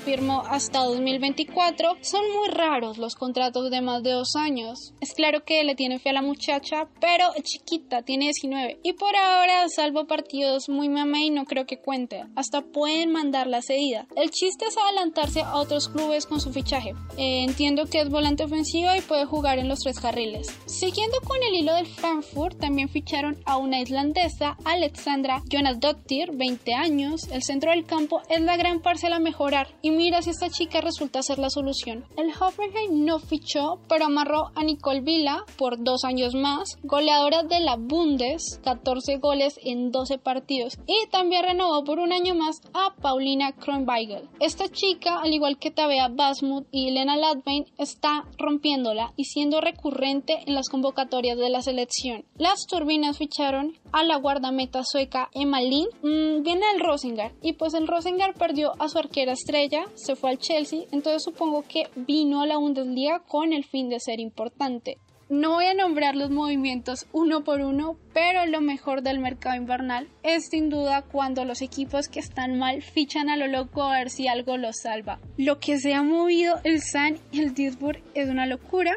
firmó 0.05 0.43
a 0.47 0.68
hasta 0.69 0.85
2024, 0.85 1.97
son 2.03 2.21
muy 2.37 2.49
raros 2.49 2.99
los 2.99 3.15
contratos 3.15 3.71
de 3.71 3.81
más 3.81 4.03
de 4.03 4.11
dos 4.11 4.37
años. 4.37 4.93
Es 5.01 5.15
claro 5.15 5.43
que 5.43 5.65
le 5.65 5.75
tiene 5.75 5.99
fe 5.99 6.11
a 6.11 6.13
la 6.13 6.21
muchacha, 6.21 6.89
pero 7.01 7.25
chiquita, 7.43 8.03
tiene 8.03 8.27
19. 8.27 8.81
Y 8.83 8.93
por 8.93 9.17
ahora, 9.17 9.67
salvo 9.75 10.07
partidos 10.07 10.69
muy 10.69 10.91
mame 10.91 11.25
y 11.25 11.31
no 11.31 11.47
creo 11.47 11.65
que 11.65 11.81
cuente. 11.81 12.25
Hasta 12.37 12.61
pueden 12.61 13.13
mandarla 13.13 13.63
cedida. 13.63 14.07
El 14.15 14.29
chiste 14.29 14.67
es 14.67 14.77
adelantarse 14.77 15.41
a 15.41 15.57
otros 15.57 15.89
clubes 15.89 16.27
con 16.27 16.39
su 16.39 16.53
fichaje. 16.53 16.91
Eh, 17.17 17.45
entiendo 17.45 17.87
que 17.87 18.03
es 18.03 18.11
volante 18.11 18.45
ofensiva 18.45 18.95
y 18.95 19.01
puede 19.01 19.25
jugar 19.25 19.59
en 19.59 19.69
los 19.69 19.79
tres 19.79 19.99
carriles. 19.99 20.55
Siguiendo 20.67 21.17
con 21.25 21.43
el 21.43 21.55
hilo 21.55 21.73
del 21.73 21.87
Frankfurt, 21.87 22.61
también 22.61 22.91
ficharon 22.91 23.39
a 23.47 23.57
una 23.57 23.81
islandesa, 23.81 24.59
Alexandra 24.67 25.43
Dottir, 25.79 26.33
20 26.33 26.75
años. 26.75 27.23
El 27.33 27.43
centro 27.43 27.71
del 27.71 27.87
campo 27.87 28.21
es 28.29 28.43
la 28.43 28.59
gran 28.59 28.81
parcela 28.81 29.17
a 29.17 29.21
mejorar. 29.21 29.69
Y 29.81 29.93
mira 29.93 30.21
si 30.21 30.29
chica 30.49 30.81
resulta 30.81 31.23
ser 31.23 31.39
la 31.39 31.51
solución. 31.51 32.05
El 32.17 32.31
Hoffenheim 32.31 33.05
no 33.05 33.19
fichó, 33.19 33.79
pero 33.89 34.07
amarró 34.07 34.51
a 34.55 34.65
Nicole 34.65 35.01
Villa 35.01 35.45
por 35.57 35.83
dos 35.83 36.05
años 36.05 36.35
más, 36.35 36.79
goleadora 36.83 37.43
de 37.43 37.61
la 37.61 37.77
Bundes, 37.77 38.61
14 38.65 39.19
goles 39.19 39.59
en 39.63 39.91
12 39.91 40.19
partidos. 40.19 40.79
Y 40.87 41.09
también 41.11 41.45
renovó 41.45 41.85
por 41.85 41.99
un 41.99 42.13
año 42.13 42.35
más 42.35 42.61
a 42.75 42.95
Paulina 43.01 43.53
Kronweigel. 43.53 44.29
Esta 44.41 44.69
chica, 44.69 45.21
al 45.21 45.33
igual 45.33 45.59
que 45.59 45.71
Tabea 45.71 46.09
Basmuth 46.09 46.67
y 46.71 46.89
Elena 46.89 47.17
Ladvein, 47.17 47.67
está 47.79 48.25
rompiéndola 48.39 49.13
y 49.17 49.25
siendo 49.25 49.61
recurrente 49.61 50.41
en 50.47 50.55
las 50.55 50.69
convocatorias 50.69 51.39
de 51.39 51.51
la 51.51 51.63
selección. 51.63 52.25
Las 52.37 52.67
turbinas 52.67 53.19
ficharon 53.19 53.79
a 53.93 54.05
la 54.05 54.17
guardameta 54.17 54.85
sueca 54.85 55.29
Emma 55.33 55.61
Lind, 55.61 55.89
mm, 56.03 56.43
viene 56.43 56.65
el 56.75 56.81
Rosinger 56.81 57.33
y 57.43 57.55
pues 57.55 57.75
el 57.75 57.87
Rosinger 57.87 58.35
perdió 58.35 58.73
a 58.79 58.89
su 58.89 58.99
arquera 58.99 59.33
estrella, 59.33 59.87
se 59.95 60.17
fue 60.17 60.31
al 60.31 60.38
Chelsea, 60.39 60.85
entonces 60.93 61.23
supongo 61.23 61.63
que 61.63 61.89
vino 61.95 62.41
a 62.41 62.47
la 62.47 62.57
Bundesliga 62.57 63.21
con 63.21 63.53
el 63.53 63.65
fin 63.65 63.89
de 63.89 64.01
ser 64.01 64.21
importante. 64.21 64.99
No 65.31 65.57
voy 65.57 65.67
a 65.67 65.75
nombrar 65.75 66.17
los 66.17 66.31
movimientos 66.31 67.07
uno 67.13 67.45
por 67.45 67.61
uno, 67.61 67.99
pero 68.15 68.47
lo 68.47 68.63
mejor 68.63 69.03
del 69.03 69.19
mercado 69.19 69.57
invernal 69.57 70.09
es 70.23 70.49
sin 70.49 70.71
duda 70.71 71.03
cuando 71.03 71.45
los 71.45 71.61
equipos 71.61 72.09
que 72.09 72.19
están 72.19 72.59
mal 72.59 72.81
fichan 72.81 73.29
a 73.29 73.37
lo 73.37 73.47
loco 73.47 73.83
a 73.83 73.99
ver 73.99 74.09
si 74.09 74.27
algo 74.27 74.57
los 74.57 74.77
salva. 74.83 75.21
Lo 75.37 75.61
que 75.61 75.79
se 75.81 75.93
ha 75.93 76.03
movido 76.03 76.59
el 76.65 76.81
San 76.81 77.19
y 77.31 77.41
el 77.41 77.53
Duisburg 77.53 78.03
es 78.15 78.31
una 78.31 78.47
locura, 78.47 78.97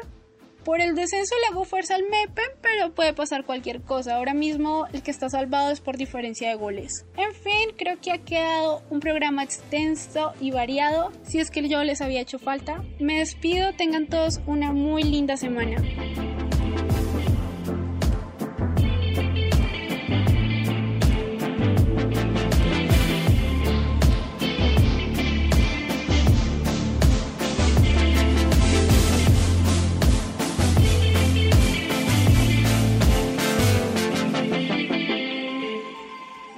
por 0.64 0.80
el 0.80 0.94
descenso 0.94 1.34
le 1.40 1.46
hago 1.48 1.64
fuerza 1.64 1.94
al 1.94 2.02
Mepen, 2.04 2.44
pero 2.60 2.94
puede 2.94 3.12
pasar 3.12 3.44
cualquier 3.44 3.82
cosa. 3.82 4.16
Ahora 4.16 4.34
mismo 4.34 4.86
el 4.92 5.02
que 5.02 5.10
está 5.10 5.28
salvado 5.28 5.70
es 5.70 5.80
por 5.80 5.96
diferencia 5.96 6.48
de 6.48 6.54
goles. 6.54 7.04
En 7.16 7.34
fin, 7.34 7.74
creo 7.76 8.00
que 8.00 8.12
ha 8.12 8.18
quedado 8.18 8.82
un 8.90 9.00
programa 9.00 9.42
extenso 9.42 10.32
y 10.40 10.50
variado. 10.50 11.12
Si 11.22 11.38
es 11.38 11.50
que 11.50 11.68
yo 11.68 11.82
les 11.84 12.00
había 12.00 12.20
hecho 12.20 12.38
falta. 12.38 12.82
Me 12.98 13.18
despido, 13.18 13.72
tengan 13.74 14.06
todos 14.06 14.40
una 14.46 14.72
muy 14.72 15.02
linda 15.02 15.36
semana. 15.36 15.82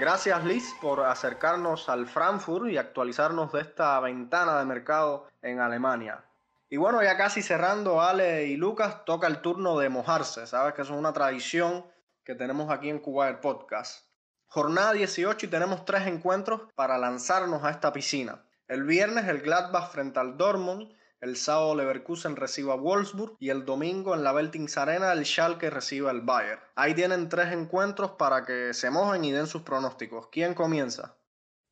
Gracias 0.05 0.45
Liz 0.45 0.75
por 0.83 1.01
acercarnos 1.01 1.89
al 1.89 2.07
Frankfurt 2.07 2.69
y 2.69 2.77
actualizarnos 2.77 3.51
de 3.53 3.63
esta 3.63 3.99
ventana 4.01 4.59
de 4.59 4.67
mercado 4.67 5.29
en 5.41 5.61
Alemania. 5.61 6.23
Y 6.69 6.77
bueno, 6.77 7.03
ya 7.03 7.17
casi 7.17 7.41
cerrando, 7.41 8.03
Ale 8.03 8.45
y 8.45 8.59
Lucas, 8.59 9.07
toca 9.07 9.27
el 9.27 9.41
turno 9.41 9.79
de 9.79 9.89
mojarse. 9.89 10.47
Sabes 10.47 10.75
que 10.75 10.83
eso 10.83 10.93
es 10.93 10.99
una 10.99 11.15
tradición 11.15 11.87
que 12.23 12.35
tenemos 12.35 12.71
aquí 12.71 12.91
en 12.91 12.99
Cuba 12.99 13.31
el 13.31 13.39
podcast. 13.39 14.05
Jornada 14.45 14.93
18 14.93 15.47
y 15.47 15.49
tenemos 15.49 15.87
tres 15.87 16.07
encuentros 16.07 16.61
para 16.75 16.99
lanzarnos 16.99 17.65
a 17.65 17.71
esta 17.71 17.91
piscina. 17.95 18.45
El 18.69 18.83
viernes 18.85 19.27
el 19.27 19.41
Gladbach 19.41 19.91
frente 19.91 20.21
al 20.21 20.37
Dortmund, 20.37 20.93
el 21.25 21.37
sábado 21.37 21.75
Leverkusen 21.75 22.37
recibe 22.37 22.71
a 22.73 22.77
Wolfsburg 22.77 23.37
y 23.41 23.49
el 23.49 23.65
domingo 23.65 24.15
en 24.15 24.23
la 24.23 24.33
Beltings 24.33 24.77
Arena 24.77 25.11
el 25.13 25.25
Schalke 25.25 25.71
recibe 25.71 26.11
al 26.11 26.21
Bayern. 26.21 26.61
Ahí 26.77 26.95
tienen 26.95 27.31
tres 27.31 27.51
encuentros 27.51 28.13
para 28.13 28.45
que 28.45 28.75
se 28.75 28.91
mojen 28.91 29.25
y 29.25 29.33
den 29.33 29.47
sus 29.47 29.63
pronósticos. 29.63 30.29
¿Quién 30.31 30.53
comienza? 30.53 31.17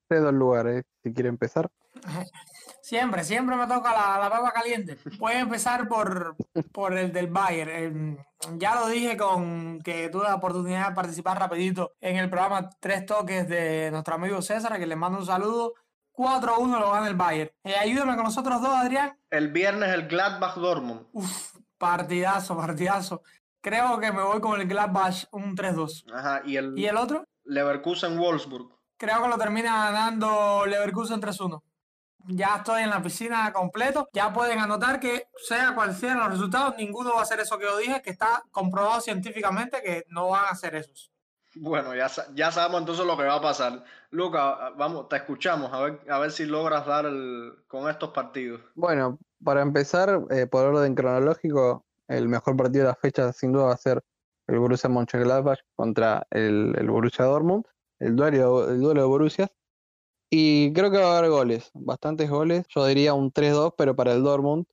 De 0.08 0.20
dos 0.20 0.32
lugares, 0.32 0.84
si 1.02 1.12
quiere 1.12 1.28
empezar. 1.28 1.70
Siempre, 2.82 3.22
siempre 3.22 3.54
me 3.54 3.68
toca 3.68 3.92
la, 3.92 4.18
la 4.18 4.28
papa 4.28 4.50
caliente. 4.52 4.98
Puede 5.16 5.38
empezar 5.38 5.86
por, 5.86 6.34
por 6.72 6.98
el 6.98 7.12
del 7.12 7.28
Bayern. 7.28 8.18
ya 8.56 8.74
lo 8.74 8.88
dije 8.88 9.16
con 9.16 9.80
que 9.82 10.08
tuve 10.08 10.24
la 10.24 10.34
oportunidad 10.34 10.88
de 10.88 10.94
participar 10.94 11.38
rapidito 11.38 11.92
en 12.00 12.16
el 12.16 12.28
programa 12.28 12.68
Tres 12.80 13.06
Toques 13.06 13.48
de 13.48 13.88
nuestro 13.92 14.16
amigo 14.16 14.42
César, 14.42 14.78
que 14.80 14.86
le 14.86 14.96
mando 14.96 15.20
un 15.20 15.26
saludo. 15.26 15.74
4-1 16.12 16.80
lo 16.80 16.90
gana 16.90 17.08
el 17.08 17.14
Bayern. 17.14 17.50
Eh, 17.64 17.74
ayúdame 17.74 18.14
con 18.14 18.24
nosotros 18.24 18.60
dos, 18.60 18.74
Adrián. 18.74 19.18
El 19.30 19.48
viernes 19.50 19.92
el 19.94 20.08
Gladbach 20.08 20.56
Dortmund. 20.56 21.06
Uf, 21.12 21.56
partidazo, 21.78 22.56
partidazo. 22.56 23.22
Creo 23.60 23.98
que 23.98 24.12
me 24.12 24.22
voy 24.22 24.40
con 24.40 24.60
el 24.60 24.66
Gladbach 24.66 25.26
un 25.30 25.56
3-2. 25.56 26.12
Ajá, 26.12 26.42
¿y 26.44 26.56
el, 26.56 26.78
¿y 26.78 26.86
el 26.86 26.96
otro? 26.96 27.24
Leverkusen 27.44 28.18
Wolfsburg. 28.18 28.68
Creo 28.96 29.22
que 29.22 29.28
lo 29.28 29.38
termina 29.38 29.90
ganando 29.90 30.66
Leverkusen 30.66 31.20
3-1. 31.20 31.62
Ya 32.26 32.56
estoy 32.56 32.82
en 32.82 32.90
la 32.90 33.02
piscina 33.02 33.52
completo. 33.52 34.08
Ya 34.12 34.32
pueden 34.32 34.58
anotar 34.58 35.00
que, 35.00 35.28
sea 35.48 35.74
cual 35.74 35.94
sean 35.94 36.18
los 36.18 36.30
resultados, 36.30 36.76
ninguno 36.76 37.14
va 37.14 37.20
a 37.20 37.22
hacer 37.22 37.40
eso 37.40 37.58
que 37.58 37.64
yo 37.64 37.76
dije, 37.78 38.02
que 38.02 38.10
está 38.10 38.44
comprobado 38.50 39.00
científicamente 39.00 39.82
que 39.82 40.04
no 40.08 40.28
van 40.28 40.46
a 40.46 40.50
hacer 40.50 40.74
esos. 40.74 41.11
Bueno, 41.54 41.94
ya, 41.94 42.08
ya 42.34 42.50
sabemos 42.50 42.80
entonces 42.80 43.04
lo 43.04 43.16
que 43.16 43.24
va 43.24 43.34
a 43.34 43.40
pasar. 43.40 43.84
Luca, 44.10 44.70
vamos, 44.76 45.08
te 45.08 45.16
escuchamos, 45.16 45.72
a 45.72 45.80
ver, 45.80 46.00
a 46.08 46.18
ver 46.18 46.30
si 46.30 46.46
logras 46.46 46.86
dar 46.86 47.06
el, 47.06 47.52
con 47.66 47.90
estos 47.90 48.10
partidos. 48.10 48.60
Bueno, 48.74 49.18
para 49.44 49.62
empezar, 49.62 50.22
eh, 50.30 50.46
por 50.46 50.64
orden 50.66 50.94
cronológico, 50.94 51.84
el 52.08 52.28
mejor 52.28 52.56
partido 52.56 52.84
de 52.84 52.90
la 52.90 52.94
fecha 52.94 53.32
sin 53.32 53.52
duda 53.52 53.66
va 53.66 53.74
a 53.74 53.76
ser 53.76 54.02
el 54.46 54.58
Borussia 54.58 54.88
Mönchengladbach 54.88 55.60
contra 55.74 56.26
el, 56.30 56.74
el 56.78 56.90
Borussia 56.90 57.24
Dortmund, 57.24 57.64
el 57.98 58.16
duelo, 58.16 58.68
el 58.70 58.80
duelo 58.80 59.00
de 59.02 59.06
Borussia. 59.06 59.52
Y 60.30 60.72
creo 60.72 60.90
que 60.90 60.98
va 60.98 61.14
a 61.14 61.18
haber 61.18 61.30
goles, 61.30 61.70
bastantes 61.74 62.30
goles. 62.30 62.66
Yo 62.68 62.86
diría 62.86 63.12
un 63.12 63.30
3-2, 63.30 63.74
pero 63.76 63.94
para 63.94 64.12
el 64.12 64.22
Dortmund. 64.22 64.64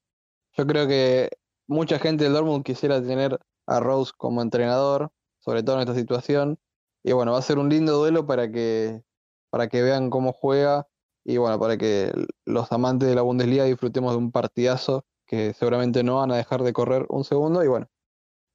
Yo 0.57 0.65
creo 0.65 0.87
que 0.87 1.29
mucha 1.67 1.99
gente 1.99 2.23
del 2.23 2.33
Dortmund 2.33 2.63
quisiera 2.63 3.01
tener 3.01 3.37
a 3.67 3.79
Rose 3.79 4.13
como 4.15 4.41
entrenador, 4.41 5.11
sobre 5.39 5.61
todo 5.61 5.75
en 5.75 5.81
esta 5.81 5.95
situación. 5.95 6.57
Y 7.03 7.13
bueno, 7.13 7.33
va 7.33 7.39
a 7.39 7.41
ser 7.41 7.59
un 7.59 7.69
lindo 7.69 7.97
duelo 7.97 8.25
para 8.25 8.51
que, 8.51 9.03
para 9.49 9.67
que 9.67 9.81
vean 9.81 10.09
cómo 10.09 10.33
juega 10.33 10.87
y 11.23 11.37
bueno, 11.37 11.59
para 11.59 11.77
que 11.77 12.11
los 12.45 12.71
amantes 12.71 13.07
de 13.09 13.15
la 13.15 13.21
Bundesliga 13.21 13.65
disfrutemos 13.65 14.13
de 14.13 14.17
un 14.17 14.31
partidazo 14.31 15.05
que 15.25 15.53
seguramente 15.53 16.03
no 16.03 16.15
van 16.17 16.31
a 16.31 16.37
dejar 16.37 16.63
de 16.63 16.73
correr 16.73 17.05
un 17.09 17.23
segundo. 17.23 17.63
Y 17.63 17.67
bueno, 17.67 17.87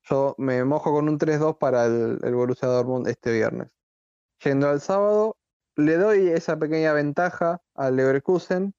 yo 0.03 0.35
me 0.39 0.65
mojo 0.65 0.93
con 0.93 1.09
un 1.09 1.19
3-2 1.19 1.59
para 1.59 1.87
el, 1.87 2.19
el 2.23 2.35
Borussia 2.35 2.69
Dortmund 2.69 3.07
este 3.09 3.33
viernes. 3.33 3.69
Yendo 4.43 4.69
al 4.69 4.81
sábado, 4.81 5.37
le 5.77 5.97
doy 5.97 6.29
esa 6.29 6.59
pequeña 6.59 6.93
ventaja 6.93 7.63
al 7.75 7.97
Leverkusen. 7.97 8.75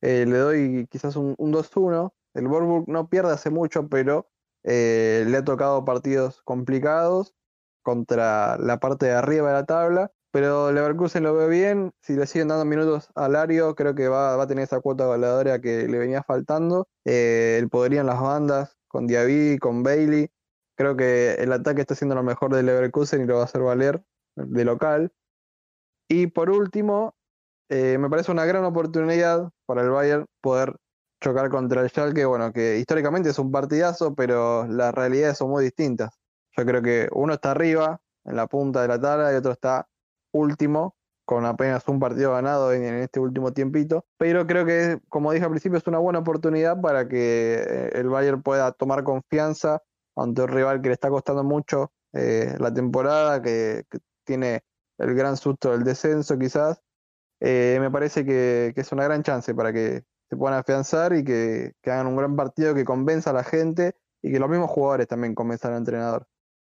Eh, 0.00 0.26
le 0.26 0.38
doy 0.38 0.86
quizás 0.90 1.16
un, 1.16 1.36
2-1. 1.36 2.12
El 2.34 2.48
Borburg 2.48 2.88
no 2.88 3.08
pierde 3.08 3.32
hace 3.32 3.50
mucho, 3.50 3.88
pero 3.88 4.30
eh, 4.62 5.24
le 5.26 5.36
ha 5.38 5.44
tocado 5.44 5.84
partidos 5.84 6.42
complicados 6.42 7.34
contra 7.82 8.56
la 8.58 8.78
parte 8.78 9.06
de 9.06 9.12
arriba 9.12 9.48
de 9.48 9.54
la 9.54 9.66
tabla. 9.66 10.10
Pero 10.30 10.72
Leverkusen 10.72 11.22
lo 11.22 11.34
ve 11.34 11.48
bien. 11.48 11.92
Si 12.02 12.14
le 12.14 12.26
siguen 12.26 12.48
dando 12.48 12.64
minutos 12.64 13.10
a 13.14 13.28
Lario, 13.28 13.74
creo 13.74 13.94
que 13.94 14.08
va, 14.08 14.40
a 14.40 14.46
tener 14.46 14.64
esa 14.64 14.80
cuota 14.80 15.06
goleadora 15.06 15.60
que 15.60 15.88
le 15.88 15.98
venía 15.98 16.22
faltando. 16.22 16.86
Eh, 17.04 17.58
el 17.58 17.92
en 17.94 18.06
las 18.06 18.20
bandas, 18.20 18.76
con 18.88 19.06
Diaby, 19.06 19.58
con 19.58 19.82
Bailey. 19.82 20.30
Creo 20.76 20.96
que 20.96 21.34
el 21.34 21.52
ataque 21.52 21.80
está 21.80 21.94
siendo 21.94 22.14
lo 22.14 22.22
mejor 22.22 22.54
de 22.54 22.62
Leverkusen 22.62 23.22
y 23.22 23.26
lo 23.26 23.36
va 23.36 23.42
a 23.42 23.44
hacer 23.44 23.62
valer 23.62 24.02
de 24.36 24.64
local. 24.64 25.12
Y 26.08 26.28
por 26.28 26.50
último, 26.50 27.14
eh, 27.68 27.98
me 27.98 28.08
parece 28.08 28.32
una 28.32 28.44
gran 28.46 28.64
oportunidad 28.64 29.50
para 29.66 29.82
el 29.82 29.90
Bayern 29.90 30.26
poder 30.40 30.76
chocar 31.20 31.50
contra 31.50 31.82
el 31.82 31.90
Schalke, 31.90 32.24
bueno, 32.24 32.52
que 32.52 32.78
históricamente 32.78 33.30
es 33.30 33.38
un 33.38 33.50
partidazo, 33.50 34.14
pero 34.14 34.66
las 34.66 34.94
realidades 34.94 35.38
son 35.38 35.50
muy 35.50 35.64
distintas. 35.64 36.18
Yo 36.58 36.66
creo 36.66 36.82
que 36.82 37.08
uno 37.12 37.34
está 37.34 37.52
arriba, 37.52 38.00
en 38.24 38.36
la 38.36 38.48
punta 38.48 38.82
de 38.82 38.88
la 38.88 39.00
tabla, 39.00 39.32
y 39.32 39.36
otro 39.36 39.52
está 39.52 39.88
último, 40.32 40.96
con 41.24 41.46
apenas 41.46 41.86
un 41.88 42.00
partido 42.00 42.32
ganado 42.32 42.72
en, 42.72 42.82
este 42.94 43.20
último 43.20 43.52
tiempito. 43.52 44.06
Pero 44.16 44.46
creo 44.46 44.66
que, 44.66 45.00
como 45.08 45.32
dije 45.32 45.44
al 45.44 45.50
principio, 45.50 45.78
es 45.78 45.86
una 45.86 45.98
buena 45.98 46.18
oportunidad 46.20 46.80
para 46.80 47.06
que 47.06 47.62
eh, 47.64 47.90
el 47.94 48.08
Bayern 48.08 48.42
pueda 48.42 48.72
tomar 48.72 49.04
confianza 49.04 49.82
ante 50.16 50.42
un 50.42 50.48
rival 50.48 50.82
que 50.82 50.88
le 50.88 50.94
está 50.94 51.10
costando 51.10 51.44
mucho 51.44 51.92
eh, 52.12 52.54
la 52.58 52.72
temporada, 52.72 53.40
que, 53.42 53.84
tiene 54.24 54.62
el 54.98 55.14
gran 55.14 55.36
susto 55.36 55.70
del 55.70 55.84
descenso 55.84 56.38
quizás. 56.38 56.82
Eh, 57.40 57.78
me 57.80 57.90
parece 57.90 58.24
que, 58.24 58.72
es 58.74 58.92
una 58.92 59.04
gran 59.04 59.22
chance 59.22 59.54
para 59.54 59.72
que 59.72 60.04
se 60.28 60.36
puedan 60.36 60.58
afianzar 60.58 61.14
y 61.14 61.24
que, 61.24 61.74
que 61.82 61.90
hagan 61.90 62.08
un 62.08 62.16
gran 62.16 62.36
partido 62.36 62.74
que 62.74 62.84
convenza 62.84 63.30
a 63.30 63.32
la 63.32 63.44
gente 63.44 63.94
y 64.22 64.32
que 64.32 64.38
los 64.38 64.50
mismos 64.50 64.70
jugadores 64.70 65.06
también 65.08 65.34
convenzan 65.34 65.72
al 65.72 65.78
entrenador. 65.78 66.26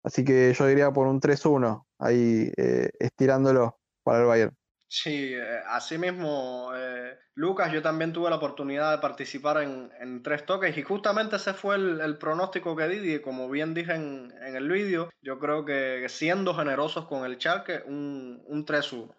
Así 0.09 0.24
que 0.24 0.55
yo 0.55 0.66
diría 0.66 0.90
por 0.90 1.06
un 1.06 1.20
3-1, 1.20 1.85
ahí 1.98 2.51
eh, 2.56 2.89
estirándolo 2.98 3.78
para 4.02 4.20
el 4.20 4.24
Bayern. 4.24 4.56
Sí, 4.89 5.35
eh, 5.35 5.60
así 5.66 5.98
mismo, 5.98 6.70
eh, 6.74 7.18
Lucas, 7.35 7.70
yo 7.70 7.82
también 7.82 8.14
tuve 8.14 8.30
la 8.30 8.36
oportunidad 8.36 8.90
de 8.90 9.02
participar 9.02 9.62
en, 9.62 9.93
en 10.01 10.22
tres 10.22 10.47
toques 10.47 10.78
y 10.78 10.82
justamente 10.82 11.36
ese 11.36 11.52
fue 11.52 11.76
el, 11.76 12.16
pronóstico 12.16 12.74
que 12.74 12.89
di 12.89 13.16
y 13.16 13.20
como 13.20 13.51
bien 13.51 13.74
dije 13.74 13.97
en, 13.97 14.32
en 14.40 14.56
el 14.56 14.70
vídeo, 14.70 15.10
yo 15.20 15.39
creo 15.39 15.66
que 15.66 16.06
siendo 16.09 16.55
generosos 16.55 17.05
con 17.05 17.26
el 17.26 17.36
Schalke, 17.36 17.82
un, 17.85 18.43
un 18.47 18.64
3-1. 18.64 19.14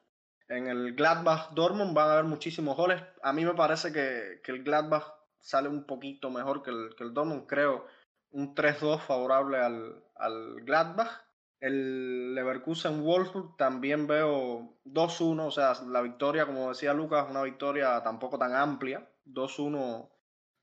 En 0.48 0.70
el 0.70 0.96
Gladbach 0.96 1.52
Dortmund 1.52 1.94
van 1.94 2.10
a 2.10 2.14
haber 2.14 2.26
muchísimos 2.26 2.76
goles. 2.76 3.00
A 3.22 3.32
mí 3.32 3.46
me 3.46 3.54
parece 3.54 3.94
que, 3.94 4.42
que 4.44 4.54
el 4.54 4.64
Gladbach 4.64 5.04
sale 5.40 5.70
un 5.70 5.86
poquito 5.86 6.32
mejor 6.32 6.64
que 6.64 6.72
el, 6.72 6.96
que 6.98 7.04
el 7.04 7.14
Dortmund, 7.14 7.46
creo 7.46 7.86
un 8.32 8.56
3-2 8.56 9.00
favorable 9.00 9.58
al, 9.58 10.04
al 10.16 10.62
Gladbach. 10.62 11.26
El 11.60 12.36
Leverkusen 12.36 13.04
Wolfsburg 13.04 13.58
también 13.58 14.08
veo 14.08 14.78
2-1, 14.86 15.46
o 15.46 15.52
sea, 15.52 15.74
la 15.88 16.02
victoria, 16.02 16.46
como 16.46 16.70
decía 16.70 16.94
Lucas, 16.94 17.28
una 17.30 17.44
victoria 17.44 18.02
tampoco 18.02 18.38
tan 18.38 18.56
amplia, 18.56 19.10
2-1 19.26 20.10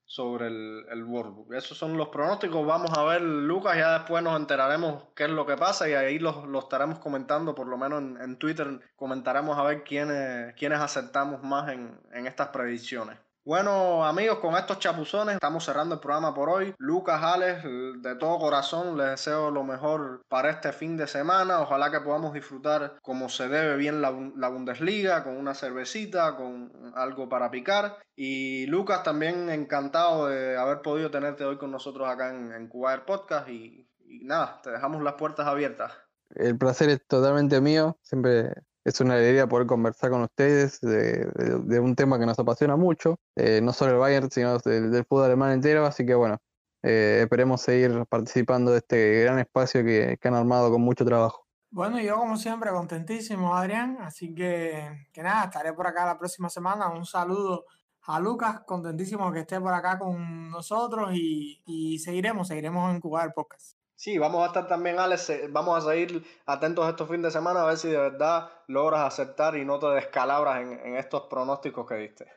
sobre 0.07 0.47
el, 0.47 0.87
el. 0.89 1.05
Esos 1.51 1.77
son 1.77 1.97
los 1.97 2.09
pronósticos, 2.09 2.65
vamos 2.65 2.97
a 2.97 3.03
ver, 3.05 3.21
Lucas, 3.21 3.77
ya 3.77 3.99
después 3.99 4.23
nos 4.23 4.39
enteraremos 4.39 5.05
qué 5.15 5.25
es 5.25 5.31
lo 5.31 5.45
que 5.45 5.57
pasa 5.57 5.89
y 5.89 5.95
ahí 5.95 6.19
lo, 6.19 6.47
lo 6.47 6.61
estaremos 6.61 7.01
comentando, 7.01 7.55
por 7.55 7.67
lo 7.67 7.77
menos 7.77 8.01
en, 8.01 8.17
en, 8.23 8.39
Twitter, 8.39 8.81
comentaremos 8.95 9.59
a 9.59 9.65
ver 9.65 9.83
quiénes, 9.83 10.55
quiénes 10.55 10.79
aceptamos 10.79 11.43
más 11.43 11.69
en, 11.71 12.01
en 12.13 12.27
estas 12.27 12.49
predicciones. 12.49 13.19
Bueno, 13.47 14.05
amigos, 14.05 14.41
con 14.41 14.57
estos 14.57 14.81
chapuzones 14.81 15.37
estamos 15.37 15.65
cerrando 15.65 15.95
el 15.95 16.01
programa 16.01 16.35
por 16.35 16.49
hoy. 16.49 16.75
Lucas, 16.79 17.23
Alex, 17.23 17.63
de 17.63 18.17
todo 18.17 18.41
corazón 18.41 18.99
les 18.99 19.11
deseo 19.11 19.53
lo 19.53 19.63
mejor 19.63 20.25
para 20.29 20.51
este 20.51 20.73
fin 20.73 20.97
de 20.97 21.07
semana. 21.07 21.61
Ojalá 21.61 21.93
que 21.93 22.01
podamos 22.01 22.33
disfrutar 22.33 22.99
como 23.03 23.29
se 23.29 23.47
debe 23.47 23.77
bien 23.77 24.03
la, 24.03 24.13
la 24.35 24.49
Bundesliga, 24.49 25.23
con 25.23 25.37
una 25.37 25.55
cervecita, 25.55 26.35
con 26.35 26.93
algo 26.97 27.29
para 27.29 27.49
picar. 27.49 27.99
Y 28.17 28.67
Lucas, 28.67 29.05
también 29.05 29.49
encantado 29.49 30.27
de 30.27 30.57
haber 30.57 30.83
podido 30.83 31.13
tenerte 31.13 31.45
hoy 31.45 31.57
con 31.57 31.71
nosotros 31.71 32.09
acá 32.09 32.31
en, 32.31 32.51
en 32.51 32.67
Cuba 32.67 33.07
Podcast. 33.07 33.49
Y, 33.49 33.89
y 34.01 34.25
nada, 34.25 34.61
te 34.61 34.73
dejamos 34.73 35.05
las 35.05 35.15
puertas 35.15 35.47
abiertas. 35.47 35.93
El 36.35 36.59
placer 36.59 36.89
es 36.89 37.07
totalmente 37.07 37.61
mío. 37.61 37.97
Siempre 38.03 38.51
es 38.87 39.01
una 39.01 39.15
alegría 39.15 39.49
poder 39.49 39.67
conversar 39.67 40.11
con 40.11 40.23
ustedes 40.23 40.81
de, 40.81 41.81
un 41.81 41.97
tema 41.97 42.21
que 42.21 42.27
nos 42.27 42.39
apasiona 42.39 42.77
mucho, 42.77 43.19
eh, 43.35 43.61
no 43.61 43.73
solo 43.73 43.93
el 43.93 43.99
Bayern, 43.99 44.31
sino 44.31 44.59
del, 44.59 45.05
fútbol 45.05 45.25
alemán 45.25 45.51
entero, 45.51 45.85
así 45.85 46.07
que 46.07 46.15
bueno, 46.15 46.39
eh, 46.85 47.19
esperemos 47.23 47.63
seguir 47.63 48.07
participando 48.09 48.71
de 48.71 48.79
este 48.79 49.25
gran 49.25 49.41
espacio 49.41 49.83
que, 49.85 50.17
han 50.23 50.35
armado 50.35 50.71
con 50.71 50.83
mucho 50.83 51.05
trabajo. 51.05 51.45
Bueno, 51.69 52.01
yo 52.01 52.17
como 52.17 52.37
siempre 52.37 52.71
contentísimo, 52.71 53.57
Adrián, 53.57 53.99
así 54.03 54.33
que, 54.33 55.09
que 55.13 55.21
nada, 55.21 55.47
estaré 55.47 55.73
por 55.73 55.89
acá 55.89 56.07
la 56.07 56.17
próxima 56.17 56.49
semana. 56.49 56.89
Un 56.89 57.05
saludo 57.05 57.65
a 58.03 58.21
Lucas, 58.21 58.61
contentísimo 58.69 59.33
que 59.33 59.41
esté 59.41 59.61
por 59.61 59.75
acá 59.75 59.99
con 59.99 60.49
nosotros 60.49 61.11
y, 61.13 61.61
y 61.67 61.99
seguiremos, 61.99 62.47
seguiremos 62.47 62.95
en 62.95 63.01
Cuba 63.01 63.25
el 63.25 63.33
podcast. 63.33 63.76
Sí, 63.99 64.19
vamos 64.19 64.43
a 64.43 64.49
estar 64.49 64.69
también, 64.69 64.99
Alex, 64.99 65.33
vamos 65.51 65.79
a 65.79 65.91
seguir 65.91 66.23
atentos 66.45 66.87
estos 66.87 67.09
fines 67.09 67.23
de 67.23 67.31
semana 67.31 67.63
a 67.63 67.67
ver 67.67 67.79
si 67.79 67.89
de 67.89 67.97
verdad 67.97 68.51
logras 68.67 69.01
aceptar 69.01 69.57
y 69.57 69.65
no 69.65 69.79
te 69.79 69.87
descalabras 69.87 70.61
en, 70.61 70.73
en 70.73 70.97
estos 70.97 71.23
pronósticos 71.23 71.87
que 71.87 71.95
diste. 71.95 72.31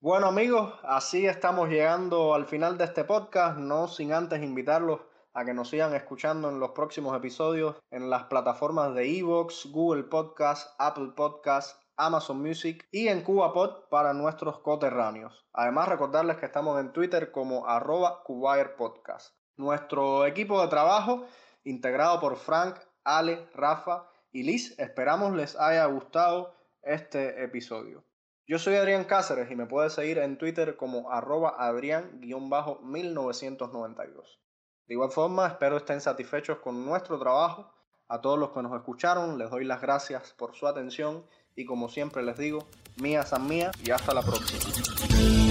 Bueno 0.00 0.28
amigos, 0.28 0.72
así 0.84 1.26
estamos 1.26 1.68
llegando 1.68 2.34
al 2.34 2.46
final 2.46 2.78
de 2.78 2.84
este 2.84 3.02
podcast, 3.02 3.58
no 3.58 3.88
sin 3.88 4.12
antes 4.12 4.42
invitarlos 4.42 5.00
a 5.32 5.44
que 5.44 5.54
nos 5.54 5.70
sigan 5.70 5.92
escuchando 5.94 6.48
en 6.48 6.60
los 6.60 6.70
próximos 6.70 7.16
episodios 7.16 7.76
en 7.90 8.08
las 8.08 8.24
plataformas 8.24 8.94
de 8.94 9.18
Evox, 9.18 9.66
Google 9.72 10.04
Podcast, 10.04 10.72
Apple 10.78 11.14
Podcast, 11.16 11.82
Amazon 11.96 12.40
Music 12.40 12.86
y 12.92 13.08
en 13.08 13.22
CubaPod 13.22 13.88
para 13.90 14.12
nuestros 14.12 14.60
coterráneos. 14.60 15.44
Además 15.52 15.88
recordarles 15.88 16.36
que 16.36 16.46
estamos 16.46 16.80
en 16.80 16.92
Twitter 16.92 17.32
como 17.32 17.66
arroba 17.66 18.22
Podcast. 18.78 19.34
Nuestro 19.56 20.26
equipo 20.26 20.60
de 20.60 20.68
trabajo, 20.68 21.26
integrado 21.62 22.20
por 22.20 22.36
Frank, 22.36 22.76
Ale, 23.04 23.48
Rafa 23.54 24.10
y 24.32 24.42
Liz, 24.42 24.78
esperamos 24.78 25.34
les 25.34 25.56
haya 25.56 25.86
gustado 25.86 26.54
este 26.82 27.44
episodio. 27.44 28.04
Yo 28.46 28.58
soy 28.58 28.74
Adrián 28.74 29.04
Cáceres 29.04 29.50
y 29.50 29.56
me 29.56 29.64
puedes 29.66 29.94
seguir 29.94 30.18
en 30.18 30.36
Twitter 30.36 30.76
como 30.76 31.10
arroba 31.10 31.54
adrián-1992. 31.58 34.38
De 34.86 34.94
igual 34.94 35.12
forma, 35.12 35.46
espero 35.46 35.78
estén 35.78 36.02
satisfechos 36.02 36.58
con 36.58 36.84
nuestro 36.84 37.18
trabajo. 37.18 37.72
A 38.08 38.20
todos 38.20 38.38
los 38.38 38.50
que 38.50 38.62
nos 38.62 38.76
escucharon, 38.76 39.38
les 39.38 39.48
doy 39.50 39.64
las 39.64 39.80
gracias 39.80 40.34
por 40.34 40.54
su 40.54 40.66
atención 40.66 41.24
y 41.56 41.64
como 41.64 41.88
siempre 41.88 42.22
les 42.22 42.36
digo, 42.36 42.68
mía 42.96 43.22
san 43.22 43.48
mía 43.48 43.70
y 43.82 43.92
hasta 43.92 44.12
la 44.12 44.20
próxima. 44.20 45.43